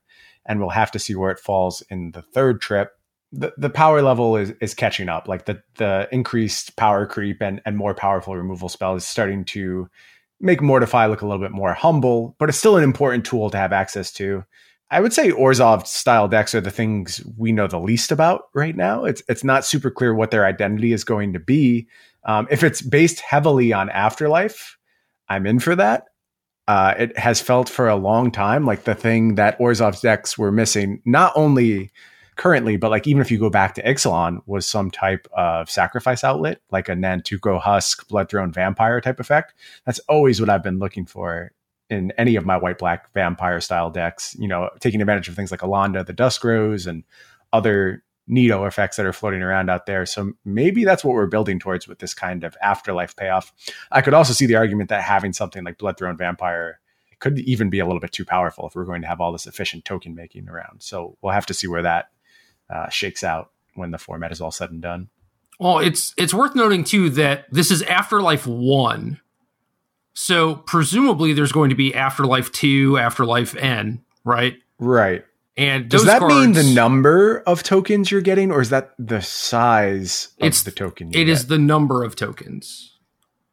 and 0.47 0.59
we'll 0.61 0.71
have 0.71 0.91
to 0.93 0.99
see 0.99 1.15
where 1.15 1.31
it 1.31 1.39
falls 1.39 1.83
in 1.91 2.13
the 2.13 2.23
third 2.23 2.63
trip. 2.63 2.93
The, 3.33 3.53
the 3.59 3.69
power 3.69 4.01
level 4.01 4.37
is, 4.37 4.55
is 4.63 4.73
catching 4.73 5.11
up. 5.11 5.29
Like 5.29 5.45
the 5.45 5.63
the 5.77 6.09
increased 6.11 6.77
power 6.77 7.07
creep 7.07 7.43
and, 7.43 7.61
and 7.67 7.77
more 7.77 7.93
powerful 7.93 8.35
removal 8.35 8.71
spell 8.71 8.95
is 8.95 9.07
starting 9.07 9.45
to 9.47 9.91
make 10.41 10.63
Mortify 10.63 11.07
look 11.07 11.21
a 11.21 11.27
little 11.27 11.43
bit 11.43 11.53
more 11.53 11.75
humble, 11.75 12.35
but 12.39 12.49
it's 12.49 12.59
still 12.59 12.79
an 12.79 12.85
important 12.85 13.27
tool 13.27 13.51
to 13.51 13.59
have 13.59 13.75
access 13.75 14.11
to. 14.13 14.45
I 14.91 15.01
would 15.01 15.13
say 15.13 15.33
Orzhov 15.33 15.87
style 15.87 16.29
decks 16.29 16.55
are 16.55 16.61
the 16.63 16.71
things 16.71 17.21
we 17.37 17.53
know 17.53 17.67
the 17.67 17.81
least 17.81 18.11
about 18.11 18.45
right 18.55 18.77
now. 18.77 19.05
It's 19.05 19.23
it's 19.29 19.45
not 19.45 19.67
super 19.67 19.91
clear 19.91 20.15
what 20.15 20.31
their 20.31 20.47
identity 20.47 20.95
is 20.95 21.05
going 21.05 21.35
to 21.35 21.41
be. 21.41 21.89
Um, 22.27 22.49
if 22.51 22.63
it's 22.63 22.83
based 22.83 23.21
heavily 23.21 23.73
on 23.73 23.89
Afterlife, 23.89 24.77
I'm 25.29 25.47
in 25.47 25.61
for 25.61 25.75
that. 25.77 26.05
Uh, 26.69 26.95
it 26.99 27.17
has 27.17 27.41
felt 27.41 27.69
for 27.69 27.89
a 27.89 27.97
long 27.97 28.33
time 28.33 28.67
like 28.67 28.85
the 28.85 28.95
thing 28.95 29.37
that 29.37 29.59
Orzhov's 29.61 30.01
decks 30.01 30.37
were 30.37 30.51
missing, 30.51 31.01
not 31.05 31.33
only 31.37 31.93
currently, 32.35 32.77
but 32.77 32.91
like 32.91 33.07
even 33.07 33.23
if 33.23 33.31
you 33.31 33.39
go 33.39 33.49
back 33.49 33.75
to 33.75 33.83
Ixalan, 33.83 34.41
was 34.47 34.67
some 34.67 34.91
type 34.91 35.29
of 35.33 35.71
sacrifice 35.71 36.25
outlet, 36.25 36.61
like 36.71 36.89
a 36.89 36.93
Nantuko 36.93 37.61
Husk, 37.61 38.09
Bloodthrone 38.09 38.53
Vampire 38.53 39.01
type 39.01 39.21
effect. 39.21 39.55
That's 39.85 40.01
always 40.01 40.41
what 40.41 40.51
I've 40.51 40.63
been 40.63 40.81
looking 40.81 41.07
for 41.07 41.53
in 41.89 42.13
any 42.19 42.35
of 42.35 42.45
my 42.45 42.57
white 42.57 42.79
black 42.79 43.13
vampire 43.15 43.61
style 43.61 43.91
decks, 43.91 44.35
you 44.39 44.49
know, 44.49 44.71
taking 44.81 45.01
advantage 45.01 45.29
of 45.29 45.37
things 45.37 45.53
like 45.53 45.61
Elenda, 45.61 46.05
the 46.05 46.13
Dusk 46.13 46.43
Rose, 46.43 46.87
and 46.87 47.05
other 47.53 48.03
Nito 48.29 48.65
effects 48.65 48.97
that 48.97 49.07
are 49.07 49.13
floating 49.13 49.43
around 49.43 49.71
out 49.71 49.87
there. 49.87 50.05
So 50.05 50.33
maybe 50.45 50.85
that's 50.85 51.05
what 51.05 51.15
we're 51.15 51.27
building 51.27 51.59
towards 51.59 51.87
with 51.87 52.01
this 52.01 52.15
kind 52.15 52.45
of 52.45 52.57
afterlife 52.61 53.15
payoff. 53.15 53.53
I 53.93 54.03
could 54.03 54.15
also 54.15 54.33
see 54.33 54.47
the 54.47 54.57
argument 54.57 54.89
that 54.91 55.03
having 55.03 55.33
something 55.33 55.65
like 55.65 55.79
Bloodthrone 55.79 56.19
Vampire 56.19 56.81
could 57.19 57.39
even 57.41 57.71
be 57.71 57.79
a 57.79 57.87
little 57.87 58.01
bit 58.01 58.13
too 58.13 58.25
powerful 58.25 58.67
if 58.67 58.75
we're 58.75 58.85
going 58.85 59.03
to 59.03 59.09
have 59.09 59.21
all 59.21 59.33
this 59.33 59.47
efficient 59.47 59.85
token 59.85 60.15
making 60.15 60.49
around. 60.49 60.83
So 60.83 61.17
we'll 61.23 61.33
have 61.33 61.47
to 61.47 61.55
see 61.55 61.67
where 61.67 61.83
that 61.83 62.11
uh, 62.69 62.89
shakes 62.89 63.25
out 63.25 63.53
when 63.75 63.91
the 63.91 63.99
format 63.99 64.33
is 64.33 64.41
all 64.41 64.51
said 64.51 64.71
and 64.71 64.83
done. 64.83 65.09
Well, 65.59 65.79
it's 65.79 66.13
it's 66.19 66.35
worth 66.35 66.55
noting 66.55 66.85
too 66.85 67.09
that 67.11 67.47
this 67.51 67.71
is 67.71 67.81
Afterlife 67.83 68.47
One, 68.47 69.21
so 70.13 70.57
presumably 70.57 71.33
there's 71.33 71.53
going 71.53 71.71
to 71.71 71.77
be 71.77 71.95
Afterlife 71.95 72.53
Two, 72.53 72.99
Afterlife 72.99 73.57
N, 73.57 74.05
right? 74.23 74.57
Right. 74.79 75.25
And 75.57 75.89
does 75.89 76.05
that 76.05 76.19
cards, 76.19 76.35
mean 76.35 76.53
the 76.53 76.75
number 76.75 77.39
of 77.47 77.63
tokens 77.63 78.11
you're 78.11 78.21
getting, 78.21 78.51
or 78.53 78.61
is 78.61 78.71
that 78.71 78.91
the 78.99 79.23
size 79.23 80.29
of 80.41 80.49
it's 80.49 80.63
the 80.65 80.71
token? 80.71 81.11
It 81.15 81.29
is 81.29 81.47
the 81.47 81.59
number 81.59 82.05
of 82.05 82.15
tokens. 82.15 82.93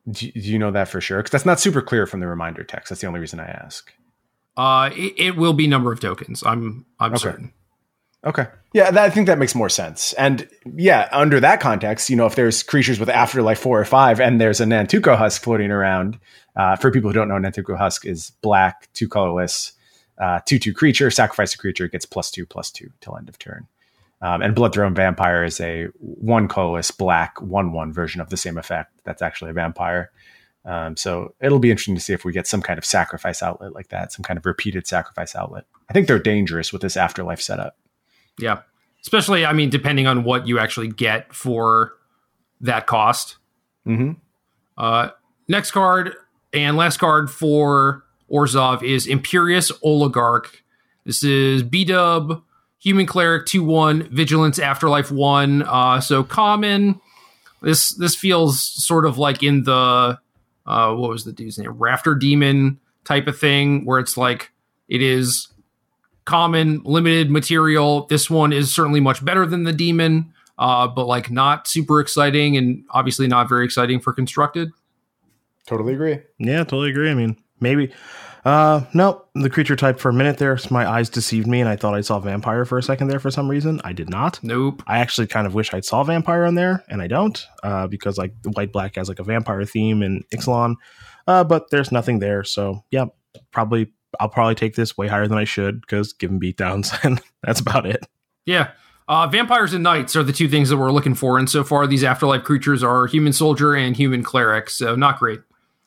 Do, 0.09 0.29
do 0.31 0.39
you 0.41 0.59
know 0.59 0.71
that 0.71 0.89
for 0.89 0.99
sure? 0.99 1.19
Because 1.19 1.31
that's 1.31 1.45
not 1.45 1.61
super 1.61 1.81
clear 1.81 2.05
from 2.05 2.19
the 2.19 2.27
reminder 2.27 2.63
text. 2.63 2.89
That's 2.89 2.99
the 2.99 3.07
only 3.07 3.21
reason 3.21 3.39
I 3.39 3.45
ask. 3.45 3.93
Uh, 4.57 4.89
it, 4.93 5.13
it 5.17 5.35
will 5.37 5.53
be 5.53 5.65
number 5.65 5.91
of 5.93 5.99
tokens. 6.01 6.43
I'm 6.45 6.85
I'm 6.99 7.13
Okay. 7.13 7.21
certain. 7.21 7.53
Okay. 8.25 8.47
Yeah, 8.73 8.89
that, 8.91 9.03
I 9.03 9.09
think 9.09 9.27
that 9.27 9.37
makes 9.37 9.53
more 9.55 9.69
sense. 9.69 10.13
And 10.13 10.47
yeah, 10.75 11.09
under 11.11 11.39
that 11.41 11.59
context, 11.59 12.09
you 12.09 12.15
know, 12.15 12.25
if 12.25 12.35
there's 12.35 12.63
creatures 12.63 12.99
with 12.99 13.09
afterlife 13.09 13.59
four 13.59 13.79
or 13.79 13.85
five, 13.85 14.19
and 14.21 14.39
there's 14.39 14.61
a 14.61 14.65
Nantuko 14.65 15.17
husk 15.17 15.41
floating 15.43 15.71
around, 15.71 16.19
uh, 16.55 16.75
for 16.77 16.89
people 16.91 17.09
who 17.09 17.13
don't 17.13 17.27
know, 17.27 17.35
Nantuko 17.35 17.77
husk 17.77 18.05
is 18.05 18.31
black, 18.41 18.87
two 18.93 19.09
colorless, 19.09 19.73
uh, 20.17 20.39
two 20.45 20.59
two 20.59 20.73
creature. 20.73 21.09
Sacrifice 21.11 21.53
a 21.53 21.57
creature, 21.57 21.87
gets 21.87 22.05
plus 22.05 22.31
two 22.31 22.45
plus 22.45 22.71
two 22.71 22.91
till 23.01 23.17
end 23.17 23.29
of 23.29 23.39
turn. 23.39 23.67
Um, 24.21 24.41
and 24.41 24.55
Bloodthrone 24.55 24.95
Vampire 24.95 25.43
is 25.43 25.59
a 25.59 25.85
one 25.99 26.47
colorless 26.47 26.91
black 26.91 27.41
one 27.41 27.73
one 27.73 27.91
version 27.91 28.21
of 28.21 28.29
the 28.29 28.37
same 28.37 28.57
effect. 28.57 28.93
That's 29.03 29.21
actually 29.21 29.51
a 29.51 29.53
vampire. 29.53 30.11
Um, 30.65 30.95
so 30.95 31.35
it'll 31.41 31.59
be 31.59 31.71
interesting 31.71 31.95
to 31.95 32.01
see 32.01 32.13
if 32.13 32.23
we 32.23 32.31
get 32.31 32.47
some 32.47 32.61
kind 32.61 32.77
of 32.77 32.85
sacrifice 32.85 33.43
outlet 33.43 33.73
like 33.73 33.89
that, 33.89 34.13
some 34.13 34.23
kind 34.23 34.37
of 34.37 34.45
repeated 34.45 34.87
sacrifice 34.87 35.35
outlet. 35.35 35.65
I 35.89 35.93
think 35.93 36.07
they're 36.07 36.19
dangerous 36.19 36.71
with 36.71 36.81
this 36.81 36.95
afterlife 36.95 37.41
setup. 37.41 37.77
Yeah. 38.39 38.61
Especially, 39.01 39.45
I 39.45 39.51
mean, 39.51 39.69
depending 39.69 40.07
on 40.07 40.23
what 40.23 40.47
you 40.47 40.59
actually 40.59 40.87
get 40.87 41.33
for 41.33 41.93
that 42.61 42.87
cost. 42.87 43.37
Mm-hmm. 43.85 44.11
Uh, 44.77 45.09
next 45.49 45.71
card 45.71 46.15
and 46.53 46.77
last 46.77 46.97
card 46.97 47.29
for 47.29 48.02
Orzhov 48.33 48.81
is 48.83 49.05
Imperious 49.05 49.71
Oligarch. 49.83 50.63
This 51.05 51.23
is 51.23 51.61
B 51.63 51.85
Dub, 51.85 52.41
Human 52.79 53.05
Cleric 53.05 53.45
2 53.45 53.63
1, 53.63 54.09
Vigilance 54.09 54.59
Afterlife 54.59 55.11
1. 55.11 55.61
Uh, 55.61 56.01
so 56.01 56.23
common. 56.23 56.99
This 57.61 57.95
this 57.95 58.15
feels 58.15 58.61
sort 58.61 59.05
of 59.05 59.17
like 59.17 59.43
in 59.43 59.63
the 59.63 60.19
uh, 60.65 60.93
what 60.93 61.09
was 61.09 61.23
the 61.23 61.31
dude's 61.31 61.57
name? 61.57 61.71
Rafter 61.71 62.15
Demon 62.15 62.79
type 63.05 63.27
of 63.27 63.37
thing, 63.37 63.85
where 63.85 63.99
it's 63.99 64.17
like 64.17 64.51
it 64.87 65.01
is 65.01 65.47
common, 66.25 66.81
limited 66.83 67.29
material. 67.29 68.05
This 68.07 68.29
one 68.29 68.53
is 68.53 68.73
certainly 68.73 68.99
much 68.99 69.23
better 69.23 69.45
than 69.45 69.63
the 69.63 69.73
demon, 69.73 70.33
uh, 70.57 70.87
but 70.87 71.05
like 71.05 71.29
not 71.31 71.67
super 71.67 71.99
exciting 71.99 72.57
and 72.57 72.83
obviously 72.89 73.27
not 73.27 73.49
very 73.49 73.65
exciting 73.65 73.99
for 73.99 74.13
constructed. 74.13 74.71
Totally 75.67 75.93
agree. 75.93 76.19
Yeah, 76.39 76.59
totally 76.63 76.89
agree. 76.89 77.09
I 77.09 77.13
mean, 77.13 77.37
maybe. 77.59 77.91
Uh, 78.45 78.81
no, 78.93 79.23
the 79.35 79.49
creature 79.49 79.75
type 79.75 79.99
for 79.99 80.09
a 80.09 80.13
minute 80.13 80.37
there, 80.37 80.57
my 80.69 80.89
eyes 80.89 81.09
deceived 81.09 81.47
me, 81.47 81.61
and 81.61 81.69
I 81.69 81.77
thought 81.77 81.93
I 81.93 82.01
saw 82.01 82.19
vampire 82.19 82.65
for 82.65 82.77
a 82.77 82.83
second 82.83 83.07
there 83.07 83.19
for 83.19 83.31
some 83.31 83.49
reason. 83.49 83.79
I 83.83 83.93
did 83.93 84.09
not. 84.09 84.39
Nope. 84.43 84.83
I 84.85 84.99
actually 84.99 85.27
kind 85.27 85.47
of 85.47 85.53
wish 85.53 85.73
I'd 85.73 85.85
saw 85.85 86.03
vampire 86.03 86.43
on 86.43 86.55
there, 86.55 86.83
and 86.89 87.01
I 87.01 87.07
don't, 87.07 87.41
uh, 87.63 87.87
because 87.87 88.17
like 88.17 88.33
the 88.41 88.51
white 88.51 88.73
black 88.73 88.95
has 88.95 89.07
like 89.07 89.19
a 89.19 89.23
vampire 89.23 89.63
theme 89.63 90.03
in 90.03 90.23
Ixalan, 90.33 90.75
uh, 91.27 91.45
but 91.45 91.69
there's 91.71 91.91
nothing 91.91 92.19
there. 92.19 92.43
So 92.43 92.83
yeah, 92.91 93.05
probably 93.51 93.91
I'll 94.19 94.29
probably 94.29 94.55
take 94.55 94.75
this 94.75 94.97
way 94.97 95.07
higher 95.07 95.27
than 95.27 95.37
I 95.37 95.45
should 95.45 95.79
because 95.81 96.11
given 96.11 96.39
beatdowns, 96.39 96.93
and 97.03 97.21
that's 97.43 97.61
about 97.61 97.85
it. 97.85 98.05
Yeah. 98.45 98.71
Uh, 99.07 99.27
vampires 99.27 99.73
and 99.73 99.83
knights 99.83 100.15
are 100.15 100.23
the 100.23 100.31
two 100.31 100.47
things 100.47 100.69
that 100.69 100.77
we're 100.77 100.91
looking 100.91 101.15
for, 101.15 101.37
and 101.37 101.49
so 101.49 101.63
far 101.63 101.87
these 101.87 102.03
afterlife 102.03 102.43
creatures 102.43 102.83
are 102.83 103.05
human 103.07 103.33
soldier 103.33 103.75
and 103.75 103.97
human 103.97 104.23
cleric, 104.23 104.69
so 104.69 104.95
not 104.95 105.19
great. 105.19 105.41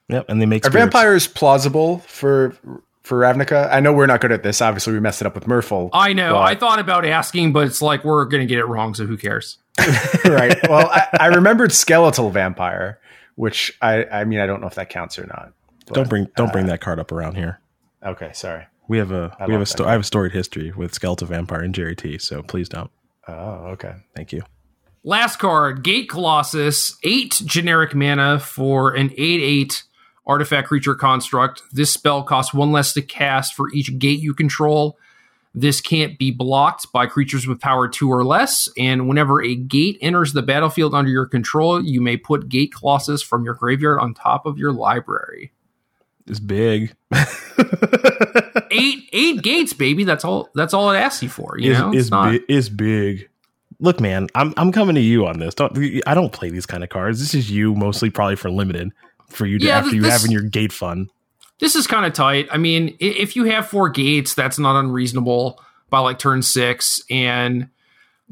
Yep, 0.08 0.26
and 0.28 0.40
they 0.40 0.46
make 0.46 0.64
Are 0.64 0.70
spirits. 0.70 0.92
vampires 0.94 1.26
plausible 1.26 1.98
for 2.00 2.56
for 3.02 3.20
Ravnica? 3.20 3.70
I 3.72 3.80
know 3.80 3.92
we're 3.92 4.06
not 4.06 4.20
good 4.20 4.32
at 4.32 4.42
this. 4.42 4.60
Obviously, 4.62 4.92
we 4.92 5.00
messed 5.00 5.20
it 5.20 5.26
up 5.26 5.34
with 5.34 5.44
Merfolk. 5.46 5.90
I 5.92 6.12
know. 6.12 6.34
but- 6.34 6.40
I 6.42 6.54
thought 6.54 6.78
about 6.78 7.04
asking, 7.04 7.52
but 7.52 7.66
it's 7.66 7.82
like 7.82 8.04
we're 8.04 8.24
going 8.26 8.40
to 8.42 8.46
get 8.46 8.58
it 8.58 8.66
wrong, 8.66 8.94
so 8.94 9.04
who 9.06 9.16
cares? 9.16 9.58
right. 10.24 10.56
Well, 10.68 10.88
I, 10.90 11.06
I 11.20 11.26
remembered 11.26 11.70
skeletal 11.72 12.30
vampire, 12.30 12.98
which 13.34 13.76
I 13.82 14.04
I 14.04 14.24
mean 14.24 14.38
I 14.40 14.46
don't 14.46 14.60
know 14.60 14.66
if 14.68 14.74
that 14.76 14.88
counts 14.90 15.18
or 15.18 15.26
not. 15.26 15.52
but- 15.86 15.94
Don't 15.94 16.08
bring 16.08 16.28
don't 16.36 16.52
bring 16.52 16.64
uh, 16.66 16.68
that 16.68 16.80
card 16.80 16.98
up 16.98 17.10
around 17.12 17.34
here. 17.36 17.60
Okay, 18.04 18.30
sorry. 18.32 18.66
We 18.88 18.98
have 18.98 19.10
a 19.10 19.36
I 19.40 19.46
we 19.46 19.52
have 19.54 19.60
love 19.60 19.62
a 19.62 19.66
sto- 19.66 19.84
I 19.86 19.92
have 19.92 20.00
a 20.02 20.04
storied 20.04 20.32
history 20.32 20.70
with 20.70 20.94
Skeletal 20.94 21.26
Vampire 21.26 21.60
and 21.62 21.74
Jerry 21.74 21.96
T. 21.96 22.18
So 22.18 22.42
please 22.42 22.68
don't. 22.68 22.90
Oh, 23.26 23.72
okay. 23.72 23.94
Thank 24.14 24.32
you. 24.32 24.42
Last 25.02 25.36
card, 25.40 25.82
Gate 25.84 26.08
Colossus, 26.08 26.96
eight 27.04 27.40
generic 27.44 27.94
mana 27.94 28.38
for 28.40 28.94
an 28.94 29.10
8 29.16 29.18
8 29.18 29.82
artifact 30.26 30.68
creature 30.68 30.94
construct. 30.94 31.62
This 31.72 31.90
spell 31.92 32.22
costs 32.22 32.52
one 32.52 32.72
less 32.72 32.92
to 32.94 33.02
cast 33.02 33.54
for 33.54 33.70
each 33.72 33.98
gate 33.98 34.20
you 34.20 34.34
control. 34.34 34.98
This 35.54 35.80
can't 35.80 36.18
be 36.18 36.30
blocked 36.30 36.92
by 36.92 37.06
creatures 37.06 37.46
with 37.46 37.60
power 37.60 37.88
two 37.88 38.10
or 38.12 38.24
less. 38.24 38.68
And 38.76 39.08
whenever 39.08 39.42
a 39.42 39.54
gate 39.54 39.96
enters 40.02 40.34
the 40.34 40.42
battlefield 40.42 40.94
under 40.94 41.10
your 41.10 41.24
control, 41.24 41.82
you 41.82 42.02
may 42.02 42.18
put 42.18 42.50
Gate 42.50 42.74
Colossus 42.74 43.22
from 43.22 43.42
your 43.44 43.54
graveyard 43.54 43.98
on 44.00 44.12
top 44.12 44.44
of 44.44 44.58
your 44.58 44.72
library. 44.72 45.52
It's 46.26 46.40
big. 46.40 46.94
Eight 48.70 49.08
eight 49.12 49.42
gates, 49.42 49.72
baby. 49.72 50.04
That's 50.04 50.24
all. 50.24 50.48
That's 50.54 50.74
all 50.74 50.90
it 50.90 50.98
asks 50.98 51.22
you 51.22 51.28
for. 51.28 51.56
You 51.58 51.72
is 51.72 51.78
know, 51.78 51.92
is 51.92 52.00
It's 52.02 52.10
not- 52.10 52.30
big 52.32 52.42
is 52.48 52.68
big. 52.68 53.28
Look, 53.78 54.00
man, 54.00 54.26
I'm 54.34 54.52
I'm 54.56 54.72
coming 54.72 54.94
to 54.96 55.00
you 55.00 55.26
on 55.26 55.38
this. 55.38 55.54
Don't 55.54 55.76
I 56.06 56.14
don't 56.14 56.32
play 56.32 56.50
these 56.50 56.66
kind 56.66 56.82
of 56.82 56.90
cards. 56.90 57.20
This 57.20 57.34
is 57.34 57.50
you 57.50 57.74
mostly 57.74 58.10
probably 58.10 58.36
for 58.36 58.50
limited 58.50 58.90
for 59.28 59.46
you 59.46 59.58
to 59.58 59.66
Yeah, 59.66 59.78
after 59.78 59.94
you 59.94 60.02
this- 60.02 60.12
having 60.12 60.30
your 60.30 60.42
gate 60.42 60.72
fun. 60.72 61.10
this 61.60 61.74
is 61.76 61.86
kind 61.86 62.04
of 62.06 62.12
tight. 62.12 62.48
I 62.52 62.58
mean, 62.58 62.96
if 63.00 63.36
you 63.36 63.44
have 63.44 63.68
four 63.68 63.88
gates, 63.88 64.34
that's 64.34 64.58
not 64.58 64.78
unreasonable 64.78 65.60
by 65.90 66.00
like 66.00 66.18
turn 66.18 66.42
six, 66.42 67.00
and 67.10 67.68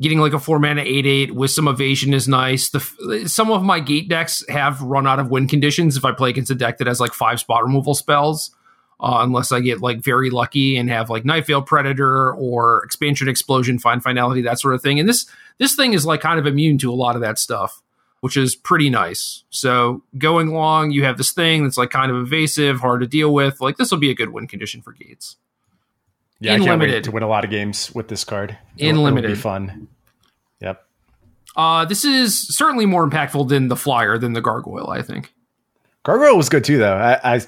getting 0.01 0.19
like 0.19 0.33
a 0.33 0.39
four 0.41 0.59
mana 0.59 0.83
eight 0.85 1.07
eight 1.07 1.35
with 1.35 1.51
some 1.53 1.69
evasion 1.69 2.13
is 2.13 2.27
nice. 2.29 2.69
The 2.71 3.25
some 3.29 3.51
of 3.51 3.63
my 3.63 3.79
gate 3.81 4.09
decks 4.09 4.45
have 4.49 4.83
run 4.83 5.07
out 5.07 5.21
of 5.21 5.31
win 5.31 5.47
conditions 5.49 5.97
if 5.97 6.05
I 6.05 6.13
play 6.13 6.31
against 6.31 6.51
a 6.51 6.55
deck 6.55 6.79
that 6.79 6.87
has 6.89 6.99
like 7.01 7.13
five 7.13 7.39
spot 7.41 7.63
removal 7.65 7.95
spells. 7.95 8.51
Uh, 9.01 9.19
unless 9.23 9.51
I 9.53 9.61
get 9.61 9.81
like 9.81 9.99
very 10.03 10.31
lucky 10.31 10.77
and 10.77 10.89
have 10.89 11.11
like 11.11 11.25
Nightveil 11.25 11.67
Predator 11.67 12.33
or 12.33 12.83
Expansion 12.85 13.29
Explosion, 13.29 13.79
Find 13.79 14.03
Finality, 14.03 14.43
that 14.43 14.61
sort 14.61 14.73
of 14.75 14.83
thing. 14.83 14.99
And 15.01 15.09
this 15.09 15.27
this 15.59 15.75
thing 15.75 15.95
is 15.95 16.07
like 16.07 16.21
kind 16.21 16.39
of 16.39 16.47
immune 16.47 16.79
to 16.79 16.93
a 16.93 16.95
lot 16.95 17.15
of 17.17 17.21
that 17.21 17.39
stuff, 17.39 17.83
which 18.25 18.39
is 18.39 18.57
pretty 18.57 18.89
nice. 18.89 19.45
So 19.51 20.03
going 20.17 20.49
long, 20.49 20.91
you 20.93 21.05
have 21.05 21.19
this 21.19 21.31
thing 21.33 21.63
that's 21.63 21.77
like 21.77 21.91
kind 21.91 22.11
of 22.11 22.17
evasive, 22.17 22.81
hard 22.81 23.03
to 23.03 23.07
deal 23.07 23.35
with. 23.35 23.61
Like 23.61 23.77
this 23.77 23.91
will 23.91 23.99
be 23.99 24.09
a 24.09 24.15
good 24.15 24.31
win 24.31 24.47
condition 24.47 24.81
for 24.81 24.93
Gates. 24.93 25.37
Yeah, 26.41 26.55
In 26.55 26.63
I 26.63 26.65
can't 26.65 26.81
wait 26.81 27.05
to 27.05 27.11
win 27.11 27.23
a 27.23 27.29
lot 27.29 27.45
of 27.45 27.51
games 27.51 27.95
with 27.95 28.09
this 28.09 28.25
card. 28.25 28.57
In 28.79 28.97
It'll- 28.97 29.07
it'll 29.09 29.21
be 29.29 29.35
fun. 29.35 29.89
Yep. 30.61 30.83
Uh, 31.55 31.85
this 31.85 32.07
is 32.07 32.49
certainly 32.49 32.87
more 32.87 33.07
impactful 33.07 33.47
than 33.51 33.69
the 33.69 33.77
flyer 33.77 34.17
than 34.17 34.33
the 34.33 34.41
gargoyle. 34.41 34.89
I 34.89 35.03
think. 35.03 35.35
Gargoyle 36.03 36.39
was 36.39 36.49
good 36.49 36.65
too, 36.65 36.79
though. 36.79 36.95
I, 36.97 37.35
I 37.35 37.43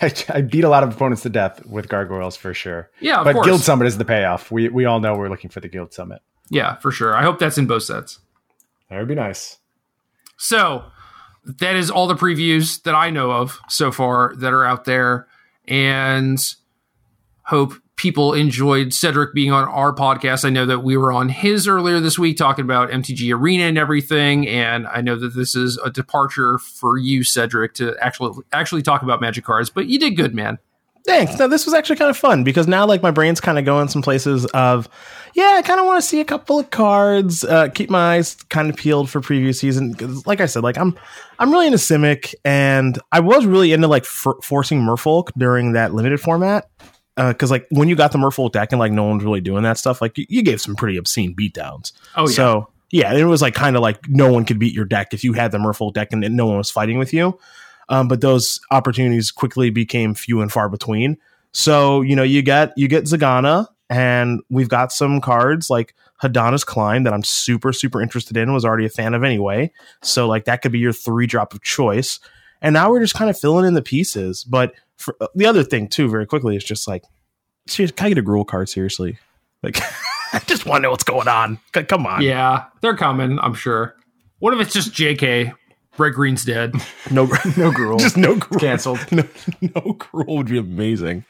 I 0.30 0.40
beat 0.40 0.64
a 0.64 0.70
lot 0.70 0.84
of 0.84 0.94
opponents 0.94 1.20
to 1.24 1.28
death 1.28 1.66
with 1.66 1.90
gargoyles 1.90 2.34
for 2.34 2.54
sure. 2.54 2.90
Yeah, 2.98 3.18
of 3.18 3.24
but 3.26 3.34
course. 3.34 3.46
Guild 3.46 3.60
Summit 3.60 3.88
is 3.88 3.98
the 3.98 4.06
payoff. 4.06 4.50
We 4.50 4.70
we 4.70 4.86
all 4.86 5.00
know 5.00 5.18
we're 5.18 5.28
looking 5.28 5.50
for 5.50 5.60
the 5.60 5.68
Guild 5.68 5.92
Summit. 5.92 6.22
Yeah, 6.48 6.76
for 6.76 6.90
sure. 6.90 7.14
I 7.14 7.24
hope 7.24 7.38
that's 7.38 7.58
in 7.58 7.66
both 7.66 7.82
sets. 7.82 8.20
That 8.88 8.98
would 9.00 9.08
be 9.08 9.14
nice. 9.14 9.58
So 10.36 10.84
that 11.44 11.76
is 11.76 11.90
all 11.90 12.06
the 12.06 12.14
previews 12.14 12.82
that 12.82 12.94
I 12.94 13.10
know 13.10 13.30
of 13.30 13.60
so 13.68 13.92
far 13.92 14.34
that 14.36 14.52
are 14.52 14.64
out 14.64 14.84
there, 14.84 15.26
and 15.68 16.38
hope 17.42 17.74
people 17.96 18.34
enjoyed 18.34 18.92
Cedric 18.92 19.34
being 19.34 19.52
on 19.52 19.68
our 19.68 19.94
podcast. 19.94 20.44
I 20.44 20.50
know 20.50 20.66
that 20.66 20.80
we 20.80 20.96
were 20.96 21.12
on 21.12 21.28
his 21.28 21.68
earlier 21.68 22.00
this 22.00 22.18
week 22.18 22.36
talking 22.36 22.64
about 22.64 22.90
MTG 22.90 23.32
Arena 23.34 23.64
and 23.64 23.78
everything, 23.78 24.48
and 24.48 24.86
I 24.88 25.00
know 25.00 25.16
that 25.16 25.34
this 25.34 25.54
is 25.54 25.78
a 25.78 25.90
departure 25.90 26.58
for 26.58 26.98
you, 26.98 27.22
Cedric, 27.22 27.74
to 27.74 27.94
actually 28.00 28.42
actually 28.52 28.82
talk 28.82 29.02
about 29.02 29.20
Magic 29.20 29.44
cards. 29.44 29.70
But 29.70 29.86
you 29.86 29.98
did 29.98 30.16
good, 30.16 30.34
man. 30.34 30.58
Thanks. 31.06 31.38
No, 31.38 31.48
this 31.48 31.66
was 31.66 31.74
actually 31.74 31.96
kind 31.96 32.08
of 32.08 32.16
fun 32.16 32.44
because 32.44 32.66
now 32.66 32.86
like 32.86 33.02
my 33.02 33.10
brain's 33.10 33.38
kind 33.40 33.58
of 33.58 33.66
going 33.66 33.88
some 33.88 34.00
places 34.00 34.46
of, 34.46 34.88
yeah, 35.34 35.54
I 35.56 35.62
kind 35.62 35.78
of 35.78 35.84
want 35.84 36.02
to 36.02 36.08
see 36.08 36.20
a 36.20 36.24
couple 36.24 36.58
of 36.58 36.70
cards, 36.70 37.44
uh, 37.44 37.68
keep 37.68 37.90
my 37.90 38.14
eyes 38.14 38.36
kind 38.48 38.70
of 38.70 38.76
peeled 38.76 39.10
for 39.10 39.20
preview 39.20 39.54
season. 39.54 39.92
'Cause 39.94 40.26
like 40.26 40.40
I 40.40 40.46
said, 40.46 40.62
like 40.62 40.78
I'm, 40.78 40.98
I'm 41.38 41.50
really 41.52 41.66
into 41.66 41.76
Simic 41.78 42.34
and 42.44 42.98
I 43.12 43.20
was 43.20 43.44
really 43.44 43.72
into 43.74 43.86
like 43.86 44.06
for- 44.06 44.38
forcing 44.42 44.80
Merfolk 44.80 45.28
during 45.36 45.72
that 45.72 45.92
limited 45.94 46.20
format. 46.22 46.68
Uh, 47.18 47.32
cause 47.34 47.50
like 47.50 47.66
when 47.70 47.88
you 47.88 47.96
got 47.96 48.10
the 48.12 48.18
Merfolk 48.18 48.52
deck 48.52 48.72
and 48.72 48.78
like 48.80 48.90
no 48.90 49.04
one's 49.04 49.24
really 49.24 49.42
doing 49.42 49.62
that 49.64 49.76
stuff, 49.76 50.00
like 50.00 50.16
you, 50.16 50.24
you 50.30 50.42
gave 50.42 50.60
some 50.60 50.74
pretty 50.74 50.96
obscene 50.96 51.34
beatdowns. 51.36 51.92
Oh 52.16 52.22
yeah, 52.28 52.34
So 52.34 52.68
yeah, 52.90 53.12
it 53.12 53.24
was 53.24 53.42
like 53.42 53.54
kind 53.54 53.76
of 53.76 53.82
like 53.82 54.08
no 54.08 54.32
one 54.32 54.46
could 54.46 54.58
beat 54.58 54.72
your 54.72 54.84
deck 54.86 55.12
if 55.12 55.22
you 55.22 55.34
had 55.34 55.52
the 55.52 55.58
Merfolk 55.58 55.92
deck 55.92 56.12
and 56.12 56.22
no 56.34 56.46
one 56.46 56.56
was 56.56 56.70
fighting 56.70 56.96
with 56.98 57.12
you. 57.12 57.38
Um, 57.88 58.08
but 58.08 58.20
those 58.20 58.60
opportunities 58.70 59.30
quickly 59.30 59.70
became 59.70 60.14
few 60.14 60.40
and 60.40 60.50
far 60.50 60.68
between. 60.68 61.16
So 61.52 62.00
you 62.02 62.16
know 62.16 62.22
you 62.22 62.42
get 62.42 62.72
you 62.76 62.88
get 62.88 63.04
Zegana, 63.04 63.68
and 63.88 64.40
we've 64.50 64.68
got 64.68 64.92
some 64.92 65.20
cards 65.20 65.70
like 65.70 65.94
Hadana's 66.22 66.64
Climb 66.64 67.04
that 67.04 67.12
I'm 67.12 67.24
super 67.24 67.72
super 67.72 68.00
interested 68.00 68.36
in. 68.36 68.52
Was 68.52 68.64
already 68.64 68.86
a 68.86 68.90
fan 68.90 69.14
of 69.14 69.22
anyway. 69.22 69.70
So 70.02 70.26
like 70.26 70.44
that 70.46 70.62
could 70.62 70.72
be 70.72 70.78
your 70.78 70.92
three 70.92 71.26
drop 71.26 71.54
of 71.54 71.62
choice. 71.62 72.20
And 72.62 72.72
now 72.72 72.90
we're 72.90 73.00
just 73.00 73.14
kind 73.14 73.28
of 73.28 73.38
filling 73.38 73.66
in 73.66 73.74
the 73.74 73.82
pieces. 73.82 74.42
But 74.42 74.74
for, 74.96 75.16
uh, 75.20 75.26
the 75.34 75.44
other 75.44 75.62
thing 75.62 75.86
too, 75.86 76.08
very 76.08 76.24
quickly, 76.24 76.56
is 76.56 76.64
just 76.64 76.88
like, 76.88 77.04
can 77.68 77.92
I 77.98 78.08
get 78.08 78.18
a 78.18 78.22
Gruul 78.22 78.46
card? 78.46 78.68
Seriously, 78.68 79.18
like 79.62 79.78
I 80.32 80.40
just 80.46 80.66
want 80.66 80.78
to 80.78 80.82
know 80.84 80.90
what's 80.90 81.04
going 81.04 81.28
on. 81.28 81.58
Come 81.72 82.06
on, 82.06 82.22
yeah, 82.22 82.64
they're 82.80 82.96
coming. 82.96 83.38
I'm 83.38 83.54
sure. 83.54 83.94
What 84.38 84.54
if 84.54 84.60
it's 84.60 84.72
just 84.74 84.92
J.K. 84.92 85.52
Red 85.98 86.14
Green's 86.14 86.44
dead? 86.44 86.74
no, 87.10 87.24
No 87.26 87.70
Gruul. 87.72 87.98
just 88.00 88.16
no 88.16 88.34
Gruul. 88.36 88.60
canceled. 88.60 89.00
no, 89.12 89.22
no 89.60 89.94
Gruul 89.94 90.36
would 90.38 90.48
be 90.48 90.58
amazing. 90.58 91.24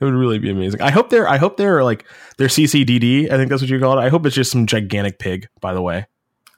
It 0.00 0.04
would 0.04 0.12
really 0.14 0.38
be 0.38 0.50
amazing. 0.50 0.82
I 0.82 0.90
hope 0.90 1.08
they're 1.08 1.26
I 1.28 1.38
hope 1.38 1.56
they're 1.56 1.82
like 1.82 2.04
they're 2.36 2.48
CCDD. 2.48 3.30
I 3.30 3.36
think 3.36 3.48
that's 3.48 3.62
what 3.62 3.70
you 3.70 3.80
call 3.80 3.98
it. 3.98 4.02
I 4.02 4.08
hope 4.10 4.26
it's 4.26 4.34
just 4.36 4.50
some 4.52 4.66
gigantic 4.66 5.18
pig. 5.18 5.48
By 5.60 5.72
the 5.72 5.80
way, 5.80 6.06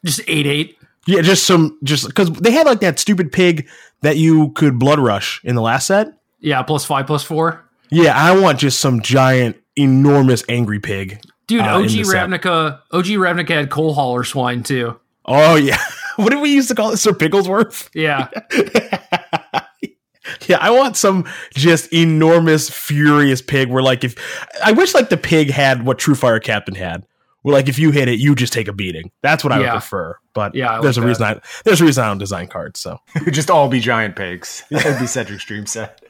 Just 0.05 0.21
eight 0.27 0.47
eight. 0.47 0.79
yeah, 1.07 1.21
just 1.21 1.45
some 1.47 1.79
just 1.85 2.07
because 2.09 2.31
they 2.33 2.51
had 2.51 2.67
like 2.67 2.81
that 2.81 2.99
stupid 2.99 3.31
pig 3.31 3.69
that 4.01 4.17
you 4.17 4.51
could 4.53 4.75
Bloodrush 4.81 5.41
in 5.45 5.55
the 5.55 5.63
last 5.63 5.87
set. 5.87 6.09
Yeah, 6.41 6.63
plus 6.65 6.85
five, 6.85 7.07
plus 7.07 7.23
four. 7.23 7.65
Yeah, 7.91 8.15
I 8.17 8.37
want 8.39 8.59
just 8.59 8.81
some 8.81 9.01
giant, 9.01 9.57
enormous, 9.77 10.43
angry 10.49 10.81
pig. 10.81 11.21
Dude, 11.47 11.61
Uh, 11.61 11.77
OG 11.79 11.89
the 11.91 12.05
set. 12.05 12.29
Ravnica, 12.29 12.81
OG 12.91 13.05
Ravnica 13.05 13.51
had 13.51 13.71
Coalhauler 13.71 14.27
Swine 14.27 14.63
too. 14.65 14.99
Oh 15.25 15.55
yeah, 15.55 15.79
what 16.23 16.31
did 16.31 16.41
we 16.41 16.53
used 16.53 16.69
to 16.69 16.75
call 16.75 16.91
it? 16.93 16.97
Sir 16.99 17.13
Pigglesworth. 17.13 17.91
Yeah, 17.95 18.29
yeah, 20.47 20.59
I 20.61 20.71
want 20.71 20.97
some 20.97 21.27
just 21.55 21.93
enormous, 21.93 22.71
furious 22.71 23.43
pig. 23.43 23.71
Where 23.71 23.83
like 23.83 24.05
if 24.05 24.17
I 24.65 24.73
wish 24.73 24.95
like 24.95 25.09
the 25.11 25.17
pig 25.17 25.51
had 25.51 25.85
what 25.85 25.99
Truefire 25.99 26.43
Captain 26.43 26.75
had. 26.75 27.07
Where 27.43 27.53
like 27.53 27.69
if 27.69 27.79
you 27.79 27.91
hit 27.91 28.09
it, 28.09 28.19
you 28.19 28.35
just 28.35 28.55
take 28.55 28.69
a 28.69 28.73
beating. 28.73 29.11
That's 29.21 29.45
what 29.45 29.53
I 29.53 29.59
would 29.59 29.69
prefer. 29.69 30.17
But 30.33 30.55
Yeah, 30.55 30.79
I 30.79 30.81
there's 30.81 30.97
like 30.97 31.05
a 31.05 31.07
reason 31.09 31.25
I 31.25 31.41
there's 31.65 31.83
a 31.83 31.85
reason 31.85 32.03
I 32.03 32.07
don't 32.09 32.17
design 32.17 32.47
cards. 32.49 32.81
So 32.81 32.99
It 33.15 33.27
would 33.27 33.35
just 33.35 33.51
all 33.51 33.69
be 33.69 33.81
giant 33.81 34.17
pigs. 34.17 34.65
That 34.71 34.85
would 34.87 34.99
be 34.99 35.07
Cedric's 35.07 35.45
dream 35.45 35.67
set. 35.67 36.03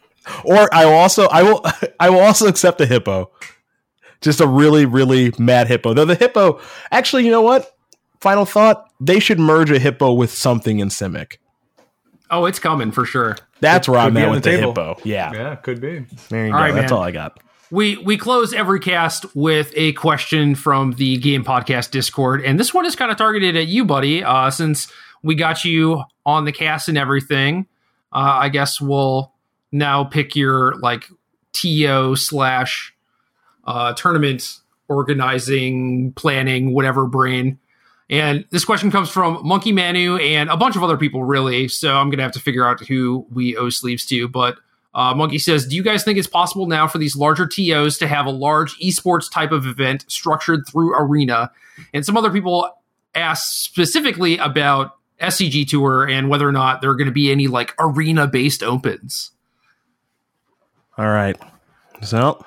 or 0.44 0.72
I 0.72 0.84
will 0.86 0.92
also 0.94 1.26
I 1.26 1.42
will 1.42 1.64
I 1.98 2.08
will 2.10 2.20
also 2.20 2.46
accept 2.46 2.80
a 2.80 2.86
hippo. 2.86 3.32
Just 4.20 4.40
a 4.40 4.46
really 4.46 4.86
really 4.86 5.32
mad 5.36 5.66
hippo. 5.66 5.92
Though 5.92 6.04
the 6.04 6.14
hippo 6.14 6.60
actually, 6.92 7.24
you 7.24 7.32
know 7.32 7.42
what? 7.42 7.76
Final 8.20 8.44
thought: 8.44 8.88
they 9.04 9.18
should 9.20 9.38
merge 9.38 9.70
a 9.70 9.78
hippo 9.78 10.12
with 10.12 10.32
something 10.32 10.78
in 10.80 10.88
Simic. 10.88 11.36
oh, 12.30 12.46
it's 12.46 12.58
coming 12.58 12.90
for 12.90 13.04
sure. 13.04 13.36
That's 13.60 13.88
where 13.88 14.00
I'm 14.00 14.16
at 14.16 14.30
with 14.30 14.44
the 14.44 14.50
the, 14.50 14.58
hippo. 14.58 14.96
Yeah, 15.04 15.32
Yeah, 15.32 15.54
could 15.56 15.80
be. 15.80 16.04
there 16.28 16.46
you 16.46 16.52
All 16.52 16.58
go. 16.58 16.64
right, 16.64 16.74
That's 16.74 16.90
man. 16.90 16.98
all 16.98 17.04
I 17.04 17.10
got. 17.10 17.38
We 17.70 17.96
we 17.96 18.16
close 18.18 18.52
every 18.52 18.78
cast 18.78 19.24
with 19.34 19.72
a 19.74 19.92
question 19.94 20.54
from 20.54 20.92
the 20.92 21.16
Game 21.16 21.44
Podcast 21.44 21.90
Discord, 21.90 22.44
and 22.44 22.60
this 22.60 22.72
one 22.74 22.86
is 22.86 22.94
kind 22.94 23.10
of 23.10 23.16
targeted 23.16 23.56
at 23.56 23.66
you, 23.66 23.84
buddy. 23.84 24.22
Uh, 24.22 24.50
since 24.50 24.92
we 25.22 25.34
got 25.34 25.64
you 25.64 26.02
on 26.26 26.44
the 26.44 26.52
cast 26.52 26.88
and 26.88 26.98
everything, 26.98 27.66
uh, 28.12 28.36
I 28.40 28.48
guess 28.50 28.80
we'll 28.80 29.32
now 29.72 30.04
pick 30.04 30.36
your 30.36 30.74
like 30.76 31.08
TO 31.52 32.14
slash 32.16 32.94
uh, 33.64 33.94
tournament 33.94 34.58
organizing, 34.88 36.12
planning, 36.12 36.72
whatever 36.72 37.06
brain. 37.06 37.58
And 38.10 38.44
this 38.50 38.64
question 38.64 38.90
comes 38.90 39.08
from 39.08 39.46
Monkey 39.46 39.72
Manu 39.72 40.16
and 40.16 40.50
a 40.50 40.56
bunch 40.56 40.76
of 40.76 40.82
other 40.82 40.96
people, 40.96 41.24
really. 41.24 41.68
So 41.68 41.94
I'm 41.94 42.10
gonna 42.10 42.22
have 42.22 42.32
to 42.32 42.40
figure 42.40 42.66
out 42.66 42.80
who 42.80 43.26
we 43.32 43.56
owe 43.56 43.70
sleeves 43.70 44.06
to, 44.06 44.28
but. 44.28 44.58
Uh, 44.96 45.12
Monkey 45.12 45.40
says, 45.40 45.66
Do 45.66 45.74
you 45.74 45.82
guys 45.82 46.04
think 46.04 46.18
it's 46.18 46.28
possible 46.28 46.66
now 46.66 46.86
for 46.86 46.98
these 46.98 47.16
larger 47.16 47.48
TOs 47.48 47.98
to 47.98 48.06
have 48.06 48.26
a 48.26 48.30
large 48.30 48.78
esports 48.78 49.28
type 49.28 49.50
of 49.50 49.66
event 49.66 50.04
structured 50.06 50.68
through 50.68 50.94
Arena? 50.96 51.50
And 51.92 52.06
some 52.06 52.16
other 52.16 52.30
people 52.30 52.70
asked 53.14 53.62
specifically 53.62 54.38
about 54.38 54.96
SCG 55.20 55.66
Tour 55.68 56.08
and 56.08 56.28
whether 56.28 56.48
or 56.48 56.52
not 56.52 56.80
there 56.80 56.90
are 56.90 56.96
going 56.96 57.06
to 57.06 57.12
be 57.12 57.30
any 57.30 57.46
like 57.46 57.74
arena 57.78 58.26
based 58.26 58.62
opens. 58.62 59.30
All 60.98 61.08
right. 61.08 61.36
So 62.02 62.44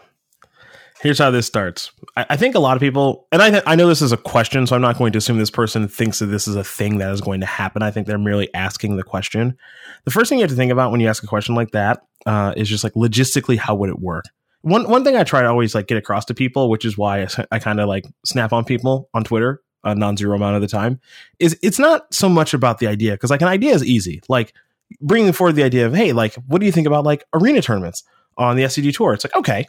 here's 1.07 1.19
how 1.19 1.31
this 1.31 1.47
starts. 1.47 1.91
I, 2.17 2.25
I 2.31 2.37
think 2.37 2.53
a 2.53 2.59
lot 2.59 2.75
of 2.75 2.81
people, 2.81 3.27
and 3.31 3.41
I, 3.41 3.49
th- 3.49 3.63
I 3.65 3.75
know 3.75 3.87
this 3.87 4.01
is 4.01 4.11
a 4.11 4.17
question, 4.17 4.67
so 4.67 4.75
I'm 4.75 4.81
not 4.81 4.97
going 4.97 5.13
to 5.13 5.17
assume 5.17 5.37
this 5.37 5.49
person 5.49 5.87
thinks 5.87 6.19
that 6.19 6.25
this 6.25 6.49
is 6.49 6.57
a 6.57 6.65
thing 6.65 6.97
that 6.97 7.11
is 7.13 7.21
going 7.21 7.39
to 7.39 7.45
happen. 7.45 7.81
I 7.81 7.91
think 7.91 8.07
they're 8.07 8.17
merely 8.17 8.53
asking 8.53 8.97
the 8.97 9.03
question. 9.03 9.57
The 10.03 10.11
first 10.11 10.27
thing 10.27 10.39
you 10.39 10.43
have 10.43 10.51
to 10.51 10.57
think 10.57 10.71
about 10.71 10.91
when 10.91 10.99
you 10.99 11.07
ask 11.07 11.23
a 11.23 11.27
question 11.27 11.55
like 11.55 11.71
that 11.71 12.01
uh, 12.25 12.53
is 12.57 12.67
just 12.67 12.83
like 12.83 12.93
logistically, 12.93 13.57
how 13.57 13.75
would 13.75 13.89
it 13.89 13.99
work? 13.99 14.25
One 14.61 14.89
one 14.89 15.05
thing 15.05 15.15
I 15.15 15.23
try 15.23 15.43
to 15.43 15.47
always 15.47 15.73
like 15.73 15.87
get 15.87 15.97
across 15.97 16.25
to 16.25 16.33
people, 16.33 16.69
which 16.69 16.83
is 16.83 16.97
why 16.97 17.25
I 17.51 17.59
kind 17.59 17.79
of 17.79 17.87
like 17.87 18.05
snap 18.25 18.51
on 18.51 18.65
people 18.65 19.09
on 19.13 19.23
Twitter 19.23 19.61
a 19.83 19.95
non-zero 19.95 20.35
amount 20.35 20.55
of 20.55 20.61
the 20.61 20.67
time, 20.67 20.99
is 21.39 21.57
it's 21.61 21.79
not 21.79 22.13
so 22.13 22.27
much 22.27 22.53
about 22.53 22.79
the 22.79 22.87
idea 22.87 23.13
because 23.13 23.29
like 23.29 23.41
an 23.41 23.47
idea 23.47 23.73
is 23.73 23.85
easy. 23.85 24.19
Like 24.27 24.53
bringing 24.99 25.31
forward 25.31 25.53
the 25.53 25.63
idea 25.63 25.85
of 25.85 25.93
hey, 25.93 26.11
like 26.11 26.33
what 26.47 26.59
do 26.59 26.65
you 26.65 26.71
think 26.73 26.87
about 26.87 27.05
like 27.05 27.23
arena 27.33 27.61
tournaments? 27.61 28.03
on 28.37 28.55
the 28.55 28.63
SCG 28.63 28.95
tour. 28.95 29.13
It's 29.13 29.25
like, 29.25 29.35
okay, 29.35 29.67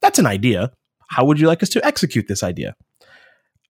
that's 0.00 0.18
an 0.18 0.26
idea. 0.26 0.72
How 1.08 1.24
would 1.24 1.40
you 1.40 1.46
like 1.46 1.62
us 1.62 1.68
to 1.70 1.84
execute 1.84 2.28
this 2.28 2.42
idea? 2.42 2.74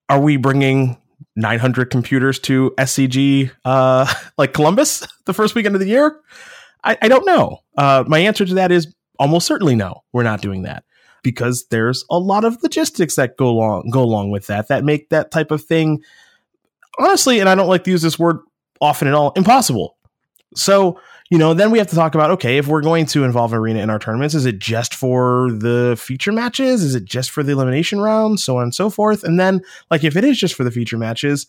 Are 0.09 0.19
we 0.19 0.37
bringing 0.37 0.97
900 1.35 1.89
computers 1.89 2.39
to 2.39 2.73
SCG 2.77 3.51
uh, 3.65 4.13
like 4.37 4.53
Columbus 4.53 5.07
the 5.25 5.33
first 5.33 5.55
weekend 5.55 5.75
of 5.75 5.81
the 5.81 5.87
year? 5.87 6.19
I, 6.83 6.97
I 7.01 7.07
don't 7.07 7.25
know. 7.25 7.59
Uh, 7.77 8.03
my 8.07 8.19
answer 8.19 8.45
to 8.45 8.55
that 8.55 8.71
is 8.71 8.93
almost 9.19 9.47
certainly 9.47 9.75
no. 9.75 10.03
We're 10.13 10.23
not 10.23 10.41
doing 10.41 10.63
that 10.63 10.83
because 11.23 11.65
there's 11.69 12.03
a 12.09 12.17
lot 12.17 12.43
of 12.43 12.61
logistics 12.63 13.15
that 13.15 13.37
go 13.37 13.47
along 13.47 13.89
go 13.91 14.01
along 14.01 14.31
with 14.31 14.47
that 14.47 14.67
that 14.69 14.83
make 14.83 15.09
that 15.09 15.29
type 15.29 15.51
of 15.51 15.63
thing 15.63 16.01
honestly, 16.99 17.39
and 17.39 17.49
I 17.49 17.55
don't 17.55 17.67
like 17.67 17.83
to 17.85 17.91
use 17.91 18.01
this 18.01 18.19
word 18.19 18.39
often 18.79 19.07
at 19.07 19.13
all, 19.13 19.31
impossible. 19.35 19.97
So 20.55 20.99
you 21.31 21.37
know, 21.37 21.53
then 21.53 21.71
we 21.71 21.77
have 21.77 21.87
to 21.87 21.95
talk 21.95 22.13
about 22.13 22.29
okay, 22.31 22.57
if 22.57 22.67
we're 22.67 22.81
going 22.81 23.05
to 23.07 23.23
involve 23.23 23.53
arena 23.53 23.79
in 23.79 23.89
our 23.89 23.99
tournaments, 23.99 24.35
is 24.35 24.45
it 24.45 24.59
just 24.59 24.93
for 24.93 25.49
the 25.49 25.95
feature 25.97 26.33
matches? 26.33 26.83
Is 26.83 26.93
it 26.93 27.05
just 27.05 27.31
for 27.31 27.41
the 27.41 27.53
elimination 27.53 28.01
round? 28.01 28.41
So 28.41 28.57
on 28.57 28.63
and 28.63 28.75
so 28.75 28.89
forth. 28.89 29.23
And 29.23 29.39
then, 29.39 29.61
like, 29.89 30.03
if 30.03 30.17
it 30.17 30.25
is 30.25 30.37
just 30.37 30.55
for 30.55 30.65
the 30.65 30.71
feature 30.71 30.97
matches, 30.97 31.47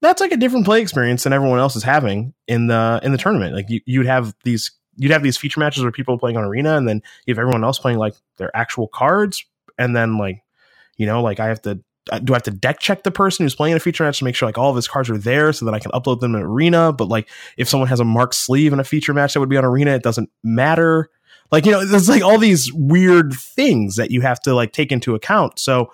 that's 0.00 0.20
like 0.20 0.32
a 0.32 0.36
different 0.36 0.64
play 0.64 0.82
experience 0.82 1.22
than 1.22 1.32
everyone 1.32 1.60
else 1.60 1.76
is 1.76 1.84
having 1.84 2.34
in 2.48 2.66
the 2.66 2.98
in 3.04 3.12
the 3.12 3.18
tournament. 3.18 3.54
Like, 3.54 3.70
you, 3.70 3.80
you'd 3.86 4.06
have 4.06 4.34
these 4.42 4.72
you'd 4.96 5.12
have 5.12 5.22
these 5.22 5.36
feature 5.36 5.60
matches 5.60 5.84
where 5.84 5.92
people 5.92 6.16
are 6.16 6.18
playing 6.18 6.36
on 6.36 6.42
arena, 6.42 6.76
and 6.76 6.88
then 6.88 7.00
you 7.24 7.32
have 7.32 7.38
everyone 7.38 7.62
else 7.62 7.78
playing 7.78 7.98
like 7.98 8.14
their 8.38 8.54
actual 8.56 8.88
cards, 8.88 9.44
and 9.78 9.94
then 9.94 10.18
like, 10.18 10.42
you 10.96 11.06
know, 11.06 11.22
like 11.22 11.38
I 11.38 11.46
have 11.46 11.62
to 11.62 11.80
do 12.24 12.32
I 12.32 12.36
have 12.36 12.42
to 12.44 12.50
deck 12.50 12.80
check 12.80 13.04
the 13.04 13.10
person 13.10 13.44
who's 13.44 13.54
playing 13.54 13.74
a 13.74 13.80
feature 13.80 14.04
match 14.04 14.18
to 14.18 14.24
make 14.24 14.34
sure 14.34 14.48
like 14.48 14.58
all 14.58 14.70
of 14.70 14.76
his 14.76 14.88
cards 14.88 15.08
are 15.08 15.18
there 15.18 15.52
so 15.52 15.64
that 15.64 15.74
I 15.74 15.78
can 15.78 15.90
upload 15.92 16.20
them 16.20 16.34
in 16.34 16.42
Arena? 16.42 16.92
But 16.92 17.08
like 17.08 17.28
if 17.56 17.68
someone 17.68 17.88
has 17.88 18.00
a 18.00 18.04
marked 18.04 18.34
sleeve 18.34 18.72
in 18.72 18.80
a 18.80 18.84
feature 18.84 19.14
match 19.14 19.34
that 19.34 19.40
would 19.40 19.48
be 19.48 19.56
on 19.56 19.64
Arena, 19.64 19.92
it 19.92 20.02
doesn't 20.02 20.30
matter. 20.42 21.10
Like 21.50 21.64
you 21.66 21.72
know, 21.72 21.84
there's 21.84 22.08
like 22.08 22.22
all 22.22 22.38
these 22.38 22.72
weird 22.72 23.32
things 23.34 23.96
that 23.96 24.10
you 24.10 24.20
have 24.22 24.40
to 24.40 24.54
like 24.54 24.72
take 24.72 24.90
into 24.90 25.14
account. 25.14 25.58
So 25.58 25.92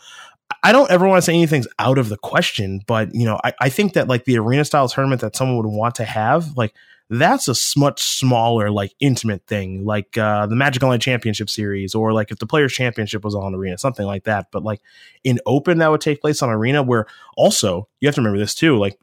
I 0.63 0.73
don't 0.73 0.91
ever 0.91 1.07
want 1.07 1.19
to 1.19 1.23
say 1.23 1.35
anything's 1.35 1.69
out 1.79 1.99
of 1.99 2.09
the 2.09 2.17
question, 2.17 2.81
but 2.87 3.15
you 3.15 3.27
know, 3.27 3.39
I, 3.45 3.53
I 3.61 3.69
think 3.69 3.93
that 3.93 4.09
like 4.09 4.25
the 4.25 4.39
arena 4.39 4.65
style 4.65 4.89
tournament 4.89 5.21
that 5.21 5.37
someone 5.37 5.57
would 5.57 5.67
want 5.67 5.97
to 5.97 6.05
have, 6.05 6.57
like 6.57 6.75
that's 7.11 7.49
a 7.49 7.79
much 7.79 8.03
smaller, 8.03 8.71
like 8.71 8.95
intimate 9.01 9.47
thing, 9.47 9.85
like 9.85 10.19
uh, 10.19 10.47
the 10.47 10.55
Magic 10.55 10.83
Online 10.83 11.01
Championship 11.01 11.49
Series, 11.49 11.95
or 11.95 12.13
like 12.13 12.31
if 12.31 12.39
the 12.39 12.47
Players 12.47 12.73
Championship 12.73 13.25
was 13.25 13.35
on 13.35 13.55
Arena, 13.55 13.79
something 13.79 14.07
like 14.07 14.25
that. 14.25 14.49
But 14.53 14.63
like 14.63 14.81
in 15.25 15.39
Open, 15.47 15.79
that 15.79 15.91
would 15.91 16.01
take 16.01 16.21
place 16.21 16.43
on 16.43 16.51
Arena, 16.51 16.83
where 16.83 17.07
also 17.37 17.89
you 18.01 18.09
have 18.09 18.15
to 18.17 18.21
remember 18.21 18.39
this 18.39 18.55
too, 18.55 18.77
like 18.77 18.99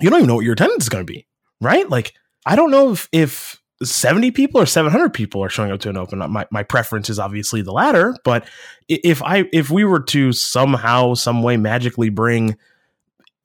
you 0.00 0.08
don't 0.08 0.20
even 0.20 0.28
know 0.28 0.36
what 0.36 0.44
your 0.44 0.54
attendance 0.54 0.84
is 0.84 0.88
going 0.88 1.06
to 1.06 1.12
be, 1.12 1.26
right? 1.60 1.88
Like 1.88 2.14
I 2.46 2.56
don't 2.56 2.70
know 2.70 2.92
if 2.92 3.08
if 3.12 3.60
70 3.82 4.30
people 4.32 4.60
or 4.60 4.66
700 4.66 5.12
people 5.14 5.42
are 5.42 5.48
showing 5.48 5.70
up 5.70 5.80
to 5.80 5.88
an 5.88 5.96
open 5.96 6.18
my, 6.18 6.46
my 6.50 6.62
preference 6.62 7.08
is 7.08 7.18
obviously 7.18 7.62
the 7.62 7.72
latter 7.72 8.14
but 8.24 8.46
if 8.88 9.22
i 9.22 9.48
if 9.54 9.70
we 9.70 9.84
were 9.84 10.00
to 10.00 10.32
somehow 10.32 11.14
some 11.14 11.42
way 11.42 11.56
magically 11.56 12.10
bring 12.10 12.58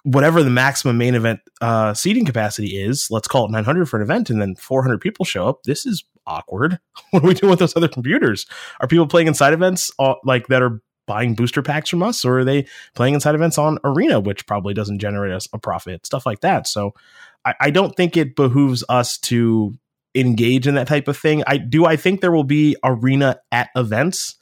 whatever 0.05 0.43
the 0.43 0.51
maximum 0.51 0.99
main 0.99 1.15
event 1.15 1.39
uh, 1.61 1.93
seating 1.93 2.25
capacity 2.25 2.77
is, 2.77 3.09
let's 3.09 3.27
call 3.27 3.45
it 3.45 3.51
900 3.51 3.89
for 3.89 3.97
an 3.97 4.03
event, 4.03 4.29
and 4.29 4.39
then 4.39 4.55
400 4.55 5.01
people 5.01 5.25
show 5.25 5.49
up. 5.49 5.63
This 5.63 5.85
is 5.85 6.03
awkward. 6.25 6.79
What 7.11 7.23
are 7.23 7.27
we 7.27 7.33
doing 7.33 7.49
with 7.49 7.59
those 7.59 7.75
other 7.75 7.87
computers? 7.87 8.45
Are 8.79 8.87
people 8.87 9.07
playing 9.07 9.27
inside 9.27 9.53
events 9.53 9.91
uh, 9.99 10.15
like 10.23 10.47
that 10.47 10.61
are 10.61 10.81
buying 11.07 11.33
booster 11.33 11.61
packs 11.61 11.89
from 11.89 12.03
us, 12.03 12.23
or 12.23 12.39
are 12.39 12.45
they 12.45 12.67
playing 12.93 13.15
inside 13.15 13.35
events 13.35 13.57
on 13.57 13.79
Arena, 13.83 14.19
which 14.19 14.45
probably 14.45 14.73
doesn't 14.73 14.99
generate 14.99 15.33
us 15.33 15.47
a 15.53 15.57
profit, 15.57 16.05
stuff 16.05 16.25
like 16.25 16.41
that. 16.41 16.67
So 16.67 16.93
I, 17.43 17.55
I 17.61 17.69
don't 17.71 17.95
think 17.95 18.15
it 18.15 18.35
behooves 18.35 18.83
us 18.89 19.17
to 19.19 19.73
engage 20.13 20.67
in 20.67 20.75
that 20.75 20.87
type 20.87 21.07
of 21.07 21.17
thing. 21.17 21.43
I 21.47 21.57
do. 21.57 21.85
I 21.85 21.95
think 21.95 22.21
there 22.21 22.31
will 22.31 22.43
be 22.43 22.75
Arena 22.83 23.39
at 23.51 23.69
events 23.75 24.35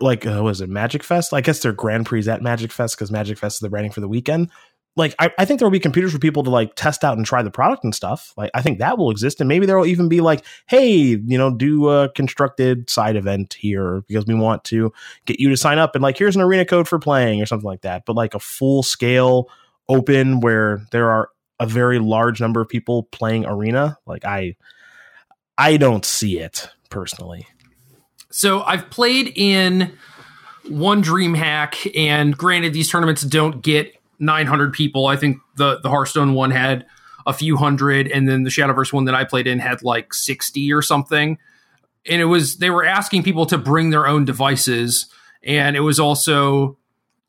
like 0.00 0.26
uh, 0.26 0.42
was 0.42 0.60
it 0.60 0.70
Magic 0.70 1.02
Fest? 1.02 1.34
I 1.34 1.40
guess 1.40 1.60
they're 1.60 1.72
Grand 1.72 2.06
Prix 2.06 2.28
at 2.28 2.42
Magic 2.42 2.72
Fest 2.72 2.96
because 2.96 3.10
Magic 3.10 3.36
Fest 3.36 3.56
is 3.56 3.60
the 3.60 3.68
branding 3.68 3.92
for 3.92 4.00
the 4.00 4.08
weekend 4.08 4.50
like 4.94 5.14
I, 5.18 5.30
I 5.38 5.44
think 5.44 5.58
there 5.58 5.66
will 5.66 5.72
be 5.72 5.80
computers 5.80 6.12
for 6.12 6.18
people 6.18 6.42
to 6.42 6.50
like 6.50 6.74
test 6.74 7.02
out 7.02 7.16
and 7.16 7.24
try 7.24 7.42
the 7.42 7.50
product 7.50 7.84
and 7.84 7.94
stuff. 7.94 8.34
Like 8.36 8.50
I 8.54 8.62
think 8.62 8.78
that 8.78 8.98
will 8.98 9.10
exist, 9.10 9.40
and 9.40 9.48
maybe 9.48 9.66
there 9.66 9.78
will 9.78 9.86
even 9.86 10.08
be 10.08 10.20
like, 10.20 10.44
hey, 10.66 10.90
you 10.92 11.38
know, 11.38 11.50
do 11.50 11.88
a 11.88 12.10
constructed 12.10 12.90
side 12.90 13.16
event 13.16 13.54
here 13.54 14.02
because 14.06 14.26
we 14.26 14.34
want 14.34 14.64
to 14.64 14.92
get 15.24 15.40
you 15.40 15.48
to 15.48 15.56
sign 15.56 15.78
up, 15.78 15.94
and 15.94 16.02
like 16.02 16.18
here's 16.18 16.36
an 16.36 16.42
arena 16.42 16.64
code 16.64 16.88
for 16.88 16.98
playing 16.98 17.40
or 17.40 17.46
something 17.46 17.66
like 17.66 17.82
that. 17.82 18.04
But 18.04 18.16
like 18.16 18.34
a 18.34 18.40
full 18.40 18.82
scale 18.82 19.48
open 19.88 20.40
where 20.40 20.82
there 20.90 21.10
are 21.10 21.30
a 21.58 21.66
very 21.66 21.98
large 21.98 22.40
number 22.40 22.60
of 22.60 22.68
people 22.68 23.04
playing 23.04 23.46
arena, 23.46 23.96
like 24.04 24.24
I, 24.24 24.56
I 25.56 25.76
don't 25.76 26.04
see 26.04 26.38
it 26.38 26.68
personally. 26.90 27.46
So 28.30 28.62
I've 28.62 28.90
played 28.90 29.32
in 29.36 29.92
one 30.68 31.02
DreamHack, 31.02 31.96
and 31.96 32.36
granted, 32.36 32.72
these 32.72 32.90
tournaments 32.90 33.22
don't 33.22 33.62
get 33.62 33.94
900 34.22 34.72
people. 34.72 35.06
I 35.06 35.16
think 35.16 35.38
the 35.56 35.80
the 35.80 35.90
Hearthstone 35.90 36.32
one 36.32 36.50
had 36.50 36.86
a 37.26 37.32
few 37.32 37.56
hundred, 37.56 38.08
and 38.08 38.28
then 38.28 38.44
the 38.44 38.50
Shadowverse 38.50 38.92
one 38.92 39.04
that 39.04 39.14
I 39.14 39.24
played 39.24 39.46
in 39.46 39.58
had 39.58 39.82
like 39.82 40.14
60 40.14 40.72
or 40.72 40.82
something. 40.82 41.38
And 42.08 42.20
it 42.20 42.26
was 42.26 42.56
they 42.56 42.70
were 42.70 42.84
asking 42.84 43.24
people 43.24 43.46
to 43.46 43.58
bring 43.58 43.90
their 43.90 44.06
own 44.06 44.24
devices, 44.24 45.06
and 45.42 45.76
it 45.76 45.80
was 45.80 46.00
also, 46.00 46.78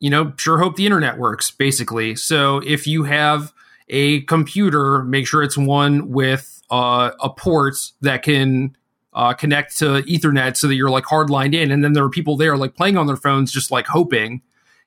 you 0.00 0.10
know, 0.10 0.32
sure 0.36 0.58
hope 0.58 0.76
the 0.76 0.86
internet 0.86 1.18
works 1.18 1.50
basically. 1.50 2.16
So 2.16 2.58
if 2.58 2.86
you 2.86 3.04
have 3.04 3.52
a 3.88 4.22
computer, 4.22 5.02
make 5.04 5.26
sure 5.26 5.42
it's 5.42 5.58
one 5.58 6.10
with 6.10 6.62
uh, 6.70 7.10
a 7.20 7.28
port 7.28 7.76
that 8.00 8.22
can 8.22 8.76
uh, 9.12 9.32
connect 9.34 9.78
to 9.78 10.02
Ethernet 10.02 10.56
so 10.56 10.66
that 10.66 10.74
you're 10.74 10.90
like 10.90 11.04
hardlined 11.04 11.54
in. 11.54 11.70
And 11.70 11.84
then 11.84 11.92
there 11.92 12.04
are 12.04 12.10
people 12.10 12.36
there 12.36 12.56
like 12.56 12.74
playing 12.74 12.96
on 12.96 13.06
their 13.06 13.16
phones, 13.16 13.52
just 13.52 13.70
like 13.70 13.86
hoping 13.86 14.42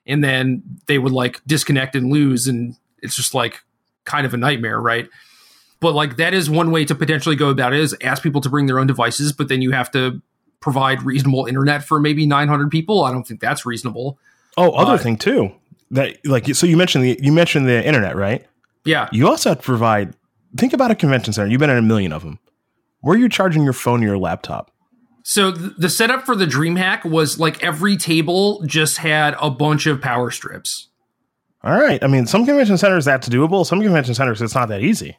and 0.08 0.24
then 0.24 0.62
they 0.86 0.98
would 0.98 1.12
like 1.12 1.40
disconnect 1.46 1.94
and 1.94 2.10
lose 2.10 2.48
and 2.48 2.74
it's 3.02 3.14
just 3.14 3.34
like 3.34 3.62
kind 4.04 4.26
of 4.26 4.34
a 4.34 4.36
nightmare 4.36 4.80
right? 4.80 5.08
But 5.80 5.94
like 5.94 6.16
that 6.16 6.34
is 6.34 6.50
one 6.50 6.72
way 6.72 6.84
to 6.86 6.94
potentially 6.94 7.36
go 7.36 7.50
about 7.50 7.72
it 7.72 7.80
is 7.80 7.96
ask 8.02 8.22
people 8.22 8.40
to 8.40 8.48
bring 8.48 8.66
their 8.66 8.78
own 8.78 8.86
devices 8.86 9.32
but 9.32 9.48
then 9.48 9.62
you 9.62 9.70
have 9.70 9.90
to 9.92 10.20
provide 10.60 11.02
reasonable 11.02 11.46
internet 11.46 11.84
for 11.84 12.00
maybe 12.00 12.26
900 12.26 12.70
people. 12.70 13.04
I 13.04 13.12
don't 13.12 13.24
think 13.24 13.40
that's 13.40 13.64
reasonable. 13.64 14.18
Oh 14.56 14.72
other 14.72 14.94
uh, 14.94 14.98
thing 14.98 15.16
too 15.16 15.52
that 15.90 16.24
like 16.26 16.54
so 16.54 16.66
you 16.66 16.76
mentioned 16.76 17.04
the 17.04 17.18
you 17.22 17.32
mentioned 17.32 17.68
the 17.68 17.86
internet 17.86 18.16
right? 18.16 18.44
Yeah. 18.84 19.08
You 19.12 19.28
also 19.28 19.50
have 19.50 19.58
to 19.58 19.64
provide 19.64 20.14
think 20.56 20.72
about 20.72 20.90
a 20.90 20.94
convention 20.94 21.32
center. 21.32 21.50
You've 21.50 21.60
been 21.60 21.70
in 21.70 21.78
a 21.78 21.82
million 21.82 22.12
of 22.12 22.22
them. 22.22 22.38
Where 23.00 23.14
are 23.14 23.18
you 23.18 23.28
charging 23.28 23.62
your 23.62 23.72
phone 23.72 24.02
or 24.02 24.06
your 24.06 24.18
laptop 24.18 24.72
so 25.28 25.52
th- 25.52 25.72
the 25.76 25.90
setup 25.90 26.24
for 26.24 26.34
the 26.34 26.46
DreamHack 26.46 27.04
was 27.04 27.38
like 27.38 27.62
every 27.62 27.98
table 27.98 28.62
just 28.64 28.96
had 28.96 29.36
a 29.38 29.50
bunch 29.50 29.84
of 29.84 30.00
power 30.00 30.30
strips. 30.30 30.88
All 31.62 31.74
right. 31.74 32.02
I 32.02 32.06
mean, 32.06 32.26
some 32.26 32.46
convention 32.46 32.78
centers 32.78 33.04
that's 33.04 33.28
doable. 33.28 33.66
Some 33.66 33.82
convention 33.82 34.14
centers 34.14 34.40
it's 34.40 34.54
not 34.54 34.70
that 34.70 34.80
easy. 34.80 35.18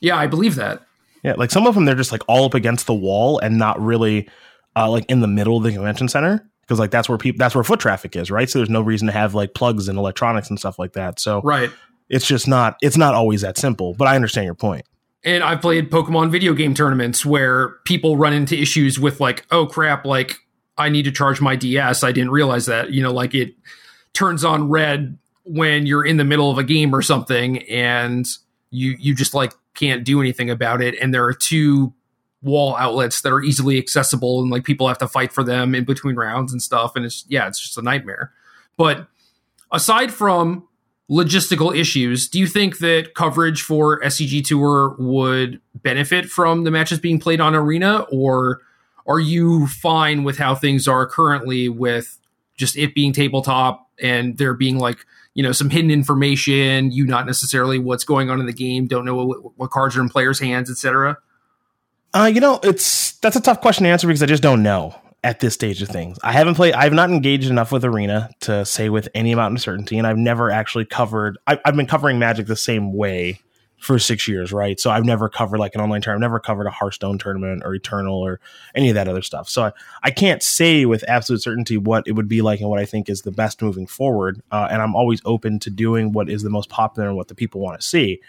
Yeah, 0.00 0.16
I 0.16 0.26
believe 0.26 0.56
that. 0.56 0.82
Yeah, 1.22 1.34
like 1.36 1.52
some 1.52 1.68
of 1.68 1.76
them 1.76 1.84
they're 1.84 1.94
just 1.94 2.10
like 2.10 2.22
all 2.26 2.46
up 2.46 2.54
against 2.54 2.86
the 2.86 2.94
wall 2.94 3.38
and 3.38 3.56
not 3.56 3.80
really 3.80 4.28
uh, 4.74 4.90
like 4.90 5.04
in 5.08 5.20
the 5.20 5.28
middle 5.28 5.56
of 5.56 5.62
the 5.62 5.70
convention 5.70 6.08
center 6.08 6.44
because 6.62 6.80
like 6.80 6.90
that's 6.90 7.08
where 7.08 7.16
people 7.16 7.38
that's 7.38 7.54
where 7.54 7.62
foot 7.62 7.78
traffic 7.78 8.16
is, 8.16 8.32
right? 8.32 8.50
So 8.50 8.58
there's 8.58 8.68
no 8.68 8.80
reason 8.80 9.06
to 9.06 9.12
have 9.12 9.36
like 9.36 9.54
plugs 9.54 9.86
and 9.86 9.96
electronics 9.96 10.50
and 10.50 10.58
stuff 10.58 10.80
like 10.80 10.94
that. 10.94 11.20
So 11.20 11.40
right, 11.42 11.70
it's 12.08 12.26
just 12.26 12.48
not 12.48 12.76
it's 12.82 12.96
not 12.96 13.14
always 13.14 13.42
that 13.42 13.56
simple. 13.56 13.94
But 13.94 14.08
I 14.08 14.16
understand 14.16 14.46
your 14.46 14.56
point 14.56 14.84
and 15.24 15.42
I've 15.42 15.60
played 15.60 15.90
Pokemon 15.90 16.30
video 16.30 16.52
game 16.52 16.74
tournaments 16.74 17.24
where 17.24 17.70
people 17.84 18.16
run 18.16 18.32
into 18.32 18.60
issues 18.60 18.98
with 19.00 19.20
like, 19.20 19.46
oh 19.50 19.66
crap, 19.66 20.04
like 20.04 20.36
I 20.76 20.88
need 20.88 21.04
to 21.04 21.12
charge 21.12 21.40
my 21.40 21.56
DS. 21.56 22.02
I 22.02 22.12
didn't 22.12 22.30
realize 22.30 22.66
that. 22.66 22.92
You 22.92 23.02
know, 23.02 23.12
like 23.12 23.34
it 23.34 23.54
turns 24.12 24.44
on 24.44 24.68
red 24.68 25.18
when 25.44 25.86
you're 25.86 26.04
in 26.04 26.16
the 26.16 26.24
middle 26.24 26.50
of 26.50 26.58
a 26.58 26.64
game 26.64 26.94
or 26.94 27.02
something 27.02 27.62
and 27.68 28.26
you 28.70 28.96
you 28.98 29.14
just 29.14 29.34
like 29.34 29.52
can't 29.74 30.04
do 30.04 30.20
anything 30.20 30.48
about 30.48 30.80
it 30.80 30.94
and 31.00 31.12
there 31.12 31.24
are 31.24 31.34
two 31.34 31.92
wall 32.42 32.76
outlets 32.76 33.22
that 33.22 33.32
are 33.32 33.42
easily 33.42 33.78
accessible 33.78 34.40
and 34.40 34.50
like 34.50 34.64
people 34.64 34.86
have 34.88 34.98
to 34.98 35.08
fight 35.08 35.32
for 35.32 35.42
them 35.42 35.74
in 35.74 35.84
between 35.84 36.14
rounds 36.14 36.52
and 36.52 36.62
stuff 36.62 36.96
and 36.96 37.04
it's 37.04 37.24
yeah, 37.28 37.46
it's 37.48 37.60
just 37.60 37.78
a 37.78 37.82
nightmare. 37.82 38.32
But 38.76 39.06
aside 39.72 40.12
from 40.12 40.66
logistical 41.10 41.76
issues, 41.76 42.28
do 42.28 42.38
you 42.38 42.46
think 42.46 42.78
that 42.78 43.14
coverage 43.14 43.62
for 43.62 44.00
SCG 44.00 44.44
Tour 44.44 44.96
would 44.98 45.60
benefit 45.74 46.26
from 46.26 46.64
the 46.64 46.70
matches 46.70 46.98
being 46.98 47.18
played 47.18 47.40
on 47.40 47.54
Arena, 47.54 48.00
or 48.10 48.62
are 49.06 49.20
you 49.20 49.66
fine 49.66 50.24
with 50.24 50.38
how 50.38 50.54
things 50.54 50.88
are 50.88 51.06
currently 51.06 51.68
with 51.68 52.18
just 52.56 52.76
it 52.76 52.94
being 52.94 53.12
tabletop 53.12 53.90
and 54.00 54.38
there 54.38 54.54
being 54.54 54.78
like 54.78 55.04
you 55.34 55.42
know 55.42 55.52
some 55.52 55.68
hidden 55.68 55.90
information, 55.90 56.90
you 56.90 57.04
not 57.06 57.26
necessarily 57.26 57.78
what's 57.78 58.04
going 58.04 58.30
on 58.30 58.40
in 58.40 58.46
the 58.46 58.52
game, 58.52 58.86
don't 58.86 59.04
know 59.04 59.14
what, 59.14 59.58
what 59.58 59.70
cards 59.70 59.96
are 59.96 60.00
in 60.00 60.08
players' 60.08 60.38
hands, 60.38 60.70
etc. 60.70 61.18
Uh, 62.14 62.30
you 62.32 62.40
know, 62.40 62.60
it's 62.62 63.18
that's 63.18 63.36
a 63.36 63.40
tough 63.40 63.60
question 63.60 63.84
to 63.84 63.90
answer 63.90 64.06
because 64.06 64.22
I 64.22 64.26
just 64.26 64.42
don't 64.42 64.62
know 64.62 64.94
at 65.24 65.40
this 65.40 65.54
stage 65.54 65.80
of 65.80 65.88
things. 65.88 66.18
I 66.22 66.32
haven't 66.32 66.54
played, 66.54 66.74
I've 66.74 66.92
not 66.92 67.10
engaged 67.10 67.50
enough 67.50 67.72
with 67.72 67.82
Arena 67.84 68.30
to 68.42 68.64
say 68.66 68.90
with 68.90 69.08
any 69.14 69.32
amount 69.32 69.56
of 69.56 69.62
certainty, 69.62 69.96
and 69.96 70.06
I've 70.06 70.18
never 70.18 70.50
actually 70.50 70.84
covered, 70.84 71.38
I, 71.46 71.58
have 71.64 71.74
been 71.74 71.86
covering 71.86 72.18
Magic 72.18 72.46
the 72.46 72.54
same 72.54 72.92
way 72.92 73.40
for 73.78 73.98
six 73.98 74.28
years, 74.28 74.52
right? 74.52 74.78
So 74.78 74.90
I've 74.90 75.04
never 75.04 75.30
covered 75.30 75.58
like 75.58 75.74
an 75.74 75.80
online 75.80 76.02
tournament, 76.02 76.24
I've 76.24 76.30
never 76.30 76.40
covered 76.40 76.66
a 76.66 76.70
Hearthstone 76.70 77.16
tournament 77.18 77.62
or 77.64 77.74
Eternal 77.74 78.14
or 78.14 78.38
any 78.74 78.90
of 78.90 78.94
that 78.96 79.08
other 79.08 79.22
stuff. 79.22 79.48
So 79.48 79.64
I, 79.64 79.72
I 80.02 80.10
can't 80.10 80.42
say 80.42 80.84
with 80.84 81.02
absolute 81.08 81.42
certainty 81.42 81.78
what 81.78 82.06
it 82.06 82.12
would 82.12 82.28
be 82.28 82.42
like 82.42 82.60
and 82.60 82.68
what 82.68 82.78
I 82.78 82.84
think 82.84 83.08
is 83.08 83.22
the 83.22 83.32
best 83.32 83.62
moving 83.62 83.86
forward. 83.86 84.42
Uh, 84.52 84.68
and 84.70 84.82
I'm 84.82 84.94
always 84.94 85.22
open 85.24 85.58
to 85.60 85.70
doing 85.70 86.12
what 86.12 86.28
is 86.28 86.42
the 86.42 86.50
most 86.50 86.68
popular 86.68 87.08
and 87.08 87.16
what 87.16 87.28
the 87.28 87.34
people 87.34 87.62
want 87.62 87.80
to 87.80 87.86
see. 87.86 88.20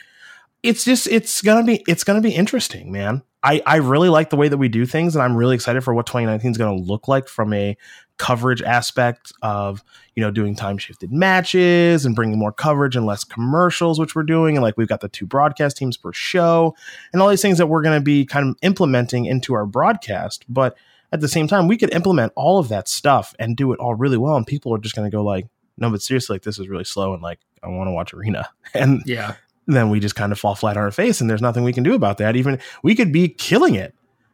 It's 0.66 0.84
just, 0.84 1.08
it's 1.08 1.42
gonna 1.42 1.64
be, 1.64 1.84
it's 1.88 2.04
gonna 2.04 2.22
be 2.22 2.34
interesting, 2.34 2.92
man. 2.92 3.24
I, 3.46 3.62
I 3.64 3.76
really 3.76 4.10
like 4.10 4.32
the 4.32 4.38
way 4.38 4.48
that 4.48 4.58
we 4.58 4.70
do 4.70 4.88
things, 4.88 5.16
and 5.16 5.22
I'm 5.22 5.36
really 5.36 5.54
excited 5.54 5.84
for 5.84 5.94
what 5.94 6.08
2019 6.08 6.52
is 6.52 6.58
to 6.58 6.74
look 6.74 7.08
like 7.08 7.28
from 7.28 7.54
a 7.54 7.78
coverage 8.18 8.62
aspect 8.62 9.32
of 9.42 9.84
you 10.16 10.22
know 10.22 10.32
doing 10.32 10.56
time 10.56 10.78
shifted 10.78 11.12
matches 11.12 12.06
and 12.06 12.16
bringing 12.16 12.40
more 12.40 12.52
coverage 12.52 12.96
and 12.96 13.06
less 13.06 13.24
commercials, 13.24 14.00
which 14.00 14.16
we're 14.16 14.24
doing, 14.24 14.58
and 14.58 14.64
like 14.64 14.78
we've 14.78 14.88
got 14.88 15.02
the 15.02 15.10
two 15.10 15.28
broadcast 15.28 15.78
teams 15.78 15.96
per 15.96 16.12
show, 16.12 16.76
and 17.14 17.22
all 17.22 17.30
these 17.30 17.42
things 17.42 17.60
that 17.60 17.68
we're 17.68 17.84
to 17.84 18.00
be 18.00 18.26
kind 18.26 18.50
of 18.50 18.56
implementing 18.64 19.26
into 19.26 19.54
our 19.54 19.68
broadcast. 19.68 20.44
But 20.50 20.76
at 21.12 21.22
the 21.22 21.28
same 21.28 21.48
time, 21.48 21.68
we 21.68 21.78
could 21.78 21.94
implement 21.94 22.34
all 22.36 22.58
of 22.58 22.70
that 22.70 22.88
stuff 22.88 23.36
and 23.38 23.56
do 23.56 23.72
it 23.74 23.80
all 23.80 23.94
really 23.94 24.18
well, 24.18 24.38
and 24.38 24.48
people 24.48 24.74
are 24.74 24.80
just 24.80 24.96
going 24.96 25.10
to 25.10 25.16
go 25.16 25.24
like, 25.24 25.46
no, 25.78 25.92
but 25.92 26.02
seriously, 26.02 26.34
like 26.34 26.42
this 26.42 26.58
is 26.58 26.68
really 26.68 26.84
slow, 26.84 27.14
and 27.14 27.22
like 27.22 27.40
I 27.62 27.68
want 27.68 27.90
to 27.90 27.92
watch 27.92 28.12
Arena, 28.12 28.50
and 28.74 29.04
yeah, 29.06 29.36
then 29.68 29.90
we 29.90 30.00
just 30.00 30.16
kind 30.16 30.32
of 30.32 30.40
fall 30.40 30.56
flat 30.56 30.78
on 30.78 30.84
our 30.84 30.92
face 30.92 31.22
and 31.22 31.30
there's 31.30 31.42
nothing 31.42 31.64
we 31.64 31.74
can 31.74 31.84
do 31.84 31.94
about 31.94 32.18
that. 32.18 32.36
Even 32.36 32.60
we 32.84 32.96
could 32.96 33.12
be 33.12 33.28
killing 33.28 33.76
it. 33.76 33.94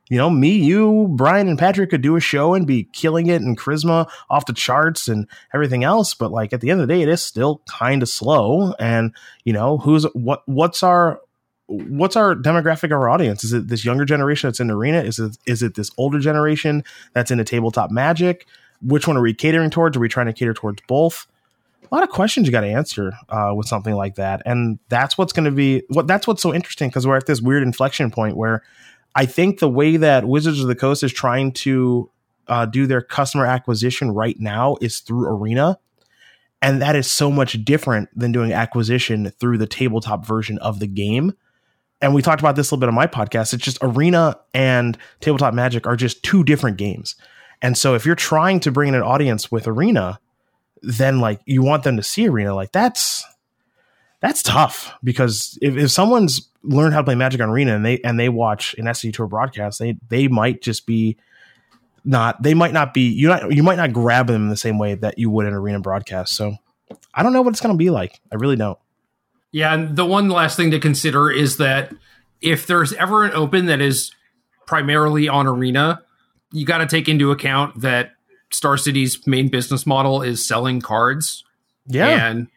You 0.10 0.18
know, 0.18 0.30
me, 0.30 0.49
you, 0.58 1.08
Brian, 1.12 1.48
and 1.48 1.58
Patrick 1.58 1.90
could 1.90 2.02
do 2.02 2.18
a 2.18 2.20
show 2.20 2.53
and 2.53 2.68
be 2.68 2.84
killing 2.91 3.28
it 3.28 3.41
and 3.41 3.58
charisma 3.58 4.10
off 4.30 4.45
the 4.45 4.52
charts 4.52 5.08
and 5.08 5.26
everything 5.53 5.86
else. 5.86 6.14
But 6.14 6.34
like 6.34 6.52
at 6.52 6.60
the 6.60 6.70
end 6.70 6.82
of 6.82 6.88
the 6.88 6.94
day, 6.94 7.02
it 7.02 7.08
is 7.08 7.24
still 7.24 7.62
kind 7.66 8.03
of 8.03 8.10
slow. 8.10 8.74
And, 8.74 9.16
you 9.45 9.53
know, 9.53 9.78
who's 9.78 10.03
what 10.14 10.41
what's 10.48 10.84
our 10.84 11.22
what's 11.68 12.18
our 12.18 12.36
demographic 12.36 12.86
of 12.86 12.91
our 12.91 13.10
audience? 13.10 13.45
Is 13.45 13.53
it 13.53 13.70
this 13.70 13.86
younger 13.86 14.03
generation 14.03 14.49
that's 14.49 14.60
in 14.60 14.68
the 14.68 14.76
arena? 14.76 15.02
Is 15.02 15.18
it 15.18 15.38
is 15.45 15.64
it 15.64 15.76
this 15.76 15.91
older 15.98 16.20
generation 16.20 16.84
that's 17.14 17.32
in 17.32 17.40
into 17.40 17.49
tabletop 17.49 17.90
magic? 17.90 18.45
Which 18.82 19.08
one 19.08 19.16
are 19.16 19.22
we 19.22 19.34
catering 19.34 19.70
towards? 19.70 19.95
Are 19.95 20.02
we 20.02 20.10
trying 20.10 20.26
to 20.26 20.34
cater 20.34 20.53
towards 20.53 20.82
both? 20.88 21.26
A 21.91 21.95
lot 21.95 22.03
of 22.03 22.09
questions 22.09 22.47
you 22.47 22.51
got 22.51 22.61
to 22.61 22.68
answer 22.68 23.11
uh, 23.30 23.51
with 23.53 23.68
something 23.68 23.95
like 23.95 24.15
that, 24.15 24.41
and 24.45 24.80
that's 24.88 25.18
what's 25.18 25.34
going 25.34 25.45
to 25.45 25.51
be 25.51 25.84
what 25.89 26.07
that's 26.07 26.26
what's 26.26 26.41
so 26.41 26.53
interesting 26.53 26.89
because 26.89 27.05
we're 27.05 27.18
at 27.18 27.26
this 27.26 27.41
weird 27.41 27.63
inflection 27.63 28.11
point 28.11 28.38
where 28.38 28.63
I 29.15 29.26
think 29.26 29.59
the 29.59 29.69
way 29.69 29.97
that 29.97 30.26
Wizards 30.26 30.61
of 30.61 30.68
the 30.68 30.76
Coast 30.76 31.03
is 31.03 31.11
trying 31.11 31.51
to 31.53 32.09
uh, 32.47 32.65
do 32.65 32.88
their 32.88 33.01
customer 33.01 33.45
acquisition 33.45 34.11
right 34.11 34.39
now 34.39 34.77
is 34.81 34.99
through 34.99 35.27
Arena. 35.27 35.77
And 36.61 36.81
that 36.81 36.95
is 36.95 37.09
so 37.09 37.31
much 37.31 37.63
different 37.65 38.09
than 38.18 38.31
doing 38.31 38.53
acquisition 38.53 39.31
through 39.39 39.57
the 39.57 39.68
tabletop 39.68 40.26
version 40.26 40.59
of 40.59 40.80
the 40.80 40.88
game. 40.88 41.34
And 42.01 42.13
we 42.13 42.22
talked 42.22 42.41
about 42.41 42.55
this 42.55 42.69
a 42.69 42.76
little 42.76 42.81
bit 42.81 42.89
on 42.89 42.95
my 42.95 43.07
podcast. 43.07 43.53
It's 43.53 43.63
just 43.63 43.80
Arena 43.81 44.38
and 44.53 44.97
Tabletop 45.22 45.53
Magic 45.53 45.88
are 45.88 45.95
just 45.95 46.23
two 46.23 46.43
different 46.43 46.77
games. 46.77 47.15
And 47.61 47.77
so 47.77 47.95
if 47.95 48.05
you're 48.05 48.15
trying 48.15 48.59
to 48.61 48.72
bring 48.72 48.89
in 48.89 48.95
an 48.95 49.03
audience 49.03 49.51
with 49.51 49.68
Arena, 49.68 50.19
then 50.82 51.20
like 51.20 51.41
you 51.45 51.62
want 51.62 51.84
them 51.84 51.98
to 51.98 52.03
see 52.03 52.28
Arena, 52.28 52.53
like 52.56 52.72
that's 52.72 53.26
that's 54.20 54.44
tough 54.44 54.94
because 55.03 55.58
if, 55.62 55.76
if 55.76 55.91
someone's 55.91 56.48
learned 56.64 56.94
how 56.94 56.99
to 56.99 57.06
play 57.06 57.16
Magic 57.16 57.41
on 57.41 57.49
Arena 57.49 57.76
and 57.76 57.86
they 57.86 57.99
and 57.99 58.20
they 58.20 58.30
watch 58.30 58.76
an 58.76 58.86
SCG 58.86 59.14
Tour 59.14 59.28
broadcast, 59.28 59.80
they 59.80 59.98
they 60.10 60.28
might 60.28 60.62
just 60.62 60.86
be 60.86 61.18
not 62.03 62.41
they 62.41 62.53
might 62.53 62.74
not 62.74 62.94
be 62.94 63.10
you 63.10 63.28
not 63.28 63.53
you 63.53 63.64
might 63.64 63.76
not 63.76 63.94
grab 63.94 64.28
them 64.28 64.44
in 64.44 64.49
the 64.49 64.58
same 64.58 64.78
way 64.78 64.95
that 64.95 65.18
you 65.18 65.30
would 65.30 65.45
in 65.45 65.53
arena 65.53 65.80
broadcast. 65.80 66.36
So 66.36 66.56
I 67.14 67.24
don't 67.24 67.34
know 67.34 67.41
what 67.41 67.52
it's 67.52 67.62
going 67.62 67.74
to 67.74 67.78
be 67.78 67.90
like. 67.90 68.20
I 68.32 68.36
really 68.36 68.56
don't. 68.56 68.78
Yeah, 69.52 69.74
and 69.74 69.95
the 69.95 70.06
one 70.06 70.30
last 70.30 70.56
thing 70.56 70.72
to 70.72 70.80
consider 70.80 71.30
is 71.30 71.58
that 71.58 71.94
if 72.41 72.68
there's 72.68 72.94
ever 72.94 73.26
an 73.26 73.34
open 73.34 73.66
that 73.66 73.82
is 73.82 74.12
primarily 74.66 75.28
on 75.28 75.45
arena, 75.45 76.02
you 76.52 76.66
got 76.66 76.78
to 76.80 76.86
take 76.86 77.10
into 77.10 77.32
account 77.32 77.82
that 77.82 78.14
Star 78.52 78.78
City's 78.78 79.26
main 79.26 79.48
business 79.48 79.86
model 79.86 80.22
is 80.22 80.45
selling 80.45 80.82
cards. 80.82 81.44
Yeah. 81.88 82.28
And 82.30 82.48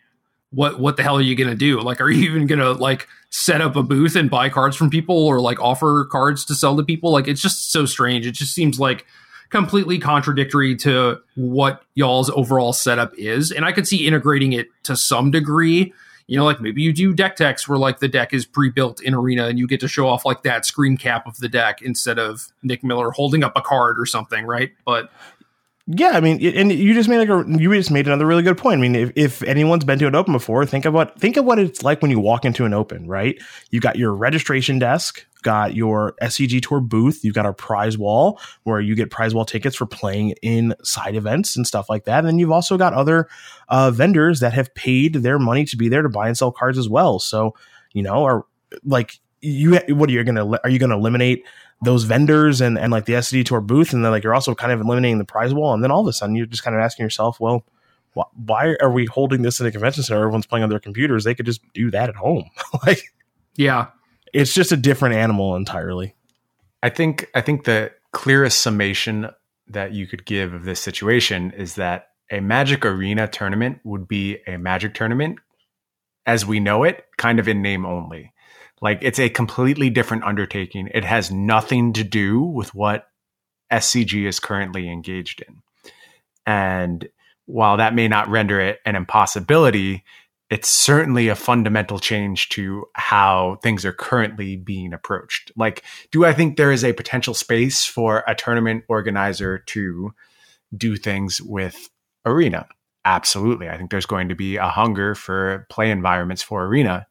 what 0.51 0.79
what 0.79 0.97
the 0.97 1.03
hell 1.03 1.17
are 1.17 1.23
you 1.23 1.35
going 1.35 1.51
to 1.51 1.57
do? 1.57 1.81
Like 1.81 2.01
are 2.01 2.11
you 2.11 2.25
even 2.31 2.47
going 2.47 2.61
to 2.61 2.73
like 2.73 3.09
set 3.31 3.61
up 3.61 3.77
a 3.77 3.83
booth 3.83 4.17
and 4.17 4.31
buy 4.31 4.49
cards 4.49 4.77
from 4.77 4.91
people 4.91 5.27
or 5.27 5.41
like 5.41 5.61
offer 5.61 6.07
cards 6.11 6.45
to 6.47 6.55
sell 6.55 6.77
to 6.77 6.83
people? 6.83 7.11
Like 7.11 7.29
it's 7.29 7.43
just 7.43 7.73
so 7.73 7.87
strange. 7.87 8.27
It 8.27 8.33
just 8.33 8.55
seems 8.55 8.79
like 8.79 9.05
completely 9.51 9.99
contradictory 9.99 10.75
to 10.75 11.21
what 11.37 11.83
y'all's 11.95 12.31
overall 12.31 12.73
setup 12.73 13.13
is. 13.17 13.53
And 13.53 13.65
I 13.65 13.73
could 13.73 13.87
see 13.87 14.07
integrating 14.07 14.53
it 14.53 14.69
to 14.85 14.97
some 14.97 15.31
degree. 15.31 15.93
You 16.27 16.39
know, 16.39 16.45
like 16.45 16.61
maybe 16.61 16.83
you 16.83 16.93
do 16.93 17.13
deck 17.13 17.37
techs 17.37 17.69
where 17.69 17.79
like 17.79 18.01
the 18.01 18.09
deck 18.09 18.33
is 18.33 18.47
pre-built 18.47 19.03
in 19.03 19.15
arena 19.15 19.47
and 19.47 19.59
you 19.59 19.69
get 19.69 19.79
to 19.81 19.89
show 19.89 20.09
off 20.09 20.25
like 20.25 20.43
that 20.43 20.65
screen 20.65 20.97
cap 20.97 21.27
of 21.27 21.37
the 21.39 21.49
deck 21.49 21.83
instead 21.83 22.19
of 22.19 22.49
Nick 22.63 22.83
Miller 22.83 23.11
holding 23.11 23.45
up 23.45 23.53
a 23.55 23.61
card 23.61 23.97
or 23.99 24.07
something, 24.07 24.47
right? 24.47 24.73
But 24.85 25.11
yeah, 25.87 26.11
I 26.11 26.21
mean, 26.21 26.43
and 26.57 26.73
you 26.73 26.95
just 26.95 27.11
made 27.11 27.19
like 27.19 27.29
a 27.29 27.45
you 27.47 27.71
just 27.75 27.91
made 27.91 28.07
another 28.07 28.25
really 28.27 28.43
good 28.43 28.57
point. 28.57 28.79
I 28.79 28.81
mean, 28.81 28.95
if, 28.95 29.13
if 29.17 29.43
anyone's 29.43 29.85
been 29.85 29.99
to 29.99 30.07
an 30.07 30.15
open 30.15 30.33
before, 30.33 30.65
think 30.65 30.87
what 30.87 31.19
think 31.21 31.37
of 31.37 31.45
what 31.45 31.59
it's 31.59 31.83
like 31.83 32.01
when 32.01 32.11
you 32.11 32.19
walk 32.19 32.47
into 32.47 32.65
an 32.65 32.73
open, 32.73 33.07
right? 33.07 33.37
You 33.71 33.81
got 33.81 33.97
your 33.97 34.15
registration 34.15 34.79
desk, 34.79 35.27
got 35.43 35.75
your 35.75 36.15
SCG 36.23 36.63
Tour 36.63 36.81
booth, 36.81 37.23
you've 37.23 37.35
got 37.35 37.45
our 37.45 37.53
prize 37.53 37.99
wall 37.99 38.41
where 38.63 38.81
you 38.81 38.95
get 38.95 39.11
prize 39.11 39.35
wall 39.35 39.45
tickets 39.45 39.77
for 39.77 39.85
playing 39.85 40.31
in 40.41 40.75
side 40.83 41.17
events 41.17 41.55
and 41.55 41.67
stuff 41.67 41.91
like 41.91 42.05
that. 42.05 42.21
And 42.21 42.29
then 42.29 42.39
you've 42.39 42.51
also 42.51 42.79
got 42.79 42.95
other 42.95 43.29
uh, 43.69 43.91
vendors 43.91 44.41
that 44.41 44.55
have 44.55 44.75
paid 44.75 45.17
their 45.17 45.39
money 45.39 45.67
to 45.67 45.77
be 45.77 45.91
there 45.91 46.01
to 46.01 46.09
buy 46.09 46.29
and 46.29 46.39
sell 46.39 46.51
cards 46.51 46.79
as 46.79 46.89
well. 46.89 47.19
So 47.19 47.55
you 47.93 48.03
know, 48.03 48.25
are 48.25 48.47
like 48.85 49.19
you 49.45 49.79
what 49.89 50.09
are 50.09 50.13
you 50.13 50.25
gonna 50.25 50.51
are 50.65 50.71
you 50.71 50.79
gonna 50.79 50.97
eliminate 50.97 51.45
those 51.83 52.05
vendors 52.05 52.61
and, 52.61 52.79
and 52.79 52.91
like 52.91 53.05
the 53.05 53.15
SD 53.15 53.45
tour 53.45 53.61
booth, 53.61 53.93
and 53.93 54.05
then 54.05 54.13
like 54.13 54.25
you're 54.25 54.35
also 54.35 54.55
kind 54.55 54.73
of 54.73 54.81
eliminating 54.81 55.19
the 55.19 55.25
prize 55.25 55.53
wall, 55.53 55.75
and 55.75 55.83
then 55.83 55.91
all 55.91 56.01
of 56.01 56.07
a 56.07 56.13
sudden 56.13 56.35
you're 56.35 56.47
just 56.47 56.63
kind 56.63 56.77
of 56.77 56.83
asking 56.83 57.05
yourself, 57.05 57.41
well, 57.41 57.65
wh- 58.17 58.49
why 58.49 58.77
are 58.81 58.91
we 58.91 59.07
holding 59.07 59.43
this 59.43 59.61
in 59.61 59.67
a 59.67 59.73
convention 59.73 60.03
center? 60.03 60.21
Everyone's 60.21 60.47
playing 60.47 60.63
on 60.63 60.71
their 60.71 60.81
computers. 60.81 61.25
They 61.25 61.35
could 61.35 61.47
just 61.47 61.61
do 61.73 61.91
that 61.91 62.09
at 62.09 62.17
home. 62.17 62.49
like, 62.87 63.13
yeah, 63.57 63.89
it's 64.33 64.55
just 64.55 64.73
a 64.73 64.77
different 64.77 65.15
animal 65.15 65.57
entirely. 65.57 66.15
I 66.83 66.91
think 66.91 67.31
I 67.35 67.41
think 67.41 67.65
the 67.65 67.93
clearest 68.13 68.63
summation 68.63 69.31
that 69.69 69.93
you 69.93 70.07
could 70.07 70.27
give 70.27 70.53
of 70.53 70.65
this 70.65 70.81
situation 70.81 71.51
is 71.53 71.77
that 71.77 72.09
a 72.31 72.41
Magic 72.41 72.85
Arena 72.85 73.27
tournament 73.27 73.81
would 73.85 74.07
be 74.07 74.39
a 74.47 74.59
Magic 74.59 74.95
tournament 74.95 75.39
as 76.27 76.47
we 76.47 76.61
know 76.61 76.85
it, 76.85 77.05
kind 77.17 77.39
of 77.39 77.49
in 77.49 77.63
name 77.63 77.85
only. 77.85 78.33
Like 78.81 78.99
it's 79.03 79.19
a 79.19 79.29
completely 79.29 79.91
different 79.91 80.25
undertaking. 80.25 80.89
It 80.93 81.05
has 81.05 81.31
nothing 81.31 81.93
to 81.95 82.05
do 82.05 82.41
with 82.41 82.75
what 82.75 83.09
SCG 83.73 84.27
is 84.27 84.41
currently 84.41 84.91
engaged 84.91 85.43
in. 85.47 85.63
And 86.47 87.09
while 87.47 87.77
that 87.77 87.95
may 87.95 88.09
not 88.09 88.29
render 88.29 88.61
it 88.61 88.81
an 88.85 88.97
impossibility, 88.97 90.05
it's 90.51 90.69
certainly 90.69 91.29
a 91.29 91.35
fundamental 91.35 91.99
change 91.99 92.49
to 92.51 92.85
how 92.95 93.59
things 93.63 93.85
are 93.85 93.93
currently 93.93 94.57
being 94.57 94.93
approached. 94.93 95.51
Like, 95.57 95.83
do 96.11 96.25
I 96.25 96.33
think 96.33 96.57
there 96.57 96.73
is 96.73 96.85
a 96.85 96.93
potential 96.93 97.35
space 97.35 97.85
for 97.87 98.23
a 98.29 98.35
tournament 98.35 98.85
organizer 98.89 99.59
to 99.59 100.15
do 100.77 100.97
things 100.97 101.41
with 101.41 101.89
Arena? 102.27 102.67
Absolutely. 103.05 103.69
I 103.69 103.77
think 103.77 103.91
there's 103.91 104.07
going 104.07 104.29
to 104.29 104.35
be 104.35 104.57
a 104.57 104.69
hunger 104.69 105.15
for 105.15 105.67
play 105.71 105.91
environments 105.91 106.43
for 106.43 106.65
Arena 106.65 107.07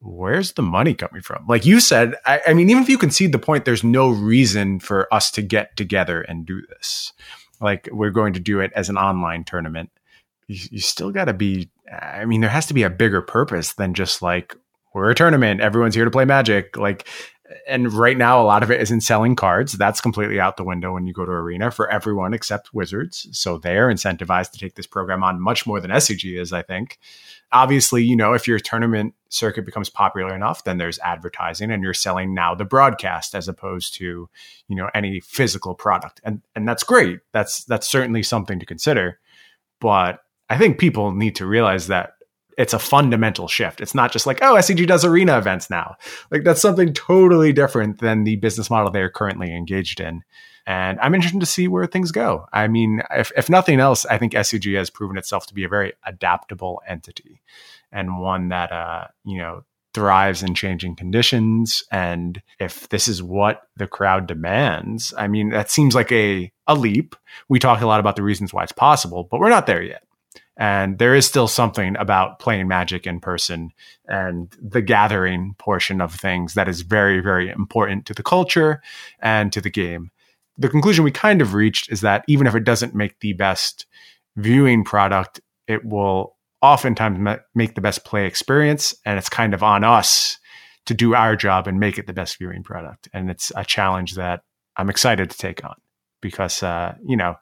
where's 0.00 0.52
the 0.52 0.62
money 0.62 0.94
coming 0.94 1.22
from? 1.22 1.46
Like 1.46 1.66
you 1.66 1.80
said, 1.80 2.14
I, 2.24 2.40
I, 2.48 2.54
mean, 2.54 2.70
even 2.70 2.82
if 2.82 2.88
you 2.88 2.98
concede 2.98 3.32
the 3.32 3.38
point, 3.38 3.64
there's 3.64 3.84
no 3.84 4.08
reason 4.08 4.80
for 4.80 5.12
us 5.12 5.30
to 5.32 5.42
get 5.42 5.76
together 5.76 6.22
and 6.22 6.46
do 6.46 6.62
this. 6.66 7.12
Like 7.60 7.88
we're 7.92 8.10
going 8.10 8.32
to 8.34 8.40
do 8.40 8.60
it 8.60 8.72
as 8.74 8.88
an 8.88 8.96
online 8.96 9.44
tournament. 9.44 9.90
You, 10.48 10.58
you 10.72 10.80
still 10.80 11.10
got 11.10 11.26
to 11.26 11.32
be. 11.32 11.70
I 11.90 12.24
mean, 12.24 12.40
there 12.40 12.50
has 12.50 12.66
to 12.66 12.74
be 12.74 12.82
a 12.82 12.90
bigger 12.90 13.22
purpose 13.22 13.74
than 13.74 13.94
just 13.94 14.22
like 14.22 14.56
we're 14.94 15.10
a 15.10 15.14
tournament. 15.14 15.60
Everyone's 15.60 15.94
here 15.94 16.04
to 16.04 16.10
play 16.10 16.24
Magic. 16.24 16.76
Like 16.76 17.06
and 17.66 17.92
right 17.92 18.16
now 18.16 18.40
a 18.40 18.44
lot 18.44 18.62
of 18.62 18.70
it 18.70 18.80
is 18.80 18.90
in 18.90 19.00
selling 19.00 19.36
cards. 19.36 19.72
That's 19.72 20.00
completely 20.00 20.40
out 20.40 20.56
the 20.56 20.64
window 20.64 20.92
when 20.92 21.06
you 21.06 21.12
go 21.12 21.24
to 21.24 21.32
arena 21.32 21.70
for 21.70 21.90
everyone 21.90 22.34
except 22.34 22.74
wizards. 22.74 23.28
So 23.32 23.58
they're 23.58 23.88
incentivized 23.88 24.52
to 24.52 24.58
take 24.58 24.74
this 24.74 24.86
program 24.86 25.22
on 25.22 25.40
much 25.40 25.66
more 25.66 25.80
than 25.80 25.90
scg 25.90 26.38
is 26.40 26.52
i 26.52 26.62
think. 26.62 26.98
Obviously 27.52 28.02
you 28.04 28.16
know 28.16 28.32
if 28.32 28.46
your 28.48 28.58
tournament 28.58 29.14
circuit 29.28 29.64
becomes 29.64 29.88
popular 29.88 30.34
enough 30.34 30.64
then 30.64 30.78
there's 30.78 30.98
advertising 31.00 31.70
and 31.70 31.82
you're 31.82 31.94
selling 31.94 32.34
now 32.34 32.54
the 32.54 32.64
broadcast 32.64 33.34
as 33.34 33.48
opposed 33.48 33.94
to 33.94 34.28
you 34.68 34.76
know 34.76 34.88
any 34.94 35.20
physical 35.20 35.74
product. 35.74 36.20
And 36.24 36.42
and 36.54 36.68
that's 36.68 36.82
great. 36.82 37.20
That's 37.32 37.64
that's 37.64 37.88
certainly 37.88 38.22
something 38.22 38.58
to 38.58 38.66
consider. 38.66 39.18
But 39.80 40.20
i 40.50 40.58
think 40.58 40.78
people 40.78 41.12
need 41.12 41.36
to 41.36 41.46
realize 41.46 41.86
that 41.86 42.14
it's 42.58 42.74
a 42.74 42.78
fundamental 42.78 43.48
shift. 43.48 43.80
It's 43.80 43.94
not 43.94 44.12
just 44.12 44.26
like, 44.26 44.40
oh, 44.42 44.54
SCG 44.54 44.86
does 44.86 45.04
arena 45.04 45.38
events 45.38 45.70
now. 45.70 45.96
Like 46.30 46.44
that's 46.44 46.60
something 46.60 46.92
totally 46.92 47.52
different 47.52 48.00
than 48.00 48.24
the 48.24 48.36
business 48.36 48.70
model 48.70 48.90
they're 48.90 49.10
currently 49.10 49.54
engaged 49.54 50.00
in. 50.00 50.22
And 50.66 51.00
I'm 51.00 51.14
interested 51.14 51.40
to 51.40 51.46
see 51.46 51.66
where 51.66 51.86
things 51.86 52.12
go. 52.12 52.46
I 52.52 52.68
mean, 52.68 53.02
if, 53.10 53.32
if 53.36 53.50
nothing 53.50 53.80
else, 53.80 54.06
I 54.06 54.18
think 54.18 54.32
SCG 54.32 54.76
has 54.76 54.90
proven 54.90 55.16
itself 55.16 55.46
to 55.46 55.54
be 55.54 55.64
a 55.64 55.68
very 55.68 55.94
adaptable 56.06 56.80
entity 56.86 57.42
and 57.90 58.20
one 58.20 58.48
that, 58.50 58.70
uh, 58.70 59.06
you 59.24 59.38
know, 59.38 59.64
thrives 59.92 60.42
in 60.42 60.54
changing 60.54 60.96
conditions. 60.96 61.82
And 61.90 62.40
if 62.58 62.88
this 62.88 63.08
is 63.08 63.22
what 63.22 63.62
the 63.76 63.86
crowd 63.86 64.26
demands, 64.26 65.12
I 65.18 65.26
mean, 65.26 65.50
that 65.50 65.70
seems 65.70 65.94
like 65.94 66.10
a, 66.12 66.50
a 66.66 66.74
leap. 66.74 67.16
We 67.48 67.58
talk 67.58 67.80
a 67.82 67.86
lot 67.86 68.00
about 68.00 68.16
the 68.16 68.22
reasons 68.22 68.54
why 68.54 68.62
it's 68.62 68.72
possible, 68.72 69.28
but 69.30 69.40
we're 69.40 69.50
not 69.50 69.66
there 69.66 69.82
yet. 69.82 70.04
And 70.56 70.98
there 70.98 71.14
is 71.14 71.26
still 71.26 71.48
something 71.48 71.96
about 71.96 72.38
playing 72.38 72.68
magic 72.68 73.06
in 73.06 73.20
person 73.20 73.70
and 74.06 74.54
the 74.60 74.82
gathering 74.82 75.54
portion 75.58 76.00
of 76.00 76.14
things 76.14 76.54
that 76.54 76.68
is 76.68 76.82
very, 76.82 77.20
very 77.20 77.48
important 77.48 78.06
to 78.06 78.14
the 78.14 78.22
culture 78.22 78.82
and 79.20 79.52
to 79.52 79.60
the 79.60 79.70
game. 79.70 80.10
The 80.58 80.68
conclusion 80.68 81.04
we 81.04 81.10
kind 81.10 81.40
of 81.40 81.54
reached 81.54 81.90
is 81.90 82.02
that 82.02 82.24
even 82.28 82.46
if 82.46 82.54
it 82.54 82.64
doesn't 82.64 82.94
make 82.94 83.18
the 83.20 83.32
best 83.32 83.86
viewing 84.36 84.84
product, 84.84 85.40
it 85.66 85.84
will 85.84 86.36
oftentimes 86.60 87.38
make 87.54 87.74
the 87.74 87.80
best 87.80 88.04
play 88.04 88.26
experience. 88.26 88.94
And 89.06 89.18
it's 89.18 89.30
kind 89.30 89.54
of 89.54 89.62
on 89.62 89.84
us 89.84 90.38
to 90.86 90.94
do 90.94 91.14
our 91.14 91.34
job 91.34 91.66
and 91.66 91.80
make 91.80 91.98
it 91.98 92.06
the 92.06 92.12
best 92.12 92.38
viewing 92.38 92.62
product. 92.62 93.08
And 93.12 93.30
it's 93.30 93.52
a 93.56 93.64
challenge 93.64 94.14
that 94.16 94.42
I'm 94.76 94.90
excited 94.90 95.30
to 95.30 95.38
take 95.38 95.64
on 95.64 95.76
because, 96.20 96.62
uh, 96.62 96.94
you 97.04 97.16
know, 97.16 97.36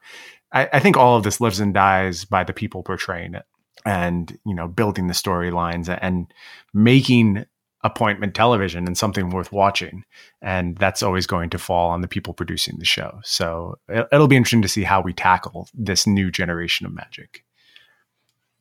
I, 0.53 0.69
I 0.73 0.79
think 0.79 0.97
all 0.97 1.17
of 1.17 1.23
this 1.23 1.41
lives 1.41 1.59
and 1.59 1.73
dies 1.73 2.25
by 2.25 2.43
the 2.43 2.53
people 2.53 2.83
portraying 2.83 3.35
it 3.35 3.45
and 3.85 4.37
you 4.45 4.53
know 4.53 4.67
building 4.67 5.07
the 5.07 5.13
storylines 5.13 5.95
and 6.01 6.31
making 6.73 7.45
appointment 7.83 8.35
television 8.35 8.85
and 8.85 8.97
something 8.97 9.31
worth 9.31 9.51
watching. 9.51 10.03
And 10.41 10.77
that's 10.77 11.01
always 11.01 11.25
going 11.25 11.49
to 11.49 11.57
fall 11.57 11.89
on 11.89 12.01
the 12.01 12.07
people 12.07 12.33
producing 12.33 12.77
the 12.77 12.85
show. 12.85 13.19
So 13.23 13.79
it, 13.89 14.07
will 14.11 14.27
be 14.27 14.35
interesting 14.35 14.61
to 14.61 14.67
see 14.67 14.83
how 14.83 15.01
we 15.01 15.13
tackle 15.13 15.67
this 15.73 16.05
new 16.05 16.29
generation 16.29 16.85
of 16.85 16.93
magic. 16.93 17.43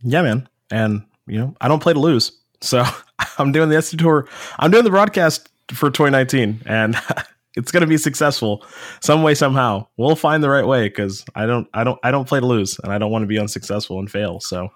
Yeah 0.02 0.22
man. 0.22 0.48
And 0.70 1.04
you 1.26 1.38
know 1.38 1.54
i 1.60 1.68
don't 1.68 1.82
play 1.82 1.92
to 1.92 2.00
lose. 2.00 2.32
So 2.60 2.84
i'm 3.38 3.52
doing 3.52 3.68
the 3.68 3.80
SC 3.80 3.98
tour. 3.98 4.28
I'm 4.58 4.70
doing 4.70 4.84
the 4.84 4.90
broadcast 4.90 5.48
for 5.70 5.90
2019 5.90 6.62
and 6.66 6.96
it's 7.56 7.72
going 7.72 7.80
to 7.80 7.86
be 7.86 7.96
successful 7.96 8.64
some 9.00 9.22
way 9.22 9.34
somehow 9.34 9.86
we'll 9.96 10.16
find 10.16 10.42
the 10.42 10.50
right 10.50 10.66
way 10.66 10.88
because 10.88 11.24
i 11.34 11.46
don't 11.46 11.66
i 11.74 11.82
don't 11.82 11.98
i 12.02 12.10
don't 12.10 12.28
play 12.28 12.40
to 12.40 12.46
lose 12.46 12.78
and 12.84 12.92
i 12.92 12.98
don't 12.98 13.10
want 13.10 13.22
to 13.22 13.26
be 13.26 13.38
unsuccessful 13.38 13.98
and 13.98 14.10
fail 14.10 14.40
so 14.40 14.70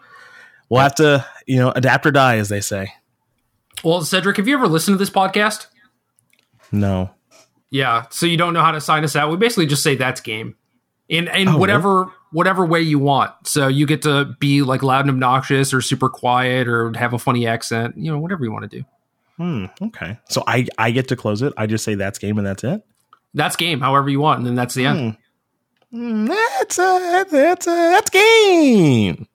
we'll 0.69 0.81
have 0.81 0.95
to, 0.97 1.25
you 1.47 1.59
know, 1.59 1.71
adapt 1.71 2.07
or 2.07 2.11
die, 2.11 2.39
as 2.39 2.49
they 2.49 2.61
say. 2.61 2.93
Well, 3.83 4.03
Cedric, 4.03 4.37
have 4.37 4.49
you 4.49 4.55
ever 4.55 4.69
listened 4.69 4.95
to 4.95 4.99
this 4.99 5.11
podcast? 5.11 5.67
No. 6.73 7.11
Yeah, 7.71 8.07
so 8.11 8.27
you 8.27 8.37
don't 8.37 8.55
know 8.55 8.63
how 8.63 8.73
to 8.73 8.81
sign 8.81 9.05
us 9.05 9.17
out. 9.17 9.31
We 9.31 9.37
basically 9.37 9.67
just 9.67 9.83
say 9.83 9.97
that's 9.97 10.21
game, 10.21 10.57
in 11.09 11.29
in 11.29 11.49
Oh, 11.49 11.59
whatever 11.59 12.13
whatever 12.31 12.65
way 12.65 12.81
you 12.81 12.99
want. 12.99 13.33
So 13.47 13.69
you 13.69 13.87
get 13.87 14.03
to 14.03 14.37
be 14.39 14.63
like 14.63 14.83
loud 14.83 15.01
and 15.03 15.11
obnoxious, 15.11 15.75
or 15.75 15.81
super 15.81 16.09
quiet, 16.09 16.69
or 16.69 16.93
have 16.97 17.15
a 17.15 17.19
funny 17.19 17.47
accent. 17.47 17.97
You 17.97 18.13
know, 18.13 18.19
whatever 18.19 18.45
you 18.45 18.53
want 18.53 18.71
to 18.71 18.79
do. 18.79 18.85
Hmm. 19.37 19.67
Okay. 19.83 20.19
So 20.29 20.45
I 20.47 20.67
I 20.79 20.91
get 20.91 21.09
to 21.09 21.17
close 21.17 21.43
it. 21.43 21.53
I 21.57 21.67
just 21.67 21.85
say 21.85 21.95
that's 21.97 22.19
game 22.19 22.39
and 22.39 22.47
that's 22.47 22.63
it. 22.65 22.83
That's 23.35 23.57
game, 23.57 23.81
however 23.81 24.09
you 24.09 24.21
want, 24.21 24.39
and 24.39 24.47
then 24.47 24.55
that's 24.55 24.75
the 24.75 24.87
end. 24.87 25.17
Hmm, 25.91 26.27
That's 26.27 26.79
a 26.79 27.25
that's 27.31 27.67
a 27.67 27.71
that's 27.71 28.11
game. 28.11 29.27